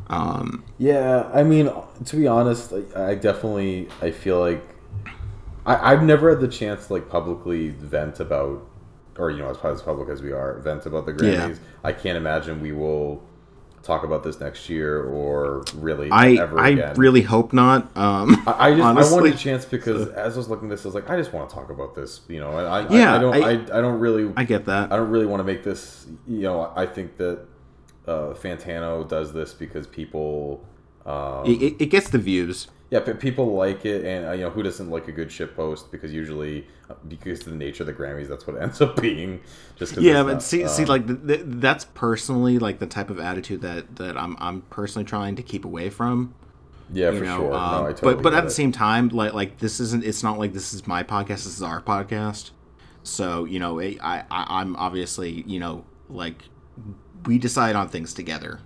um 0.09 0.63
Yeah, 0.77 1.29
I 1.33 1.43
mean, 1.43 1.69
to 2.05 2.15
be 2.15 2.27
honest, 2.27 2.71
I, 2.95 3.09
I 3.11 3.15
definitely 3.15 3.89
I 4.01 4.11
feel 4.11 4.39
like 4.39 4.63
I, 5.67 5.91
I've 5.93 6.01
never 6.03 6.29
had 6.31 6.39
the 6.39 6.47
chance 6.47 6.87
to 6.87 6.93
like 6.93 7.09
publicly 7.09 7.69
vent 7.69 8.19
about, 8.19 8.65
or 9.17 9.29
you 9.31 9.39
know, 9.39 9.49
as, 9.49 9.57
as 9.63 9.81
public 9.81 10.09
as 10.09 10.21
we 10.21 10.31
are, 10.31 10.59
vent 10.59 10.85
about 10.87 11.05
the 11.05 11.11
Yeah. 11.11 11.49
Grammys. 11.49 11.59
I 11.83 11.91
can't 11.93 12.17
imagine 12.17 12.61
we 12.61 12.71
will 12.71 13.21
talk 13.83 14.03
about 14.03 14.21
this 14.23 14.39
next 14.41 14.67
year 14.69 15.03
or 15.03 15.63
really 15.75 16.09
I 16.11 16.31
ever 16.33 16.59
I 16.59 16.69
again. 16.69 16.95
really 16.95 17.21
hope 17.21 17.53
not. 17.53 17.83
Um, 17.95 18.43
I, 18.45 18.69
I 18.69 18.71
just 18.71 18.83
I 18.83 18.89
honestly. 18.89 19.15
wanted 19.21 19.33
a 19.35 19.37
chance 19.37 19.63
because 19.65 20.07
as 20.09 20.33
I 20.33 20.37
was 20.37 20.49
looking 20.49 20.67
at 20.67 20.71
this, 20.71 20.83
I 20.85 20.87
was 20.89 20.95
like, 20.95 21.09
I 21.09 21.15
just 21.17 21.31
want 21.31 21.49
to 21.49 21.55
talk 21.55 21.69
about 21.69 21.95
this. 21.95 22.21
You 22.27 22.39
know, 22.41 22.51
I, 22.51 22.81
I, 22.81 22.89
Yeah, 22.89 23.13
I, 23.13 23.15
I 23.15 23.19
don't 23.19 23.33
I, 23.33 23.37
I- 23.37 23.77
I, 23.77 23.81
don't 23.81 23.99
really 23.99 24.33
I 24.35 24.43
get 24.43 24.65
that. 24.65 24.91
I 24.91 24.95
don't 24.97 25.09
really 25.09 25.25
want 25.27 25.39
to 25.41 25.45
make 25.45 25.63
this. 25.63 26.05
You 26.27 26.41
know, 26.41 26.73
I 26.75 26.85
think 26.85 27.15
that 27.17 27.45
uh, 28.07 28.33
Fantano 28.33 29.07
does 29.07 29.31
this 29.33 29.53
because 29.53 29.85
people. 29.87 30.65
Um, 31.05 31.45
it, 31.45 31.75
it 31.79 31.85
gets 31.85 32.09
the 32.09 32.17
views. 32.17 32.67
Yeah, 32.89 32.99
but 32.99 33.19
people 33.19 33.53
like 33.53 33.85
it, 33.85 34.05
and 34.05 34.25
uh, 34.27 34.31
you 34.31 34.41
know 34.43 34.49
who 34.49 34.63
doesn't 34.63 34.89
like 34.89 35.07
a 35.09 35.11
good 35.11 35.29
shit 35.29 35.55
post 35.55 35.91
because 35.91 36.13
usually, 36.13 36.65
uh, 36.89 36.93
because 37.07 37.41
of 37.41 37.51
the 37.51 37.57
nature 37.57 37.83
of 37.83 37.87
the 37.87 37.93
Grammys, 37.93 38.29
that's 38.29 38.47
what 38.47 38.55
it 38.55 38.61
ends 38.61 38.79
up 38.79 38.95
being. 39.01 39.41
Just 39.75 39.97
Yeah, 39.97 40.23
but 40.23 40.33
not, 40.33 40.43
see, 40.43 40.65
see, 40.67 40.83
um, 40.83 40.89
like 40.89 41.07
th- 41.07 41.19
th- 41.27 41.41
that's 41.45 41.85
personally 41.85 42.59
like 42.59 42.79
the 42.79 42.87
type 42.87 43.09
of 43.09 43.19
attitude 43.19 43.61
that 43.61 43.97
that 43.97 44.17
I'm 44.17 44.37
I'm 44.39 44.61
personally 44.63 45.03
trying 45.03 45.35
to 45.35 45.43
keep 45.43 45.65
away 45.65 45.89
from. 45.89 46.33
yeah, 46.93 47.11
for 47.11 47.25
know, 47.25 47.37
sure. 47.37 47.53
um, 47.53 47.71
no, 47.71 47.91
totally 47.91 48.15
but 48.15 48.23
but 48.23 48.33
at 48.33 48.45
the 48.45 48.51
same 48.51 48.71
time, 48.71 49.09
like 49.09 49.33
like 49.33 49.57
this 49.57 49.81
isn't. 49.81 50.05
It's 50.05 50.23
not 50.23 50.39
like 50.39 50.53
this 50.53 50.73
is 50.73 50.87
my 50.87 51.03
podcast. 51.03 51.27
This 51.27 51.47
is 51.47 51.61
our 51.61 51.81
podcast. 51.81 52.51
So 53.03 53.43
you 53.43 53.59
know, 53.59 53.81
I, 53.81 53.97
I 54.01 54.23
I'm 54.31 54.77
obviously 54.77 55.43
you 55.45 55.59
know 55.59 55.83
like 56.07 56.43
we 57.25 57.37
decide 57.37 57.75
on 57.75 57.89
things 57.89 58.13
together. 58.13 58.61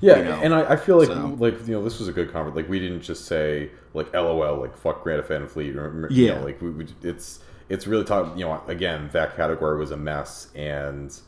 Yeah, 0.00 0.18
you 0.18 0.24
know, 0.24 0.40
and 0.42 0.54
I, 0.54 0.72
I 0.72 0.76
feel 0.76 0.98
like 0.98 1.08
so- 1.08 1.36
like 1.38 1.66
you 1.66 1.74
know 1.74 1.82
this 1.84 1.98
was 1.98 2.08
a 2.08 2.12
good 2.12 2.32
conference. 2.32 2.56
Like 2.56 2.68
we 2.68 2.78
didn't 2.78 3.02
just 3.02 3.24
say 3.24 3.70
like 3.94 4.12
LOL, 4.12 4.58
like 4.60 4.76
fuck 4.76 5.02
Greta 5.02 5.22
Van 5.22 5.46
Fleet. 5.48 5.74
Or, 5.76 6.06
Yeah. 6.10 6.34
know, 6.38 6.44
like 6.44 6.60
we, 6.60 6.70
we 6.70 6.86
it's 7.02 7.40
it's 7.68 7.86
really 7.86 8.04
talking. 8.04 8.38
You 8.38 8.44
know, 8.46 8.62
again, 8.66 9.08
that 9.12 9.36
category 9.36 9.78
was 9.78 9.90
a 9.90 9.96
mess, 9.96 10.48
and 10.54 11.18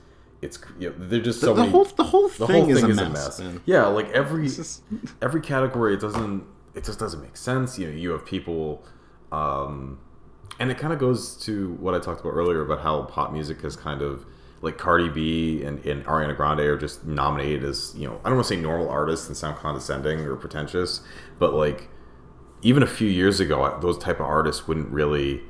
it's 0.43 0.59
you 0.79 0.91
know, 0.91 0.95
they're 0.99 1.21
just 1.21 1.41
so 1.41 1.55
the 1.55 1.61
many. 1.63 1.73
whole 1.73 1.85
the 1.85 2.05
whole 2.05 2.29
the 2.29 2.47
thing, 2.47 2.69
is, 2.71 2.81
thing 2.81 2.91
a 2.91 2.93
is 2.93 2.97
mess, 2.97 3.39
a 3.41 3.43
mess. 3.45 3.61
Yeah, 3.65 3.87
like 3.87 4.11
every 4.11 4.49
just- 4.49 4.83
every 5.23 5.41
category, 5.41 5.95
it 5.95 6.01
doesn't 6.01 6.45
it 6.75 6.85
just 6.85 6.99
doesn't 6.99 7.23
make 7.23 7.37
sense. 7.37 7.79
You 7.79 7.89
know, 7.89 7.95
you 7.95 8.11
have 8.11 8.25
people, 8.27 8.85
um, 9.33 9.99
and 10.61 10.71
it 10.71 10.79
kind 10.79 10.93
of 10.93 10.99
goes 10.99 11.37
to 11.45 11.73
what 11.81 11.95
I 11.95 11.99
talked 11.99 12.21
about 12.21 12.31
earlier 12.35 12.63
about 12.63 12.81
how 12.81 13.03
pop 13.05 13.33
music 13.33 13.63
has 13.63 13.77
kind 13.77 14.03
of 14.03 14.27
like 14.61 14.77
Cardi 14.77 15.09
B 15.09 15.63
and, 15.63 15.85
and 15.85 16.05
Ariana 16.05 16.37
Grande 16.37 16.61
are 16.61 16.79
just 16.79 17.07
nominated 17.07 17.65
as 17.65 17.95
you 17.97 18.07
know 18.09 18.21
I 18.25 18.29
don't 18.29 18.37
want 18.37 18.49
to 18.49 18.55
say 18.55 18.61
normal 18.61 18.89
artists 18.89 19.29
and 19.29 19.37
sound 19.37 19.57
condescending 19.57 20.21
or 20.21 20.37
pretentious, 20.37 21.01
but 21.39 21.55
like 21.55 21.89
even 22.63 22.83
a 22.83 22.87
few 22.87 23.09
years 23.09 23.39
ago, 23.41 23.79
those 23.81 23.99
type 23.99 24.19
of 24.21 24.27
artists 24.27 24.67
wouldn't 24.67 24.89
really 24.89 25.43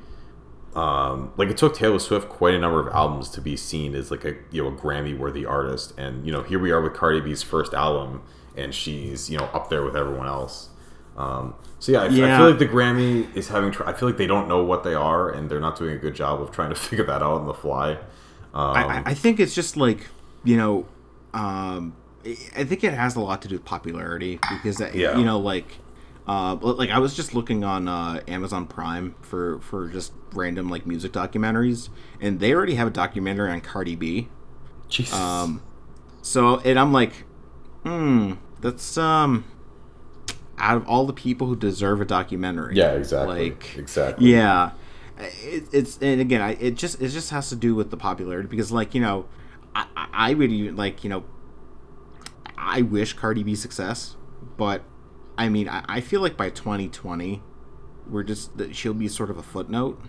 um, 0.75 1.33
like 1.35 1.49
it 1.49 1.57
took 1.57 1.75
Taylor 1.75 1.99
Swift 1.99 2.29
quite 2.29 2.53
a 2.53 2.59
number 2.59 2.79
of 2.79 2.93
albums 2.93 3.29
to 3.31 3.41
be 3.41 3.57
seen 3.57 3.95
as 3.95 4.11
like 4.11 4.23
a 4.23 4.35
you 4.51 4.63
know 4.63 4.69
a 4.69 4.71
Grammy 4.71 5.17
worthy 5.17 5.45
artist, 5.45 5.93
and 5.97 6.25
you 6.25 6.31
know 6.31 6.43
here 6.43 6.59
we 6.59 6.71
are 6.71 6.81
with 6.81 6.93
Cardi 6.93 7.21
B's 7.21 7.41
first 7.41 7.73
album, 7.73 8.21
and 8.55 8.73
she's 8.73 9.29
you 9.29 9.37
know 9.37 9.45
up 9.45 9.69
there 9.69 9.83
with 9.83 9.95
everyone 9.95 10.27
else. 10.27 10.69
Um, 11.17 11.55
so 11.79 11.91
yeah 11.91 12.01
I, 12.01 12.05
I 12.05 12.37
feel 12.37 12.49
like 12.49 12.59
the 12.59 12.67
Grammy 12.67 13.35
is 13.35 13.47
having. 13.47 13.71
Tr- 13.71 13.83
I 13.85 13.93
feel 13.93 14.07
like 14.07 14.17
they 14.17 14.27
don't 14.27 14.47
know 14.47 14.63
what 14.63 14.83
they 14.83 14.93
are, 14.93 15.29
and 15.29 15.49
they're 15.49 15.59
not 15.59 15.77
doing 15.77 15.95
a 15.95 15.97
good 15.97 16.13
job 16.13 16.39
of 16.39 16.51
trying 16.51 16.69
to 16.69 16.75
figure 16.79 17.05
that 17.05 17.23
out 17.23 17.41
on 17.41 17.47
the 17.47 17.53
fly. 17.53 17.97
Um, 18.53 18.75
I, 18.77 18.83
I- 18.83 19.03
I 19.07 19.13
think 19.13 19.39
it's 19.39 19.53
just 19.55 19.77
like 19.77 20.07
you 20.43 20.57
know, 20.57 20.85
um, 21.33 21.95
I 22.25 22.37
I 22.57 22.63
think 22.63 22.83
it 22.83 22.93
has 22.93 23.15
a 23.15 23.19
lot 23.21 23.41
to 23.43 23.47
do 23.47 23.55
with 23.55 23.65
popularity 23.65 24.39
because 24.49 24.77
that, 24.77 24.95
Yeah. 24.95 25.17
you 25.17 25.25
know 25.25 25.39
like. 25.39 25.77
Uh, 26.27 26.53
like 26.61 26.91
I 26.91 26.99
was 26.99 27.15
just 27.15 27.33
looking 27.33 27.63
on 27.63 27.87
uh, 27.87 28.21
Amazon 28.27 28.67
Prime 28.67 29.15
for 29.21 29.59
for 29.61 29.87
just 29.87 30.13
random 30.33 30.69
like 30.69 30.85
music 30.85 31.11
documentaries, 31.11 31.89
and 32.21 32.39
they 32.39 32.53
already 32.53 32.75
have 32.75 32.87
a 32.87 32.91
documentary 32.91 33.49
on 33.49 33.61
Cardi 33.61 33.95
B. 33.95 34.27
Jesus. 34.89 35.11
Um, 35.15 35.63
so 36.21 36.59
and 36.59 36.77
I'm 36.77 36.93
like, 36.93 37.13
hmm, 37.81 38.33
that's 38.61 38.95
um, 38.95 39.43
out 40.59 40.77
of 40.77 40.87
all 40.87 41.07
the 41.07 41.13
people 41.13 41.47
who 41.47 41.55
deserve 41.55 41.99
a 41.99 42.05
documentary. 42.05 42.75
yeah, 42.75 42.91
exactly. 42.91 43.49
Like, 43.49 43.75
exactly. 43.75 44.31
yeah, 44.31 44.71
it, 45.19 45.69
it's 45.71 45.97
and 45.99 46.21
again, 46.21 46.41
I, 46.41 46.51
it 46.53 46.75
just 46.75 47.01
it 47.01 47.09
just 47.09 47.29
has 47.31 47.49
to 47.49 47.55
do 47.55 47.75
with 47.75 47.91
the 47.91 47.97
popularity 47.97 48.47
because 48.47 48.71
like 48.71 48.95
you 48.95 49.01
know, 49.01 49.25
I, 49.75 49.85
I 49.95 50.33
would 50.33 50.51
even 50.51 50.75
like 50.75 51.03
you 51.03 51.09
know, 51.09 51.25
I 52.57 52.81
wish 52.81 53.13
Cardi 53.13 53.43
B 53.43 53.55
success, 53.55 54.15
but 54.57 54.83
I 55.37 55.49
mean 55.49 55.67
I, 55.67 55.83
I 55.87 56.01
feel 56.01 56.21
like 56.21 56.37
by 56.37 56.49
2020, 56.49 57.41
we're 58.07 58.23
just 58.23 58.57
that 58.57 58.75
she'll 58.75 58.93
be 58.93 59.07
sort 59.07 59.29
of 59.29 59.37
a 59.37 59.43
footnote. 59.43 60.01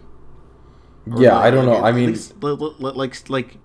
Yeah, 1.07 1.35
like, 1.35 1.45
I 1.47 1.51
don't 1.51 1.67
know. 1.67 1.83
I 1.83 1.93
mean, 1.93 2.11
least, 2.11 2.43
li- 2.43 2.53
li- 2.53 2.75
li- 2.79 2.93
like 2.93 3.29
like 3.29 3.57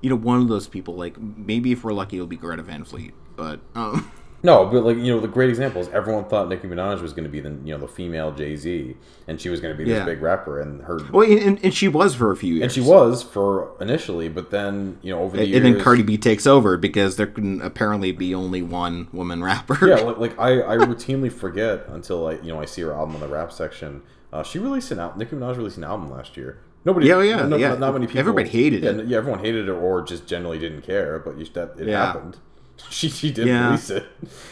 you 0.00 0.10
know 0.10 0.16
one 0.16 0.40
of 0.40 0.48
those 0.48 0.68
people 0.68 0.94
like 0.94 1.18
maybe 1.18 1.72
if 1.72 1.84
we're 1.84 1.92
lucky 1.92 2.16
it'll 2.16 2.26
be 2.26 2.36
Greta 2.36 2.62
Van 2.62 2.84
Fleet, 2.84 3.14
but 3.36 3.60
um. 3.74 4.10
No, 4.44 4.66
but 4.66 4.82
like 4.84 4.96
you 4.96 5.14
know, 5.14 5.20
the 5.20 5.28
great 5.28 5.48
example 5.50 5.80
is 5.80 5.88
everyone 5.90 6.24
thought 6.24 6.48
Nicki 6.48 6.66
Minaj 6.66 7.00
was 7.00 7.12
going 7.12 7.24
to 7.24 7.30
be 7.30 7.38
the 7.40 7.50
you 7.64 7.72
know 7.72 7.78
the 7.78 7.86
female 7.86 8.32
Jay 8.32 8.56
Z, 8.56 8.96
and 9.28 9.40
she 9.40 9.48
was 9.48 9.60
going 9.60 9.72
to 9.72 9.78
be 9.78 9.84
this 9.84 9.98
Yeah. 9.98 10.04
big 10.04 10.20
rapper, 10.20 10.60
and 10.60 10.82
her 10.82 10.98
Well, 11.12 11.30
and, 11.30 11.60
and 11.62 11.72
she 11.72 11.86
was 11.86 12.14
for 12.16 12.32
a 12.32 12.36
few 12.36 12.54
years. 12.54 12.62
and 12.64 12.72
she 12.72 12.80
was 12.80 13.22
for 13.22 13.70
initially, 13.80 14.28
but 14.28 14.50
then 14.50 14.98
you 15.02 15.12
know 15.14 15.20
over 15.22 15.36
the 15.36 15.42
And, 15.44 15.50
years, 15.52 15.64
and 15.64 15.76
then 15.76 15.82
Cardi 15.82 16.02
B 16.02 16.18
takes 16.18 16.46
over 16.46 16.76
because 16.76 17.16
there 17.16 17.26
can 17.28 17.60
apparently 17.62 18.10
be 18.10 18.34
only 18.34 18.62
one 18.62 19.06
woman 19.12 19.44
rapper. 19.44 19.86
yeah, 19.86 19.96
like, 20.00 20.18
like 20.24 20.38
I, 20.40 20.60
I 20.60 20.76
routinely 20.76 21.30
forget 21.30 21.86
until 21.88 22.26
I 22.26 22.32
you 22.34 22.52
know 22.52 22.60
I 22.60 22.64
see 22.64 22.82
her 22.82 22.92
album 22.92 23.14
in 23.16 23.20
the 23.20 23.28
rap 23.28 23.52
section. 23.52 24.02
Uh, 24.32 24.42
she 24.42 24.58
released 24.58 24.90
an 24.90 24.98
album. 24.98 25.18
Nicki 25.18 25.36
Minaj 25.36 25.56
released 25.56 25.76
an 25.76 25.84
album 25.84 26.10
last 26.10 26.36
year. 26.36 26.58
Nobody, 26.84 27.06
Yeah, 27.06 27.22
yeah, 27.22 27.46
no, 27.46 27.56
yeah. 27.56 27.68
Not, 27.68 27.78
not 27.80 27.92
many 27.92 28.06
people. 28.06 28.18
Everybody 28.18 28.48
hated 28.48 28.82
yeah, 28.82 28.90
it. 28.90 29.06
Yeah, 29.06 29.18
everyone 29.18 29.38
hated 29.38 29.68
it 29.68 29.72
or 29.72 30.02
just 30.02 30.26
generally 30.26 30.58
didn't 30.58 30.82
care. 30.82 31.20
But 31.20 31.38
you, 31.38 31.46
that 31.54 31.74
it 31.78 31.86
Yeah. 31.86 32.06
happened. 32.06 32.38
She 32.90 33.08
she 33.08 33.30
did 33.32 33.46
Yeah. 33.48 33.66
release 33.66 33.90
it. 33.90 34.04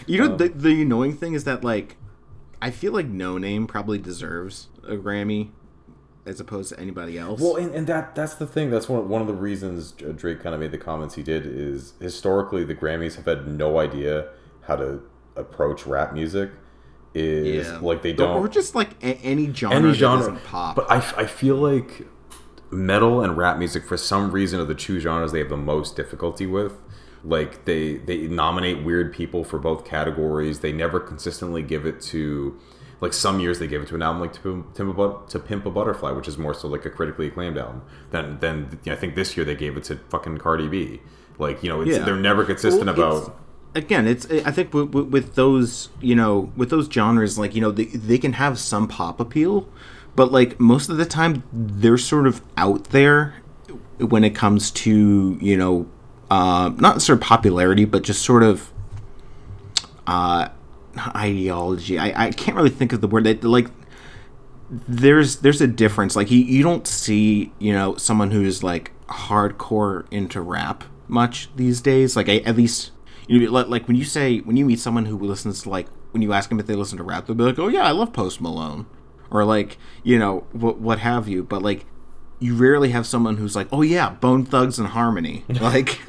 You 0.06 0.18
know, 0.18 0.36
the, 0.36 0.46
um, 0.46 0.52
the 0.58 0.82
annoying 0.82 1.14
thing 1.16 1.34
is 1.34 1.44
that, 1.44 1.62
like, 1.62 1.96
I 2.62 2.70
feel 2.70 2.92
like 2.92 3.10
Noname 3.10 3.66
probably 3.68 3.98
deserves 3.98 4.68
a 4.86 4.96
Grammy 4.96 5.50
as 6.26 6.40
opposed 6.40 6.68
to 6.70 6.78
anybody 6.80 7.18
else. 7.18 7.40
Well, 7.40 7.56
and, 7.56 7.74
and 7.74 7.86
that 7.86 8.14
that's 8.14 8.34
the 8.34 8.46
thing. 8.46 8.70
That's 8.70 8.88
one 8.88 9.08
one 9.08 9.20
of 9.20 9.26
the 9.26 9.34
reasons 9.34 9.92
Drake 9.92 10.42
kind 10.42 10.54
of 10.54 10.60
made 10.60 10.70
the 10.70 10.78
comments 10.78 11.14
he 11.14 11.22
did 11.22 11.46
is 11.46 11.94
historically 12.00 12.64
the 12.64 12.74
Grammys 12.74 13.16
have 13.16 13.24
had 13.26 13.46
no 13.46 13.78
idea 13.78 14.28
how 14.62 14.76
to 14.76 15.00
approach 15.36 15.86
rap 15.86 16.12
music. 16.12 16.50
Is 17.12 17.72
like 17.82 18.02
they 18.02 18.12
don't 18.12 18.36
Or 18.38 18.46
just, 18.48 18.74
like, 18.76 18.90
a- 19.02 19.16
any 19.16 19.52
genre 19.52 19.76
any 19.76 19.92
genre 19.94 20.18
doesn't 20.18 20.44
pop. 20.44 20.76
But 20.76 20.88
I, 20.90 20.98
I 21.16 21.26
feel 21.26 21.56
like 21.56 22.06
metal 22.70 23.20
and 23.22 23.36
rap 23.36 23.58
music 23.58 23.84
for 23.84 23.96
some 23.96 24.30
reason 24.30 24.60
are 24.60 24.64
the 24.64 24.76
two 24.76 25.00
genres 25.00 25.32
they 25.32 25.40
have 25.40 25.48
the 25.48 25.56
most 25.56 25.96
difficulty 25.96 26.46
with. 26.46 26.74
Like 27.24 27.64
they 27.66 27.94
they 27.98 28.26
nominate 28.28 28.82
weird 28.82 29.12
people 29.12 29.44
for 29.44 29.58
both 29.58 29.84
categories. 29.84 30.60
They 30.60 30.72
never 30.72 30.98
consistently 31.00 31.62
give 31.62 31.84
it 31.86 32.00
to 32.02 32.58
like 33.00 33.12
some 33.14 33.40
years 33.40 33.58
they 33.58 33.66
give 33.66 33.82
it 33.82 33.88
to 33.88 33.94
an 33.94 34.02
album 34.02 34.20
like 34.20 34.32
to 34.34 34.40
Pimp, 34.40 34.74
to, 35.28 35.38
Pimp- 35.38 35.64
a 35.66 35.70
Butterfly, 35.70 36.10
which 36.12 36.28
is 36.28 36.36
more 36.36 36.52
so 36.54 36.68
like 36.68 36.84
a 36.84 36.90
critically 36.90 37.26
acclaimed 37.28 37.58
album. 37.58 37.82
Then 38.10 38.38
then 38.40 38.78
I 38.86 38.94
think 38.94 39.14
this 39.14 39.36
year 39.36 39.44
they 39.44 39.54
gave 39.54 39.76
it 39.76 39.84
to 39.84 39.96
fucking 40.08 40.38
Cardi 40.38 40.68
B. 40.68 41.00
Like 41.38 41.62
you 41.62 41.68
know 41.70 41.80
it's, 41.82 41.90
Yeah. 41.90 42.04
they're 42.04 42.16
never 42.16 42.44
consistent 42.44 42.86
Well, 42.96 43.16
about. 43.18 43.36
again 43.74 44.06
it's 44.08 44.26
i 44.44 44.50
think 44.50 44.74
with, 44.74 44.92
with, 44.92 45.06
with 45.08 45.34
those 45.36 45.90
you 46.00 46.14
know 46.14 46.50
with 46.56 46.70
those 46.70 46.86
genres 46.90 47.38
like 47.38 47.54
you 47.54 47.60
know 47.60 47.70
they, 47.70 47.84
they 47.84 48.18
can 48.18 48.32
have 48.34 48.58
some 48.58 48.88
pop 48.88 49.20
appeal 49.20 49.66
but 50.16 50.32
like 50.32 50.58
most 50.58 50.88
of 50.90 50.96
the 50.96 51.06
time 51.06 51.42
they're 51.52 51.96
sort 51.96 52.26
of 52.26 52.42
out 52.56 52.84
there 52.86 53.36
when 53.98 54.24
it 54.24 54.34
comes 54.34 54.70
to 54.72 55.38
you 55.40 55.56
know 55.56 55.86
uh, 56.30 56.70
not 56.76 57.02
sort 57.02 57.18
of 57.18 57.22
popularity 57.22 57.84
but 57.84 58.02
just 58.02 58.22
sort 58.22 58.42
of 58.42 58.72
uh 60.06 60.48
ideology. 61.14 61.98
I, 61.98 62.26
I 62.26 62.30
can't 62.30 62.56
really 62.56 62.70
think 62.70 62.92
of 62.92 63.00
the 63.00 63.08
word 63.08 63.24
that 63.24 63.44
like 63.44 63.68
there's 64.70 65.36
there's 65.36 65.60
a 65.60 65.66
difference. 65.66 66.16
Like 66.16 66.30
you, 66.30 66.38
you 66.38 66.62
don't 66.62 66.86
see 66.86 67.52
you 67.58 67.72
know 67.72 67.96
someone 67.96 68.30
who's 68.30 68.62
like 68.62 68.92
hardcore 69.06 70.06
into 70.10 70.40
rap 70.40 70.84
much 71.08 71.54
these 71.56 71.80
days. 71.80 72.16
Like 72.16 72.28
I, 72.28 72.38
at 72.38 72.56
least 72.56 72.92
you 73.26 73.40
know, 73.40 73.50
like 73.50 73.86
when 73.86 73.96
you 73.96 74.04
say 74.04 74.38
when 74.40 74.56
you 74.56 74.64
meet 74.64 74.80
someone 74.80 75.06
who 75.06 75.18
listens 75.18 75.62
to 75.62 75.70
like 75.70 75.88
when 76.12 76.22
you 76.22 76.32
ask 76.32 76.48
them 76.48 76.58
if 76.58 76.66
they 76.66 76.74
listen 76.74 76.98
to 76.98 77.04
rap 77.04 77.26
they'll 77.26 77.36
be 77.36 77.44
like 77.44 77.58
oh 77.58 77.68
yeah 77.68 77.84
i 77.84 77.90
love 77.90 78.12
post 78.12 78.40
malone. 78.40 78.86
Or 79.30 79.44
like 79.44 79.78
you 80.02 80.18
know 80.18 80.46
what 80.52 80.78
what 80.78 80.98
have 81.00 81.28
you. 81.28 81.44
But 81.44 81.62
like 81.62 81.86
you 82.40 82.56
rarely 82.56 82.90
have 82.90 83.06
someone 83.06 83.36
who's 83.36 83.54
like 83.54 83.68
oh 83.70 83.82
yeah 83.82 84.10
bone 84.10 84.44
thugs 84.44 84.78
and 84.78 84.88
harmony. 84.88 85.44
Like 85.60 86.00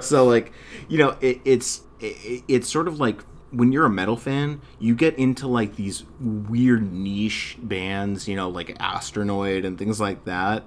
so 0.00 0.24
like 0.26 0.52
you 0.88 0.98
know 0.98 1.16
it, 1.20 1.40
it's 1.44 1.82
it, 2.00 2.42
it's 2.48 2.68
sort 2.68 2.88
of 2.88 2.98
like 2.98 3.20
when 3.50 3.70
you're 3.72 3.86
a 3.86 3.90
metal 3.90 4.16
fan 4.16 4.60
you 4.78 4.94
get 4.94 5.16
into 5.18 5.46
like 5.46 5.76
these 5.76 6.02
weird 6.18 6.92
niche 6.92 7.56
bands 7.62 8.26
you 8.26 8.34
know 8.34 8.48
like 8.48 8.76
astronoid 8.78 9.64
and 9.64 9.78
things 9.78 10.00
like 10.00 10.24
that. 10.24 10.64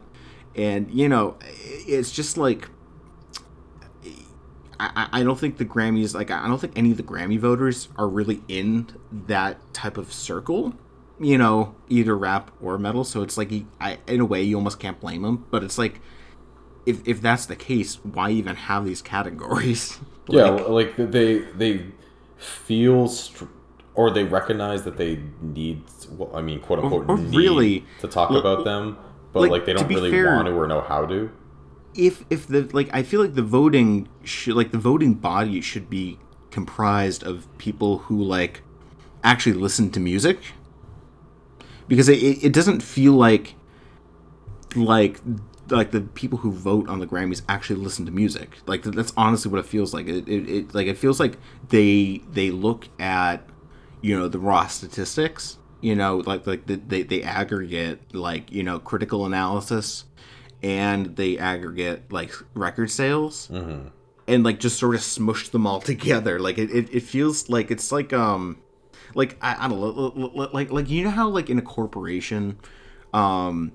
And 0.56 0.92
you 0.92 1.10
know 1.10 1.38
it's 1.42 2.12
just 2.12 2.38
like 2.38 2.70
I, 4.80 5.10
I 5.12 5.24
don't 5.24 5.38
think 5.38 5.58
the 5.58 5.66
Grammys 5.66 6.14
like 6.14 6.32
I 6.32 6.48
don't 6.48 6.60
think 6.60 6.78
any 6.78 6.92
of 6.92 6.98
the 6.98 7.04
Grammy 7.04 7.38
voters 7.38 7.90
are 7.98 8.08
really 8.08 8.42
in 8.48 8.88
that 9.12 9.74
type 9.74 9.98
of 9.98 10.14
circle, 10.14 10.74
you 11.20 11.38
know, 11.38 11.76
either 11.90 12.18
rap 12.18 12.52
or 12.62 12.78
metal. 12.78 13.04
So 13.04 13.22
it's 13.22 13.38
like 13.38 13.52
I, 13.80 13.98
in 14.08 14.20
a 14.22 14.26
way 14.26 14.42
you 14.44 14.56
almost 14.56 14.80
can't 14.80 15.00
blame 15.00 15.22
them. 15.24 15.46
But 15.52 15.64
it's 15.64 15.78
like 15.78 16.00
if 16.86 17.06
if 17.08 17.22
that's 17.22 17.46
the 17.46 17.56
case, 17.56 17.96
why 18.04 18.32
even 18.32 18.56
have 18.56 18.86
these 18.86 19.02
categories? 19.02 20.00
Yeah, 20.32 20.44
Like, 20.52 20.96
like 20.98 21.12
they 21.12 21.40
they 21.56 21.86
feel 22.38 23.08
str- 23.08 23.46
or 23.96 24.12
they 24.12 24.24
recognize 24.26 24.84
that 24.84 24.96
they 24.98 25.20
need. 25.42 25.82
Well, 26.12 26.30
I 26.36 26.42
mean, 26.44 26.60
quote 26.60 26.78
unquote, 26.80 27.10
or 27.10 27.18
need 27.18 27.36
really- 27.36 27.86
to 28.02 28.08
talk 28.08 28.30
about 28.30 28.64
them, 28.64 28.96
but 29.34 29.40
like, 29.42 29.50
like, 29.52 29.66
they 29.66 29.74
don't 29.74 29.88
really 29.88 30.12
fair- 30.12 30.36
want 30.36 30.46
to 30.48 30.54
or 30.54 30.68
know 30.68 30.82
how 30.82 31.06
to. 31.08 31.32
if 31.96 32.24
if 32.30 32.46
the 32.46 32.70
like 32.74 32.90
I 32.94 33.02
feel 33.02 33.22
like 33.22 33.34
the 33.34 33.42
voting 33.42 34.08
should 34.24 34.54
like 34.56 34.70
the 34.70 34.78
voting 34.78 35.16
body 35.16 35.62
should 35.62 35.90
be 35.90 36.20
comprised 36.52 37.24
of 37.24 37.48
people 37.58 37.98
who 38.06 38.22
like 38.24 38.62
actually 39.24 39.54
listen 39.54 39.90
to 39.92 40.00
music 40.00 40.38
because 41.90 42.08
it, 42.08 42.16
it 42.16 42.54
doesn't 42.54 42.82
feel 42.82 43.14
like 43.14 43.56
like 44.76 45.20
like 45.70 45.92
the 45.92 46.02
people 46.02 46.38
who 46.40 46.52
vote 46.52 46.88
on 46.88 47.00
the 47.00 47.08
Grammys 47.08 47.42
actually 47.50 47.82
listen 47.82 48.06
to 48.06 48.12
music. 48.12 48.58
Like 48.66 48.84
that's 48.84 49.12
honestly 49.18 49.52
what 49.52 49.60
it 49.60 49.66
feels 49.66 49.94
like. 49.94 50.08
It, 50.08 50.28
it, 50.30 50.50
it 50.50 50.74
like 50.74 50.88
it 50.88 50.98
feels 50.98 51.20
like 51.20 51.38
they 51.68 52.22
they 52.32 52.52
look 52.52 52.88
at 53.00 53.46
you 54.02 54.18
know 54.18 54.30
the 54.30 54.40
raw 54.40 54.66
statistics 54.68 55.58
you 55.82 55.94
know 55.94 56.18
like 56.26 56.48
like 56.48 56.66
the, 56.68 56.76
they, 56.76 57.04
they 57.04 57.22
aggregate 57.22 58.16
like 58.16 58.50
you 58.50 58.64
know 58.64 58.80
critical 58.80 59.26
analysis 59.26 60.06
and 60.64 61.18
they 61.18 61.38
aggregate 61.38 62.10
like 62.12 62.32
record 62.54 62.90
sales 62.90 63.50
and 64.28 64.44
like 64.44 64.60
just 64.60 64.78
sort 64.80 64.96
of 64.96 65.02
smush 65.02 65.50
them 65.50 65.66
all 65.68 65.82
together. 65.94 66.40
Like 66.40 66.58
it, 66.58 66.70
it, 66.72 66.94
it 66.94 67.04
feels 67.04 67.50
like 67.50 67.72
it's 67.72 67.92
like 67.92 68.14
um 68.14 68.60
like 69.20 69.38
I, 69.42 69.66
I 69.66 69.68
don't 69.68 69.80
know 69.80 70.50
like 70.52 70.72
like 70.72 70.90
you 70.90 71.04
know 71.04 71.10
how 71.10 71.28
like 71.30 71.50
in 71.50 71.60
a 71.60 71.62
corporation 71.62 72.58
um 73.14 73.74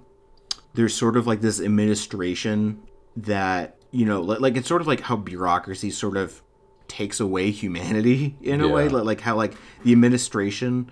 there's 0.72 0.94
sort 0.94 1.16
of 1.16 1.26
like 1.26 1.40
this 1.42 1.60
administration 1.60 2.82
that 3.16 3.76
you 3.90 4.06
know 4.06 4.20
li- 4.22 4.38
like 4.38 4.56
it's 4.56 4.66
sort 4.66 4.80
of 4.80 4.86
like 4.88 5.00
how 5.00 5.16
bureaucracy 5.16 5.90
sort 5.90 6.16
of 6.16 6.42
takes 6.88 7.20
away 7.20 7.50
humanity 7.50 8.36
in 8.42 8.60
a 8.60 8.68
way 8.68 8.88
like, 8.88 9.04
like 9.04 9.20
how 9.20 9.36
like 9.36 9.54
the 9.84 9.92
administration 9.92 10.90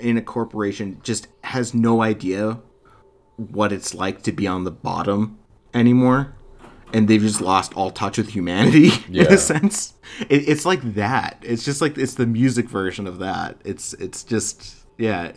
in 0.00 0.18
a 0.18 0.22
corporation 0.22 1.00
just 1.02 1.28
has 1.44 1.72
no 1.72 2.02
idea 2.02 2.60
what 3.36 3.72
it's 3.72 3.94
like 3.94 4.22
to 4.22 4.32
be 4.32 4.46
on 4.46 4.64
the 4.64 4.70
bottom 4.70 5.38
anymore 5.72 6.34
and 6.94 7.08
they've 7.08 7.20
just 7.20 7.40
lost 7.42 7.74
all 7.76 7.90
touch 7.90 8.16
with 8.16 8.30
humanity 8.30 8.90
in 9.12 9.26
a 9.26 9.36
sense 9.36 9.94
it, 10.30 10.48
it's 10.48 10.64
like 10.64 10.80
that 10.94 11.36
it's 11.42 11.64
just 11.64 11.80
like 11.82 11.98
it's 11.98 12.14
the 12.14 12.26
music 12.26 12.68
version 12.68 13.06
of 13.06 13.18
that 13.18 13.56
it's 13.64 13.92
it's 13.94 14.22
just 14.22 14.76
yeah 14.96 15.32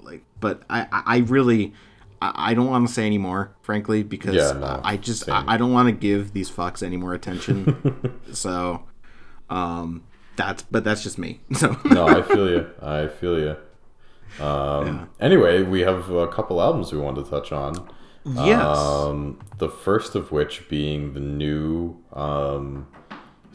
like 0.00 0.22
but 0.40 0.62
i 0.70 0.86
i 0.90 1.18
really 1.18 1.72
i, 2.22 2.54
don't 2.54 2.68
want 2.70 2.88
to 2.88 2.92
say 2.92 3.06
anymore 3.06 3.54
frankly 3.60 4.02
because 4.02 4.34
Yeah, 4.34 4.52
no, 4.52 4.80
I, 4.82 4.96
just. 4.96 5.28
I, 5.28 5.44
I 5.46 5.56
don't 5.58 5.72
want 5.72 5.88
to 5.88 5.92
give 5.92 6.32
these 6.32 6.50
fucks 6.50 6.82
any 6.82 6.96
more 6.96 7.12
attention 7.14 8.20
so 8.32 8.82
um 9.50 10.02
that's 10.36 10.62
but 10.62 10.82
that's 10.82 11.02
just 11.02 11.18
me 11.18 11.40
so 11.52 11.76
no, 11.84 12.06
I 12.06 12.22
feel 12.22 12.48
you. 12.50 12.70
I 12.82 13.08
feel 13.08 13.38
you. 13.38 14.44
Um, 14.44 15.08
Anyway, 15.20 15.62
we 15.62 15.80
have 15.80 16.10
a 16.10 16.28
couple 16.28 16.60
albums 16.60 16.92
we 16.92 16.98
wanted 16.98 17.24
to 17.24 17.30
touch 17.30 17.52
on. 17.52 17.88
Yes 18.26 18.78
Um, 18.78 19.38
the 19.58 19.68
first 19.68 20.14
of 20.14 20.32
which 20.32 20.68
being 20.68 21.14
the 21.14 21.20
new 21.20 21.96
um, 22.12 22.88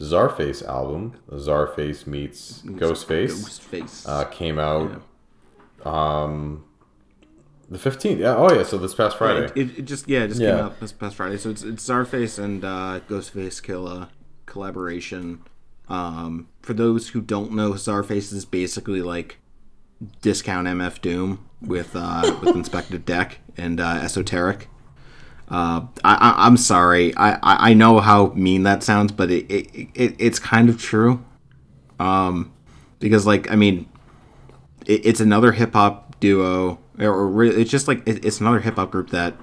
Czarface 0.00 0.66
album, 0.66 1.14
Czarface 1.30 2.06
meets 2.06 2.62
Ghostface, 2.62 3.30
Ghostface. 3.44 4.08
uh, 4.08 4.24
came 4.24 4.58
out 4.58 5.02
um, 5.84 6.64
the 7.70 7.78
fifteenth. 7.78 8.20
Yeah. 8.20 8.36
Oh 8.36 8.52
yeah. 8.52 8.62
So 8.64 8.78
this 8.78 8.94
past 8.94 9.18
Friday. 9.18 9.46
It, 9.54 9.56
it, 9.56 9.78
it 9.80 9.82
just 9.82 10.08
yeah, 10.08 10.24
it 10.24 10.28
just 10.28 10.40
Yeah. 10.40 10.56
came 10.56 10.64
out 10.64 10.80
this 10.80 10.92
past 10.92 11.16
Friday. 11.16 11.36
So 11.36 11.50
it's 11.50 11.62
it's 11.62 11.86
Czarface 11.88 12.42
and 12.42 12.64
uh, 12.64 13.00
Ghostface 13.08 13.60
Killah 13.62 14.08
collaboration. 14.46 15.40
Um, 15.88 16.48
for 16.62 16.72
those 16.74 17.10
who 17.10 17.20
don't 17.20 17.52
know, 17.52 17.72
Czarface 17.72 18.32
is 18.32 18.44
basically 18.44 19.02
like 19.02 19.38
discount 20.20 20.66
MF 20.66 21.00
Doom 21.00 21.46
with 21.60 21.94
uh, 21.94 22.36
with 22.40 22.54
Inspectah 22.54 23.04
Deck 23.04 23.38
and 23.56 23.80
uh, 23.80 24.00
Esoteric. 24.02 24.68
Uh, 25.48 25.86
I, 26.02 26.34
I'm 26.46 26.56
sorry. 26.56 27.14
I, 27.16 27.38
I, 27.42 27.74
know 27.74 28.00
how 28.00 28.28
mean 28.28 28.62
that 28.62 28.82
sounds, 28.82 29.12
but 29.12 29.30
it, 29.30 29.44
it, 29.50 29.88
it 29.94 30.16
it's 30.18 30.38
kind 30.38 30.70
of 30.70 30.80
true. 30.80 31.22
Um, 31.98 32.52
because 33.00 33.26
like 33.26 33.50
I 33.50 33.56
mean, 33.56 33.86
it, 34.86 35.04
it's 35.04 35.20
another 35.20 35.52
hip 35.52 35.74
hop 35.74 36.18
duo, 36.20 36.78
or, 36.98 37.06
or 37.06 37.28
re- 37.28 37.50
it's 37.50 37.70
just 37.70 37.86
like 37.86 38.02
it, 38.06 38.24
it's 38.24 38.40
another 38.40 38.60
hip 38.60 38.76
hop 38.76 38.90
group 38.92 39.10
that 39.10 39.36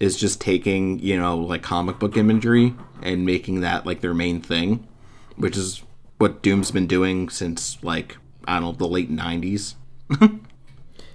is 0.00 0.16
just 0.16 0.40
taking 0.40 0.98
you 0.98 1.16
know 1.16 1.38
like 1.38 1.62
comic 1.62 2.00
book 2.00 2.16
imagery 2.16 2.74
and 3.02 3.24
making 3.24 3.60
that 3.60 3.86
like 3.86 4.00
their 4.00 4.14
main 4.14 4.40
thing, 4.40 4.88
which 5.36 5.56
is 5.56 5.82
what 6.18 6.42
Doom's 6.42 6.72
been 6.72 6.88
doing 6.88 7.28
since 7.28 7.82
like 7.84 8.16
I 8.48 8.54
don't 8.54 8.62
know 8.64 8.72
the 8.72 8.88
late 8.88 9.12
'90s. 9.12 9.74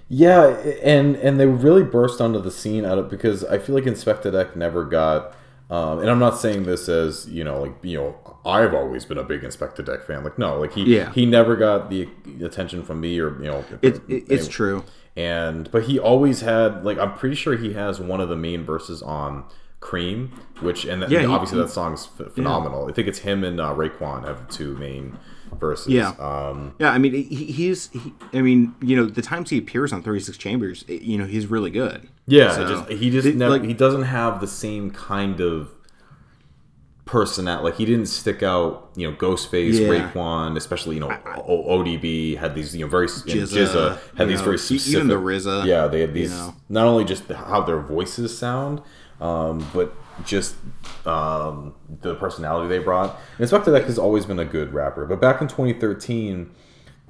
Yeah, 0.08 0.48
and 0.82 1.16
and 1.16 1.40
they 1.40 1.46
really 1.46 1.84
burst 1.84 2.20
onto 2.20 2.38
the 2.40 2.50
scene 2.50 2.84
out 2.84 2.98
of 2.98 3.08
because 3.08 3.44
I 3.44 3.58
feel 3.58 3.74
like 3.74 3.84
Inspectah 3.84 4.32
Deck 4.32 4.54
never 4.56 4.84
got. 4.84 5.34
Um, 5.70 6.00
and 6.00 6.10
I'm 6.10 6.18
not 6.18 6.36
saying 6.36 6.64
this 6.64 6.86
as 6.90 7.26
you 7.30 7.42
know, 7.44 7.62
like 7.62 7.72
you 7.80 7.96
know, 7.98 8.36
I've 8.44 8.74
always 8.74 9.06
been 9.06 9.16
a 9.16 9.22
big 9.24 9.40
Inspectah 9.40 9.86
Deck 9.86 10.02
fan. 10.02 10.22
Like 10.22 10.38
no, 10.38 10.58
like 10.60 10.74
he 10.74 10.96
Yeah. 10.96 11.10
he 11.12 11.24
never 11.24 11.56
got 11.56 11.88
the 11.88 12.08
attention 12.44 12.82
from 12.82 13.00
me 13.00 13.18
or 13.20 13.30
you 13.42 13.50
know. 13.50 13.64
It, 13.80 13.96
it, 14.06 14.24
it's 14.28 14.30
anyway. 14.30 14.48
true. 14.48 14.84
And 15.16 15.70
but 15.70 15.84
he 15.84 15.98
always 15.98 16.42
had 16.42 16.84
like 16.84 16.98
I'm 16.98 17.14
pretty 17.14 17.36
sure 17.36 17.56
he 17.56 17.72
has 17.72 17.98
one 17.98 18.20
of 18.20 18.28
the 18.28 18.36
main 18.36 18.64
verses 18.66 19.00
on 19.00 19.44
Cream, 19.80 20.32
which 20.60 20.84
and 20.84 21.10
Yeah, 21.10 21.20
he- 21.20 21.26
obviously 21.26 21.58
that 21.60 21.70
song's 21.70 22.06
ph- 22.08 22.28
phenomenal. 22.32 22.86
I 22.86 22.92
think 22.92 23.08
it's 23.08 23.20
him 23.20 23.44
and 23.44 23.58
uh, 23.58 23.72
Raekwon 23.74 24.26
have 24.26 24.46
two 24.50 24.76
main 24.76 25.18
verses. 25.58 25.88
Yeah. 25.88 26.10
Um, 26.18 26.74
Yeah, 26.78 26.90
I 26.90 26.98
mean, 26.98 27.12
he, 27.14 27.22
he's. 27.22 27.88
He, 27.90 28.12
I 28.32 28.40
mean, 28.42 28.74
you 28.80 28.96
know, 28.96 29.06
the 29.06 29.22
times 29.22 29.50
he 29.50 29.58
appears 29.58 29.92
on 29.92 30.02
Thirty 30.02 30.20
Six 30.20 30.36
Chambers, 30.38 30.84
it- 30.88 31.02
you 31.02 31.16
know, 31.18 31.24
he's 31.26 31.46
really 31.46 31.70
good. 31.70 32.08
Yeah, 32.26 32.52
So, 32.54 32.68
just, 32.68 32.88
he 32.90 33.10
just 33.10 33.28
never 33.36 33.50
like- 33.58 33.64
he 33.64 33.74
doesn't 33.74 34.02
have 34.04 34.40
the 34.40 34.46
same 34.46 34.90
kind 34.90 35.40
of 35.40 35.70
personality. 37.04 37.64
Like 37.64 37.74
he 37.76 37.84
didn't 37.84 38.06
stick 38.06 38.42
out. 38.42 38.90
You 38.94 39.10
know, 39.10 39.16
Ghostface, 39.16 39.72
Yeah. 39.80 39.88
Raekwon, 39.88 40.56
especially 40.56 40.96
you 40.96 41.00
know 41.00 41.10
o- 41.36 41.78
ODB 41.78 42.36
had 42.36 42.54
these 42.54 42.74
you 42.76 42.84
know 42.84 42.90
very 42.90 43.06
GZA, 43.08 43.46
GZA 43.46 43.98
had 44.16 44.20
you 44.20 44.26
these 44.26 44.38
know, 44.38 44.44
very 44.44 44.58
specific. 44.58 44.94
even 44.96 45.08
the 45.08 45.16
RZA, 45.16 45.66
yeah, 45.66 45.86
they 45.88 46.00
had 46.00 46.14
these 46.14 46.30
know. 46.30 46.54
not 46.68 46.86
only 46.86 47.04
just 47.04 47.24
how 47.28 47.62
their 47.62 47.80
voices 47.80 48.36
sound, 48.36 48.80
um, 49.20 49.66
but 49.74 49.94
just 50.24 50.56
um, 51.06 51.74
the 52.00 52.14
personality 52.14 52.68
they 52.68 52.82
brought. 52.82 53.18
And 53.38 53.48
Inspectah 53.48 53.72
Deck 53.72 53.84
has 53.84 53.98
always 53.98 54.26
been 54.26 54.38
a 54.38 54.44
good 54.44 54.72
rapper, 54.72 55.06
but 55.06 55.20
back 55.20 55.40
in 55.40 55.48
2013, 55.48 56.50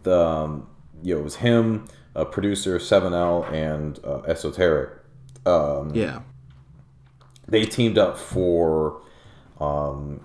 the 0.02 0.18
um, 0.18 0.68
you 1.02 1.14
know 1.14 1.20
it 1.20 1.24
was 1.24 1.36
him, 1.36 1.86
a 2.14 2.24
producer 2.24 2.78
Seven 2.78 3.12
L, 3.12 3.44
and 3.44 3.98
uh, 4.04 4.22
Esoteric 4.26 4.90
Yeah, 5.94 6.22
they 7.48 7.64
teamed 7.64 7.98
up 7.98 8.18
for 8.18 9.00
um, 9.60 10.24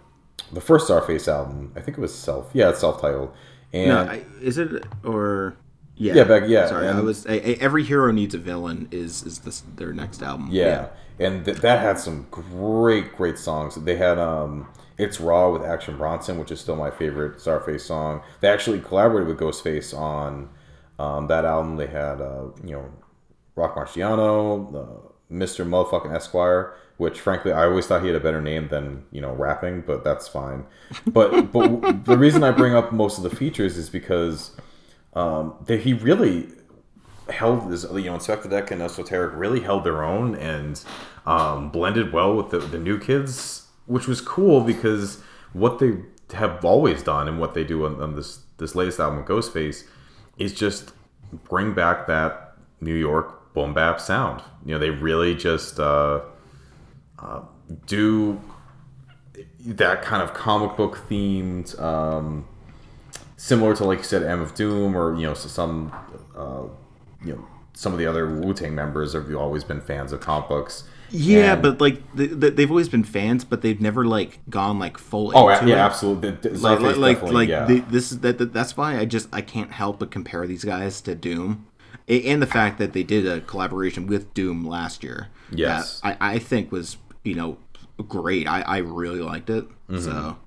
the 0.51 0.61
first 0.61 0.89
Czarface 0.89 1.27
album. 1.27 1.71
I 1.75 1.81
think 1.81 1.97
it 1.97 2.01
was 2.01 2.13
self. 2.13 2.49
Yeah, 2.53 2.69
it's 2.69 2.79
self-titled. 2.79 3.33
And 3.73 3.89
no, 3.89 3.97
I, 3.99 4.23
is 4.41 4.57
it 4.57 4.85
or 5.03 5.57
yeah? 5.97 6.13
Yeah, 6.15 6.23
back- 6.23 6.43
yeah, 6.47 6.67
Sorry, 6.67 6.87
I 6.87 6.99
was. 6.99 7.25
I, 7.27 7.33
I- 7.33 7.57
every 7.59 7.83
hero 7.83 8.11
needs 8.11 8.33
a 8.35 8.37
villain. 8.37 8.87
Is 8.91 9.23
is 9.23 9.39
this 9.39 9.63
their 9.75 9.93
next 9.93 10.21
album? 10.21 10.49
yeah, 10.51 10.87
and 11.19 11.43
th- 11.45 11.57
that 11.57 11.79
had 11.81 11.99
some 11.99 12.27
great, 12.31 13.15
great 13.17 13.37
songs. 13.37 13.75
They 13.75 13.95
had 13.95 14.17
um, 14.19 14.67
"It's 14.97 15.19
Raw" 15.19 15.51
with 15.51 15.63
Action 15.63 15.97
Bronson, 15.97 16.37
which 16.39 16.51
is 16.51 16.59
still 16.59 16.75
my 16.75 16.91
favorite 16.91 17.37
Czarface 17.37 17.81
song. 17.81 18.21
They 18.41 18.47
actually 18.49 18.79
collaborated 18.81 19.27
with 19.27 19.39
Ghostface 19.39 19.97
on 19.97 20.49
um, 20.99 21.27
that 21.27 21.45
album. 21.45 21.77
They 21.77 21.87
had 21.87 22.21
uh, 22.21 22.45
you 22.63 22.73
know 22.73 22.85
Roc 23.55 23.75
Marciano, 23.75 24.75
uh, 24.75 25.09
Mr. 25.31 25.65
Motherfucking 25.67 26.15
Esquire, 26.15 26.73
which 26.97 27.19
frankly 27.19 27.51
I 27.51 27.65
always 27.65 27.87
thought 27.87 28.01
he 28.01 28.07
had 28.07 28.15
a 28.15 28.19
better 28.19 28.41
name 28.41 28.67
than 28.69 29.05
you 29.11 29.19
know 29.21 29.31
rapping, 29.33 29.81
but 29.81 30.03
that's 30.03 30.27
fine. 30.27 30.65
But 31.07 31.51
but 31.51 32.05
the 32.05 32.17
reason 32.17 32.43
I 32.43 32.51
bring 32.51 32.75
up 32.75 32.91
most 32.91 33.17
of 33.17 33.23
the 33.23 33.35
features 33.35 33.77
is 33.77 33.89
because 33.89 34.51
um, 35.17 35.55
that 35.65 35.81
he 35.81 35.93
really 35.93 36.47
held 37.29 37.71
this 37.71 37.83
you 37.83 38.03
know 38.03 38.17
Inspectah 38.17 38.49
Deck 38.49 38.71
and 38.71 38.81
Esoteric 38.81 39.33
really 39.35 39.61
held 39.61 39.83
their 39.83 40.03
own 40.03 40.35
and 40.35 40.81
um, 41.25 41.69
blended 41.71 42.13
well 42.13 42.35
with 42.35 42.51
the, 42.51 42.59
the 42.59 42.77
new 42.77 42.99
kids, 42.99 43.65
which 43.87 44.07
was 44.07 44.21
cool 44.21 44.61
because 44.61 45.21
what 45.53 45.79
they 45.79 45.97
have 46.33 46.63
always 46.63 47.01
done 47.01 47.27
and 47.27 47.39
what 47.39 47.55
they 47.55 47.63
do 47.63 47.85
on, 47.85 47.99
on 48.01 48.15
this 48.15 48.41
this 48.59 48.75
latest 48.75 48.99
album, 48.99 49.23
Ghostface, 49.23 49.85
is 50.37 50.53
just 50.53 50.91
bring 51.49 51.73
back 51.73 52.05
that 52.07 52.53
New 52.79 52.95
York 52.95 53.53
boom 53.55 53.73
bap 53.73 53.99
sound. 53.99 54.43
You 54.65 54.73
know, 54.73 54.79
they 54.79 54.91
really 54.91 55.33
just 55.33 55.79
uh, 55.79 56.21
uh, 57.17 57.41
do 57.87 58.39
that 59.61 60.03
kind 60.03 60.21
of 60.21 60.35
comic 60.35 60.77
book 60.77 60.99
themed. 61.09 61.79
Um, 61.81 62.47
similar 63.37 63.73
to 63.77 63.85
like 63.85 63.99
you 63.99 64.03
said, 64.03 64.23
MF 64.23 64.53
Doom, 64.55 64.95
or 64.97 65.15
you 65.15 65.23
know 65.27 65.33
some, 65.33 65.93
uh, 66.35 66.63
you 67.25 67.33
know 67.33 67.47
some 67.73 67.93
of 67.93 67.99
the 67.99 68.05
other 68.07 68.27
Wu 68.27 68.53
Tang 68.53 68.75
members 68.75 69.13
have 69.13 69.33
always 69.35 69.63
been 69.63 69.79
fans 69.79 70.11
of 70.11 70.19
comic 70.19 70.49
books. 70.49 70.83
yeah, 71.11 71.53
And- 71.53 71.61
but 71.61 71.79
like 71.79 72.01
they, 72.15 72.25
they've 72.27 72.69
always 72.69 72.89
been 72.89 73.03
fans, 73.03 73.45
but 73.45 73.61
they've 73.61 73.79
never 73.79 74.03
like 74.05 74.39
gone 74.49 74.79
like 74.79 74.97
full. 74.97 75.31
oh 75.35 75.47
into 75.49 75.67
yeah, 75.67 75.75
it. 75.75 75.79
absolutely. 75.79 76.51
Like 76.51 76.79
like 76.81 76.97
like, 76.97 77.21
like 77.31 77.49
yeah. 77.49 77.65
the, 77.65 77.79
this 77.81 78.11
is 78.11 78.19
that, 78.21 78.39
that 78.39 78.51
that's 78.51 78.75
why 78.75 78.97
I 78.97 79.05
just 79.05 79.29
I 79.31 79.41
can't 79.41 79.71
help 79.71 79.99
but 79.99 80.11
compare 80.11 80.45
these 80.47 80.65
guys 80.65 80.99
to 81.01 81.15
Doom, 81.15 81.67
and 82.07 82.41
the 82.41 82.47
fact 82.47 82.77
that 82.79 82.93
they 82.93 83.03
did 83.03 83.25
a 83.27 83.41
collaboration 83.41 84.07
with 84.07 84.33
Doom 84.33 84.65
last 84.67 85.03
year. 85.03 85.27
Yes. 85.51 86.01
I 86.03 86.17
I 86.19 86.39
think 86.39 86.71
was 86.71 86.97
you 87.23 87.35
know 87.35 87.57
great. 88.07 88.47
I 88.47 88.61
I 88.61 88.77
really 88.79 89.21
liked 89.21 89.49
it. 89.49 89.65
Mm-hmm. 89.87 89.99
So, 89.99 90.37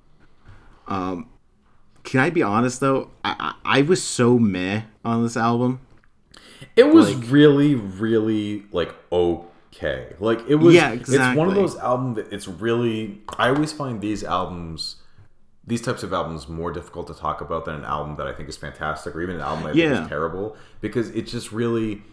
um, 0.87 1.27
can 2.03 2.19
I 2.19 2.29
be 2.29 2.41
honest 2.43 2.79
though? 2.79 3.09
I 3.23 3.53
I, 3.63 3.79
I 3.79 3.81
was 3.83 4.03
so 4.03 4.37
meh 4.39 4.83
on 5.05 5.23
this 5.23 5.37
album. 5.37 5.81
It 6.75 6.93
was 6.93 7.13
Like- 7.15 7.31
really, 7.31 7.75
really 7.75 8.63
like 8.71 8.93
okay. 9.11 10.13
Like 10.19 10.47
it 10.47 10.55
was. 10.55 10.75
Yeah, 10.75 10.91
exactly. 10.91 11.27
It's 11.29 11.37
one 11.37 11.47
of 11.47 11.55
those 11.55 11.75
albums 11.77 12.17
that 12.17 12.31
it's 12.31 12.47
really. 12.47 13.21
I 13.37 13.49
always 13.49 13.71
find 13.73 13.99
these 14.01 14.23
albums, 14.23 14.97
these 15.65 15.81
types 15.81 16.03
of 16.03 16.13
albums, 16.13 16.47
more 16.47 16.71
difficult 16.71 17.07
to 17.07 17.13
talk 17.13 17.41
about 17.41 17.65
than 17.65 17.75
an 17.75 17.85
album 17.85 18.15
that 18.17 18.27
I 18.27 18.33
think 18.33 18.47
is 18.49 18.57
fantastic, 18.57 19.15
or 19.15 19.21
even 19.21 19.35
an 19.35 19.41
album 19.41 19.65
I 19.67 19.71
think 19.73 19.91
is 20.03 20.07
terrible, 20.07 20.55
because 20.81 21.09
it 21.09 21.23
just 21.27 21.51
really. 21.51 22.03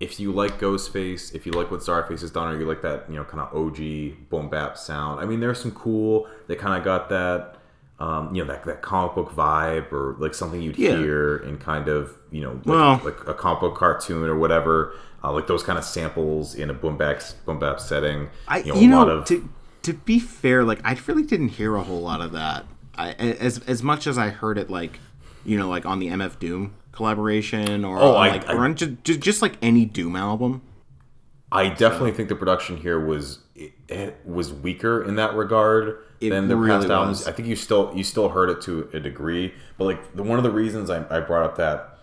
If 0.00 0.18
you 0.18 0.32
like 0.32 0.58
Ghostface, 0.58 1.32
if 1.36 1.46
you 1.46 1.52
like 1.52 1.70
what 1.70 1.80
Czarface 1.80 2.20
has 2.22 2.32
done, 2.32 2.52
or 2.52 2.58
you 2.58 2.66
like 2.66 2.82
that, 2.82 3.08
you 3.08 3.14
know, 3.14 3.22
kind 3.24 3.40
of 3.40 3.54
OG 3.56 4.28
boom 4.28 4.48
bap 4.50 4.76
sound. 4.76 5.20
I 5.20 5.24
mean, 5.24 5.38
there's 5.38 5.60
some 5.60 5.70
cool. 5.70 6.26
They 6.48 6.56
kind 6.56 6.76
of 6.76 6.84
got 6.84 7.08
that 7.10 7.56
um, 8.00 8.34
you 8.34 8.44
know 8.44 8.52
that, 8.52 8.64
that 8.64 8.82
comic 8.82 9.14
book 9.14 9.30
vibe 9.32 9.92
or 9.92 10.16
like 10.18 10.34
something 10.34 10.60
you'd 10.60 10.76
Yeah. 10.78 10.96
hear 10.98 11.36
in 11.38 11.58
kind 11.58 11.88
of 11.88 12.16
you 12.30 12.40
know 12.42 12.52
like, 12.64 12.66
Well- 12.66 13.00
like 13.04 13.26
a 13.28 13.34
comic 13.34 13.60
book 13.60 13.76
cartoon 13.76 14.24
or 14.24 14.36
whatever 14.38 14.94
uh, 15.22 15.32
like 15.32 15.46
those 15.46 15.62
kind 15.62 15.78
of 15.78 15.84
samples 15.84 16.54
in 16.54 16.68
a 16.70 16.74
boom 16.74 16.96
bap 16.96 17.22
boom 17.46 17.58
bap 17.58 17.80
setting 17.80 18.28
I 18.48 18.58
you 18.58 18.74
you 18.76 18.88
know, 18.88 19.04
know, 19.04 19.06
lot 19.06 19.08
of 19.10 19.24
to 19.26 19.48
to 19.82 19.92
be 19.92 20.18
fair, 20.18 20.64
like 20.64 20.80
I 20.84 20.98
really 21.06 21.22
didn't 21.24 21.48
hear 21.50 21.76
a 21.76 21.82
whole 21.82 22.00
lot 22.00 22.20
of 22.22 22.32
that. 22.32 22.64
I 22.96 23.12
as 23.12 23.58
as 23.66 23.82
much 23.82 24.06
as 24.06 24.16
I 24.18 24.30
heard 24.30 24.56
it, 24.58 24.70
like 24.70 24.98
you 25.44 25.56
know, 25.58 25.68
like 25.68 25.84
on 25.86 25.98
the 25.98 26.08
MF 26.08 26.38
Doom 26.38 26.74
collaboration 26.92 27.84
or 27.84 27.98
Oh, 28.00 28.14
I- 28.14 28.28
like 28.30 28.48
I- 28.48 28.54
or 28.54 28.64
on 28.64 28.74
just, 28.76 29.04
just 29.04 29.20
just 29.20 29.42
like 29.42 29.56
any 29.62 29.84
Doom 29.84 30.16
album. 30.16 30.62
I 31.52 31.68
definitely 31.68 32.12
think 32.12 32.28
the 32.28 32.34
production 32.34 32.76
here 32.78 32.98
was 32.98 33.38
it, 33.54 33.72
it 33.88 34.20
was 34.24 34.52
weaker 34.52 35.04
in 35.04 35.16
that 35.16 35.34
regard 35.34 35.98
It 36.20 36.30
than 36.30 36.48
the 36.48 36.56
really 36.56 36.80
past 36.80 36.90
albums. 36.90 37.18
was. 37.20 37.28
I 37.28 37.32
think 37.32 37.48
you 37.48 37.56
still 37.56 37.92
you 37.94 38.04
still 38.04 38.28
heard 38.30 38.50
it 38.50 38.60
to 38.62 38.88
a 38.92 39.00
degree, 39.00 39.54
but 39.78 39.84
like 39.84 40.14
the, 40.16 40.22
one 40.22 40.38
of 40.38 40.42
the 40.44 40.50
reasons 40.50 40.90
I, 40.90 41.04
I 41.14 41.20
brought 41.20 41.44
up 41.44 41.56
that 41.56 41.98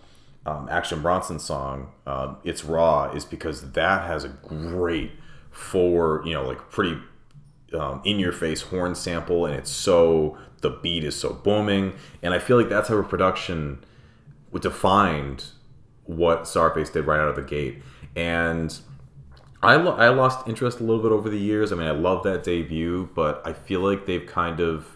um, 0.46 0.68
Action 0.70 1.02
Bronson 1.02 1.38
song, 1.38 1.92
um, 2.06 2.38
"It's 2.42 2.64
Raw," 2.64 3.12
is 3.12 3.24
because 3.24 3.72
that 3.72 4.06
has 4.06 4.24
a 4.24 4.28
great 4.28 5.12
forward, 5.50 6.26
you 6.26 6.32
know, 6.32 6.44
like 6.44 6.70
pretty 6.70 6.98
um, 7.78 8.00
in 8.04 8.18
your 8.18 8.32
face 8.32 8.62
horn 8.62 8.94
sample, 8.94 9.46
and 9.46 9.54
it's 9.54 9.70
so 9.70 10.36
the 10.62 10.70
beat 10.70 11.04
is 11.04 11.16
so 11.16 11.32
booming, 11.34 11.92
and 12.22 12.32
I 12.34 12.38
feel 12.38 12.56
like 12.56 12.68
that's 12.68 12.88
how 12.88 12.96
a 12.96 13.02
production 13.02 13.84
defined 14.60 15.44
what 16.04 16.42
Czarface 16.42 16.92
did 16.92 17.06
right 17.06 17.20
out 17.20 17.28
of 17.28 17.36
the 17.36 17.42
gate, 17.42 17.82
and 18.16 18.76
I, 19.62 19.76
lo- 19.76 19.94
I 19.96 20.08
lost 20.08 20.48
interest 20.48 20.80
a 20.80 20.82
little 20.84 21.02
bit 21.02 21.12
over 21.12 21.28
the 21.30 21.38
years. 21.38 21.72
I 21.72 21.76
mean, 21.76 21.86
I 21.86 21.92
love 21.92 22.24
that 22.24 22.42
debut, 22.42 23.08
but 23.14 23.42
I 23.46 23.52
feel 23.52 23.80
like 23.80 24.06
they've 24.06 24.26
kind 24.26 24.60
of. 24.60 24.86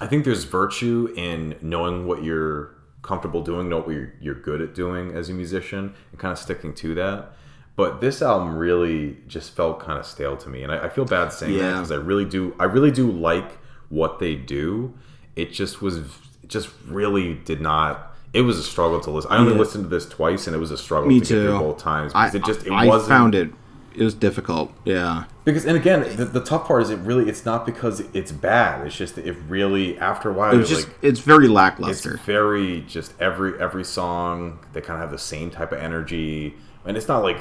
I 0.00 0.06
think 0.06 0.24
there's 0.24 0.44
virtue 0.44 1.12
in 1.16 1.56
knowing 1.60 2.06
what 2.06 2.22
you're 2.22 2.74
comfortable 3.02 3.42
doing, 3.42 3.68
know 3.68 3.78
what 3.78 3.88
you're, 3.90 4.12
you're 4.20 4.34
good 4.34 4.60
at 4.62 4.74
doing 4.74 5.12
as 5.12 5.28
a 5.28 5.32
musician, 5.34 5.94
and 6.12 6.20
kind 6.20 6.32
of 6.32 6.38
sticking 6.38 6.72
to 6.74 6.94
that. 6.94 7.32
But 7.76 8.00
this 8.00 8.22
album 8.22 8.56
really 8.56 9.16
just 9.26 9.54
felt 9.56 9.80
kind 9.80 9.98
of 9.98 10.06
stale 10.06 10.36
to 10.38 10.48
me, 10.48 10.62
and 10.62 10.70
I, 10.72 10.84
I 10.84 10.88
feel 10.88 11.04
bad 11.04 11.32
saying 11.32 11.58
that 11.58 11.72
because 11.72 11.90
I 11.92 11.96
really 11.96 12.24
do. 12.24 12.54
I 12.60 12.64
really 12.64 12.90
do 12.90 13.10
like 13.10 13.58
what 13.88 14.18
they 14.20 14.34
do. 14.36 14.94
It 15.36 15.52
just 15.52 15.80
was, 15.82 15.98
it 15.98 16.06
just 16.46 16.68
really 16.86 17.34
did 17.34 17.60
not. 17.60 18.14
It 18.32 18.42
was 18.42 18.58
a 18.58 18.62
struggle 18.62 19.00
to 19.00 19.10
listen. 19.10 19.32
I 19.32 19.38
only 19.38 19.52
Yeah. 19.54 19.58
listened 19.58 19.84
to 19.84 19.88
this 19.90 20.08
twice, 20.08 20.46
and 20.46 20.54
it 20.54 20.58
was 20.60 20.70
a 20.70 20.78
struggle 20.78 21.08
Me 21.08 21.14
to 21.16 21.20
get 21.20 21.28
through 21.28 21.46
too. 21.52 21.58
both 21.58 21.78
times 21.78 22.12
I 22.14 22.30
because 22.30 22.48
it 22.48 22.54
just 22.54 22.66
it 22.66 22.72
I 22.72 22.86
wasn't 22.86 23.08
found 23.08 23.34
it 23.34 23.50
it 23.94 24.02
was 24.02 24.14
difficult. 24.14 24.72
Yeah. 24.84 25.24
because 25.44 25.64
and 25.66 25.76
again 25.76 26.16
the, 26.16 26.24
the 26.24 26.40
tough 26.40 26.66
part 26.66 26.82
is 26.82 26.90
it 26.90 26.98
really 26.98 27.28
it's 27.28 27.44
not 27.44 27.66
because 27.66 28.00
it's 28.14 28.30
bad 28.32 28.86
it's 28.86 28.96
just 28.96 29.16
that 29.16 29.26
it 29.26 29.36
really 29.48 29.98
after 29.98 30.30
a 30.30 30.32
while 30.32 30.58
it's 30.58 30.68
just 30.68 30.88
like 30.88 30.96
it's 31.02 31.20
very 31.20 31.48
lackluster. 31.48 32.14
it's 32.14 32.22
very 32.24 32.82
just 32.82 33.12
every 33.20 33.60
every 33.60 33.84
song 33.84 34.58
they 34.72 34.80
kind 34.80 34.96
of 34.96 35.00
have 35.00 35.10
the 35.10 35.18
same 35.18 35.50
type 35.50 35.72
of 35.72 35.78
energy 35.80 36.54
and 36.84 36.96
it's 36.96 37.08
not 37.08 37.22
like 37.22 37.38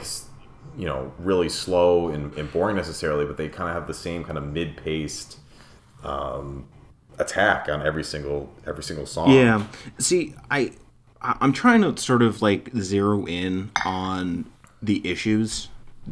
you 0.77 0.85
know 0.85 1.11
really 1.19 1.49
slow 1.49 2.09
and, 2.09 2.33
and 2.35 2.51
boring 2.51 2.75
necessarily 2.75 3.25
but 3.25 3.37
they 3.37 3.47
kind 3.49 3.69
of 3.69 3.75
have 3.75 3.87
the 3.87 3.93
same 3.93 4.23
kind 4.23 4.37
of 4.37 4.43
mid-paced 4.45 5.37
um, 6.03 6.67
attack 7.17 7.67
on 7.69 7.85
every 7.85 8.03
single 8.03 8.49
every 8.65 8.83
single 8.83 9.05
song 9.05 9.31
Yeah. 9.31 9.65
See, 9.97 10.33
I- 10.49 10.73
I'm 11.21 11.51
trying 11.51 11.81
to 11.81 11.97
sort 12.01 12.21
of 12.21 12.41
like 12.41 12.69
zero 12.77 13.25
in 13.27 13.71
on 13.85 14.45
the 14.81 15.05
issues 15.05 15.67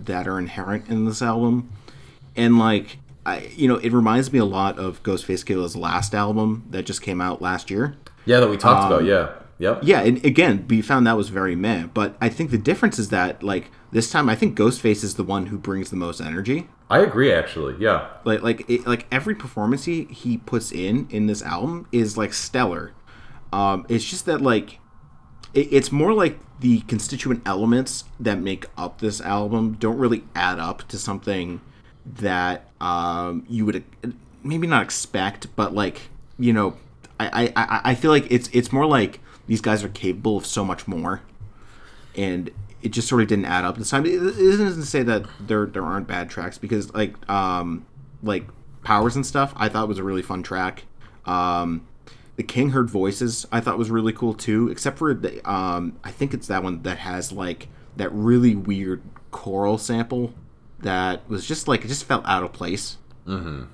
that 0.06 0.28
are 0.28 0.38
inherent 0.40 0.88
in 0.90 1.06
this 1.06 1.22
album. 1.22 1.70
And 2.36 2.58
like 2.60 2.98
I 3.26 3.50
you 3.56 3.68
know, 3.68 3.76
it 3.78 3.92
reminds 3.92 4.32
me 4.32 4.40
a 4.40 4.46
lot 4.46 4.78
of 4.80 5.02
Ghostface 5.04 5.46
Killah's 5.46 5.76
last 5.76 6.14
album 6.14 6.66
that 6.70 6.86
just 6.86 7.02
came 7.02 7.20
out 7.22 7.42
last 7.42 7.70
year. 7.70 7.96
yeah 8.26 8.40
that 8.40 8.50
we 8.50 8.58
talked 8.58 8.86
about 8.86 9.04
yeah 9.06 9.32
yep 9.60 9.80
Yeah, 9.84 10.02
and 10.02 10.24
again, 10.24 10.66
we 10.70 10.82
found 10.82 11.08
that 11.08 11.18
was 11.18 11.30
very 11.30 11.56
meh. 11.56 11.88
But 11.94 12.16
I 12.22 12.30
think 12.30 12.52
the 12.52 12.58
difference 12.58 13.00
is 13.00 13.10
that 13.10 13.42
like 13.44 13.72
this 13.92 14.12
time, 14.12 14.30
I 14.30 14.36
think 14.36 14.58
Ghostface 14.58 15.04
is 15.04 15.16
the 15.16 15.24
one 15.24 15.48
who 15.48 15.58
brings 15.58 15.90
the 15.90 15.96
most 15.96 16.22
energy. 16.22 16.68
I 16.90 17.00
agree 17.00 17.34
actually 17.34 17.76
yeah 17.84 18.08
Like 18.24 18.42
like 18.44 18.70
it, 18.70 18.88
like 18.88 19.08
every 19.12 19.36
performance 19.36 19.84
he 19.86 20.06
he 20.06 20.38
puts 20.38 20.72
in 20.72 21.08
in 21.10 21.28
this 21.28 21.42
album 21.42 21.88
is 21.92 22.18
like 22.18 22.34
stellar. 22.34 22.94
Um, 23.52 23.86
it's 23.90 24.06
just 24.06 24.26
that 24.26 24.42
like 24.42 24.80
it, 25.54 25.68
it's 25.72 25.92
more 25.92 26.14
like 26.14 26.40
the 26.60 26.82
constituent 26.82 27.42
elements 27.46 28.06
that 28.20 28.40
make 28.40 28.66
up 28.78 29.00
this 29.00 29.22
album 29.22 29.74
don't 29.74 29.98
really 29.98 30.24
add 30.36 30.60
up 30.60 30.88
to 30.88 30.98
something 30.98 31.62
that 32.06 32.70
um, 32.82 33.46
you 33.48 33.66
would 33.66 33.84
maybe 34.44 34.68
not 34.68 34.84
expect, 34.84 35.56
but 35.56 35.74
like 35.74 36.10
you 36.40 36.54
know, 36.54 36.78
I, 37.20 37.52
I 37.56 37.82
I 37.92 37.96
feel 37.96 38.12
like 38.12 38.28
it's 38.30 38.50
it's 38.54 38.72
more 38.72 38.86
like 38.86 39.20
these 39.48 39.62
guys 39.62 39.84
are 39.84 39.90
capable 39.90 40.38
of 40.38 40.46
so 40.46 40.64
much 40.64 40.88
more, 40.88 41.22
and 42.16 42.50
it 42.82 42.90
just 42.90 43.08
sort 43.08 43.22
of 43.22 43.28
didn't 43.28 43.46
add 43.46 43.66
up 43.66 43.78
this 43.78 43.90
time. 43.90 44.06
It, 44.06 44.18
doesn't 44.20 44.76
to 44.76 44.86
say 44.86 45.04
that 45.04 45.26
there 45.40 45.66
there 45.66 45.84
aren't 45.84 46.08
bad 46.08 46.30
tracks 46.30 46.58
because 46.58 46.94
like 46.94 47.28
um 47.30 47.86
like 48.24 48.46
powers 48.84 49.16
and 49.16 49.26
stuff 49.26 49.54
I 49.56 49.70
thought 49.70 49.88
was 49.88 49.98
a 49.98 50.04
really 50.04 50.22
fun 50.22 50.44
track. 50.44 50.84
Um, 51.26 51.86
the 52.38 52.44
King 52.44 52.70
Heard 52.70 52.90
Voices 52.90 53.46
I 53.52 53.60
thought 53.60 53.78
was 53.78 53.92
really 53.92 54.14
cool 54.14 54.34
too, 54.34 54.70
except 54.70 54.98
for 54.98 55.14
the 55.14 55.48
um 55.50 55.98
I 56.04 56.12
think 56.12 56.34
it's 56.34 56.48
that 56.48 56.64
one 56.64 56.82
that 56.84 57.00
has 57.00 57.32
like 57.32 57.68
that 57.98 58.12
really 58.14 58.56
weird 58.56 59.02
choral 59.32 59.78
sample 59.78 60.34
that 60.80 61.28
was 61.30 61.46
just 61.46 61.68
like 61.68 61.84
it 61.84 61.90
just 61.90 62.06
felt 62.06 62.26
out 62.26 62.44
of 62.44 62.54
place 62.54 62.98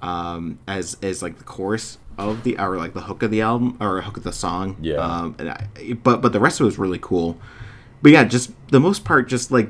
um, 0.02 0.58
as 0.68 0.98
as 1.04 1.22
like 1.22 1.38
the 1.38 1.44
chorus 1.44 2.00
of 2.18 2.44
the 2.44 2.58
or 2.58 2.78
like 2.78 2.94
the 2.94 3.02
hook 3.02 3.22
of 3.24 3.32
the 3.32 3.42
album 3.42 3.78
or 3.80 4.02
hook 4.02 4.18
of 4.18 4.24
the 4.24 4.34
song. 4.34 4.78
Yeah. 4.82 4.96
Um, 4.96 5.36
and 5.38 5.50
I, 5.50 5.68
but 6.02 6.22
but 6.22 6.34
the 6.34 6.40
rest 6.40 6.60
of 6.60 6.66
it 6.66 6.68
was 6.68 6.80
really 6.80 7.00
cool. 7.00 7.38
But 8.02 8.12
yeah, 8.12 8.24
just 8.24 8.52
the 8.70 8.80
most 8.80 9.06
part, 9.06 9.28
just 9.28 9.52
like 9.52 9.70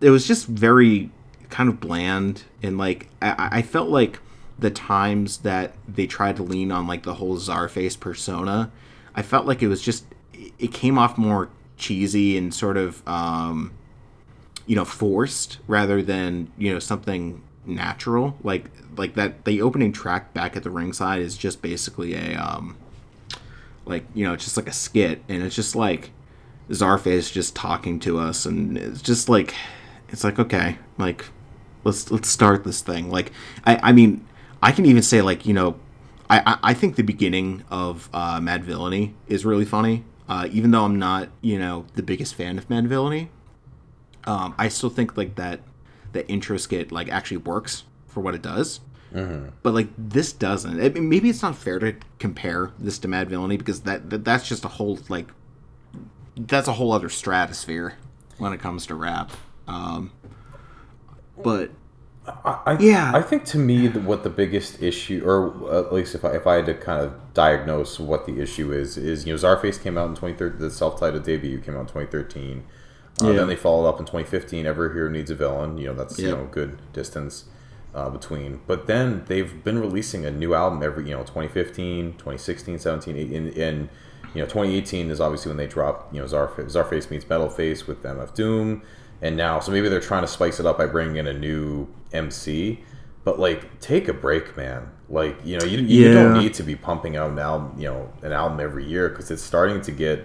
it 0.00 0.10
was 0.10 0.26
just 0.26 0.46
very 0.46 1.10
kind 1.48 1.68
of 1.68 1.80
bland 1.80 2.44
and 2.62 2.78
like 2.78 3.08
I, 3.20 3.48
I 3.52 3.62
felt 3.62 3.88
like 3.88 4.20
the 4.60 4.70
times 4.70 5.38
that 5.38 5.74
they 5.88 6.06
tried 6.06 6.36
to 6.36 6.42
lean 6.42 6.70
on 6.70 6.86
like 6.86 7.02
the 7.02 7.14
whole 7.14 7.36
Czarface 7.36 7.98
persona, 7.98 8.70
I 9.14 9.22
felt 9.22 9.46
like 9.46 9.62
it 9.62 9.68
was 9.68 9.82
just 9.82 10.04
it 10.58 10.72
came 10.72 10.98
off 10.98 11.18
more 11.18 11.48
cheesy 11.76 12.36
and 12.36 12.54
sort 12.54 12.76
of 12.76 13.06
um, 13.08 13.72
you 14.66 14.76
know 14.76 14.84
forced 14.84 15.58
rather 15.66 16.02
than 16.02 16.52
you 16.58 16.72
know 16.72 16.78
something 16.78 17.42
natural. 17.64 18.36
Like 18.42 18.70
like 18.96 19.14
that 19.14 19.44
the 19.44 19.62
opening 19.62 19.92
track 19.92 20.34
back 20.34 20.56
at 20.56 20.62
the 20.62 20.70
ringside 20.70 21.22
is 21.22 21.36
just 21.36 21.62
basically 21.62 22.14
a 22.14 22.36
um 22.36 22.76
like 23.86 24.04
you 24.14 24.24
know 24.24 24.34
it's 24.34 24.44
just 24.44 24.56
like 24.56 24.68
a 24.68 24.72
skit. 24.72 25.22
And 25.28 25.42
it's 25.42 25.56
just 25.56 25.74
like 25.74 26.10
Czarface 26.68 27.32
just 27.32 27.56
talking 27.56 27.98
to 28.00 28.18
us 28.18 28.46
and 28.46 28.76
it's 28.76 29.02
just 29.02 29.28
like 29.28 29.54
it's 30.08 30.22
like 30.22 30.38
okay 30.38 30.78
like 30.98 31.24
let's 31.84 32.10
let's 32.10 32.28
start 32.28 32.64
this 32.64 32.82
thing. 32.82 33.10
Like 33.10 33.32
I 33.64 33.90
I 33.90 33.92
mean 33.92 34.26
I 34.62 34.72
can 34.72 34.86
even 34.86 35.02
say 35.02 35.22
like 35.22 35.46
you 35.46 35.54
know 35.54 35.78
I 36.28 36.58
I, 36.62 36.74
think 36.74 36.96
the 36.96 37.02
beginning 37.02 37.64
of 37.70 38.08
uh, 38.12 38.38
Madvillainy 38.40 39.14
is 39.26 39.44
really 39.44 39.64
funny 39.64 40.04
uh, 40.28 40.48
even 40.50 40.70
though 40.70 40.84
I'm 40.84 40.98
not 40.98 41.28
you 41.40 41.58
know 41.58 41.86
the 41.94 42.02
biggest 42.02 42.34
fan 42.34 42.58
of 42.58 42.68
Madvillainy 42.68 43.28
um, 44.24 44.54
I 44.58 44.68
still 44.68 44.90
think 44.90 45.16
like 45.16 45.36
that 45.36 45.60
that 46.12 46.30
intro 46.30 46.56
skit 46.56 46.92
like 46.92 47.08
actually 47.08 47.38
works 47.38 47.84
for 48.06 48.20
what 48.20 48.34
it 48.34 48.42
does. 48.42 48.80
But 49.62 49.74
like 49.74 49.88
this 49.96 50.32
doesn't. 50.32 50.80
I 50.80 50.88
mean, 50.88 51.08
maybe 51.08 51.30
it's 51.30 51.42
not 51.42 51.56
fair 51.56 51.78
to 51.78 51.96
compare 52.18 52.72
this 52.78 52.98
to 53.00 53.08
Madvillainy 53.08 53.58
because 53.58 53.80
that, 53.82 54.10
that 54.10 54.24
that's 54.24 54.48
just 54.48 54.64
a 54.64 54.68
whole 54.68 54.98
like 55.08 55.28
that's 56.36 56.68
a 56.68 56.74
whole 56.74 56.92
other 56.92 57.08
stratosphere 57.08 57.94
when 58.38 58.52
it 58.52 58.60
comes 58.60 58.86
to 58.86 58.94
rap. 58.94 59.32
Um, 59.66 60.12
but 61.42 61.70
I, 62.26 62.76
Yeah. 62.78 63.12
I 63.14 63.22
think 63.22 63.44
to 63.46 63.58
me 63.58 63.86
the, 63.88 64.00
what 64.00 64.22
the 64.24 64.30
biggest 64.30 64.82
issue, 64.82 65.22
or 65.24 65.74
at 65.74 65.92
least 65.92 66.14
if 66.14 66.24
I, 66.24 66.32
if 66.32 66.46
I 66.46 66.56
had 66.56 66.66
to 66.66 66.74
kind 66.74 67.02
of 67.02 67.12
diagnose 67.34 67.98
what 67.98 68.26
the 68.26 68.40
issue 68.40 68.72
is, 68.72 68.96
is 68.96 69.26
you 69.26 69.32
know 69.32 69.38
Czarface 69.38 69.82
came 69.82 69.96
out 69.96 70.08
in 70.08 70.14
2013, 70.14 70.58
the 70.60 70.70
self-titled 70.70 71.22
debut 71.24 71.58
came 71.60 71.74
out 71.76 71.80
in 71.80 71.86
2013. 71.86 72.64
Uh, 73.22 73.26
Yeah. 73.28 73.32
Then 73.34 73.48
they 73.48 73.56
followed 73.56 73.88
up 73.88 73.98
in 73.98 74.06
2015. 74.06 74.66
Every 74.66 74.92
Hero 74.92 75.10
Needs 75.10 75.30
a 75.30 75.34
Villain. 75.34 75.78
You 75.78 75.88
know 75.88 75.94
that's 75.94 76.18
you 76.18 76.30
know 76.30 76.48
good 76.50 76.78
distance 76.92 77.44
uh, 77.94 78.08
between. 78.10 78.60
But 78.66 78.86
then 78.86 79.24
they've 79.26 79.64
been 79.64 79.78
releasing 79.78 80.24
a 80.24 80.30
new 80.30 80.54
album 80.54 80.82
every 80.82 81.04
you 81.08 81.16
know 81.16 81.22
2015, 81.22 82.12
2016, 82.12 82.78
17, 82.78 83.16
18, 83.16 83.34
and, 83.34 83.56
and 83.56 83.88
you 84.34 84.40
know 84.40 84.46
2018 84.46 85.10
is 85.10 85.20
obviously 85.20 85.50
when 85.50 85.56
they 85.56 85.66
dropped 85.66 86.14
you 86.14 86.20
know 86.20 86.26
Czarface, 86.26 86.66
Czarface 86.72 87.10
meets 87.10 87.28
Metal 87.28 87.48
Face 87.50 87.86
with 87.86 88.02
MF 88.02 88.34
Doom, 88.34 88.82
and 89.22 89.36
now 89.36 89.60
so 89.60 89.72
maybe 89.72 89.88
they're 89.88 90.00
trying 90.00 90.22
to 90.22 90.28
spice 90.28 90.60
it 90.60 90.66
up 90.66 90.78
by 90.78 90.86
bringing 90.86 91.16
in 91.16 91.26
a 91.26 91.34
new 91.34 91.88
MC. 92.12 92.80
But 93.22 93.38
like, 93.38 93.80
take 93.80 94.08
a 94.08 94.14
break, 94.14 94.56
man. 94.56 94.90
Like 95.08 95.36
you 95.44 95.58
know 95.58 95.64
you, 95.64 95.78
you 95.78 96.12
don't 96.12 96.38
need 96.38 96.54
to 96.54 96.62
be 96.62 96.76
pumping 96.76 97.16
out 97.16 97.30
an 97.30 97.38
album 97.38 97.74
you 97.76 97.88
know 97.88 98.12
an 98.22 98.32
album 98.32 98.60
every 98.60 98.86
year 98.86 99.08
because 99.08 99.30
it's 99.30 99.42
starting 99.42 99.80
to 99.82 99.90
get 99.90 100.24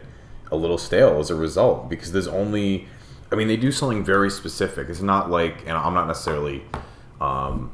a 0.52 0.56
little 0.56 0.78
stale 0.78 1.20
as 1.20 1.32
a 1.32 1.36
result 1.36 1.90
because 1.90 2.12
there's 2.12 2.28
only 2.28 2.88
I 3.32 3.36
mean 3.36 3.48
they 3.48 3.58
do 3.58 3.72
something 3.72 4.04
very 4.04 4.30
specific. 4.30 4.88
It's 4.90 5.02
not 5.02 5.32
like 5.32 5.62
and 5.62 5.72
I'm 5.72 5.96
not 5.96 6.06
necessarily 6.06 6.64
um, 7.20 7.72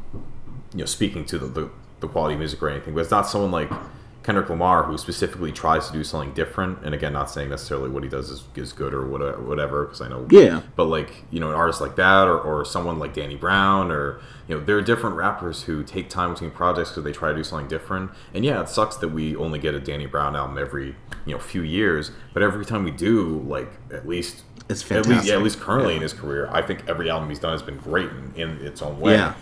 you 0.73 0.79
know 0.79 0.85
speaking 0.85 1.25
to 1.25 1.37
the, 1.37 1.47
the, 1.47 1.69
the 1.99 2.07
quality 2.07 2.35
of 2.35 2.39
music 2.39 2.61
or 2.63 2.69
anything, 2.69 2.93
but 2.93 3.01
it's 3.01 3.11
not 3.11 3.27
someone 3.27 3.51
like 3.51 3.69
Kendrick 4.23 4.49
Lamar, 4.49 4.83
who 4.83 4.97
specifically 4.99 5.51
tries 5.51 5.87
to 5.87 5.93
do 5.93 6.03
something 6.03 6.31
different, 6.33 6.79
and 6.85 6.93
again, 6.93 7.11
not 7.13 7.29
saying 7.31 7.49
necessarily 7.49 7.89
what 7.89 8.03
he 8.03 8.09
does 8.09 8.29
is, 8.29 8.43
is 8.55 8.71
good 8.71 8.93
or 8.93 9.07
whatever, 9.07 9.41
whatever, 9.41 9.85
because 9.85 9.99
I 10.01 10.09
know, 10.09 10.27
Yeah. 10.29 10.61
But 10.75 10.85
like 10.85 11.23
you 11.31 11.39
know, 11.39 11.49
an 11.49 11.55
artist 11.55 11.81
like 11.81 11.95
that, 11.95 12.27
or, 12.27 12.39
or 12.39 12.63
someone 12.63 12.99
like 12.99 13.13
Danny 13.13 13.35
Brown, 13.35 13.91
or 13.91 14.19
you 14.47 14.55
know, 14.57 14.63
there 14.63 14.77
are 14.77 14.81
different 14.81 15.15
rappers 15.15 15.63
who 15.63 15.83
take 15.83 16.09
time 16.09 16.33
between 16.33 16.51
projects 16.51 16.89
because 16.91 17.03
they 17.03 17.11
try 17.13 17.29
to 17.29 17.35
do 17.35 17.43
something 17.43 17.67
different. 17.67 18.11
And 18.33 18.45
yeah, 18.45 18.61
it 18.61 18.69
sucks 18.69 18.97
that 18.97 19.07
we 19.09 19.35
only 19.35 19.57
get 19.57 19.73
a 19.73 19.79
Danny 19.79 20.05
Brown 20.05 20.35
album 20.35 20.57
every 20.59 20.95
you 21.25 21.33
know 21.33 21.39
few 21.39 21.63
years, 21.63 22.11
but 22.33 22.43
every 22.43 22.63
time 22.65 22.83
we 22.83 22.91
do, 22.91 23.39
like 23.47 23.71
at 23.91 24.07
least. 24.07 24.43
It's 24.69 24.83
At 24.83 24.89
least, 24.97 25.05
fantastic. 25.07 25.29
yeah, 25.29 25.35
at 25.37 25.43
least 25.43 25.59
currently 25.59 25.93
Yeah. 25.93 25.97
in 25.97 26.01
his 26.03 26.13
career, 26.13 26.47
I 26.49 26.61
think 26.61 26.83
every 26.87 27.09
album 27.09 27.27
he's 27.27 27.39
done 27.39 27.51
has 27.51 27.61
been 27.63 27.77
great 27.77 28.09
in, 28.09 28.31
in 28.37 28.65
its 28.65 28.81
own 28.81 29.01
way 29.01 29.13
Yeah. 29.15 29.33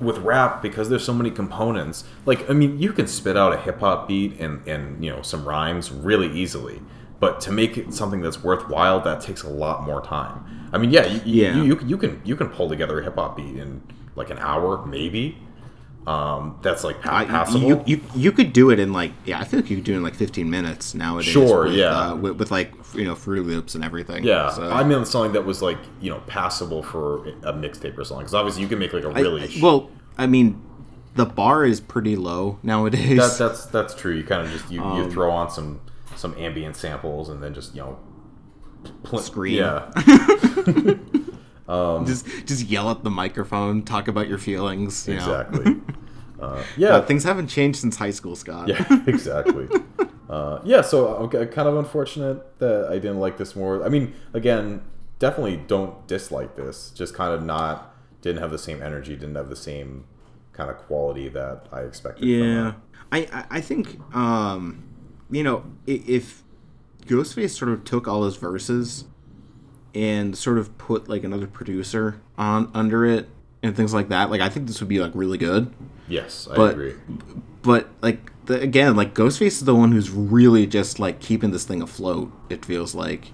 With 0.00 0.18
rap 0.18 0.62
because 0.62 0.88
there's 0.88 1.04
so 1.04 1.14
many 1.14 1.30
components. 1.30 2.04
Like 2.26 2.48
i 2.50 2.52
mean 2.52 2.78
you 2.78 2.92
can 2.92 3.06
spit 3.06 3.36
out 3.36 3.52
a 3.52 3.56
hip-hop 3.56 4.08
beat 4.08 4.38
and 4.40 4.66
and 4.66 5.04
you 5.04 5.10
know 5.10 5.22
some 5.22 5.46
rhymes 5.46 5.90
really 5.90 6.30
easily 6.32 6.80
but 7.20 7.38
to 7.42 7.52
make 7.52 7.76
it 7.76 7.92
something 7.92 8.22
that's 8.22 8.42
worthwhile 8.42 8.98
that 9.00 9.20
takes 9.20 9.42
a 9.42 9.48
lot 9.48 9.82
more 9.84 10.00
time. 10.00 10.68
I 10.72 10.78
mean 10.78 10.90
yeah 10.90 11.06
you, 11.06 11.20
Yeah. 11.24 11.56
You, 11.56 11.64
you, 11.64 11.80
you 11.86 11.98
can 11.98 12.20
you 12.24 12.36
can 12.36 12.48
pull 12.48 12.68
together 12.68 13.00
a 13.00 13.04
hip-hop 13.04 13.36
beat 13.36 13.56
in 13.56 13.82
like 14.16 14.30
an 14.30 14.38
hour 14.38 14.84
maybe 14.86 15.38
um 16.06 16.58
that's 16.62 16.82
like 16.82 17.00
pa- 17.02 17.18
I, 17.18 17.24
passable 17.26 17.60
you, 17.68 17.82
you 17.86 18.00
you 18.16 18.32
could 18.32 18.52
do 18.54 18.70
it 18.70 18.78
in 18.80 18.90
like 18.92 19.12
yeah 19.26 19.38
I 19.38 19.44
feel 19.44 19.60
like 19.60 19.68
you 19.68 19.76
could 19.76 19.84
do 19.84 19.92
it 19.92 19.96
in 19.98 20.02
like 20.02 20.14
15 20.14 20.48
minutes 20.48 20.94
nowadays. 20.94 21.30
Sure, 21.30 21.64
with, 21.64 21.74
yeah. 21.74 21.86
uh, 22.12 22.14
with, 22.16 22.36
with 22.38 22.50
like 22.50 22.72
you 22.94 23.04
know 23.04 23.14
Fruity 23.14 23.42
Loops 23.42 23.74
and 23.74 23.84
everything. 23.84 24.24
yeah 24.24 24.50
So- 24.50 24.70
i 24.70 24.82
mean 24.82 25.04
something 25.04 25.32
that 25.32 25.44
was 25.44 25.60
like 25.60 25.78
you 26.00 26.10
know 26.10 26.20
passable 26.26 26.82
for 26.82 27.28
a 27.42 27.52
mixtape 27.52 27.98
or 27.98 28.04
something 28.04 28.20
because 28.24 28.34
obviously 28.34 28.62
you 28.62 28.68
can 28.68 28.78
make 28.78 28.92
like 28.94 29.04
a 29.04 29.10
really 29.10 29.42
I- 29.44 29.60
well, 29.62 29.90
I 30.16 30.26
mean, 30.26 30.60
the 31.16 31.26
bar 31.26 31.64
is 31.64 31.80
pretty 31.80 32.16
low 32.16 32.58
nowadays. 32.62 33.18
that, 33.18 33.36
that's 33.38 33.66
that's 33.66 33.94
true 33.94 34.14
you 34.14 34.24
kind 34.24 34.46
of 34.46 34.50
just 34.52 34.70
you, 34.70 34.82
Um, 34.82 34.96
you 35.04 35.10
throw 35.10 35.30
on 35.30 35.50
some 35.50 35.80
some 36.16 36.34
ambient 36.38 36.76
samples 36.76 37.28
and 37.28 37.42
then 37.42 37.52
just 37.52 37.74
you 37.74 37.82
know 37.82 37.98
pl- 39.02 39.18
Scream. 39.18 39.54
yeah 39.58 39.90
just 42.04 42.26
just 42.46 42.64
yell 42.66 42.90
at 42.90 43.04
the 43.04 43.10
microphone, 43.10 43.82
talk 43.82 44.08
about 44.08 44.28
your 44.28 44.38
feelings. 44.38 45.06
You 45.08 45.14
Know? 45.14 45.20
exactly. 45.20 45.76
Uh, 46.40 46.64
yeah, 46.74 47.02
things 47.02 47.22
haven't 47.22 47.48
changed 47.48 47.78
since 47.80 47.96
high 47.96 48.10
school, 48.10 48.34
Scott. 48.34 48.66
yeah, 48.66 48.82
exactly. 49.06 49.68
Uh, 50.26 50.58
yeah, 50.64 50.80
so 50.80 51.14
I'm 51.16 51.28
kind 51.28 51.68
of 51.68 51.76
unfortunate 51.76 52.58
that 52.60 52.86
I 52.88 52.94
didn't 52.94 53.18
like 53.20 53.36
this 53.36 53.54
more. 53.54 53.84
I 53.84 53.90
mean, 53.90 54.14
again, 54.32 54.80
definitely 55.18 55.58
don't 55.58 56.06
dislike 56.06 56.56
this. 56.56 56.92
Just 56.96 57.12
kind 57.12 57.34
of 57.34 57.42
not 57.44 57.94
didn't 58.22 58.40
have 58.40 58.50
the 58.50 58.58
same 58.58 58.82
energy, 58.82 59.16
didn't 59.16 59.34
have 59.34 59.50
the 59.50 59.54
same 59.56 60.04
kind 60.54 60.70
of 60.70 60.78
quality 60.78 61.28
that 61.28 61.66
I 61.70 61.80
expected. 61.82 62.24
Yeah, 62.24 62.72
I- 63.12 63.44
I 63.50 63.60
think 63.60 64.00
um, 64.16 64.82
you 65.30 65.42
know 65.42 65.64
if 65.86 66.42
Ghostface 67.06 67.50
sort 67.50 67.70
of 67.70 67.84
took 67.84 68.08
all 68.08 68.24
his 68.24 68.36
verses 68.36 69.04
and 69.94 70.36
sort 70.36 70.58
of 70.58 70.76
put 70.78 71.08
like 71.08 71.24
another 71.24 71.46
producer 71.46 72.20
on 72.38 72.70
under 72.74 73.04
it 73.04 73.28
and 73.62 73.76
things 73.76 73.92
like 73.92 74.08
that, 74.08 74.30
like 74.30 74.40
I 74.40 74.48
think 74.48 74.66
this 74.66 74.80
would 74.80 74.88
be 74.88 75.00
like 75.00 75.12
really 75.14 75.38
good. 75.38 75.72
Yes, 76.08 76.48
I 76.50 76.56
But- 76.56 76.72
agree. 76.72 76.94
But 77.62 77.88
like 78.00 78.32
the, 78.46 78.58
again, 78.60 78.96
like 78.96 79.14
Ghostface 79.14 79.46
is 79.48 79.64
the 79.64 79.74
one 79.74 79.92
who's 79.92 80.10
really 80.10 80.66
just 80.66 80.98
like 80.98 81.20
keeping 81.20 81.50
this 81.50 81.64
thing 81.64 81.82
afloat. 81.82 82.32
It 82.48 82.64
feels 82.64 82.94
like, 82.94 83.32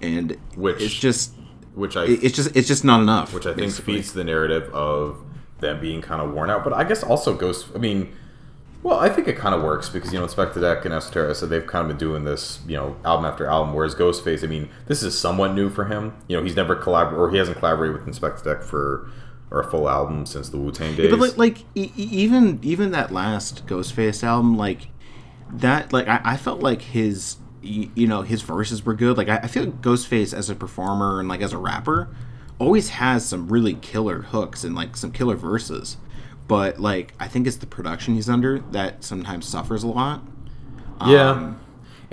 and 0.00 0.36
Which- 0.56 0.80
it's 0.80 0.94
just 0.94 1.32
Which 1.74 1.96
I 1.96 2.04
it's 2.04 2.36
just 2.36 2.54
it's 2.54 2.68
just 2.68 2.84
not 2.84 3.00
enough. 3.00 3.32
which 3.34 3.46
I 3.46 3.50
think 3.54 3.66
basically. 3.68 3.94
feeds 3.94 4.12
the 4.12 4.24
narrative 4.24 4.72
of 4.74 5.18
them 5.60 5.80
being 5.80 6.02
kind 6.02 6.20
of 6.22 6.32
worn 6.34 6.50
out. 6.50 6.62
But 6.64 6.72
I 6.74 6.84
guess 6.84 7.02
also 7.02 7.34
Ghost. 7.34 7.66
I 7.74 7.78
mean, 7.78 8.12
well, 8.82 8.98
I 8.98 9.08
think 9.08 9.28
it 9.28 9.36
kind 9.36 9.54
of 9.54 9.62
works 9.62 9.88
because 9.88 10.12
you 10.12 10.18
know 10.18 10.26
Inspectah 10.26 10.60
Deck 10.60 10.84
and 10.84 10.92
Esoterra, 10.92 11.34
so 11.36 11.46
they've 11.46 11.66
kind 11.66 11.82
of 11.82 11.88
been 11.88 11.98
doing 11.98 12.24
this, 12.24 12.60
you 12.66 12.76
know, 12.76 12.96
album 13.04 13.24
after 13.26 13.46
album. 13.46 13.74
Whereas 13.74 13.94
Ghostface, 13.94 14.42
I 14.42 14.46
mean, 14.48 14.68
this 14.86 15.02
is 15.02 15.18
somewhat 15.18 15.54
new 15.54 15.70
for 15.70 15.84
him. 15.84 16.14
You 16.28 16.36
know, 16.36 16.42
he's 16.42 16.56
never 16.56 16.74
collaborated 16.74 17.20
or 17.20 17.30
he 17.30 17.38
hasn't 17.38 17.58
collaborated 17.58 18.04
with 18.04 18.12
Inspectah 18.14 18.44
Deck 18.44 18.62
for 18.62 19.08
or 19.50 19.60
a 19.60 19.70
full 19.70 19.88
album 19.88 20.24
since 20.26 20.48
the 20.48 20.56
Wu 20.56 20.72
Tang 20.72 20.96
days. 20.96 21.10
But 21.10 21.20
like, 21.20 21.36
like 21.36 21.58
e- 21.74 21.92
e- 21.96 22.08
even 22.10 22.58
even 22.62 22.90
that 22.92 23.12
last 23.12 23.66
Ghostface 23.66 24.24
album, 24.24 24.56
like 24.56 24.88
that, 25.52 25.92
like 25.92 26.08
I, 26.08 26.20
I 26.24 26.36
felt 26.36 26.60
like 26.60 26.82
his, 26.82 27.36
y- 27.62 27.90
you 27.94 28.06
know, 28.06 28.22
his 28.22 28.42
verses 28.42 28.84
were 28.84 28.94
good. 28.94 29.16
Like 29.16 29.28
I, 29.28 29.36
I 29.38 29.46
feel 29.46 29.64
like 29.64 29.80
Ghostface 29.82 30.32
as 30.34 30.48
a 30.50 30.54
performer 30.54 31.20
and 31.20 31.28
like 31.28 31.42
as 31.42 31.52
a 31.52 31.58
rapper, 31.58 32.08
always 32.58 32.88
has 32.90 33.26
some 33.28 33.48
really 33.48 33.74
killer 33.74 34.22
hooks 34.22 34.64
and 34.64 34.74
like 34.74 34.96
some 34.96 35.12
killer 35.12 35.36
verses. 35.36 35.98
But 36.52 36.78
like 36.80 37.14
I 37.18 37.28
think 37.28 37.46
it's 37.46 37.56
the 37.56 37.66
production 37.66 38.14
he's 38.14 38.28
under 38.28 38.58
that 38.72 39.02
sometimes 39.04 39.46
suffers 39.46 39.82
a 39.82 39.88
lot. 39.88 40.22
yeah, 41.06 41.30
Um, 41.30 41.60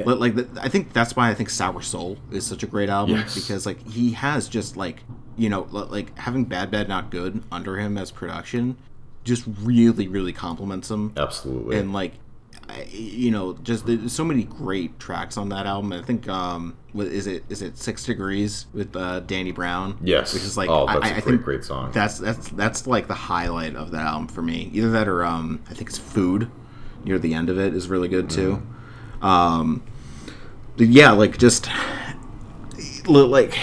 But 0.04 0.20
like, 0.20 0.34
I 0.58 0.70
think 0.70 0.94
that's 0.94 1.16
why 1.16 1.30
I 1.30 1.34
think 1.34 1.50
Sour 1.50 1.82
Soul 1.82 2.18
is 2.32 2.46
such 2.46 2.64
a 2.64 2.68
great 2.68 2.90
album 2.90 3.18
Yes. 3.18 3.36
because 3.36 3.66
like 3.66 3.86
he 3.90 4.12
has 4.14 4.48
just 4.48 4.78
like 4.78 5.04
you 5.38 5.50
know 5.50 5.68
like 5.72 6.18
having 6.18 6.46
Bad 6.46 6.72
Bad 6.72 6.88
Not 6.88 7.12
Good 7.12 7.44
under 7.52 7.78
him 7.78 7.98
as 7.98 8.12
production 8.12 8.78
just 9.26 9.44
really 9.62 10.08
really 10.08 10.32
complements 10.34 10.90
him 10.90 11.12
absolutely. 11.18 11.78
and 11.78 11.92
like 11.94 12.14
I- 12.70 12.88
you 12.92 13.32
know 13.32 13.54
just 13.62 13.86
so 14.10 14.24
many 14.24 14.44
great 14.44 15.00
tracks 15.00 15.36
on 15.38 15.50
that 15.50 15.66
album. 15.66 15.92
I 15.92 16.02
think 16.02 16.28
um 16.30 16.78
is 16.96 17.28
it 17.28 17.44
is 17.50 17.62
it 17.62 17.78
Six 17.78 18.06
Degrees 18.06 18.66
with 18.74 18.96
uh, 18.96 19.20
Danny 19.22 19.52
Brown 19.52 19.98
yes, 20.02 20.34
which 20.34 20.44
is 20.44 20.58
like 20.58 20.70
oh, 20.70 20.86
I- 20.88 20.94
that's 20.94 21.06
I, 21.06 21.10
a 21.10 21.12
I 21.12 21.14
great, 21.14 21.24
think 21.26 21.44
great 21.44 21.64
song. 21.64 21.92
that's 21.92 22.18
that's 22.18 22.50
that's 22.50 22.88
like 22.88 23.08
the 23.08 23.14
highlight 23.14 23.76
of 23.76 23.92
that 23.92 24.02
album 24.06 24.28
for 24.28 24.42
me. 24.42 24.70
Either 24.74 24.90
that 24.92 25.08
or 25.08 25.24
um, 25.24 25.62
I 25.70 25.74
think 25.74 25.90
it's 25.90 26.00
Food 26.00 26.50
near 27.04 27.20
the 27.20 27.34
end 27.34 27.50
of 27.50 27.58
it 27.60 27.74
is 27.74 27.88
really 27.88 28.08
good 28.08 28.30
too. 28.30 28.62
Um, 29.22 29.84
yeah, 30.78 31.12
like 31.12 31.38
just 31.38 31.70
like 33.06 33.58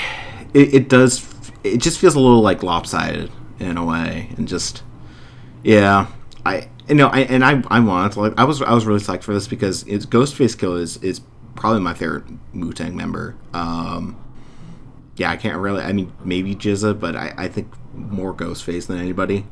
it, 0.55 0.75
it 0.75 0.89
does. 0.89 1.27
It 1.65 1.79
just 1.79 1.99
feels 1.99 2.15
a 2.15 2.21
little 2.21 2.43
like 2.43 2.63
lopsided 2.63 3.31
in 3.59 3.77
a 3.77 3.85
way, 3.85 4.31
and 4.37 4.47
just 4.47 4.83
yeah. 5.63 6.07
I 6.45 6.69
you 6.89 6.95
know 6.95 7.09
I 7.09 7.21
and 7.21 7.45
I 7.45 7.63
I 7.69 7.81
wanted 7.81 8.13
to 8.13 8.21
like 8.21 8.35
I 8.39 8.45
was 8.45 8.63
I 8.63 8.73
was 8.73 8.87
really 8.87 9.01
psyched 9.01 9.23
for 9.25 9.35
this 9.35 9.49
because 9.49 9.83
it's 9.85 10.07
Ghostface 10.07 10.57
Kill 10.59 10.77
is 10.77 10.97
is 10.99 11.21
probably 11.57 11.81
my 11.81 11.95
favorite 11.95 12.25
Wu 12.55 12.73
Tang 12.73 12.97
member. 12.97 13.35
Um, 13.53 14.17
yeah, 15.17 15.31
I 15.31 15.37
can't 15.37 15.59
really. 15.59 15.83
I 15.83 15.93
mean, 15.93 16.13
maybe 16.25 16.55
GZA, 16.55 17.01
but 17.01 17.17
I, 17.17 17.33
I 17.37 17.49
think 17.49 17.73
more 17.95 18.35
Ghostface 18.35 18.87
than 18.87 18.99
anybody 18.99 19.47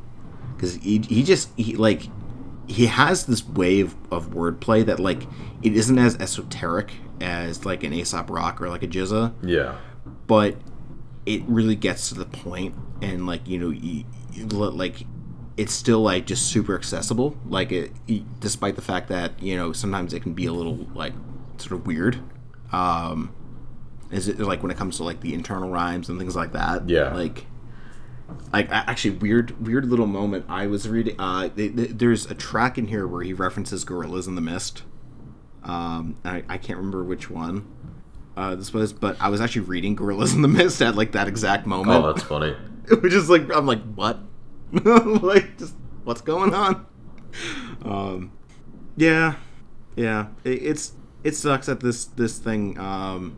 because 0.55 0.75
he, 0.75 0.99
he 0.99 1.23
just 1.23 1.49
he 1.57 1.75
like 1.75 2.03
he 2.67 2.85
has 2.87 3.25
this 3.25 3.45
wave 3.47 3.95
of 4.11 4.29
wordplay 4.31 4.85
that 4.85 4.99
like 4.99 5.23
it 5.61 5.75
isn't 5.75 5.97
as 5.97 6.15
esoteric 6.17 6.91
as 7.21 7.65
like 7.65 7.83
an 7.83 7.93
Aesop 7.93 8.29
Rock 8.29 8.61
or 8.61 8.69
like 8.69 8.83
a 8.83 8.87
GZA, 8.87 9.33
yeah, 9.43 9.75
but 10.27 10.55
it 11.25 11.41
really 11.47 11.75
gets 11.75 12.09
to 12.09 12.15
the 12.15 12.25
point 12.25 12.75
and 13.01 13.25
like 13.25 13.47
you 13.47 13.57
know 13.57 13.69
you, 13.71 14.03
you- 14.33 14.45
like 14.45 15.05
it's 15.57 15.73
still 15.73 16.01
like 16.01 16.25
just 16.27 16.47
super 16.47 16.75
accessible 16.75 17.35
like 17.47 17.71
it 17.71 17.91
despite 18.41 18.75
the 18.75 18.81
fact 18.81 19.07
that 19.07 19.41
you 19.41 19.55
know 19.55 19.71
sometimes 19.71 20.13
it 20.13 20.19
can 20.21 20.33
be 20.33 20.45
a 20.45 20.51
little 20.53 20.75
like 20.93 21.13
sort 21.61 21.73
of 21.79 21.85
weird 21.87 22.19
um 22.71 23.33
is 24.11 24.27
it 24.27 24.39
like 24.39 24.61
when 24.61 24.71
it 24.71 24.77
comes 24.77 24.97
to 24.97 25.03
like 25.03 25.21
the 25.21 25.33
internal 25.33 25.69
rhymes 25.69 26.09
and 26.09 26.17
things 26.19 26.35
like 26.35 26.51
that 26.53 26.87
Yeah. 26.89 27.13
like 27.13 27.45
like 28.53 28.67
actually 28.71 29.11
weird 29.17 29.65
weird 29.65 29.85
little 29.85 30.07
moment 30.07 30.45
i 30.49 30.65
was 30.67 30.87
reading 30.89 31.15
uh 31.19 31.47
th- 31.49 31.75
th- 31.75 31.91
there's 31.93 32.25
a 32.25 32.33
track 32.33 32.77
in 32.77 32.87
here 32.87 33.07
where 33.07 33.21
he 33.23 33.33
references 33.33 33.83
gorillas 33.83 34.27
in 34.27 34.33
the 34.35 34.41
mist 34.41 34.83
um 35.63 36.15
I, 36.25 36.43
I 36.49 36.57
can't 36.57 36.77
remember 36.77 37.03
which 37.03 37.29
one 37.29 37.67
uh, 38.37 38.53
this 38.53 38.73
was, 38.73 38.91
but 38.91 39.15
I 39.21 39.29
was 39.29 39.39
actually 39.39 39.61
reading 39.61 39.95
Gorillas 39.95 40.33
in 40.33 40.41
the 40.41 40.49
Mist 40.49 40.81
at 40.81 40.95
like 40.97 41.13
that 41.13 41.29
exact 41.29 41.65
moment, 41.65 42.03
oh, 42.03 42.11
that's 42.11 42.21
funny. 42.27 42.51
which 43.01 43.13
is 43.13 43.29
like 43.29 43.49
I'm 43.55 43.65
like 43.65 43.81
what, 43.95 44.19
like 44.73 45.57
just 45.57 45.73
what's 46.03 46.19
going 46.19 46.53
on? 46.53 46.85
Um, 47.85 48.33
yeah, 48.97 49.35
yeah, 49.95 50.27
it, 50.43 50.49
it's 50.63 50.91
it 51.25 51.35
sucks 51.35 51.65
that 51.65 51.81
this 51.81 52.05
this 52.05 52.37
thing, 52.37 52.79
um, 52.79 53.35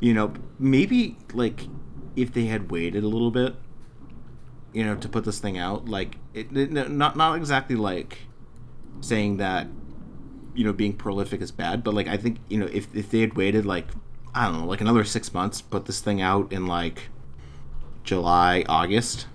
you 0.00 0.12
know, 0.12 0.34
maybe 0.58 1.16
like 1.32 1.68
if 2.16 2.34
they 2.34 2.46
had 2.46 2.70
waited 2.70 3.04
a 3.04 3.08
little 3.08 3.30
bit, 3.30 3.54
you 4.72 4.84
know, 4.84 4.96
to 4.96 5.08
put 5.08 5.24
this 5.24 5.38
thing 5.38 5.56
out, 5.56 5.88
like 5.88 6.16
it, 6.34 6.54
it 6.54 6.72
not 6.90 7.16
not 7.16 7.36
exactly 7.36 7.76
like 7.76 8.26
saying 9.00 9.36
that 9.38 9.68
you 10.54 10.64
know 10.64 10.72
being 10.72 10.92
prolific 10.92 11.40
is 11.40 11.50
bad 11.50 11.82
but 11.82 11.92
like 11.94 12.06
i 12.06 12.16
think 12.16 12.38
you 12.48 12.56
know 12.56 12.68
if, 12.72 12.86
if 12.94 13.10
they 13.10 13.20
had 13.20 13.34
waited 13.34 13.66
like 13.66 13.88
i 14.34 14.44
don't 14.44 14.60
know 14.60 14.66
like 14.66 14.80
another 14.80 15.04
six 15.04 15.34
months 15.34 15.60
put 15.60 15.84
this 15.86 16.00
thing 16.00 16.22
out 16.22 16.52
in 16.52 16.66
like 16.66 17.08
july 18.04 18.64
august 18.68 19.26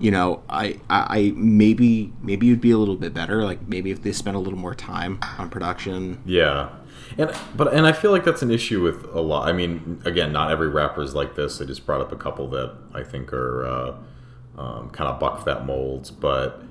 you 0.00 0.10
know 0.10 0.42
I, 0.48 0.78
I 0.88 1.18
i 1.18 1.32
maybe 1.36 2.12
maybe 2.22 2.48
it'd 2.48 2.60
be 2.60 2.70
a 2.70 2.78
little 2.78 2.96
bit 2.96 3.12
better 3.14 3.42
like 3.44 3.66
maybe 3.68 3.90
if 3.90 4.02
they 4.02 4.12
spent 4.12 4.36
a 4.36 4.40
little 4.40 4.58
more 4.58 4.74
time 4.74 5.18
on 5.38 5.48
production 5.50 6.22
Yeah, 6.26 6.70
and 7.16 7.30
but 7.56 7.72
and 7.74 7.86
I 7.86 7.92
feel 7.92 8.10
like 8.10 8.24
that's 8.24 8.42
an 8.42 8.50
issue 8.50 8.82
with 8.82 9.04
a 9.14 9.20
lot. 9.20 9.48
I 9.48 9.52
mean, 9.52 10.00
again, 10.04 10.32
not 10.32 10.50
every 10.50 10.68
rapper 10.68 11.02
is 11.02 11.14
like 11.14 11.34
this. 11.36 11.60
I 11.60 11.64
just 11.64 11.86
brought 11.86 12.00
up 12.00 12.12
a 12.12 12.16
couple 12.16 12.48
that 12.50 12.74
I 12.94 13.02
think 13.02 13.32
are 13.32 13.66
uh, 13.66 14.60
um, 14.60 14.90
kind 14.90 15.08
of 15.10 15.18
buck 15.18 15.44
that 15.44 15.64
mold. 15.66 16.12
But 16.20 16.62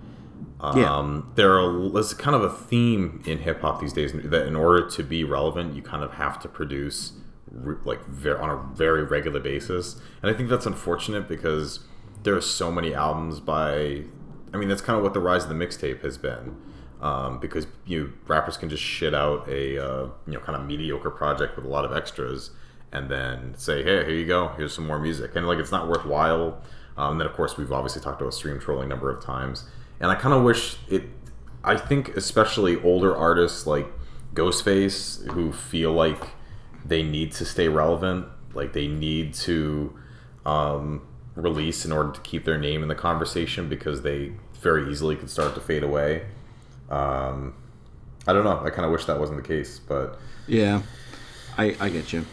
Yeah. 0.75 0.91
Um, 0.91 1.31
there 1.35 1.59
are 1.59 1.89
there's 1.89 2.13
kind 2.13 2.35
of 2.35 2.43
a 2.43 2.49
theme 2.49 3.21
in 3.25 3.39
hip 3.39 3.61
hop 3.61 3.79
these 3.81 3.93
days 3.93 4.11
that 4.13 4.47
in 4.47 4.55
order 4.55 4.87
to 4.89 5.03
be 5.03 5.23
relevant, 5.23 5.75
you 5.75 5.81
kind 5.81 6.03
of 6.03 6.13
have 6.13 6.39
to 6.41 6.47
produce 6.47 7.13
re- 7.51 7.77
like 7.85 8.03
ver- 8.07 8.37
on 8.39 8.49
a 8.49 8.57
very 8.75 9.03
regular 9.03 9.39
basis, 9.39 9.95
and 10.21 10.31
I 10.31 10.33
think 10.37 10.49
that's 10.49 10.65
unfortunate 10.65 11.27
because 11.27 11.79
there 12.27 12.35
are 12.35 12.41
so 12.41 12.69
many 12.69 12.93
albums 12.93 13.39
by. 13.39 14.03
I 14.53 14.57
mean, 14.57 14.67
that's 14.67 14.81
kind 14.81 14.97
of 14.97 15.03
what 15.03 15.13
the 15.13 15.21
rise 15.21 15.43
of 15.43 15.49
the 15.49 15.55
mixtape 15.55 16.01
has 16.01 16.17
been, 16.17 16.57
um, 17.01 17.39
because 17.39 17.67
you 17.85 18.11
rappers 18.27 18.57
can 18.57 18.69
just 18.69 18.83
shit 18.83 19.13
out 19.13 19.47
a 19.47 19.81
uh, 19.81 20.09
you 20.25 20.33
know 20.33 20.39
kind 20.41 20.59
of 20.59 20.65
mediocre 20.65 21.09
project 21.09 21.55
with 21.55 21.63
a 21.63 21.69
lot 21.69 21.85
of 21.85 21.93
extras, 21.93 22.51
and 22.91 23.09
then 23.09 23.53
say, 23.57 23.81
hey, 23.81 24.03
here 24.03 24.11
you 24.11 24.25
go, 24.25 24.49
here's 24.57 24.73
some 24.73 24.85
more 24.85 24.99
music, 24.99 25.37
and 25.37 25.47
like 25.47 25.57
it's 25.57 25.71
not 25.71 25.87
worthwhile. 25.87 26.61
Um, 26.97 27.13
and 27.13 27.21
then 27.21 27.27
of 27.27 27.33
course 27.33 27.55
we've 27.55 27.71
obviously 27.71 28.01
talked 28.01 28.19
about 28.19 28.33
stream 28.33 28.59
trolling 28.59 28.87
a 28.87 28.89
number 28.89 29.09
of 29.09 29.23
times, 29.23 29.63
and 30.01 30.11
I 30.11 30.15
kind 30.15 30.33
of 30.33 30.43
wish 30.43 30.75
it. 30.89 31.03
I 31.63 31.77
think 31.77 32.09
especially 32.17 32.75
older 32.81 33.15
artists 33.15 33.65
like 33.65 33.87
Ghostface 34.33 35.25
who 35.31 35.53
feel 35.53 35.93
like 35.93 36.31
they 36.83 37.03
need 37.03 37.31
to 37.33 37.45
stay 37.45 37.69
relevant, 37.69 38.25
like 38.53 38.73
they 38.73 38.87
need 38.87 39.33
to 39.35 39.97
um, 40.45 41.06
release 41.37 41.85
in 41.85 41.91
order 41.91 42.11
to 42.11 42.19
keep 42.21 42.43
their 42.45 42.57
name 42.57 42.81
in 42.81 42.89
the 42.89 42.95
conversation 42.95 43.69
because 43.69 44.01
they 44.01 44.31
very 44.53 44.91
easily 44.91 45.15
could 45.15 45.29
start 45.29 45.53
to 45.55 45.61
fade 45.61 45.83
away. 45.83 46.25
Um, 46.89 47.53
I 48.25 48.33
don't 48.33 48.43
know. 48.43 48.59
I 48.63 48.69
kind 48.69 48.85
of 48.85 48.91
wish 48.91 49.05
that 49.05 49.19
wasn't 49.19 49.41
the 49.41 49.47
case, 49.47 49.79
but 49.79 50.19
Yeah, 50.47 50.81
I 51.57 51.75
I 51.79 51.89
get 51.89 52.11
you. 52.11 52.25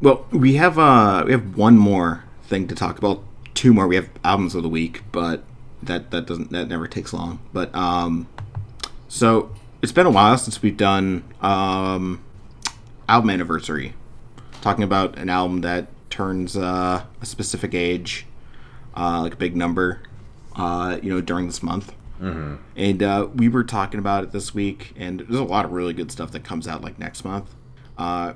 Well, 0.00 0.26
we 0.30 0.54
have 0.54 0.78
uh 0.78 1.22
we 1.26 1.32
have 1.32 1.56
one 1.56 1.78
more 1.78 2.24
thing 2.44 2.66
to 2.68 2.74
talk 2.74 2.98
about. 2.98 3.22
Two 3.54 3.72
more. 3.72 3.86
We 3.86 3.94
have 3.96 4.10
albums 4.24 4.54
of 4.54 4.62
the 4.62 4.68
week, 4.68 5.02
but 5.12 5.44
that 5.82 6.10
that 6.10 6.26
doesn't 6.26 6.50
that 6.50 6.68
never 6.68 6.88
takes 6.88 7.12
long. 7.12 7.38
But 7.52 7.74
um, 7.74 8.26
so 9.08 9.54
it's 9.80 9.92
been 9.92 10.06
a 10.06 10.10
while 10.10 10.36
since 10.38 10.60
we've 10.62 10.76
done 10.76 11.22
um 11.40 12.24
album 13.08 13.30
anniversary, 13.30 13.94
talking 14.60 14.82
about 14.82 15.16
an 15.18 15.28
album 15.30 15.60
that 15.60 15.86
turns 16.14 16.56
uh, 16.56 17.04
a 17.20 17.26
specific 17.26 17.74
age, 17.74 18.24
uh, 18.96 19.20
like 19.20 19.34
a 19.34 19.36
big 19.36 19.56
number, 19.56 20.00
uh, 20.54 20.96
you 21.02 21.12
know, 21.12 21.20
during 21.20 21.46
this 21.48 21.60
month. 21.60 21.92
And 22.76 23.02
uh, 23.02 23.26
we 23.34 23.48
were 23.48 23.64
talking 23.64 23.98
about 23.98 24.22
it 24.22 24.30
this 24.30 24.54
week, 24.54 24.92
and 24.96 25.18
there's 25.20 25.40
a 25.40 25.42
lot 25.42 25.64
of 25.64 25.72
really 25.72 25.92
good 25.92 26.12
stuff 26.12 26.30
that 26.30 26.44
comes 26.44 26.68
out 26.68 26.82
like 26.82 27.00
next 27.00 27.24
month. 27.24 27.50
Uh, 27.98 28.34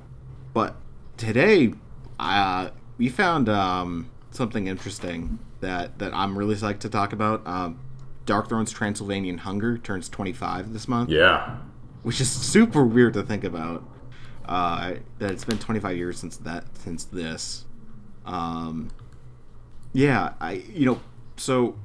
but 0.52 0.74
today, 1.16 1.72
uh, 2.18 2.70
we 2.98 3.08
found 3.08 3.48
um, 3.48 4.10
something 4.32 4.66
interesting 4.66 5.38
that, 5.60 6.00
that 6.00 6.12
I'm 6.12 6.36
really 6.36 6.56
psyched 6.56 6.80
to 6.80 6.88
talk 6.88 7.12
about. 7.12 7.46
Um, 7.46 7.78
Darkthrone's 8.26 8.72
Transylvanian 8.72 9.38
Hunger 9.38 9.78
turns 9.78 10.08
25 10.08 10.72
this 10.72 10.88
month, 10.88 11.10
yeah, 11.10 11.58
which 12.02 12.20
is 12.20 12.28
super 12.28 12.84
weird 12.84 13.14
to 13.14 13.22
think 13.22 13.44
about. 13.44 13.84
Uh, 14.44 14.94
that 15.18 15.30
it's 15.30 15.44
been 15.44 15.58
25 15.58 15.96
years 15.96 16.18
since 16.18 16.36
that 16.38 16.64
since 16.76 17.04
this. 17.04 17.64
Um, 18.28 18.90
yeah, 19.92 20.34
I 20.40 20.52
you 20.72 20.86
know 20.86 21.00
so 21.36 21.76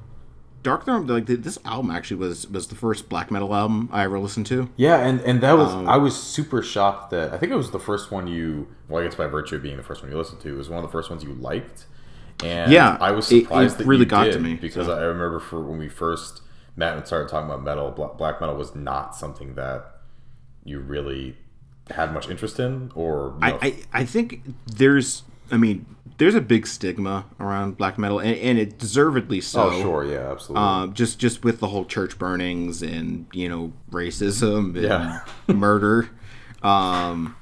Darkthrone 0.63 1.09
like 1.09 1.25
this 1.25 1.57
album 1.65 1.91
actually 1.91 2.17
was 2.17 2.47
was 2.49 2.67
the 2.67 2.75
first 2.75 3.09
black 3.09 3.31
metal 3.31 3.53
album 3.55 3.89
I 3.91 4.03
ever 4.03 4.19
listened 4.19 4.45
to. 4.47 4.69
yeah, 4.77 4.97
and 5.05 5.19
and 5.21 5.41
that 5.41 5.53
was 5.57 5.73
I 5.87 5.97
was 5.97 6.15
super 6.21 6.61
shocked 6.61 7.11
that 7.11 7.33
I 7.33 7.37
think 7.37 7.51
it 7.51 7.55
was 7.55 7.71
the 7.71 7.79
first 7.79 8.11
one 8.11 8.27
you. 8.27 8.67
Well, 8.89 9.01
I 9.01 9.05
guess 9.05 9.15
by 9.15 9.27
virtue 9.27 9.55
of 9.55 9.63
being 9.63 9.77
the 9.77 9.83
first 9.83 10.01
one 10.03 10.11
you 10.11 10.17
listened 10.17 10.41
to, 10.41 10.49
it 10.53 10.57
was 10.57 10.69
one 10.69 10.83
of 10.83 10.89
the 10.89 10.91
first 10.91 11.09
ones 11.09 11.23
you 11.23 11.33
liked. 11.33 11.85
And 12.43 12.71
Yeah, 12.71 12.97
I 12.99 13.11
was 13.11 13.31
it- 13.31 13.35
it 13.37 13.43
surprised 13.43 13.77
that 13.77 13.87
really 13.87 14.05
got 14.05 14.25
to 14.31 14.39
me, 14.39 14.55
because 14.55 14.87
so. 14.87 14.97
I 14.97 15.03
remember 15.03 15.39
for 15.39 15.61
when 15.61 15.79
we 15.79 15.87
first 15.89 16.41
met 16.75 16.97
and 16.97 17.05
started 17.05 17.29
talking 17.29 17.49
about 17.49 17.63
metal, 17.63 17.91
black 18.17 18.41
metal 18.41 18.55
was 18.55 18.75
not 18.75 19.15
something 19.15 19.55
that 19.55 19.85
you 20.65 20.79
really 20.79 21.37
had 21.91 22.13
much 22.13 22.29
interest 22.29 22.59
in, 22.59 22.91
or 22.95 23.35
I, 23.41 23.51
I 23.93 24.01
I 24.01 24.05
think 24.05 24.41
there's 24.65 25.23
I 25.51 25.57
mean 25.57 25.85
there's 26.17 26.35
a 26.35 26.41
big 26.41 26.67
stigma 26.67 27.25
around 27.39 27.77
black 27.77 27.97
metal 27.97 28.19
and, 28.19 28.37
and 28.37 28.59
it 28.59 28.77
deservedly 28.77 29.41
so. 29.41 29.69
oh 29.71 29.81
sure, 29.81 30.05
yeah, 30.05 30.31
absolutely. 30.31 30.63
Um, 30.65 30.93
just 30.93 31.19
just 31.19 31.43
with 31.43 31.59
the 31.59 31.67
whole 31.67 31.85
church 31.85 32.17
burnings 32.17 32.81
and 32.81 33.25
you 33.33 33.49
know 33.49 33.73
racism 33.91 34.75
and 34.75 34.83
Yeah. 34.83 35.19
murder 35.53 36.09
um, 36.61 37.35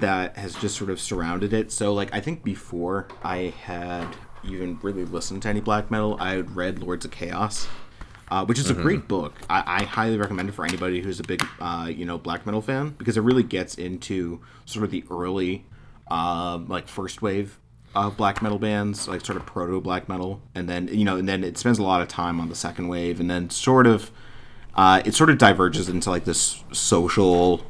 that 0.00 0.36
has 0.36 0.54
just 0.56 0.76
sort 0.76 0.90
of 0.90 1.00
surrounded 1.00 1.52
it. 1.52 1.72
So 1.72 1.92
like 1.92 2.14
I 2.14 2.20
think 2.20 2.44
before 2.44 3.08
I 3.22 3.52
had 3.62 4.06
even 4.44 4.78
really 4.82 5.04
listened 5.04 5.42
to 5.42 5.48
any 5.48 5.60
black 5.60 5.90
metal, 5.90 6.16
I 6.20 6.32
had 6.34 6.54
read 6.54 6.78
Lords 6.80 7.04
of 7.06 7.10
Chaos, 7.10 7.66
uh, 8.30 8.44
which 8.44 8.58
is 8.58 8.68
a 8.70 8.74
great 8.74 9.08
book. 9.08 9.34
I, 9.48 9.80
I 9.80 9.84
highly 9.84 10.18
recommend 10.18 10.50
it 10.50 10.52
for 10.52 10.64
anybody 10.66 11.00
who's 11.00 11.18
a 11.20 11.24
big 11.24 11.42
uh, 11.60 11.90
you 11.92 12.04
know 12.04 12.18
black 12.18 12.44
metal 12.46 12.60
fan 12.60 12.90
because 12.98 13.16
it 13.16 13.22
really 13.22 13.42
gets 13.42 13.74
into 13.76 14.40
sort 14.66 14.84
of 14.84 14.90
the 14.90 15.04
early 15.10 15.64
um, 16.08 16.68
like 16.68 16.88
first 16.88 17.22
wave 17.22 17.58
uh, 17.94 18.10
black 18.10 18.42
metal 18.42 18.58
bands, 18.58 19.06
like 19.06 19.24
sort 19.24 19.36
of 19.36 19.46
proto 19.46 19.80
black 19.80 20.08
metal, 20.08 20.42
and 20.54 20.68
then 20.68 20.88
you 20.88 21.04
know, 21.04 21.16
and 21.16 21.28
then 21.28 21.44
it 21.44 21.56
spends 21.56 21.78
a 21.78 21.82
lot 21.82 22.00
of 22.00 22.08
time 22.08 22.40
on 22.40 22.48
the 22.48 22.54
second 22.54 22.88
wave, 22.88 23.20
and 23.20 23.30
then 23.30 23.50
sort 23.50 23.86
of 23.86 24.10
uh, 24.74 25.02
it 25.04 25.14
sort 25.14 25.30
of 25.30 25.38
diverges 25.38 25.88
into 25.88 26.10
like 26.10 26.24
this 26.24 26.62
social 26.72 27.64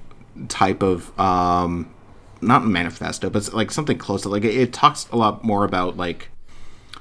type 0.48 0.82
of 0.82 1.18
um, 1.20 1.92
not 2.40 2.64
manifesto, 2.66 3.28
but 3.28 3.52
like 3.52 3.70
something 3.70 3.98
close 3.98 4.22
to 4.22 4.28
like 4.28 4.44
it, 4.44 4.54
it 4.54 4.72
talks 4.72 5.08
a 5.10 5.16
lot 5.16 5.44
more 5.44 5.64
about 5.64 5.96
like 5.96 6.30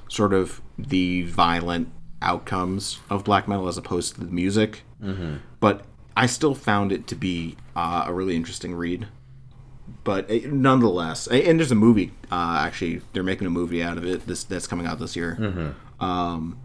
sort 0.10 0.34
of 0.34 0.62
the 0.78 1.24
violent 1.24 1.90
outcomes 2.22 3.00
of 3.10 3.24
black 3.24 3.48
metal 3.48 3.68
as 3.68 3.78
opposed 3.78 4.16
to 4.16 4.20
the 4.22 4.32
music. 4.32 4.84
Mm-hmm. 5.02 5.38
But 5.60 5.86
I 6.16 6.26
still 6.26 6.56
found 6.56 6.92
it 6.92 7.08
to 7.08 7.16
be 7.16 7.56
uh, 7.76 8.06
a 8.08 8.14
really 8.14 8.36
interesting 8.36 8.76
read. 8.76 9.08
But 10.04 10.30
uh, 10.30 10.40
nonetheless, 10.46 11.28
and 11.28 11.60
there's 11.60 11.72
a 11.72 11.76
movie. 11.76 12.12
Uh, 12.32 12.58
actually, 12.66 13.02
they're 13.14 13.24
making 13.24 13.48
a 13.48 13.52
movie 13.52 13.82
out 13.82 13.98
of 13.98 14.06
it. 14.06 14.28
This 14.28 14.44
that's 14.44 14.68
coming 14.68 14.86
out 14.86 15.00
this 15.00 15.16
year. 15.16 15.38
Um, 16.00 16.60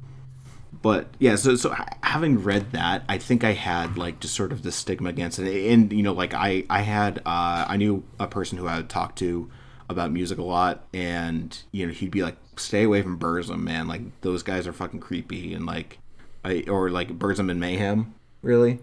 but 0.82 1.08
yeah, 1.18 1.36
so 1.36 1.56
so 1.56 1.74
having 2.02 2.42
read 2.42 2.72
that, 2.72 3.04
I 3.08 3.18
think 3.18 3.44
I 3.44 3.52
had 3.52 3.96
like 3.98 4.20
just 4.20 4.34
sort 4.34 4.52
of 4.52 4.62
the 4.62 4.72
stigma 4.72 5.08
against 5.10 5.38
it, 5.38 5.72
and 5.72 5.92
you 5.92 6.02
know, 6.02 6.12
like 6.12 6.34
I 6.34 6.64
I 6.70 6.82
had 6.82 7.18
uh, 7.20 7.64
I 7.68 7.76
knew 7.76 8.04
a 8.18 8.26
person 8.26 8.58
who 8.58 8.66
I 8.66 8.76
would 8.76 8.88
talk 8.88 9.16
to 9.16 9.50
about 9.88 10.12
music 10.12 10.38
a 10.38 10.42
lot, 10.42 10.84
and 10.92 11.56
you 11.72 11.86
know, 11.86 11.92
he'd 11.92 12.10
be 12.10 12.22
like, 12.22 12.36
"Stay 12.56 12.84
away 12.84 13.02
from 13.02 13.18
Burzum, 13.18 13.60
man. 13.60 13.88
Like 13.88 14.02
those 14.20 14.42
guys 14.42 14.66
are 14.66 14.72
fucking 14.72 15.00
creepy," 15.00 15.54
and 15.54 15.66
like, 15.66 15.98
I 16.44 16.64
or 16.68 16.90
like 16.90 17.18
Burzum 17.18 17.50
and 17.50 17.58
Mayhem, 17.60 18.14
really. 18.42 18.80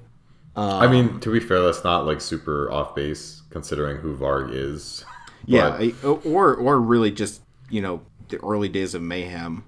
I 0.79 0.87
mean, 0.87 1.19
to 1.19 1.31
be 1.31 1.39
fair, 1.41 1.61
that's 1.61 1.83
not 1.83 2.05
like 2.05 2.21
super 2.21 2.71
off 2.71 2.95
base 2.95 3.41
considering 3.59 3.95
who 3.97 4.17
Varg 4.17 4.49
is. 4.53 5.05
Yeah, 5.45 5.69
But- 5.69 5.81
I, 5.81 5.93
or 6.27 6.53
or 6.55 6.77
really 6.81 7.09
just 7.11 7.41
you 7.69 7.81
know 7.81 8.01
the 8.27 8.37
early 8.43 8.67
days 8.67 8.93
of 8.93 9.01
Mayhem 9.01 9.63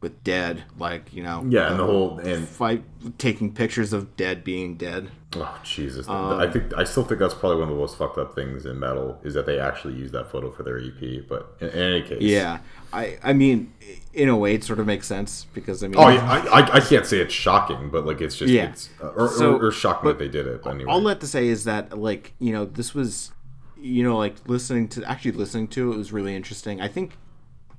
with 0.00 0.22
Dead, 0.22 0.62
like 0.78 1.12
you 1.12 1.22
know, 1.24 1.44
yeah, 1.48 1.70
and 1.70 1.80
the 1.80 1.84
whole 1.84 2.18
and 2.20 2.46
fight 2.46 2.84
taking 3.18 3.52
pictures 3.52 3.92
of 3.92 4.16
Dead 4.16 4.44
being 4.44 4.76
dead. 4.76 5.08
oh 5.34 5.58
Jesus, 5.64 6.06
Um, 6.08 6.38
I 6.38 6.46
think 6.48 6.72
I 6.76 6.84
still 6.84 7.02
think 7.04 7.18
that's 7.18 7.34
probably 7.34 7.58
one 7.58 7.68
of 7.70 7.74
the 7.74 7.80
most 7.80 7.96
fucked 7.98 8.18
up 8.18 8.34
things 8.36 8.66
in 8.66 8.78
metal 8.78 9.18
is 9.24 9.34
that 9.34 9.46
they 9.46 9.58
actually 9.58 9.94
use 9.94 10.12
that 10.12 10.30
photo 10.30 10.50
for 10.52 10.62
their 10.62 10.78
EP. 10.78 11.26
But 11.28 11.56
in, 11.60 11.68
in 11.70 11.78
any 11.92 12.02
case, 12.02 12.22
Yeah, 12.22 12.58
I 12.92 13.18
I 13.24 13.32
mean, 13.32 13.72
in 14.14 14.28
a 14.28 14.36
way, 14.36 14.54
it 14.54 14.62
sort 14.64 14.78
of 14.78 14.86
makes 14.86 15.06
sense 15.06 15.46
because 15.54 15.82
I 15.82 15.88
mean, 15.88 15.96
Oh, 15.98 16.08
yeah, 16.08 16.24
I, 16.30 16.60
I, 16.60 16.74
I 16.76 16.80
can't 16.80 17.04
say 17.06 17.18
it's 17.18 17.34
shocking, 17.34 17.90
but 17.90 18.06
like 18.06 18.20
it's 18.20 18.36
just 18.36 18.52
Yeah. 18.52 18.70
it's 18.70 18.88
uh, 19.02 19.08
or, 19.08 19.28
So, 19.28 19.56
or, 19.56 19.66
or 19.66 19.72
shocking 19.72 20.08
that 20.08 20.18
they 20.18 20.28
did 20.28 20.46
it. 20.46 20.60
Anyway, 20.66 20.90
all 20.90 21.00
that 21.02 21.20
to 21.20 21.26
say 21.26 21.48
is 21.48 21.64
that 21.64 21.98
like 21.98 22.32
you 22.38 22.52
know 22.52 22.64
this 22.64 22.94
was, 22.94 23.32
you 23.80 24.02
know, 24.02 24.16
like 24.16 24.36
listening 24.48 24.88
to 24.88 25.04
actually 25.04 25.32
listening 25.32 25.68
to 25.68 25.92
it 25.92 25.96
was 25.96 26.12
really 26.12 26.34
interesting. 26.36 26.80
I 26.80 26.88
think, 26.88 27.16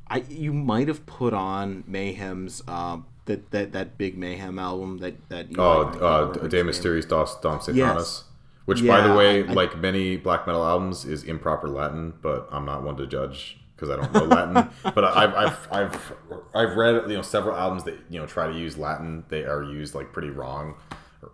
I 0.09 0.23
you 0.29 0.51
might 0.53 0.88
have 0.88 1.05
put 1.05 1.33
on 1.33 1.83
Mayhem's 1.88 2.61
um 2.67 3.05
that 3.25 3.49
that 3.51 3.71
that 3.71 3.97
big 3.97 4.17
Mayhem 4.17 4.59
album 4.59 4.97
that 4.99 5.15
that 5.29 5.49
you 5.51 5.55
oh, 5.57 5.81
uh, 5.83 6.47
De. 6.47 6.63
Mysterious 6.63 7.05
Dos 7.05 7.39
Dom 7.41 7.59
Sathanas, 7.59 7.75
Yes. 7.75 8.23
which 8.65 8.86
by 8.86 9.01
the 9.07 9.15
way, 9.15 9.47
I- 9.47 9.51
like 9.53 9.77
many 9.77 10.15
black 10.17 10.45
metal 10.45 10.63
albums, 10.63 11.05
is 11.05 11.23
improper 11.23 11.67
Latin, 11.69 12.13
but 12.21 12.47
I'm 12.51 12.65
not 12.65 12.83
one 12.83 12.97
to 12.97 13.07
judge 13.07 13.57
because 13.76 13.89
I 13.89 13.95
don't 13.97 14.13
know 14.13 14.23
Latin. 14.23 14.69
but 14.95 15.03
I've, 15.03 15.34
I've 15.36 15.67
I've 15.71 16.13
I've 16.53 16.76
read 16.78 17.09
you 17.09 17.15
know 17.17 17.21
several 17.21 17.55
albums 17.55 17.84
that 17.86 17.97
you 18.09 18.19
know 18.19 18.26
try 18.26 18.47
to 18.47 18.53
use 18.57 18.78
Latin. 18.78 19.23
They 19.30 19.43
are 19.43 19.63
used 19.63 19.95
like 19.95 20.11
pretty 20.13 20.30
wrong. 20.30 20.76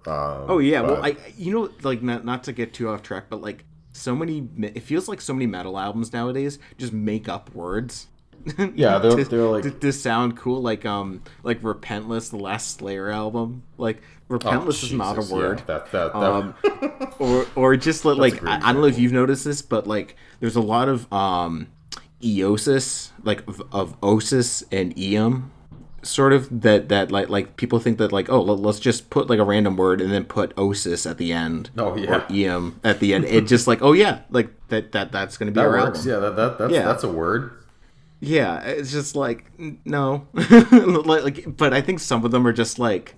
Um, 0.07 0.45
Oh 0.47 0.59
yeah, 0.59 0.81
well, 0.81 1.03
I 1.03 1.17
you 1.37 1.53
know 1.53 1.69
like 1.83 2.01
not 2.01 2.23
not 2.25 2.43
to 2.45 2.53
get 2.53 2.73
too 2.73 2.89
off 2.89 3.01
track, 3.03 3.25
but 3.29 3.41
like 3.41 3.65
so 3.93 4.15
many, 4.15 4.47
it 4.59 4.83
feels 4.83 5.09
like 5.09 5.19
so 5.19 5.33
many 5.33 5.45
metal 5.47 5.77
albums 5.77 6.13
nowadays 6.13 6.59
just 6.77 6.93
make 6.93 7.27
up 7.27 7.53
words. 7.53 8.07
Yeah, 8.73 8.97
they're- 8.97 9.17
to, 9.17 9.25
they're 9.25 9.41
like- 9.43 9.63
to, 9.63 9.71
to 9.71 9.91
sound 9.93 10.35
cool, 10.37 10.61
like 10.61 10.85
um 10.85 11.21
like 11.43 11.61
Repentless, 11.61 12.29
the 12.31 12.37
last 12.37 12.77
Slayer 12.79 13.09
album. 13.11 13.63
Like 13.77 14.01
oh, 14.29 14.39
Repentless 14.39 14.81
is 14.83 14.93
not 14.93 15.17
a 15.17 15.21
Jesus, 15.21 15.31
yeah, 15.31 15.37
word. 15.37 15.57
that 15.67 15.91
that, 15.91 16.13
that 16.13 16.15
um, 16.15 16.55
or 17.19 17.45
or 17.55 17.75
just 17.77 18.03
li- 18.05 18.15
like 18.15 18.43
I, 18.43 18.55
I 18.57 18.71
don't 18.73 18.81
know 18.81 18.87
if 18.87 18.97
you've 18.97 19.11
noticed 19.11 19.43
this, 19.45 19.61
but 19.61 19.85
like 19.85 20.15
there's 20.39 20.55
a 20.55 20.61
lot 20.61 20.87
of 20.89 21.11
um 21.13 21.67
eosis, 22.21 23.11
like 23.23 23.47
of, 23.47 23.61
of 23.71 23.99
osis 24.01 24.63
and 24.71 24.93
eum 24.97 25.51
sort 26.03 26.33
of 26.33 26.61
that 26.61 26.89
that 26.89 27.11
like 27.11 27.29
like 27.29 27.55
people 27.57 27.77
think 27.77 27.99
that 27.99 28.11
like 28.11 28.27
oh 28.27 28.41
let- 28.41 28.57
let's 28.59 28.79
just 28.79 29.11
put 29.11 29.29
like 29.29 29.37
a 29.37 29.43
random 29.43 29.77
word 29.77 30.01
and 30.01 30.11
then 30.11 30.25
put 30.25 30.55
osis 30.55 31.07
at 31.07 31.19
the 31.19 31.31
end 31.31 31.69
Oh, 31.77 31.95
yeah. 31.95 32.25
or 32.25 32.25
em 32.33 32.79
at 32.83 32.99
the 32.99 33.13
end 33.13 33.25
it 33.25 33.45
just 33.45 33.67
like 33.67 33.83
oh 33.83 33.93
yeah 33.93 34.21
like 34.31 34.49
that 34.69 34.93
that 34.93 35.11
that's 35.11 35.37
gonna 35.37 35.51
be 35.51 35.55
that 35.61 35.67
works. 35.69 35.99
album 35.99 36.11
Yeah, 36.11 36.17
that, 36.29 36.35
that 36.37 36.57
that's 36.57 36.73
Yeah. 36.73 36.85
that's 36.85 37.03
a 37.03 37.11
word. 37.11 37.51
yeah 38.19 38.61
it's 38.61 38.91
just 38.91 39.15
like 39.15 39.45
no 39.85 40.25
like, 40.33 41.23
like 41.23 41.55
but 41.55 41.71
i 41.71 41.81
think 41.81 41.99
some 41.99 42.25
of 42.25 42.31
them 42.31 42.47
are 42.47 42.53
just 42.53 42.79
like 42.79 43.13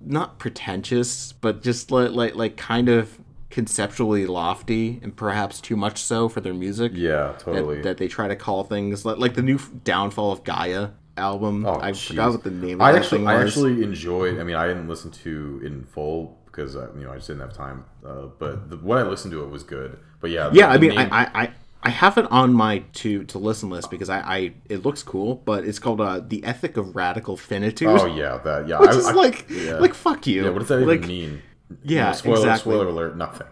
not 0.00 0.40
pretentious 0.40 1.30
but 1.32 1.62
just 1.62 1.92
like 1.92 2.10
like 2.10 2.34
like 2.34 2.56
kind 2.56 2.88
of 2.88 3.20
conceptually 3.54 4.26
lofty 4.26 4.98
and 5.02 5.16
perhaps 5.16 5.60
too 5.60 5.76
much 5.76 6.02
so 6.02 6.28
for 6.28 6.40
their 6.40 6.52
music 6.52 6.90
Yeah, 6.94 7.28
that, 7.28 7.38
totally. 7.38 7.80
that 7.82 7.98
they 7.98 8.08
try 8.08 8.26
to 8.26 8.34
call 8.34 8.64
things 8.64 9.04
like, 9.04 9.18
like 9.18 9.34
the 9.34 9.42
new 9.42 9.58
downfall 9.84 10.32
of 10.32 10.42
gaia 10.42 10.88
album 11.16 11.64
Oh, 11.64 11.78
i 11.80 11.92
jeez. 11.92 12.08
forgot 12.08 12.32
what 12.32 12.42
the 12.42 12.50
name 12.50 12.80
of 12.80 12.86
I 12.86 12.90
that 12.92 12.98
actually, 13.02 13.24
I 13.26 13.40
actually 13.42 13.84
enjoyed. 13.84 14.40
I 14.40 14.42
mean, 14.42 14.56
I 14.56 14.66
didn't 14.66 14.88
listen 14.88 15.12
to 15.12 15.60
it 15.62 15.66
in 15.68 15.84
full 15.84 16.36
because 16.46 16.74
uh, 16.74 16.88
you 16.98 17.04
know 17.04 17.12
I 17.12 17.16
just 17.16 17.28
didn't 17.28 17.42
have 17.42 17.52
time. 17.52 17.84
Uh, 18.04 18.26
but 18.40 18.70
the, 18.70 18.76
when 18.78 18.98
I 18.98 19.02
listened 19.02 19.30
to 19.32 19.44
it 19.44 19.50
was 19.50 19.62
good. 19.62 19.98
But 20.20 20.30
yeah, 20.30 20.48
the- 20.48 20.56
yeah 20.58 20.70
i 20.70 20.76
the 20.76 20.88
mean 20.88 20.96
name- 20.98 21.08
I, 21.12 21.24
I 21.26 21.42
i 21.42 21.50
i 21.84 21.90
have 21.90 22.18
it 22.18 22.26
on 22.32 22.52
my 22.54 22.78
to 22.94 23.22
to 23.24 23.38
listen 23.38 23.68
list 23.70 23.90
because 23.90 24.08
i 24.08 24.18
i 24.36 24.38
it 24.70 24.84
looks 24.86 25.02
cool 25.02 25.36
but 25.44 25.64
it's 25.68 25.78
called 25.78 26.00
uh 26.00 26.18
the 26.26 26.42
ethic 26.42 26.76
of 26.78 26.96
radical 26.96 27.36
finitude 27.36 27.88
oh 27.88 28.06
yeah, 28.06 28.38
that 28.38 28.66
yeah. 28.66 28.78
which 28.82 28.90
I, 28.90 28.96
is 28.96 29.06
I- 29.06 29.12
like 29.12 29.46
yeah. 29.50 29.74
like 29.74 29.94
fuck 29.94 30.26
you 30.26 30.44
yeah. 30.44 30.50
What 30.50 30.60
does 30.60 30.68
that 30.68 30.80
like, 30.80 30.96
even 30.98 31.08
mean? 31.08 31.42
Yeah, 31.82 32.06
know, 32.06 32.12
spoiler, 32.12 32.36
exactly. 32.36 32.72
spoiler 32.72 32.88
alert. 32.88 33.16
Nothing. 33.16 33.46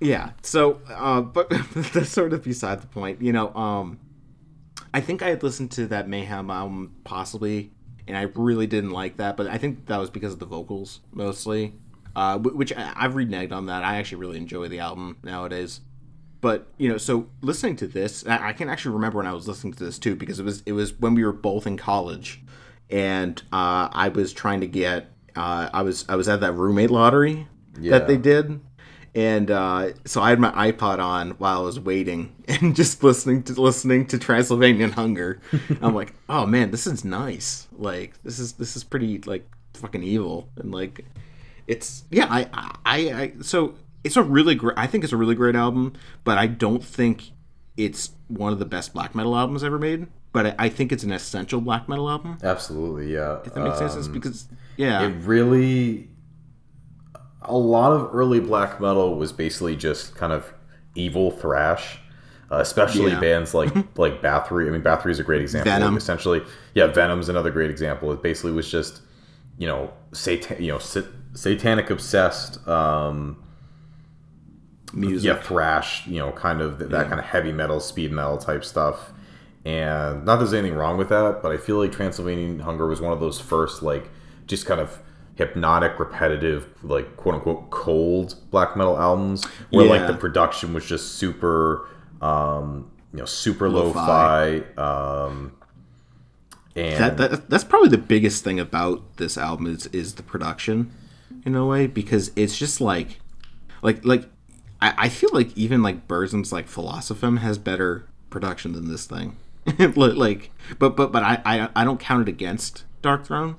Yeah. 0.00 0.30
So, 0.42 0.80
uh, 0.88 1.22
but 1.22 1.48
that's 1.74 2.10
sort 2.10 2.32
of 2.32 2.42
beside 2.44 2.82
the 2.82 2.86
point. 2.86 3.22
You 3.22 3.32
know, 3.32 3.54
um, 3.54 3.98
I 4.92 5.00
think 5.00 5.22
I 5.22 5.28
had 5.30 5.42
listened 5.42 5.70
to 5.72 5.86
that 5.88 6.08
Mayhem 6.08 6.50
album 6.50 6.94
possibly, 7.04 7.72
and 8.06 8.16
I 8.16 8.22
really 8.34 8.66
didn't 8.66 8.90
like 8.90 9.16
that. 9.16 9.36
But 9.36 9.46
I 9.46 9.58
think 9.58 9.86
that 9.86 9.98
was 9.98 10.10
because 10.10 10.34
of 10.34 10.38
the 10.38 10.46
vocals 10.46 11.00
mostly, 11.12 11.74
uh, 12.14 12.38
which 12.38 12.72
I, 12.72 12.92
I've 12.94 13.14
reneged 13.14 13.52
on 13.52 13.66
that. 13.66 13.82
I 13.82 13.96
actually 13.96 14.18
really 14.18 14.36
enjoy 14.36 14.68
the 14.68 14.80
album 14.80 15.18
nowadays. 15.22 15.80
But 16.40 16.66
you 16.76 16.90
know, 16.90 16.98
so 16.98 17.28
listening 17.40 17.76
to 17.76 17.86
this, 17.86 18.26
I 18.26 18.48
I 18.48 18.52
can 18.52 18.68
actually 18.68 18.94
remember 18.94 19.18
when 19.18 19.26
I 19.26 19.32
was 19.32 19.48
listening 19.48 19.72
to 19.74 19.84
this 19.84 19.98
too 19.98 20.14
because 20.14 20.38
it 20.38 20.44
was 20.44 20.62
it 20.66 20.72
was 20.72 20.92
when 21.00 21.14
we 21.14 21.24
were 21.24 21.32
both 21.32 21.66
in 21.66 21.78
college, 21.78 22.42
and 22.90 23.40
uh, 23.52 23.88
I 23.90 24.08
was 24.08 24.32
trying 24.34 24.60
to 24.60 24.66
get 24.66 25.10
uh, 25.34 25.70
I 25.72 25.80
was 25.80 26.04
I 26.08 26.16
was 26.16 26.28
at 26.28 26.40
that 26.40 26.52
roommate 26.52 26.90
lottery 26.90 27.48
Yeah. 27.80 27.98
that 27.98 28.06
they 28.06 28.16
did, 28.16 28.60
and 29.14 29.50
uh, 29.50 29.92
so 30.04 30.20
I 30.20 30.30
had 30.30 30.40
my 30.40 30.70
iPod 30.72 30.98
on 30.98 31.32
while 31.32 31.60
I 31.60 31.64
was 31.64 31.78
waiting 31.78 32.34
and 32.48 32.74
just 32.74 33.02
listening 33.02 33.42
to 33.44 33.60
listening 33.60 34.06
to 34.08 34.18
Transylvanian 34.18 34.92
Hunger. 34.92 35.40
I'm 35.82 35.94
like, 35.94 36.14
oh 36.28 36.46
man, 36.46 36.70
this 36.70 36.86
is 36.86 37.04
nice. 37.04 37.68
Like 37.76 38.20
this 38.22 38.38
is 38.38 38.54
this 38.54 38.76
is 38.76 38.84
pretty 38.84 39.18
like 39.18 39.48
fucking 39.74 40.02
evil 40.04 40.48
and 40.56 40.70
like 40.72 41.04
it's 41.66 42.04
yeah 42.10 42.26
I 42.30 42.48
I, 42.84 42.98
I 43.22 43.32
so 43.40 43.74
it's 44.04 44.16
a 44.16 44.22
really 44.22 44.54
great 44.54 44.76
I 44.78 44.86
think 44.86 45.04
it's 45.04 45.12
a 45.12 45.16
really 45.16 45.34
great 45.34 45.56
album, 45.56 45.94
but 46.24 46.38
I 46.38 46.46
don't 46.46 46.84
think 46.84 47.30
it's 47.76 48.10
one 48.28 48.52
of 48.52 48.58
the 48.58 48.64
best 48.64 48.92
black 48.94 49.14
metal 49.14 49.36
albums 49.36 49.64
ever 49.64 49.78
made. 49.78 50.06
But 50.32 50.46
I, 50.46 50.54
I 50.58 50.68
think 50.68 50.90
it's 50.90 51.04
an 51.04 51.12
essential 51.12 51.60
black 51.60 51.88
metal 51.88 52.10
album. 52.10 52.38
Absolutely, 52.42 53.12
yeah. 53.12 53.38
If 53.44 53.54
that 53.54 53.62
makes 53.62 53.78
sense, 53.78 53.94
Um, 53.94 54.12
because 54.12 54.48
yeah, 54.76 55.06
it 55.06 55.10
really 55.24 56.10
a 57.46 57.56
lot 57.56 57.92
of 57.92 58.14
early 58.14 58.40
black 58.40 58.80
metal 58.80 59.16
was 59.16 59.32
basically 59.32 59.76
just 59.76 60.14
kind 60.14 60.32
of 60.32 60.52
evil 60.94 61.30
thrash 61.30 61.98
uh, 62.50 62.56
especially 62.58 63.10
Yeah. 63.10 63.20
bands 63.20 63.54
like 63.54 63.74
like 63.98 64.20
bathory 64.22 64.68
i 64.68 64.70
mean 64.70 64.82
bathory 64.82 65.10
is 65.10 65.18
a 65.20 65.24
great 65.24 65.40
example 65.42 65.70
Venom. 65.72 65.96
essentially 65.96 66.42
yeah 66.74 66.86
venom's 66.86 67.28
another 67.28 67.50
great 67.50 67.70
example 67.70 68.12
it 68.12 68.22
basically 68.22 68.52
was 68.52 68.70
just 68.70 69.00
you 69.58 69.66
know 69.66 69.92
satan 70.12 70.62
you 70.62 70.70
know 70.72 70.78
sat- 70.78 71.06
satanic 71.34 71.90
obsessed 71.90 72.66
um 72.68 73.42
music. 74.92 75.26
yeah 75.26 75.42
thrash 75.42 76.06
you 76.06 76.18
know 76.18 76.30
kind 76.32 76.60
of 76.60 76.78
th- 76.78 76.90
that 76.90 77.08
kind 77.08 77.18
of 77.18 77.24
heavy 77.26 77.50
metal 77.52 77.80
speed 77.80 78.12
metal 78.12 78.38
type 78.38 78.64
stuff 78.64 79.12
and 79.64 80.24
not 80.24 80.36
that 80.36 80.38
there's 80.44 80.52
anything 80.54 80.76
wrong 80.76 80.96
with 80.96 81.08
that 81.08 81.42
but 81.42 81.50
i 81.50 81.56
feel 81.56 81.78
like 81.78 81.90
transylvanian 81.90 82.60
hunger 82.60 82.86
was 82.86 83.00
one 83.00 83.12
of 83.12 83.18
those 83.20 83.40
first 83.40 83.82
like 83.82 84.08
just 84.46 84.66
kind 84.66 84.80
of 84.80 84.98
hypnotic 85.36 85.98
repetitive 85.98 86.68
like 86.84 87.16
quote 87.16 87.34
unquote 87.36 87.70
cold 87.70 88.36
black 88.50 88.76
metal 88.76 88.96
albums 88.96 89.44
where 89.70 89.86
like 89.86 90.06
the 90.06 90.14
production 90.14 90.72
was 90.72 90.86
just 90.86 91.16
super 91.16 91.88
um 92.20 92.90
you 93.12 93.18
know 93.18 93.24
super 93.24 93.68
Lo-fi. 93.68 94.62
lo-fi 94.76 94.80
um 94.80 95.52
and 96.76 97.02
that, 97.02 97.16
that 97.16 97.50
that's 97.50 97.64
probably 97.64 97.88
the 97.88 97.98
biggest 97.98 98.44
thing 98.44 98.60
about 98.60 99.16
this 99.16 99.36
album 99.36 99.66
is 99.66 99.86
is 99.86 100.14
the 100.14 100.22
production 100.22 100.92
in 101.44 101.54
a 101.54 101.66
way 101.66 101.86
because 101.86 102.30
it's 102.36 102.56
just 102.56 102.80
like 102.80 103.20
like 103.82 104.04
like 104.04 104.28
I, 104.80 104.94
I 104.98 105.08
feel 105.08 105.30
like 105.32 105.56
even 105.56 105.82
like 105.82 106.08
Burzum's 106.08 106.52
like 106.52 106.68
Filosofem 106.68 107.38
has 107.38 107.58
better 107.58 108.06
production 108.30 108.72
than 108.72 108.88
this 108.88 109.06
thing. 109.06 109.36
Like 109.96 110.50
but 110.78 110.96
but 110.96 111.10
but 111.10 111.22
I, 111.22 111.40
I 111.44 111.68
I 111.74 111.84
don't 111.84 111.98
count 111.98 112.28
it 112.28 112.30
against 112.30 112.84
Darkthrone 113.02 113.56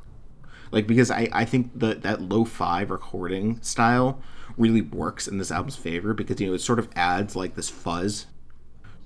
like 0.75 0.85
because 0.85 1.09
I 1.09 1.27
I 1.31 1.45
think 1.45 1.79
that 1.79 2.03
that 2.03 2.21
lo-fi 2.21 2.81
recording 2.83 3.59
style 3.63 4.19
really 4.57 4.81
works 4.81 5.27
in 5.27 5.37
this 5.39 5.51
album's 5.51 5.75
favor 5.75 6.13
because 6.13 6.39
you 6.39 6.47
know 6.47 6.53
it 6.53 6.59
sort 6.61 6.77
of 6.77 6.87
adds 6.95 7.35
like 7.35 7.55
this 7.55 7.69
fuzz 7.69 8.27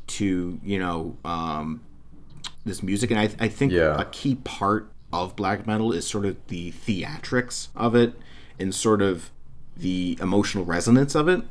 to 0.08 0.60
you 0.64 0.80
know 0.80 1.16
um 1.24 1.82
this 2.66 2.84
music. 2.84 3.12
And 3.12 3.20
I, 3.20 3.30
I 3.40 3.48
think 3.48 3.72
Yeah. 3.72 4.00
a 4.00 4.06
key 4.06 4.36
part 4.36 4.92
of 5.14 5.36
black 5.36 5.66
metal 5.66 5.92
is 5.94 6.06
sort 6.06 6.26
of 6.26 6.36
the 6.48 6.72
theatrics 6.72 7.70
of 7.76 7.96
it 7.96 8.14
and 8.60 8.76
sort 8.76 9.02
of 9.02 9.32
the 9.78 10.18
emotional 10.22 10.66
resonance 10.66 11.16
of 11.16 11.28
it. 11.30 11.42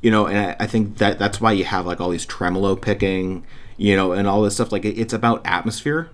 You 0.00 0.10
know 0.10 0.26
and 0.26 0.38
I, 0.38 0.56
I 0.60 0.66
think 0.66 0.98
that 0.98 1.18
that's 1.18 1.40
why 1.40 1.52
you 1.52 1.64
have 1.64 1.86
like 1.86 2.00
all 2.00 2.10
these 2.10 2.24
tremolo 2.26 2.76
picking 2.76 3.44
you 3.76 3.96
know 3.96 4.12
and 4.12 4.28
all 4.28 4.42
this 4.42 4.54
stuff. 4.54 4.70
Like 4.72 4.84
it, 4.84 4.98
it's 4.98 5.12
about 5.12 5.42
atmosphere 5.44 6.10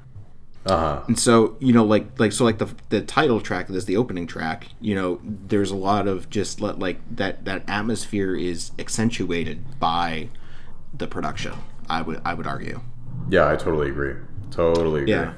uh-huh 0.66 1.02
and 1.08 1.18
so 1.18 1.56
you 1.58 1.72
know 1.72 1.84
like 1.84 2.18
like 2.20 2.30
so 2.32 2.44
like 2.44 2.58
the 2.58 2.68
the 2.90 3.00
title 3.00 3.40
track 3.40 3.68
is 3.68 3.84
the 3.86 3.96
opening 3.96 4.26
track 4.26 4.68
you 4.80 4.94
know 4.94 5.20
there's 5.24 5.70
a 5.72 5.76
lot 5.76 6.06
of 6.06 6.30
just 6.30 6.60
let 6.60 6.78
like 6.78 7.00
that 7.14 7.44
that 7.44 7.64
atmosphere 7.68 8.36
is 8.36 8.70
accentuated 8.78 9.78
by 9.80 10.28
the 10.96 11.06
production 11.08 11.52
i 11.88 12.00
would 12.00 12.20
i 12.24 12.32
would 12.32 12.46
argue 12.46 12.80
Yeah, 13.28 13.48
I 13.48 13.56
totally 13.56 13.88
agree. 13.88 14.14
Totally 14.50 15.02
agree. 15.02 15.12
Yeah. 15.12 15.32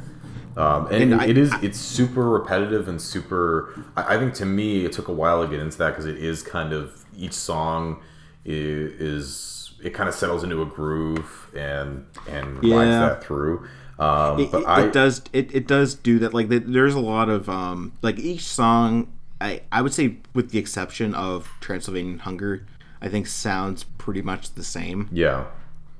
Um, 0.56 0.86
and, 0.86 1.02
And 1.04 1.12
it- 1.14 1.20
I- 1.20 1.26
it 1.26 1.38
is 1.38 1.52
it's 1.62 1.78
super 1.78 2.28
repetitive 2.30 2.88
and 2.88 3.00
super. 3.00 3.72
I, 3.96 4.14
I 4.14 4.18
think 4.18 4.34
to 4.34 4.46
me 4.46 4.84
it 4.84 4.92
took 4.92 5.08
a 5.08 5.12
while 5.12 5.42
to 5.44 5.48
get 5.50 5.60
into 5.60 5.78
that 5.78 5.90
because 5.90 6.06
it 6.06 6.16
is 6.18 6.42
kind 6.42 6.72
of 6.72 7.04
each 7.16 7.32
song 7.34 8.02
is, 8.44 8.92
is 9.00 9.72
it 9.82 9.90
kind 9.94 10.08
of 10.08 10.14
settles 10.14 10.42
into 10.44 10.60
a 10.62 10.66
groove 10.66 11.50
and 11.56 12.06
and 12.28 12.56
rides 12.56 12.64
Yeah. 12.64 13.00
that 13.08 13.24
through. 13.24 13.66
Um, 13.98 14.40
it, 14.40 14.50
but 14.50 14.62
it, 14.62 14.66
I 14.66 14.84
it 14.86 14.92
does 14.92 15.22
it, 15.32 15.54
it 15.54 15.66
does 15.66 15.94
do 15.94 16.18
that 16.18 16.34
like 16.34 16.48
there's 16.48 16.94
a 16.94 17.00
lot 17.00 17.28
of 17.28 17.48
um 17.48 17.92
like 18.02 18.18
each 18.18 18.42
song 18.42 19.12
i 19.40 19.62
i 19.70 19.80
would 19.82 19.94
say 19.94 20.16
with 20.34 20.50
the 20.50 20.58
exception 20.58 21.14
of 21.14 21.48
transylvanian 21.60 22.18
hunger 22.20 22.66
i 23.00 23.08
think 23.08 23.28
sounds 23.28 23.84
pretty 23.98 24.20
much 24.22 24.54
the 24.54 24.64
same 24.64 25.08
yeah. 25.12 25.44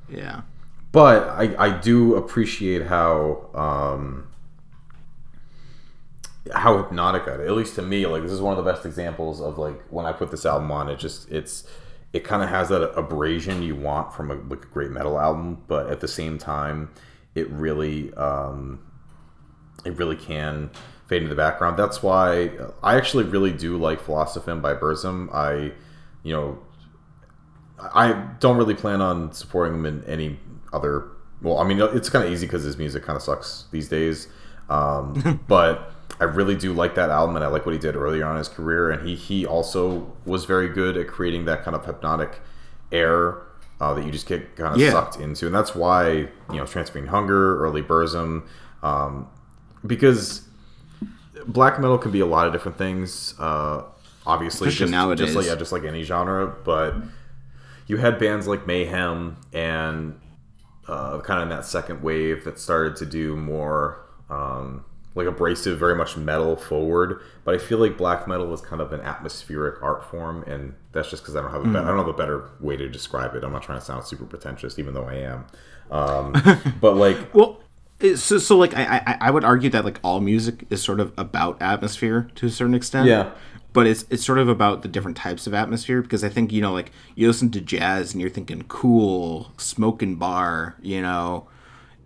yeah 0.09 0.43
But 0.93 1.29
I, 1.29 1.55
I 1.59 1.79
do 1.81 2.15
appreciate 2.15 2.87
how 2.87 3.49
um, 3.55 4.29
how 6.53 6.77
hypnotic. 6.77 7.27
At 7.27 7.51
least 7.51 7.75
to 7.77 7.83
me, 7.83 8.07
like 8.07 8.23
this 8.23 8.33
is 8.33 8.41
one 8.41 8.57
of 8.57 8.65
the 8.65 8.71
best 8.71 8.87
examples 8.87 9.41
of 9.41 9.59
like 9.59 9.81
when 9.89 10.07
I 10.07 10.13
put 10.13 10.31
this 10.31 10.47
album 10.47 10.71
on, 10.71 10.89
it 10.89 10.99
just 10.99 11.29
it's 11.31 11.67
it 12.13 12.23
kind 12.23 12.43
of 12.43 12.49
has 12.49 12.69
that 12.69 12.83
abrasion 12.97 13.63
you 13.63 13.75
want 13.75 14.13
from 14.13 14.31
a, 14.31 14.35
like 14.35 14.63
a 14.65 14.69
great 14.69 14.91
metal 14.93 15.19
album, 15.19 15.63
but 15.67 15.91
at 15.91 16.01
the 16.01 16.07
same 16.07 16.39
time, 16.39 16.91
it 17.35 17.51
really 17.51 18.13
um, 18.15 18.81
it 19.85 19.97
really 19.97 20.17
can 20.17 20.71
fade 21.07 21.23
into 21.23 21.35
the 21.35 21.41
background. 21.41 21.79
That's 21.79 22.03
why 22.03 22.51
I 22.83 22.97
actually 22.97 23.25
really 23.25 23.53
do 23.53 23.77
like 23.77 24.01
Filosofem 24.01 24.63
by 24.63 24.75
Burzum. 24.75 25.33
I 25.35 25.73
you 26.23 26.33
know 26.33 26.59
I 27.79 28.13
don't 28.41 28.57
really 28.57 28.75
plan 28.75 29.01
on 29.01 29.33
supporting 29.33 29.75
him 29.75 29.87
in 29.87 30.05
any 30.05 30.39
other. 30.73 31.09
Well, 31.43 31.59
I 31.59 31.65
mean, 31.65 31.81
it's 31.81 32.09
kind 32.09 32.25
of 32.25 32.33
easy 32.33 32.47
because 32.47 32.63
his 32.63 32.79
music 32.79 33.03
kind 33.03 33.17
of 33.17 33.23
sucks 33.23 33.65
these 33.71 33.89
days. 33.89 34.29
Um, 34.71 35.41
but 35.49 35.93
I 36.21 36.25
really 36.25 36.57
do 36.57 36.73
like 36.73 36.95
that 36.95 37.11
album, 37.11 37.37
and 37.37 37.45
I 37.45 37.49
like 37.49 37.67
what 37.67 37.73
he 37.73 37.79
did 37.79 37.97
earlier 37.97 38.25
on 38.25 38.33
in 38.33 38.39
his 38.39 38.49
career. 38.49 38.91
And 38.91 39.07
he 39.07 39.15
he 39.15 39.45
also 39.45 40.13
was 40.25 40.45
very 40.45 40.69
good 40.69 40.97
at 40.97 41.09
creating 41.09 41.45
that 41.47 41.65
kind 41.65 41.75
of 41.75 41.85
hypnotic 41.85 42.41
air 42.93 43.43
uh, 43.81 43.95
that 43.95 44.05
you 44.05 44.11
just 44.13 44.27
get 44.27 44.57
kind 44.57 44.75
of 44.75 44.81
Yeah. 44.81 44.91
sucked 44.93 45.19
into, 45.21 45.47
and 45.47 45.55
that's 45.55 45.75
why 45.75 46.11
you 46.13 46.29
know 46.51 46.67
Transylvanian 46.67 47.09
Hunger, 47.11 47.59
early 47.65 47.83
Burzum, 47.83 48.43
um, 48.83 49.27
because 49.87 50.43
black 51.47 51.79
metal 51.81 51.99
can 51.99 52.11
be 52.11 52.21
a 52.21 52.27
lot 52.27 52.47
of 52.47 52.53
different 52.53 52.79
things. 52.79 53.35
Uh, 53.39 53.83
obviously, 54.27 54.69
Especially 54.69 54.85
just, 54.87 54.93
nowadays. 54.93 55.27
just 55.27 55.37
like 55.37 55.47
yeah, 55.47 55.55
just 55.57 55.73
like 55.73 55.85
any 55.85 56.03
genre, 56.03 56.47
but 56.65 56.95
you 57.87 57.97
had 57.99 58.19
bands 58.19 58.47
like 58.47 58.67
Mayhem 58.67 59.37
and 59.53 60.19
uh, 60.89 61.21
kind 61.21 61.41
of 61.43 61.45
in 61.45 61.49
that 61.57 61.65
second 61.67 62.03
wave 62.03 62.45
that 62.45 62.59
started 62.59 62.97
to 62.97 63.07
do 63.07 63.37
more 63.37 64.01
um, 64.31 64.85
like 65.15 65.27
abrasive, 65.27 65.79
very 65.79 65.95
much 65.95 66.17
metal 66.17 66.57
forward. 66.57 67.21
But 67.45 67.55
I 67.55 67.59
feel 67.59 67.79
like 67.79 67.97
black 67.97 68.27
metal 68.27 68.53
is 68.53 68.61
kind 68.61 68.83
of 68.83 68.93
an 68.93 69.01
atmospheric 69.01 69.83
art 69.83 70.05
form, 70.11 70.43
and 70.45 70.75
that's 70.93 71.11
just 71.11 71.23
because 71.23 71.37
I 71.37 71.43
don't 71.43 71.53
have 71.53 71.63
a 71.63 71.69
be- 71.69 71.79
I 71.79 71.85
don't 71.85 71.99
have 71.99 72.09
a 72.09 72.13
better 72.13 72.51
way 72.61 72.77
to 72.77 72.89
describe 72.89 73.35
it. 73.35 73.45
I'm 73.45 73.53
not 73.53 73.63
trying 73.63 73.79
to 73.79 73.85
sound 73.85 74.05
super 74.05 74.25
pretentious, 74.25 74.79
even 74.79 74.95
though 74.95 75.05
I 75.05 75.15
am. 75.15 75.47
Um, 75.91 76.33
but 76.81 76.97
like, 76.97 77.35
Well, 77.35 77.61
so 78.17 78.39
so 78.39 78.57
like 78.57 78.75
I, 78.75 79.03
I 79.07 79.19
I 79.23 79.31
would 79.31 79.45
argue 79.45 79.71
that 79.71 79.85
like 79.85 80.01
all 80.03 80.21
music 80.21 80.67
is 80.71 80.83
sort 80.83 81.01
of 81.01 81.13
about 81.17 81.61
atmosphere 81.63 82.29
to 82.37 82.47
a 82.47 82.51
certain 82.51 82.75
extent. 82.75 83.09
Yeah. 83.09 83.31
But 83.73 83.87
it's 83.87 84.05
it's 84.11 84.25
sort 84.25 84.39
of 84.39 84.49
about 84.49 84.83
the 84.83 84.89
different 84.89 85.17
types 85.17 85.47
of 85.47 85.55
atmosphere 85.55 86.03
because 86.03 86.23
I 86.23 86.29
think 86.29 86.53
you 86.53 86.61
know 86.61 86.73
like 86.73 86.93
you 87.15 87.27
listen 87.27 87.51
to 87.53 87.61
jazz 87.61 88.13
and 88.13 88.21
you're 88.21 88.31
thinking 88.31 88.63
cool 88.63 89.53
smoking 89.57 90.17
bar 90.17 90.77
you 90.81 91.03
know 91.03 91.49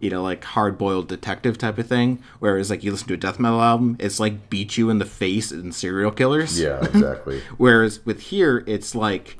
you 0.01 0.11
know 0.11 0.23
like 0.23 0.45
hard 0.45 0.77
boiled 0.79 1.09
detective 1.09 1.59
type 1.59 1.79
of 1.79 1.87
thing 1.87 2.23
whereas 2.39 2.71
like 2.71 2.85
you 2.85 2.93
listen 2.93 3.09
to 3.09 3.15
a 3.15 3.17
death 3.17 3.39
metal 3.39 3.61
album 3.61 3.97
it's 3.99 4.21
like 4.21 4.49
beat 4.51 4.77
you 4.77 4.91
in 4.91 4.99
the 4.99 5.05
face 5.05 5.51
and 5.51 5.75
serial 5.75 6.11
killers 6.11 6.59
yeah, 6.59 6.85
exactly. 6.85 7.43
Whereas 7.57 8.05
with 8.05 8.21
here, 8.21 8.65
it's 8.67 8.95
like, 8.95 9.39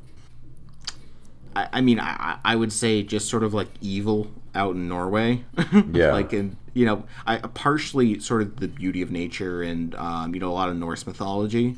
I, 1.57 1.69
I 1.75 1.81
mean, 1.81 2.01
I, 2.01 2.39
I 2.45 2.57
would 2.57 2.73
say 2.73 3.03
just 3.03 3.29
sort 3.29 3.43
of 3.43 3.55
like 3.55 3.69
evil 3.81 4.31
out 4.55 4.75
in 4.75 4.89
Norway. 4.89 5.45
Yeah. 5.93 6.13
like, 6.13 6.33
in, 6.33 6.57
you 6.75 6.87
know, 6.87 7.05
I 7.27 7.39
partially 7.39 8.21
sort 8.21 8.43
of 8.43 8.61
the 8.61 8.69
beauty 8.69 9.03
of 9.03 9.11
nature 9.11 9.63
and, 9.63 9.95
um, 9.97 10.35
you 10.35 10.41
know, 10.41 10.51
a 10.51 10.55
lot 10.55 10.69
of 10.69 10.77
Norse 10.77 11.07
mythology 11.07 11.77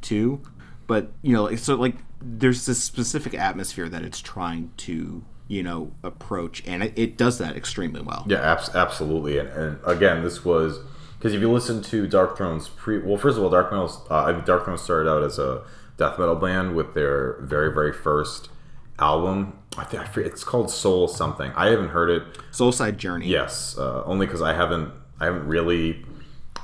too. 0.00 0.40
But, 0.86 1.12
you 1.22 1.32
know, 1.32 1.54
so 1.56 1.74
like 1.74 1.96
there's 2.20 2.66
this 2.66 2.82
specific 2.82 3.34
atmosphere 3.34 3.88
that 3.88 4.02
it's 4.02 4.20
trying 4.20 4.70
to, 4.78 5.24
you 5.48 5.62
know, 5.62 5.92
approach. 6.02 6.62
And 6.66 6.82
it, 6.82 6.92
it 6.96 7.16
does 7.16 7.38
that 7.38 7.56
extremely 7.56 8.00
well. 8.00 8.24
Yeah, 8.28 8.40
abs- 8.40 8.74
absolutely. 8.74 9.38
And, 9.38 9.48
and 9.50 9.78
again, 9.84 10.22
this 10.22 10.44
was 10.44 10.80
because 11.18 11.34
if 11.34 11.40
you 11.40 11.50
listen 11.50 11.82
to 11.82 12.06
Darkthrone's 12.06 12.68
pre, 12.68 12.98
well, 12.98 13.16
first 13.16 13.38
of 13.38 13.44
all, 13.44 13.50
Dark 13.50 13.70
Metal, 13.70 14.06
uh, 14.10 14.42
Darkthrone 14.42 14.78
started 14.78 15.08
out 15.08 15.22
as 15.22 15.38
a 15.38 15.62
death 15.96 16.18
metal 16.18 16.34
band 16.34 16.74
with 16.74 16.94
their 16.94 17.38
very, 17.40 17.72
very 17.72 17.92
first 17.92 18.50
album. 18.98 19.58
I 19.76 19.84
think 19.84 20.02
I 20.02 20.06
forget, 20.06 20.32
it's 20.32 20.44
called 20.44 20.70
Soul 20.70 21.08
something. 21.08 21.50
I 21.56 21.70
haven't 21.70 21.88
heard 21.88 22.10
it. 22.10 22.22
Soulside 22.52 22.96
Journey. 22.96 23.26
Yes, 23.26 23.76
uh, 23.78 24.04
only 24.04 24.26
because 24.26 24.42
I 24.42 24.52
haven't, 24.52 24.92
I 25.18 25.24
haven't 25.26 25.46
really. 25.46 26.04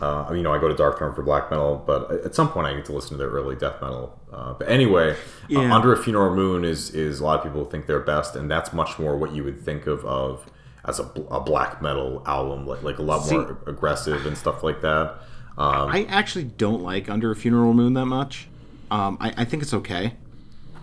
Uh, 0.01 0.31
you 0.35 0.43
know, 0.43 0.53
I 0.53 0.59
go 0.59 0.69
to 0.69 0.75
Darkthrone 0.75 1.15
for 1.15 1.23
black 1.23 1.51
metal, 1.51 1.83
but 1.87 2.11
at 2.25 2.35
some 2.35 2.51
point 2.51 2.67
I 2.67 2.75
need 2.75 2.87
to 2.87 2.93
listen 2.93 3.11
to 3.13 3.17
their 3.17 3.29
early 3.29 3.55
death 3.55 3.83
metal. 3.83 4.19
Uh, 4.33 4.55
but 4.55 4.69
anyway, 4.69 5.17
uh, 5.55 5.61
Under 5.61 5.93
a 5.93 5.97
Funeral 5.97 6.35
Moon 6.35 6.65
is 6.65 6.91
is 6.91 7.21
a 7.21 7.25
lot 7.25 7.39
of 7.39 7.45
people 7.45 7.65
think 7.65 7.87
they're 7.87 8.01
best, 8.01 8.37
and 8.37 8.51
that's 8.51 8.73
much 8.73 8.99
more 8.99 9.17
what 9.17 9.33
you 9.33 9.43
would 9.45 9.61
think 9.61 9.87
of 9.87 10.05
of 10.05 10.49
as 10.85 10.99
a, 11.01 11.05
a 11.31 11.41
black 11.41 11.83
metal 11.83 12.23
album, 12.27 12.67
like 12.67 12.83
like 12.83 12.99
a 12.99 13.03
lot 13.03 13.25
See- 13.25 13.37
more 13.37 13.59
aggressive 13.67 14.27
and 14.27 14.37
stuff 14.39 14.63
like 14.63 14.81
that. 14.83 15.17
Um, 15.59 15.91
I 15.91 16.05
actually 16.09 16.45
don't 16.45 16.83
like 16.83 17.11
Under 17.11 17.31
a 17.33 17.37
Funeral 17.37 17.75
Moon 17.75 17.95
that 17.95 18.07
much. 18.07 18.49
Um, 18.91 19.19
I, 19.21 19.35
I 19.39 19.45
think 19.45 19.63
it's 19.63 19.75
okay. 19.75 20.15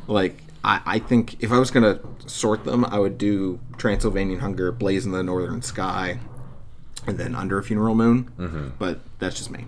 Like, 0.08 0.44
I, 0.64 0.82
I 0.86 1.00
think 1.00 1.42
if 1.42 1.52
I 1.52 1.58
was 1.58 1.72
going 1.72 1.84
to 1.84 2.30
sort 2.30 2.64
them, 2.64 2.86
I 2.86 3.00
would 3.00 3.18
do 3.18 3.60
Transylvanian 3.78 4.40
Hunger, 4.40 4.72
Blaze 4.72 5.06
in 5.06 5.12
the 5.14 5.24
Northern 5.24 5.62
Sky, 5.64 6.20
and 7.08 7.18
then 7.18 7.34
Under 7.34 7.58
a 7.58 7.64
Funeral 7.64 7.96
Moon. 7.96 8.32
Mm-hmm. 8.38 8.68
But 8.78 9.00
that's 9.20 9.36
just 9.38 9.50
me. 9.50 9.66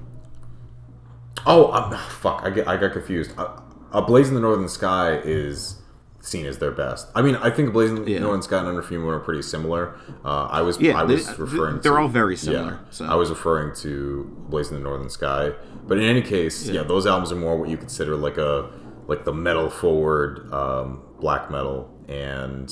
oh, 1.45 1.72
um, 1.72 1.97
fuck! 2.10 2.41
I 2.43 2.49
get 2.49 2.68
I 2.68 2.77
got 2.77 2.91
confused. 2.93 3.31
Uh, 3.38 3.60
a 3.91 4.02
Blaze 4.02 4.30
in 4.30 4.36
the 4.36 4.41
Northern 4.41 4.68
Sky 4.70 5.18
is 5.24 5.76
seen 6.22 6.45
as 6.45 6.57
their 6.57 6.72
best. 6.72 7.07
I 7.16 7.22
mean, 7.22 7.36
I 7.38 7.49
think 7.49 7.72
Blaze 7.72 7.90
in 7.91 8.03
the 8.03 8.11
Yeah. 8.11 8.20
Northern 8.20 8.41
Sky 8.41 8.60
and 8.60 8.68
Under 8.68 8.82
a 8.82 8.91
Moon 8.91 9.07
are 9.07 9.20
pretty 9.20 9.41
similar. 9.41 9.95
Uh, 10.26 10.48
I 10.52 10.61
was 10.61 10.80
Yeah, 10.80 11.02
I 11.02 11.06
they- 11.06 11.16
was 11.16 11.40
referring. 11.40 11.80
they're 11.80 11.94
to, 11.94 11.98
all 11.98 12.07
very 12.10 12.36
similar, 12.36 12.80
so. 12.90 13.06
I 13.06 13.16
was 13.16 13.30
referring 13.30 13.74
to 13.78 14.30
Blaze 14.49 14.70
in 14.70 14.76
the 14.76 14.82
Northern 14.84 15.10
Sky, 15.10 15.53
but 15.88 15.98
in 15.98 16.03
any 16.03 16.22
case, 16.22 16.68
yeah. 16.68 16.84
those 16.84 17.07
albums 17.07 17.32
are 17.32 17.36
more 17.38 17.57
what 17.57 17.70
you 17.70 17.78
consider 17.78 18.16
like 18.16 18.38
a 18.38 18.70
like 19.07 19.24
the 19.26 19.34
metal 19.34 19.70
forward 19.70 20.52
um, 20.53 21.02
black 21.20 21.49
metal, 21.49 21.90
and 22.07 22.72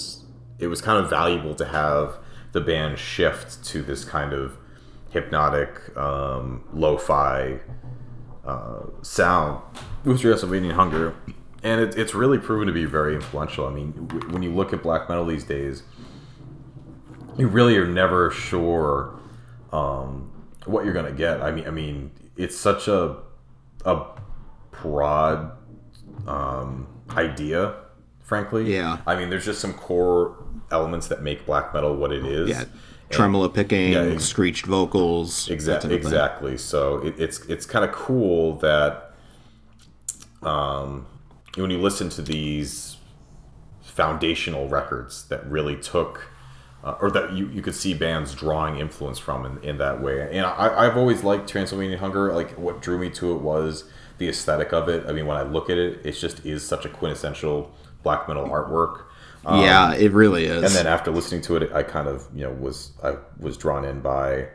it 0.60 0.68
was 0.68 0.81
kind 0.81 1.03
of 1.03 1.10
valuable 1.10 1.56
to 1.56 1.65
have 1.65 2.19
the 2.52 2.61
band 2.61 2.99
shift 2.99 3.64
to 3.64 3.81
this 3.81 4.03
kind 4.06 4.34
of 4.34 4.57
hypnotic 5.10 5.95
um, 5.98 6.64
lo-fi 6.73 7.60
uh, 8.48 8.80
sound 9.02 9.61
with 10.06 10.22
Transylvanian 10.22 10.74
Hunger, 10.76 11.14
and 11.64 11.82
it, 11.82 11.98
it's 11.98 12.14
really 12.15 12.38
proven 12.38 12.65
to 12.68 12.74
be 12.74 12.86
very 12.86 13.14
influential. 13.14 13.68
I 13.68 13.72
mean, 13.72 13.91
w- 14.07 14.30
when 14.32 14.41
you 14.41 14.52
look 14.53 14.74
at 14.74 14.82
black 14.82 15.10
metal 15.10 15.26
these 15.26 15.44
days, 15.44 15.84
you 17.38 17.48
really 17.48 17.78
are 17.78 17.86
never 17.86 18.32
sure 18.32 19.19
um, 19.72 20.32
what 20.65 20.86
you're 20.86 20.94
gonna 20.94 21.11
get. 21.11 21.41
I 21.41 21.52
mean, 21.52 21.68
I 21.68 21.72
mean, 21.72 22.11
it's 22.36 22.57
such 22.57 22.88
a 22.88 23.18
a 23.86 24.06
broad 24.82 25.52
um, 26.26 26.88
idea, 27.11 27.76
frankly. 28.22 28.74
Yeah. 28.74 28.99
I 29.06 29.15
mean, 29.15 29.30
there's 29.30 29.45
just 29.45 29.60
some 29.60 29.74
core 29.74 30.44
elements 30.72 31.07
that 31.07 31.22
make 31.22 31.45
black 31.45 31.74
metal 31.74 31.95
what 31.95 32.11
it 32.11 32.26
is. 32.26 32.49
Yeah. 32.49 32.64
Tremolo 33.09 33.47
picking, 33.49 33.93
Yeah, 33.93 34.01
ex- 34.01 34.25
screeched 34.25 34.65
vocals. 34.65 35.49
Exactly. 35.49 35.89
type 35.89 35.97
of 35.97 36.03
thing. 36.03 36.13
Exactly. 36.13 36.57
So 36.57 36.97
it, 36.99 37.19
it's 37.19 37.39
it's 37.45 37.65
kind 37.65 37.85
of 37.85 37.91
cool 37.93 38.57
that 38.57 39.13
um, 40.43 41.05
when 41.55 41.69
you 41.71 41.79
listen 41.79 42.09
to 42.09 42.21
these 42.21 42.97
foundational 43.81 44.67
records 44.69 45.27
that 45.29 45.45
really 45.49 45.75
took, 45.75 46.29
uh, 46.84 46.95
or 47.01 47.09
that 47.11 47.34
you, 47.34 47.47
you 47.49 47.61
could 47.61 47.73
see 47.75 47.93
bands 47.93 48.35
drawing 48.35 48.77
influence 48.77 49.17
from 49.17 49.45
in, 49.45 49.63
in 49.63 49.77
that 49.79 50.01
way. 50.01 50.29
And 50.38 50.45
I, 50.45 50.85
I've 50.85 50.97
always 50.97 51.23
liked 51.23 51.49
Transylvanian 51.49 51.99
Hunger. 51.99 52.31
Like 52.34 52.51
what 52.57 52.81
drew 52.81 52.97
me 52.99 53.09
to 53.11 53.31
it 53.34 53.41
was 53.41 53.85
the 54.19 54.29
aesthetic 54.29 54.71
of 54.73 54.88
it. 54.89 55.05
I 55.07 55.13
mean, 55.13 55.25
when 55.25 55.38
I 55.38 55.41
look 55.43 55.69
at 55.69 55.77
it, 55.77 56.05
it 56.05 56.11
just 56.13 56.45
is 56.45 56.65
such 56.65 56.85
a 56.85 56.89
quintessential 56.89 57.71
black 58.03 58.27
metal 58.27 58.45
artwork. 58.47 59.05
Um, 59.45 59.61
yeah, 59.61 59.93
it 59.93 60.11
really 60.11 60.45
is. 60.45 60.64
and 60.64 60.73
then 60.73 60.88
after 60.88 61.11
listening 61.11 61.41
to 61.43 61.55
it, 61.57 61.72
I 61.72 61.84
kind 61.84 62.07
of 62.07 62.27
you 62.34 62.43
know 62.43 62.51
was 62.51 62.91
I 63.03 63.15
was 63.39 63.57
drawn 63.57 63.85
in 63.85 64.01
by 64.01 64.47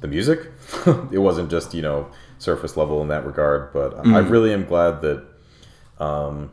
the 0.00 0.08
music. 0.08 0.50
it 1.12 1.18
wasn't 1.18 1.50
just 1.50 1.74
you 1.74 1.82
know 1.82 2.08
surface 2.38 2.76
level 2.76 3.02
in 3.02 3.08
that 3.08 3.24
regard, 3.24 3.72
but 3.72 4.06
I 4.06 4.18
really 4.18 4.52
am 4.52 4.64
glad 4.64 5.02
that 5.02 5.24
um, 5.98 6.50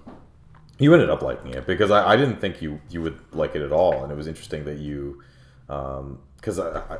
you 0.79 0.93
ended 0.93 1.09
up 1.09 1.21
liking 1.21 1.53
it 1.53 1.65
because 1.65 1.89
I, 1.89 2.13
I 2.13 2.17
didn't 2.17 2.39
think 2.39 2.61
you 2.61 2.79
you 2.89 3.01
would 3.01 3.19
like 3.31 3.55
it 3.55 3.61
at 3.61 3.71
all, 3.71 4.03
and 4.03 4.11
it 4.11 4.15
was 4.15 4.27
interesting 4.27 4.65
that 4.65 4.77
you 4.77 5.23
because 5.67 6.59
I, 6.59 6.97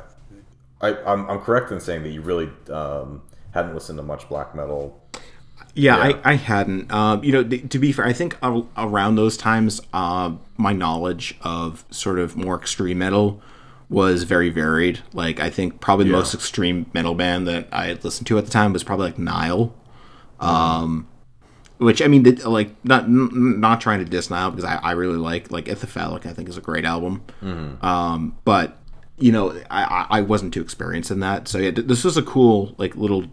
I, 0.80 0.88
I 0.88 1.02
I'm, 1.04 1.28
I'm 1.30 1.40
correct 1.40 1.70
in 1.70 1.80
saying 1.80 2.02
that 2.02 2.10
you 2.10 2.22
really 2.22 2.50
um, 2.70 3.22
hadn't 3.52 3.74
listened 3.74 3.98
to 3.98 4.02
much 4.02 4.28
black 4.28 4.54
metal. 4.54 5.00
Yeah, 5.78 5.96
Yeah. 6.08 6.20
I, 6.24 6.32
I 6.32 6.34
hadn't. 6.34 6.90
Um, 6.92 7.22
you 7.24 7.32
know, 7.32 7.44
th- 7.44 7.68
to 7.70 7.78
be 7.78 7.92
fair, 7.92 8.04
I 8.06 8.12
think 8.12 8.36
ar- 8.42 8.64
around 8.76 9.14
those 9.16 9.36
times, 9.36 9.80
uh, 9.92 10.32
my 10.56 10.72
knowledge 10.72 11.36
of 11.42 11.84
sort 11.90 12.18
of 12.18 12.36
more 12.36 12.56
extreme 12.56 12.98
metal 12.98 13.40
was 13.88 14.24
very 14.24 14.50
varied. 14.50 15.00
Like, 15.14 15.40
I 15.40 15.50
think 15.50 15.80
probably 15.80 16.04
the 16.06 16.10
Yeah. 16.10 16.16
most 16.18 16.34
extreme 16.34 16.86
metal 16.92 17.14
band 17.14 17.46
that 17.48 17.68
I 17.72 17.86
had 17.86 18.04
listened 18.04 18.26
to 18.26 18.38
at 18.38 18.44
the 18.44 18.50
time 18.50 18.72
was 18.72 18.84
probably 18.84 19.06
like 19.06 19.18
Nile. 19.18 19.74
Um, 20.40 21.06
which 21.78 22.02
I 22.02 22.08
mean, 22.08 22.24
th- 22.24 22.44
like 22.44 22.70
not 22.84 23.04
n- 23.04 23.60
not 23.60 23.80
trying 23.80 24.00
to 24.00 24.04
diss 24.04 24.30
Nile 24.30 24.50
because 24.50 24.64
I, 24.64 24.76
I 24.76 24.92
really 24.92 25.16
like 25.16 25.50
like 25.52 25.66
Ithyphallic. 25.66 26.26
I 26.26 26.32
think 26.32 26.48
is 26.48 26.56
a 26.56 26.60
great 26.60 26.84
album. 26.84 27.22
Um, 27.82 28.36
but 28.44 28.76
you 29.20 29.32
know, 29.32 29.50
I, 29.70 30.06
I 30.10 30.20
wasn't 30.22 30.54
too 30.54 30.60
experienced 30.60 31.10
in 31.10 31.20
that. 31.20 31.48
So 31.48 31.58
yeah, 31.58 31.70
th- 31.70 31.86
this 31.86 32.04
was 32.04 32.16
a 32.16 32.22
cool 32.22 32.74
like 32.78 32.94
little 32.96 33.24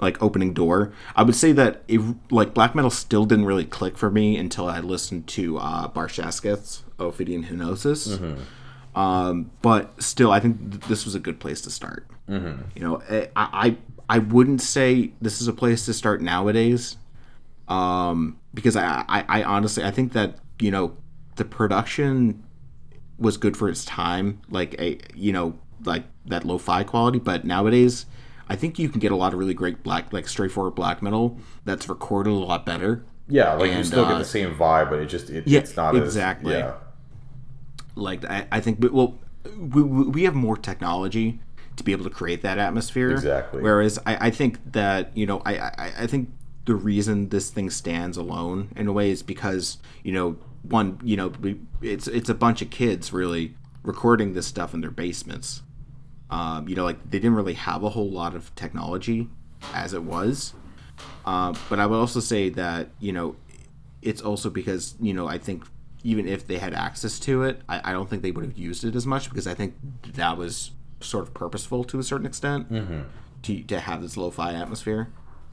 like 0.00 0.22
opening 0.22 0.54
door. 0.54 0.92
I 1.14 1.22
would 1.22 1.34
say 1.34 1.52
that 1.52 1.82
it, 1.88 2.00
like 2.30 2.54
black 2.54 2.74
metal 2.74 2.90
still 2.90 3.24
didn't 3.24 3.44
really 3.44 3.64
click 3.64 3.98
for 3.98 4.10
me 4.10 4.36
until 4.36 4.68
I 4.68 4.80
listened 4.80 5.26
to 5.28 5.58
uh, 5.58 5.88
Barshasketh's 5.88 6.84
Ophidian 6.98 7.44
Henosis. 7.44 8.38
Um, 8.94 9.50
but 9.62 10.02
still, 10.02 10.32
I 10.32 10.40
think 10.40 10.70
th- 10.70 10.84
this 10.84 11.04
was 11.04 11.14
a 11.14 11.20
good 11.20 11.38
place 11.38 11.60
to 11.62 11.70
start. 11.70 12.06
Mm-hmm. 12.28 12.62
You 12.74 12.82
know, 12.82 13.02
I, 13.08 13.28
I 13.36 13.76
I 14.08 14.18
wouldn't 14.18 14.60
say 14.60 15.12
this 15.20 15.40
is 15.40 15.46
a 15.46 15.52
place 15.52 15.84
to 15.86 15.94
start 15.94 16.20
nowadays, 16.20 16.96
um, 17.68 18.38
because 18.52 18.76
I, 18.76 19.04
I 19.08 19.24
I 19.28 19.42
honestly 19.44 19.84
I 19.84 19.90
think 19.92 20.12
that 20.14 20.38
you 20.60 20.70
know 20.70 20.96
the 21.36 21.44
production 21.44 22.42
was 23.18 23.36
good 23.36 23.56
for 23.56 23.68
its 23.68 23.84
time, 23.84 24.40
like 24.50 24.74
a 24.80 24.98
you 25.14 25.32
know 25.32 25.58
like 25.84 26.04
that 26.26 26.44
lo-fi 26.44 26.82
quality. 26.82 27.18
But 27.18 27.44
nowadays, 27.44 28.06
I 28.50 28.56
think 28.56 28.80
you 28.80 28.88
can 28.88 28.98
get 28.98 29.12
a 29.12 29.16
lot 29.16 29.32
of 29.32 29.38
really 29.38 29.54
great 29.54 29.84
black 29.84 30.12
like 30.12 30.26
straightforward 30.26 30.74
black 30.74 31.02
metal 31.02 31.38
that's 31.64 31.88
recorded 31.88 32.30
a 32.30 32.34
lot 32.34 32.66
better. 32.66 33.04
Yeah, 33.28 33.54
like 33.54 33.70
you 33.70 33.84
still 33.84 34.04
uh, 34.04 34.08
get 34.08 34.18
the 34.18 34.24
same 34.24 34.56
vibe, 34.56 34.90
but 34.90 34.98
it 34.98 35.06
just 35.06 35.30
it, 35.30 35.46
Yeah, 35.46 35.60
it's 35.60 35.76
not 35.76 35.94
exactly. 35.94 36.54
As, 36.54 36.58
yeah. 36.58 36.74
Like 37.94 38.24
I, 38.24 38.48
I 38.50 38.60
think, 38.60 38.80
but 38.80 38.92
well, 38.92 39.20
we, 39.56 39.82
we 39.82 40.04
we 40.08 40.24
have 40.24 40.34
more 40.34 40.56
technology 40.56 41.38
to 41.76 41.84
be 41.84 41.92
able 41.92 42.02
to 42.02 42.10
create 42.10 42.42
that 42.42 42.58
atmosphere. 42.58 43.12
Exactly. 43.12 43.62
Whereas 43.62 44.00
I, 44.04 44.26
I 44.26 44.30
think 44.30 44.58
that 44.72 45.16
you 45.16 45.26
know 45.26 45.42
I, 45.46 45.58
I 45.58 45.92
I 46.00 46.06
think 46.08 46.30
the 46.64 46.74
reason 46.74 47.28
this 47.28 47.50
thing 47.50 47.70
stands 47.70 48.16
alone 48.16 48.70
in 48.74 48.88
a 48.88 48.92
way 48.92 49.12
is 49.12 49.22
because 49.22 49.78
you 50.02 50.12
know 50.12 50.36
one 50.62 50.98
you 51.04 51.16
know 51.16 51.32
it's 51.80 52.08
it's 52.08 52.28
a 52.28 52.34
bunch 52.34 52.62
of 52.62 52.70
kids 52.70 53.12
really 53.12 53.54
recording 53.84 54.32
this 54.32 54.48
stuff 54.48 54.74
in 54.74 54.80
their 54.80 54.90
basements 54.90 55.62
Um, 56.30 56.68
you 56.68 56.76
know, 56.76 56.84
like 56.84 57.02
they 57.10 57.18
didn't 57.18 57.34
really 57.34 57.54
have 57.54 57.82
a 57.82 57.88
whole 57.90 58.08
lot 58.10 58.34
of 58.34 58.54
technology 58.54 59.28
as 59.74 59.92
it 59.94 60.02
was. 60.04 60.54
Um, 61.26 61.56
but 61.68 61.78
I 61.80 61.86
would 61.86 61.96
also 61.96 62.20
say 62.20 62.48
that 62.50 62.88
you 63.00 63.12
know, 63.12 63.36
it's 64.02 64.22
also 64.22 64.48
because 64.50 64.94
you 65.00 65.12
know 65.12 65.26
I 65.26 65.38
think 65.38 65.64
even 66.02 66.26
if 66.26 66.46
they 66.46 66.58
had 66.58 66.72
access 66.72 67.18
to 67.20 67.42
it, 67.42 67.60
I, 67.68 67.90
I 67.90 67.92
don't 67.92 68.08
think 68.08 68.22
they 68.22 68.30
would 68.30 68.44
have 68.44 68.56
used 68.56 68.84
it 68.84 68.94
as 68.94 69.06
much 69.06 69.28
because 69.28 69.46
I 69.46 69.54
think 69.54 69.74
that 70.14 70.38
was 70.38 70.70
sort 71.00 71.24
of 71.24 71.34
purposeful 71.34 71.84
to 71.84 71.98
a 71.98 72.02
certain 72.02 72.26
extent 72.26 72.70
to 73.42 73.62
to 73.64 73.80
have 73.80 74.00
this 74.02 74.16
lo-fi 74.16 74.54
atmosphere. 74.54 75.08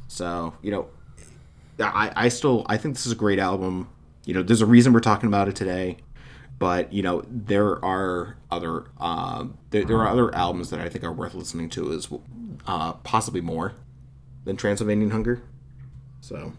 So 0.08 0.54
you 0.62 0.72
know, 0.72 0.88
I 1.80 2.12
I 2.16 2.28
still 2.30 2.66
I 2.68 2.78
think 2.78 2.96
this 2.96 3.06
is 3.06 3.12
a 3.12 3.16
great 3.16 3.40
album. 3.40 3.90
You 4.26 4.34
know, 4.34 4.44
there's 4.44 4.62
a 4.62 4.66
reason 4.66 4.92
we're 4.94 5.00
talking 5.00 5.28
about 5.28 5.48
it 5.48 5.56
today, 5.56 5.98
but 6.60 6.92
you 6.92 7.02
know 7.04 7.24
there 7.30 7.84
are 7.84 8.38
other 8.50 8.86
um, 9.00 9.58
there, 9.70 9.86
there 9.86 9.98
are 9.98 10.08
other 10.08 10.34
albums 10.34 10.70
that 10.70 10.80
I 10.80 10.90
think 10.90 11.04
are 11.04 11.12
worth 11.12 11.34
listening 11.34 11.70
to 11.72 11.92
as 11.94 12.10
uh, 12.66 12.94
possibly 12.94 13.42
more 13.42 13.74
than 14.46 14.58
Transylvanian 14.58 15.12
Hunger. 15.12 15.42
So 16.22 16.54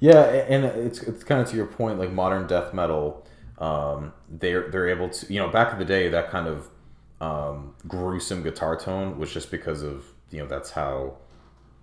Yeah, 0.00 0.22
and 0.22 0.64
it's 0.64 1.02
it's 1.02 1.24
kind 1.24 1.40
of 1.40 1.48
to 1.50 1.56
your 1.56 1.66
point, 1.66 1.98
like 1.98 2.12
modern 2.12 2.46
death 2.46 2.74
metal. 2.74 3.26
Um, 3.58 4.12
they're 4.28 4.68
they're 4.70 4.88
able 4.88 5.08
to, 5.10 5.32
you 5.32 5.38
know, 5.40 5.48
back 5.48 5.72
in 5.72 5.78
the 5.78 5.84
day, 5.84 6.08
that 6.08 6.30
kind 6.30 6.48
of 6.48 6.68
um, 7.20 7.74
gruesome 7.86 8.42
guitar 8.42 8.76
tone 8.76 9.18
was 9.18 9.32
just 9.32 9.50
because 9.50 9.82
of 9.82 10.04
you 10.30 10.38
know 10.40 10.46
that's 10.46 10.70
how 10.70 11.16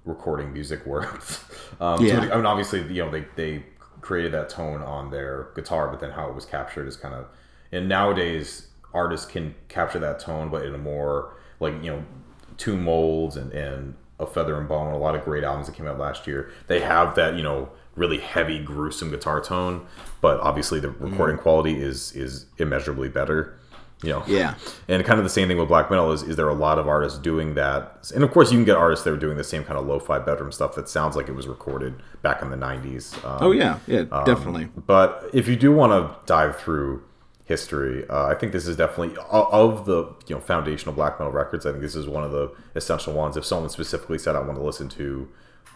recording 0.04 0.52
music 0.52 0.86
works. 0.88 1.46
um, 1.80 2.00
so, 2.00 2.04
Yeah. 2.04 2.20
I 2.32 2.36
mean, 2.36 2.46
obviously, 2.46 2.82
you 2.94 3.04
know, 3.06 3.10
they 3.10 3.26
they 3.36 3.64
created 4.02 4.34
that 4.34 4.50
tone 4.50 4.82
on 4.82 5.12
their 5.12 5.50
guitar, 5.56 5.88
but 5.88 6.00
then 6.00 6.12
how 6.12 6.28
it 6.28 6.36
was 6.36 6.46
captured 6.46 6.88
is 6.88 6.98
kind 6.98 7.14
of. 7.16 7.28
And 7.72 7.88
nowadays, 7.88 8.68
artists 8.94 9.26
can 9.26 9.56
capture 9.70 10.00
that 10.00 10.20
tone, 10.20 10.50
but 10.50 10.66
in 10.66 10.74
a 10.76 10.78
more 10.78 11.34
like 11.60 11.74
you 11.84 11.92
know, 11.92 12.04
Tomb 12.58 12.84
Mold's 12.84 13.36
and 13.38 13.52
and 13.54 13.96
a 14.20 14.26
feather 14.28 14.58
and 14.60 14.68
bone. 14.70 14.94
A 14.94 14.98
lot 14.98 15.16
of 15.16 15.24
great 15.26 15.44
albums 15.44 15.68
that 15.68 15.76
came 15.76 15.88
out 15.88 15.98
last 15.98 16.28
year. 16.28 16.52
They 16.68 16.82
have 16.82 17.16
that 17.16 17.36
you 17.36 17.44
know 17.44 17.70
really 17.96 18.20
heavy, 18.20 18.60
gruesome 18.60 19.10
guitar 19.10 19.42
tone, 19.42 19.86
but 20.22 20.40
obviously 20.40 20.80
the 20.80 20.90
recording 20.92 21.38
quality 21.38 21.82
is 21.82 22.14
is 22.16 22.46
immeasurably 22.58 23.10
better. 23.10 23.58
You 24.04 24.10
know, 24.10 24.24
Yeah. 24.26 24.56
and 24.88 25.06
kind 25.06 25.20
of 25.20 25.24
the 25.24 25.30
same 25.30 25.48
thing 25.48 25.60
with 25.60 25.68
black 25.68 25.92
metal 25.92 26.12
is, 26.12 26.24
is 26.24 26.36
there 26.36 26.50
a 26.50 26.56
lot 26.56 26.80
of 26.80 26.88
artists 26.88 27.20
doing 27.20 27.54
that 27.54 28.10
and 28.16 28.24
of 28.24 28.32
course 28.32 28.52
you 28.52 28.58
can 28.58 28.66
get 28.66 28.76
artists 28.76 29.06
that 29.06 29.14
are 29.14 29.18
doing 29.18 29.38
the 29.38 29.44
same 29.44 29.64
kind 29.64 29.78
of 29.78 29.86
lo-fi 29.86 30.18
bedroom 30.18 30.52
stuff 30.52 30.74
that 30.74 30.90
sounds 30.90 31.16
like 31.16 31.30
it 31.30 31.34
was 31.36 31.48
recorded 31.48 31.94
back 32.24 32.42
in 32.42 32.50
the 32.50 32.58
90s 32.58 33.14
um, 33.24 33.38
oh 33.42 33.52
yeah, 33.52 33.78
yeah, 33.86 34.06
definitely. 34.26 34.70
but 34.88 35.30
if 35.34 35.48
you 35.48 35.56
do 35.56 35.72
want 35.72 35.92
to 35.92 36.26
dive 36.26 36.58
through 36.58 37.04
history. 37.54 37.96
Uh, 38.10 38.26
i 38.34 38.36
think 38.40 38.50
this 38.58 38.66
is 38.72 38.76
definitely 38.84 39.14
of 39.30 39.86
the 39.90 40.00
you 40.28 40.34
know 40.36 40.42
foundational 40.52 40.94
black 41.00 41.14
metal 41.20 41.34
records 41.42 41.64
i 41.66 41.70
think 41.72 41.82
this 41.88 41.96
is 42.04 42.08
one 42.18 42.24
of 42.28 42.32
the 42.38 42.46
essential 42.76 43.14
ones. 43.24 43.34
If 43.40 43.46
someone 43.52 43.70
specifically 43.80 44.18
said 44.24 44.34
i 44.36 44.42
want 44.48 44.58
to 44.62 44.66
listen 44.72 44.88
to 45.02 45.08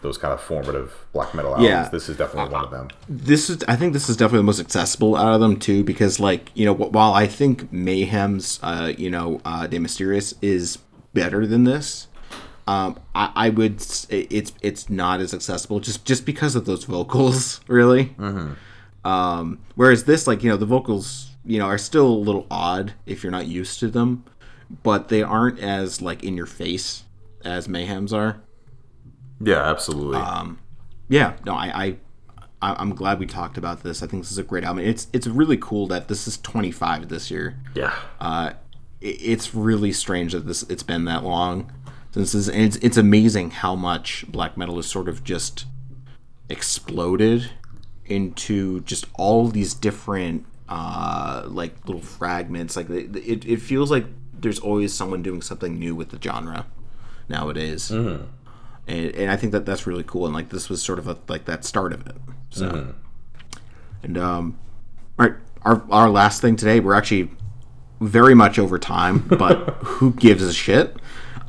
those 0.02 0.18
kind 0.24 0.34
of 0.38 0.42
formative 0.52 0.90
black 1.14 1.34
metal 1.38 1.52
albums 1.52 1.70
Yeah. 1.70 1.90
this 1.98 2.10
is 2.10 2.16
definitely 2.22 2.52
one 2.58 2.64
of 2.66 2.72
them. 2.78 2.88
This 3.10 3.50
is 3.52 3.58
i 3.74 3.76
think 3.80 3.94
this 3.94 4.08
is 4.10 4.16
definitely 4.18 4.44
the 4.46 4.52
most 4.54 4.60
accessible 4.68 5.16
out 5.24 5.34
of 5.36 5.40
them 5.46 5.56
too 5.68 5.80
because 5.92 6.20
like 6.30 6.44
you 6.60 6.66
know 6.68 6.74
while 6.98 7.14
i 7.14 7.26
think 7.40 7.56
mayhem's 7.90 8.60
uh 8.70 8.92
you 9.04 9.10
know 9.16 9.28
uh 9.46 9.66
de 9.72 9.80
mysterious 9.80 10.28
is 10.42 10.78
better 11.14 11.42
than 11.52 11.64
this 11.74 12.08
um 12.74 12.90
i, 13.22 13.26
I 13.46 13.48
would 13.58 13.76
it's 14.10 14.52
it's 14.70 14.84
not 14.90 15.16
as 15.26 15.34
accessible 15.40 15.80
just 15.90 16.00
just 16.12 16.24
because 16.32 16.54
of 16.60 16.64
those 16.70 16.84
vocals 16.96 17.62
really 17.80 18.06
um 19.06 19.60
whereas 19.76 20.03
this 20.06 20.27
like 20.27 20.44
you 20.44 20.49
know 20.49 20.57
the 20.57 20.65
vocals 20.65 21.30
you 21.45 21.57
know 21.60 21.65
are 21.65 21.77
still 21.77 22.07
a 22.07 22.23
little 22.27 22.45
odd 22.52 22.94
if 23.06 23.23
you're 23.23 23.32
not 23.32 23.45
used 23.48 23.80
to 23.80 23.88
them 23.88 24.23
but 24.84 25.10
they 25.10 25.22
aren't 25.22 25.60
as 25.60 26.02
like 26.02 26.23
in 26.23 26.36
your 26.36 26.48
face 26.48 27.03
as 27.44 27.69
mayhem's 27.69 28.11
are. 28.11 28.41
Yeah 29.40 29.61
absolutely. 29.69 30.18
Yeah 31.07 31.34
no 31.45 31.53
i 31.53 31.68
i 31.86 31.95
I- 32.61 32.76
i'm 32.82 32.95
glad 32.95 33.19
we 33.19 33.27
talked 33.27 33.57
about 33.60 33.84
this. 33.84 34.02
I 34.02 34.07
think 34.07 34.23
this 34.23 34.32
is 34.32 34.38
a 34.40 34.44
great 34.44 34.64
album. 34.64 34.84
It's 34.84 35.07
it's 35.14 35.27
really 35.27 35.57
cool 35.57 35.86
that 35.88 36.07
this 36.07 36.27
is 36.27 36.38
25 36.38 37.10
this 37.10 37.30
year. 37.30 37.60
Yeah. 37.76 37.94
Uh 38.19 38.53
it- 39.02 39.22
it's 39.22 39.53
really 39.53 39.91
strange 39.91 40.32
that 40.34 40.48
this 40.48 40.64
it's 40.64 40.82
been 40.84 41.06
that 41.06 41.23
long 41.23 41.72
since 42.11 42.32
this 42.32 42.48
and 42.48 42.64
it's, 42.64 42.77
it's 42.77 42.98
amazing 42.98 43.52
how 43.52 43.76
much 43.76 44.26
black 44.30 44.57
metal 44.57 44.77
has 44.77 44.88
sort 44.88 45.07
of 45.10 45.23
just 45.23 45.65
exploded 46.49 47.52
into 48.06 48.82
just 48.82 49.06
all 49.15 49.48
these 49.48 49.73
different 49.73 50.45
uh 50.69 51.44
like 51.48 51.86
little 51.86 52.02
fragments. 52.02 52.76
Like 52.76 52.90
it, 52.90 53.45
it, 53.45 53.61
feels 53.61 53.91
like 53.91 54.06
there's 54.34 54.60
always 54.60 54.94
someone 54.94 55.22
doing 55.22 55.41
something 55.41 55.77
new 55.77 55.95
with 55.95 56.10
the 56.10 56.22
genre 56.22 56.65
nowadays. 57.30 57.90
And, 58.88 59.15
and 59.15 59.32
i 59.32 59.36
think 59.36 59.52
that 59.52 59.65
that's 59.65 59.88
really 59.88 60.03
cool 60.03 60.27
and 60.27 60.36
like 60.36 60.49
this 60.49 60.69
was 60.69 60.80
sort 60.80 60.99
of 60.99 61.07
a, 61.07 61.18
like 61.27 61.45
that 61.45 61.65
start 61.65 61.91
of 61.91 62.06
it 62.06 62.15
so. 62.52 62.94
And 64.03 64.15
um 64.15 64.60
all 65.18 65.26
right 65.26 65.36
our, 65.64 65.84
our 65.90 66.07
last 66.07 66.40
thing 66.40 66.56
today 66.56 66.80
we're 66.80 66.94
actually 66.94 67.32
very 67.99 68.36
much 68.36 68.60
over 68.60 68.77
time 68.77 69.19
but 69.27 69.69
who 69.84 70.14
gives 70.14 70.44
a 70.44 70.53
shit? 70.53 70.95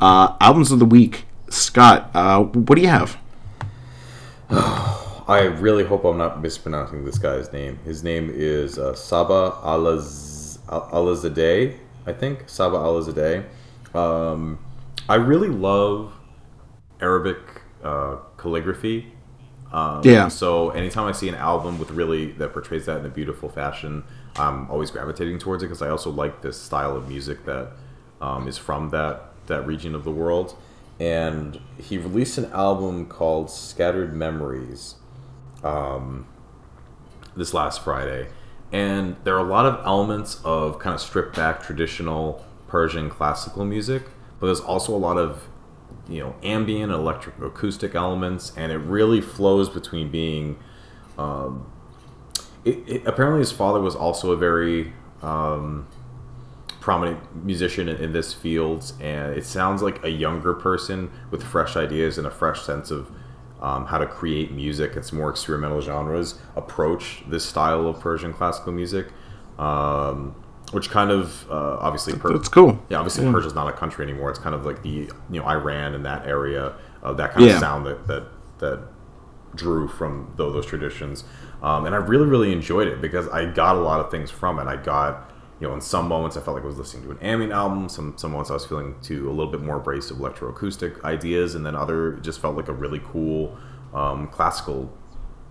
Uh 0.00 0.34
albums 0.40 0.72
of 0.72 0.78
the 0.78 0.86
week. 0.86 1.26
Scott 1.50 2.10
uh 2.14 2.42
what 2.42 2.76
do 2.76 2.80
you 2.80 2.88
have 2.88 3.18
I 5.28 5.43
really 5.43 5.85
hope 5.85 6.05
I'm 6.05 6.19
not 6.19 6.40
mispronouncing 6.40 7.05
this 7.05 7.19
guy's 7.19 7.53
name. 7.53 7.78
His 7.85 8.05
name 8.05 8.31
is 8.32 8.78
uh, 8.78 8.94
Saba 8.94 9.57
Alaz- 9.65 10.59
Alizadeh, 10.69 11.77
I 12.07 12.12
think. 12.12 12.48
Saba 12.48 12.77
Alizadeh. 12.77 13.44
Um, 13.94 14.59
I 15.09 15.16
really 15.16 15.48
love 15.48 16.12
Arabic 17.01 17.39
uh, 17.82 18.16
calligraphy. 18.36 19.12
Um, 19.73 20.03
Yeah. 20.05 20.28
So 20.28 20.70
anytime 20.70 21.07
I 21.07 21.12
see 21.12 21.28
an 21.28 21.35
album 21.35 21.78
with 21.81 21.90
really 21.90 22.31
that 22.32 22.53
portrays 22.53 22.86
that 22.86 23.01
in 23.01 23.07
a 23.07 23.11
beautiful 23.11 23.48
fashion, 23.48 24.05
I'm 24.36 24.70
always 24.70 24.93
gravitating 24.93 25.40
towards 25.40 25.62
it 25.65 25.66
because 25.66 25.82
I 25.82 25.89
also 25.89 26.11
like 26.11 26.43
this 26.43 26.57
style 26.61 26.97
of 26.97 27.09
music 27.09 27.44
that 27.47 27.73
um, 28.20 28.47
is 28.47 28.59
from 28.59 28.90
that 28.90 29.32
that 29.47 29.66
region 29.66 29.97
of 29.97 30.05
the 30.05 30.12
world. 30.12 30.55
And 31.01 31.61
he 31.78 31.98
released 31.98 32.39
an 32.39 32.47
album 32.53 33.07
called 33.07 33.51
Scattered 33.51 34.15
Memories 34.15 34.94
this 37.36 37.54
last 37.54 37.82
Friday, 37.82 38.28
and 38.72 39.16
there 39.24 39.34
are 39.36 39.46
a 39.46 39.48
lot 39.48 39.66
of 39.66 39.84
elements 39.86 40.40
of 40.44 40.78
kind 40.78 40.94
of 40.94 41.00
stripped 41.00 41.36
back 41.36 41.62
traditional 41.62 42.44
Persian 42.68 43.08
classical 43.08 43.64
music, 43.64 44.04
but 44.40 44.46
there's 44.46 44.60
also 44.60 44.94
a 44.94 44.98
lot 44.98 45.16
of 45.16 45.48
you 46.08 46.20
know 46.20 46.34
ambient 46.42 46.92
electric 46.92 47.38
acoustic 47.40 47.94
elements, 47.94 48.52
and 48.56 48.72
it 48.72 48.78
really 48.78 49.20
flows 49.20 49.68
between 49.68 50.10
being. 50.10 50.58
Um, 51.18 51.70
it, 52.64 52.82
it, 52.86 53.06
apparently, 53.06 53.40
his 53.40 53.52
father 53.52 53.80
was 53.80 53.94
also 53.94 54.32
a 54.32 54.36
very 54.36 54.92
um, 55.22 55.86
prominent 56.80 57.44
musician 57.44 57.88
in, 57.88 57.96
in 57.96 58.12
this 58.12 58.32
field, 58.32 58.92
and 59.00 59.36
it 59.36 59.44
sounds 59.44 59.82
like 59.82 60.02
a 60.04 60.10
younger 60.10 60.52
person 60.52 61.10
with 61.30 61.42
fresh 61.42 61.76
ideas 61.76 62.18
and 62.18 62.26
a 62.26 62.30
fresh 62.30 62.62
sense 62.62 62.90
of 62.90 63.10
um, 63.60 63.86
how 63.86 63.98
to 63.98 64.06
create 64.06 64.52
music 64.52 64.96
and 64.96 65.04
some 65.04 65.18
more 65.18 65.30
experimental 65.30 65.80
genres 65.80 66.38
approach 66.56 67.22
this 67.28 67.44
style 67.44 67.86
of 67.88 67.98
Persian 68.00 68.32
classical 68.32 68.72
music, 68.72 69.08
um, 69.58 70.34
which 70.72 70.90
kind 70.90 71.10
of 71.10 71.48
uh, 71.50 71.76
obviously 71.80 72.14
per- 72.18 72.32
That's 72.32 72.48
cool. 72.48 72.78
Yeah, 72.88 72.98
obviously 72.98 73.30
Persia's 73.30 73.54
not 73.54 73.68
a 73.68 73.72
country 73.72 74.04
anymore. 74.04 74.30
It's 74.30 74.38
kind 74.38 74.54
of 74.54 74.64
like 74.66 74.82
the 74.82 74.88
you 74.90 75.10
know 75.40 75.46
Iran 75.46 75.94
and 75.94 76.04
that 76.04 76.26
area 76.26 76.74
of 77.02 77.16
that 77.18 77.32
kind 77.32 77.46
Yeah. 77.46 77.54
of 77.54 77.60
sound 77.60 77.86
that 77.86 78.06
that 78.08 78.24
that 78.58 78.80
drew 79.54 79.88
from 79.88 80.32
tho- 80.36 80.52
those 80.52 80.66
traditions. 80.66 81.24
Um, 81.62 81.86
and 81.86 81.94
I 81.94 81.98
really, 81.98 82.26
really 82.26 82.52
enjoyed 82.52 82.88
it 82.88 83.00
because 83.00 83.26
I 83.28 83.46
got 83.46 83.76
a 83.76 83.80
lot 83.80 84.00
of 84.00 84.10
things 84.10 84.30
from 84.30 84.58
it. 84.58 84.66
I 84.66 84.76
got, 84.76 85.30
you 85.60 85.66
know, 85.66 85.74
in 85.74 85.80
some 85.80 86.08
moments 86.08 86.36
I 86.36 86.40
felt 86.40 86.54
like 86.54 86.64
I 86.64 86.66
was 86.66 86.78
listening 86.78 87.04
to 87.04 87.10
an 87.12 87.18
ambient 87.20 87.52
album. 87.52 87.88
Some 87.88 88.16
some 88.18 88.32
moments 88.32 88.50
I 88.50 88.54
was 88.54 88.66
feeling 88.66 88.96
to 89.02 89.28
a 89.28 89.32
little 89.32 89.50
bit 89.50 89.62
more 89.62 89.76
abrasive 89.76 90.18
electroacoustic 90.18 91.02
ideas, 91.02 91.54
and 91.54 91.64
then 91.64 91.74
other 91.74 92.12
just 92.16 92.40
felt 92.40 92.56
like 92.56 92.68
a 92.68 92.72
really 92.72 93.00
cool 93.04 93.56
um, 93.94 94.28
classical 94.28 94.92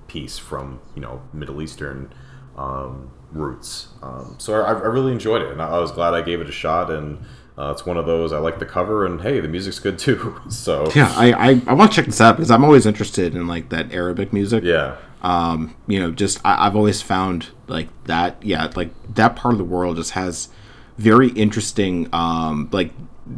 piece 0.07 0.37
from 0.37 0.79
you 0.93 1.01
know 1.01 1.21
Middle 1.33 1.61
Eastern 1.61 2.13
um, 2.55 3.11
roots. 3.31 3.89
Um, 4.03 4.35
so 4.37 4.61
I, 4.61 4.69
I 4.69 4.71
really 4.71 5.11
enjoyed 5.11 5.41
it, 5.41 5.51
and 5.51 5.61
I, 5.61 5.69
I 5.69 5.79
was 5.79 5.91
glad 5.91 6.13
I 6.13 6.21
gave 6.21 6.39
it 6.39 6.47
a 6.47 6.53
shot. 6.53 6.91
And 6.91 7.19
uh, 7.57 7.71
it's 7.71 7.85
one 7.85 7.97
of 7.97 8.05
those 8.05 8.33
I 8.33 8.39
like 8.39 8.59
the 8.59 8.65
cover, 8.65 9.05
and 9.05 9.21
hey, 9.21 9.39
the 9.39 9.47
music's 9.47 9.79
good 9.79 9.97
too. 9.97 10.39
so 10.49 10.91
Yeah, 10.95 11.11
I 11.15 11.31
I, 11.33 11.61
I 11.67 11.73
want 11.73 11.91
to 11.91 11.95
check 11.95 12.05
this 12.05 12.19
out 12.19 12.35
because 12.35 12.51
I'm 12.51 12.63
always 12.63 12.85
interested 12.85 13.35
in 13.35 13.47
like 13.47 13.69
that 13.69 13.91
Arabic 13.93 14.33
music. 14.33 14.63
yeah. 14.63 14.97
Um, 15.21 15.75
you 15.87 15.99
know, 15.99 16.11
just 16.11 16.39
I, 16.45 16.67
I've 16.67 16.75
always 16.75 17.01
found 17.01 17.49
like 17.67 17.87
that. 18.05 18.37
Yeah, 18.43 18.69
like 18.75 18.91
that 19.15 19.35
part 19.35 19.53
of 19.53 19.57
the 19.57 19.63
world 19.63 19.95
just 19.95 20.11
has 20.11 20.49
very 20.97 21.29
interesting, 21.29 22.09
um, 22.13 22.69
like 22.71 22.91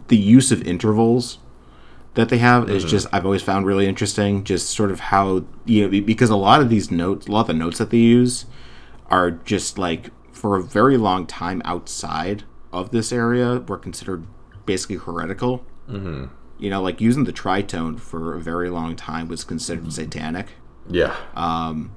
the 0.09 0.17
use 0.17 0.51
of 0.51 0.61
intervals 0.67 1.37
that 2.15 2.29
they 2.29 2.39
have 2.39 2.69
is 2.69 2.83
just 2.83 3.05
I've 3.13 3.25
always 3.25 3.43
found 3.43 3.67
really 3.67 3.85
interesting. 3.87 4.43
Just 4.43 4.71
sort 4.71 4.89
of 4.91 4.99
how 4.99 5.45
you 5.65 5.83
know 5.87 6.01
because 6.01 6.31
a 6.31 6.35
lot 6.35 6.61
of 6.61 6.69
these 6.69 6.89
notes, 6.89 7.27
a 7.27 7.31
lot 7.31 7.41
of 7.41 7.47
the 7.47 7.53
notes 7.53 7.77
that 7.77 7.91
they 7.91 7.97
use 7.97 8.45
are 9.09 9.29
just 9.29 9.77
like 9.77 10.09
for 10.33 10.57
a 10.57 10.63
very 10.63 10.97
long 10.97 11.27
time 11.27 11.61
outside 11.63 12.43
of 12.73 12.91
this 12.91 13.11
area 13.11 13.59
were 13.67 13.77
considered 13.77 14.25
basically 14.65 14.97
heretical. 14.97 15.65
Mm-hmm. 15.89 16.25
You 16.59 16.69
know, 16.69 16.81
like 16.81 16.99
using 16.99 17.23
the 17.25 17.33
tritone 17.33 17.99
for 17.99 18.35
a 18.35 18.39
very 18.39 18.69
long 18.69 18.95
time 18.95 19.27
was 19.27 19.43
considered 19.43 19.91
satanic. 19.93 20.47
Yeah. 20.89 21.15
Um, 21.35 21.91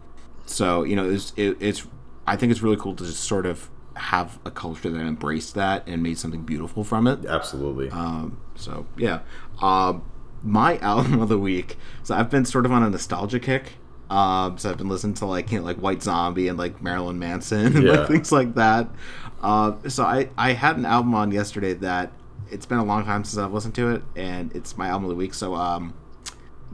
So 0.47 0.82
you 0.84 0.97
know, 0.97 1.09
it's 1.09 1.32
it, 1.36 1.56
it's 1.60 1.86
I 2.26 2.36
think 2.36 2.52
it's 2.52 2.60
really 2.62 2.76
cool 2.76 2.94
to 2.97 3.05
just 3.05 3.24
sort 3.24 3.47
of 3.47 3.70
have 3.97 4.38
a 4.44 4.51
culture 4.51 4.88
that 4.90 5.01
embraced 5.01 5.55
that 5.55 5.86
and 5.88 6.02
made 6.02 6.18
something 6.18 6.42
beautiful 6.42 6.84
from 6.84 7.06
it. 7.06 7.24
Absolutely. 7.26 7.90
Um, 7.90 8.40
so 8.55 8.86
yeah, 8.97 9.20
um, 9.62 10.02
my 10.42 10.78
album 10.92 11.20
of 11.20 11.28
the 11.28 11.38
week. 11.38 11.76
So 12.02 12.14
I've 12.14 12.30
been 12.30 12.44
sort 12.44 12.66
of 12.66 12.72
on 12.72 12.82
a 12.82 12.90
nostalgia 12.90 13.40
kick. 13.40 13.72
Um, 14.10 14.59
so 14.59 14.70
I've 14.70 14.76
been 14.76 14.88
listening 14.88 15.14
to 15.14 15.26
like 15.26 15.52
you 15.52 15.59
know, 15.60 15.64
like 15.64 15.76
White 15.78 16.02
Zombie 16.02 16.48
and 16.48 16.59
like 16.59 16.82
Marilyn 16.82 17.18
Manson 17.18 17.66
and 17.76 17.82
Yeah. 17.84 17.92
like 17.92 18.09
things 18.09 18.30
like 18.32 18.55
that. 18.56 18.88
Uh, 19.41 19.77
so 19.89 20.05
I 20.05 20.29
I 20.37 20.53
had 20.53 20.77
an 20.77 20.85
album 20.85 21.15
on 21.15 21.33
yesterday 21.33 21.73
that 21.75 22.12
it's 22.51 22.67
been 22.67 22.79
a 22.79 22.85
long 22.85 23.05
time 23.05 23.25
since 23.25 23.39
I've 23.39 23.53
listened 23.53 23.75
to 23.77 23.91
it, 23.91 24.03
and 24.17 24.55
it's 24.55 24.77
my 24.77 24.89
album 24.89 25.05
of 25.05 25.11
the 25.11 25.17
week. 25.17 25.35
So 25.35 25.55
um, 25.55 25.95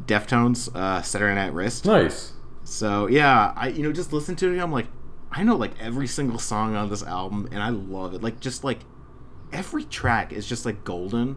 Deftones, 0.05 0.75
uh, 0.75 1.03
Saturday 1.03 1.35
Night 1.35 1.53
Wrist. 1.53 1.85
nice. 1.85 2.33
So 2.65 3.07
yeah, 3.07 3.53
I 3.57 3.69
you 3.69 3.83
know 3.83 3.93
just 3.93 4.13
listen 4.13 4.35
to 4.37 4.53
it. 4.53 4.59
I'm 4.59 4.73
like, 4.73 4.89
I 5.31 5.45
know 5.45 5.55
like 5.57 5.73
every 5.81 6.09
single 6.09 6.39
song 6.39 6.75
on 6.75 6.91
this 6.91 7.03
album, 7.03 7.49
and 7.53 7.63
I 7.63 7.69
love 7.69 8.15
it. 8.15 8.23
Like 8.23 8.41
just 8.41 8.65
like 8.65 8.81
every 9.53 9.85
track 9.85 10.33
is 10.33 10.47
just 10.47 10.67
like 10.67 10.83
golden. 10.83 11.37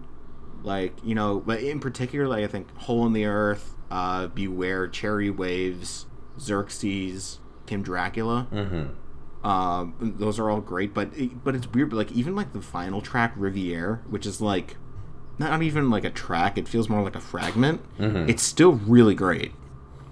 Like 0.63 0.93
you 1.03 1.15
know, 1.15 1.39
but 1.39 1.61
in 1.61 1.79
particular, 1.79 2.27
like 2.27 2.43
I 2.43 2.47
think 2.47 2.75
"Hole 2.79 3.05
in 3.05 3.13
the 3.13 3.25
Earth," 3.25 3.75
uh, 3.91 4.27
"Beware," 4.27 4.87
"Cherry 4.87 5.29
Waves," 5.29 6.07
"Xerxes," 6.39 7.39
"Kim 7.65 7.81
Dracula." 7.83 8.47
Mm-hmm. 8.51 8.93
Um, 9.43 10.15
those 10.19 10.37
are 10.37 10.49
all 10.49 10.61
great, 10.61 10.93
but 10.93 11.11
but 11.43 11.55
it's 11.55 11.67
weird. 11.67 11.89
But 11.91 11.97
like 11.97 12.11
even 12.11 12.35
like 12.35 12.53
the 12.53 12.61
final 12.61 13.01
track, 13.01 13.33
"Riviere," 13.35 14.01
which 14.09 14.25
is 14.25 14.41
like 14.41 14.75
not 15.37 15.61
even 15.63 15.89
like 15.89 16.03
a 16.03 16.09
track; 16.09 16.57
it 16.57 16.67
feels 16.67 16.89
more 16.89 17.01
like 17.01 17.15
a 17.15 17.21
fragment. 17.21 17.81
It's 18.29 18.43
still 18.43 18.73
really 18.73 19.15
great. 19.15 19.53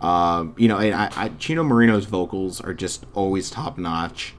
Um, 0.01 0.53
you 0.57 0.67
know, 0.67 0.77
and 0.77 0.93
I, 0.93 1.09
I, 1.15 1.29
Chino 1.39 1.63
Moreno's 1.63 2.05
vocals 2.05 2.61
are 2.61 2.73
just 2.73 3.05
always 3.13 3.49
top 3.49 3.77
notch, 3.77 4.35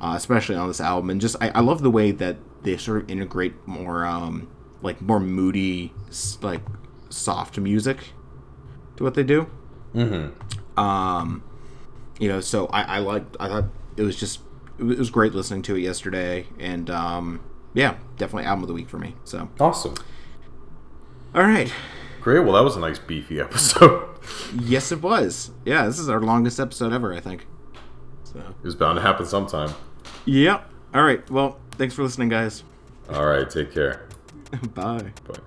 uh, 0.00 0.14
especially 0.16 0.56
on 0.56 0.68
this 0.68 0.80
album. 0.80 1.10
And 1.10 1.20
just 1.20 1.36
I, 1.40 1.50
I 1.50 1.60
love 1.60 1.82
the 1.82 1.90
way 1.90 2.10
that 2.12 2.38
they 2.62 2.76
sort 2.76 3.02
of 3.02 3.10
integrate 3.10 3.66
more 3.66 4.04
um, 4.04 4.48
like 4.80 5.00
more 5.00 5.20
moody, 5.20 5.92
like 6.40 6.62
soft 7.10 7.58
music 7.58 8.12
to 8.96 9.04
what 9.04 9.14
they 9.14 9.22
do. 9.22 9.46
Mm-hmm. 9.94 10.80
Um, 10.80 11.44
you 12.18 12.28
know, 12.28 12.40
so 12.40 12.66
I, 12.66 12.96
I 12.96 12.98
liked. 12.98 13.36
I 13.38 13.48
thought 13.48 13.64
it 13.96 14.02
was 14.02 14.16
just 14.16 14.40
it 14.78 14.84
was, 14.84 15.10
great 15.10 15.34
listening 15.34 15.62
to 15.62 15.76
it 15.76 15.80
yesterday, 15.80 16.46
and 16.58 16.88
um, 16.90 17.40
yeah, 17.74 17.96
definitely 18.16 18.44
album 18.44 18.64
of 18.64 18.68
the 18.68 18.74
week 18.74 18.88
for 18.88 18.98
me. 18.98 19.14
So 19.24 19.48
Awesome. 19.60 19.94
all 21.34 21.42
right, 21.42 21.72
Great. 22.20 22.40
Well, 22.40 22.52
that 22.54 22.62
was 22.64 22.76
a 22.76 22.80
nice 22.80 22.98
beefy 22.98 23.40
episode. 23.46 24.08
yes, 24.60 24.92
it 24.92 25.02
was. 25.02 25.50
Yeah, 25.64 25.86
this 25.86 25.98
is 25.98 26.08
our 26.08 26.20
longest 26.20 26.58
episode 26.60 26.92
ever, 26.92 27.12
I 27.12 27.20
think. 27.20 27.46
So 28.24 28.38
it 28.38 28.64
was 28.64 28.74
bound 28.74 28.96
to 28.96 29.02
happen 29.02 29.26
sometime. 29.26 29.74
yep. 30.24 30.68
All 30.94 31.02
right. 31.02 31.28
Well, 31.30 31.58
thanks 31.72 31.94
for 31.94 32.02
listening, 32.02 32.28
guys. 32.28 32.62
All 33.12 33.26
right. 33.26 33.48
Take 33.48 33.72
care. 33.72 34.06
Bye. 34.74 35.12
Bye. 35.26 35.40